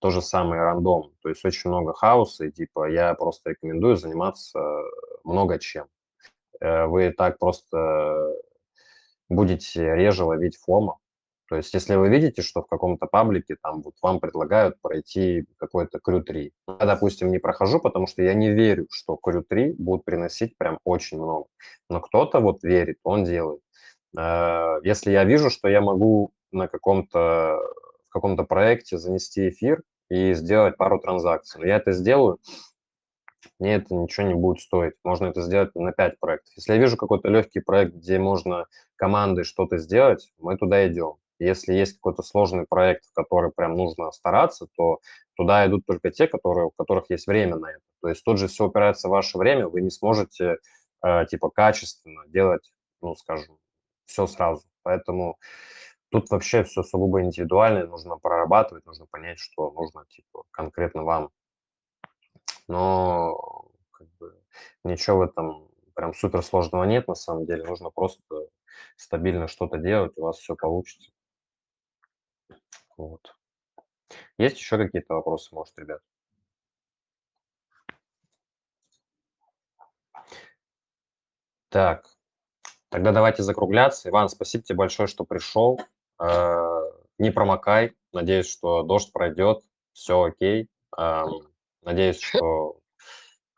то 0.00 0.10
же 0.10 0.20
самое 0.20 0.62
рандом, 0.62 1.12
то 1.22 1.28
есть 1.28 1.44
очень 1.44 1.70
много 1.70 1.94
хаоса, 1.94 2.46
и 2.46 2.50
типа 2.52 2.90
я 2.90 3.14
просто 3.14 3.50
рекомендую 3.50 3.96
заниматься 3.96 4.60
много 5.22 5.58
чем. 5.58 5.86
Э, 6.60 6.86
вы 6.86 7.12
так 7.12 7.38
просто 7.38 8.34
будете 9.28 9.94
реже 9.94 10.24
ловить 10.24 10.56
фома, 10.58 10.98
то 11.48 11.56
есть, 11.56 11.74
если 11.74 11.94
вы 11.96 12.08
видите, 12.08 12.40
что 12.42 12.62
в 12.62 12.66
каком-то 12.66 13.06
паблике 13.06 13.56
там 13.62 13.82
вот 13.82 13.94
вам 14.00 14.18
предлагают 14.18 14.80
пройти 14.80 15.44
какой-то 15.58 15.98
крю-3, 15.98 16.50
я, 16.80 16.86
допустим, 16.86 17.30
не 17.30 17.38
прохожу, 17.38 17.80
потому 17.80 18.06
что 18.06 18.22
я 18.22 18.32
не 18.34 18.50
верю, 18.50 18.86
что 18.90 19.16
крю-3 19.16 19.74
будут 19.78 20.04
приносить 20.04 20.56
прям 20.56 20.78
очень 20.84 21.18
много. 21.18 21.46
Но 21.90 22.00
кто-то 22.00 22.40
вот 22.40 22.62
верит, 22.62 22.98
он 23.02 23.24
делает. 23.24 23.60
Э, 24.16 24.78
если 24.84 25.10
я 25.10 25.24
вижу, 25.24 25.50
что 25.50 25.68
я 25.68 25.80
могу 25.82 26.32
на 26.50 26.66
каком-то 26.68 27.60
в 28.08 28.12
каком-то 28.14 28.44
проекте 28.44 28.96
занести 28.96 29.48
эфир 29.48 29.82
и 30.08 30.34
сделать 30.34 30.76
пару 30.76 31.00
транзакций, 31.00 31.60
но 31.60 31.66
я 31.66 31.76
это 31.76 31.92
сделаю, 31.92 32.38
мне 33.58 33.74
это 33.74 33.94
ничего 33.94 34.26
не 34.26 34.34
будет 34.34 34.60
стоить. 34.60 34.94
Можно 35.04 35.26
это 35.26 35.42
сделать 35.42 35.74
на 35.74 35.92
5 35.92 36.18
проектов. 36.20 36.54
Если 36.56 36.72
я 36.72 36.78
вижу 36.78 36.96
какой-то 36.96 37.28
легкий 37.28 37.60
проект, 37.60 37.94
где 37.94 38.18
можно 38.18 38.66
командой 38.96 39.44
что-то 39.44 39.78
сделать, 39.78 40.32
мы 40.38 40.56
туда 40.56 40.86
идем. 40.88 41.16
Если 41.44 41.74
есть 41.74 41.94
какой-то 41.94 42.22
сложный 42.22 42.66
проект, 42.66 43.04
в 43.04 43.12
который 43.12 43.50
прям 43.52 43.76
нужно 43.76 44.10
стараться, 44.12 44.66
то 44.76 45.00
туда 45.36 45.66
идут 45.66 45.86
только 45.86 46.10
те, 46.10 46.26
которые, 46.26 46.66
у 46.66 46.70
которых 46.70 47.10
есть 47.10 47.26
время 47.26 47.56
на 47.56 47.70
это. 47.70 47.82
То 48.02 48.08
есть 48.08 48.24
тут 48.24 48.38
же 48.38 48.48
все 48.48 48.66
упирается 48.66 49.08
в 49.08 49.12
ваше 49.12 49.38
время, 49.38 49.68
вы 49.68 49.80
не 49.80 49.90
сможете 49.90 50.58
э, 51.04 51.26
типа 51.26 51.50
качественно 51.50 52.22
делать, 52.28 52.72
ну, 53.00 53.14
скажем, 53.16 53.58
все 54.06 54.26
сразу. 54.26 54.64
Поэтому 54.82 55.38
тут 56.10 56.30
вообще 56.30 56.64
все 56.64 56.82
сугубо 56.82 57.22
индивидуально, 57.22 57.86
нужно 57.86 58.18
прорабатывать, 58.18 58.86
нужно 58.86 59.06
понять, 59.06 59.38
что 59.38 59.70
нужно 59.72 60.04
типа 60.08 60.44
конкретно 60.50 61.02
вам. 61.04 61.30
Но 62.68 63.68
как 63.90 64.08
бы, 64.18 64.34
ничего 64.84 65.18
в 65.18 65.22
этом 65.22 65.68
прям 65.94 66.14
супер 66.14 66.42
сложного 66.42 66.84
нет 66.84 67.08
на 67.08 67.14
самом 67.14 67.46
деле. 67.46 67.64
Нужно 67.64 67.90
просто 67.90 68.22
стабильно 68.96 69.48
что-то 69.48 69.78
делать, 69.78 70.12
у 70.16 70.22
вас 70.22 70.38
все 70.38 70.54
получится. 70.54 71.10
Вот. 72.96 73.34
Есть 74.38 74.58
еще 74.58 74.78
какие-то 74.78 75.14
вопросы, 75.14 75.54
может, 75.54 75.76
ребят? 75.78 76.00
Так, 81.68 82.06
тогда 82.88 83.10
давайте 83.10 83.42
закругляться. 83.42 84.08
Иван, 84.08 84.28
спасибо 84.28 84.62
тебе 84.62 84.76
большое, 84.76 85.08
что 85.08 85.24
пришел. 85.24 85.80
Э, 86.20 86.82
не 87.18 87.32
промокай. 87.32 87.96
Надеюсь, 88.12 88.48
что 88.48 88.84
дождь 88.84 89.12
пройдет, 89.12 89.64
все 89.92 90.22
окей. 90.22 90.68
Надеюсь, 91.82 92.20
что, 92.20 92.78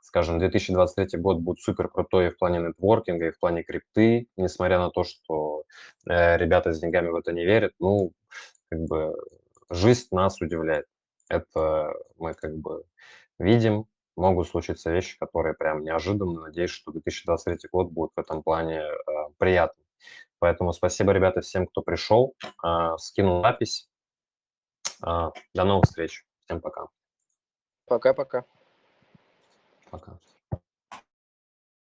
скажем, 0.01 0.39
2023 0.39 1.21
год 1.21 1.41
будет 1.41 1.61
супер 1.61 1.89
крутой 1.89 2.29
и 2.29 2.31
в 2.31 2.39
плане 2.39 2.61
нетворкинга, 2.61 3.27
и 3.27 3.31
в 3.33 3.39
плане 3.39 3.63
крипты, 3.63 4.29
несмотря 4.37 4.79
на 4.79 4.91
то, 4.91 5.05
что 5.05 5.65
э, 6.09 6.39
ребята 6.39 6.73
с 6.73 6.81
деньгами 6.81 7.09
в 7.09 7.17
это 7.17 7.33
не 7.33 7.45
верят. 7.45 7.73
Ну, 7.79 8.13
как 8.77 8.87
бы 8.87 9.15
жизнь 9.71 10.09
нас 10.11 10.41
удивляет. 10.41 10.87
Это 11.29 11.95
мы 12.17 12.35
как 12.35 12.57
бы 12.57 12.85
видим, 13.39 13.87
могут 14.17 14.49
случиться 14.49 14.91
вещи, 14.91 15.19
которые 15.19 15.55
прям 15.55 15.83
неожиданно. 15.83 16.43
Надеюсь, 16.43 16.71
что 16.71 16.93
2023 16.93 17.69
год 17.73 17.91
будет 17.91 18.11
в 18.15 18.21
этом 18.21 18.43
плане 18.43 18.81
э, 18.81 18.93
приятным. 19.39 19.87
Поэтому 20.39 20.73
спасибо, 20.73 21.13
ребята, 21.13 21.41
всем, 21.41 21.67
кто 21.67 21.83
пришел. 21.83 22.35
Э, 22.65 22.97
скинул 22.99 23.43
запись. 23.43 23.89
Э, 25.05 25.31
до 25.55 25.65
новых 25.65 25.85
встреч. 25.85 26.27
Всем 26.45 26.61
пока. 26.61 26.87
Пока-пока. 27.87 28.45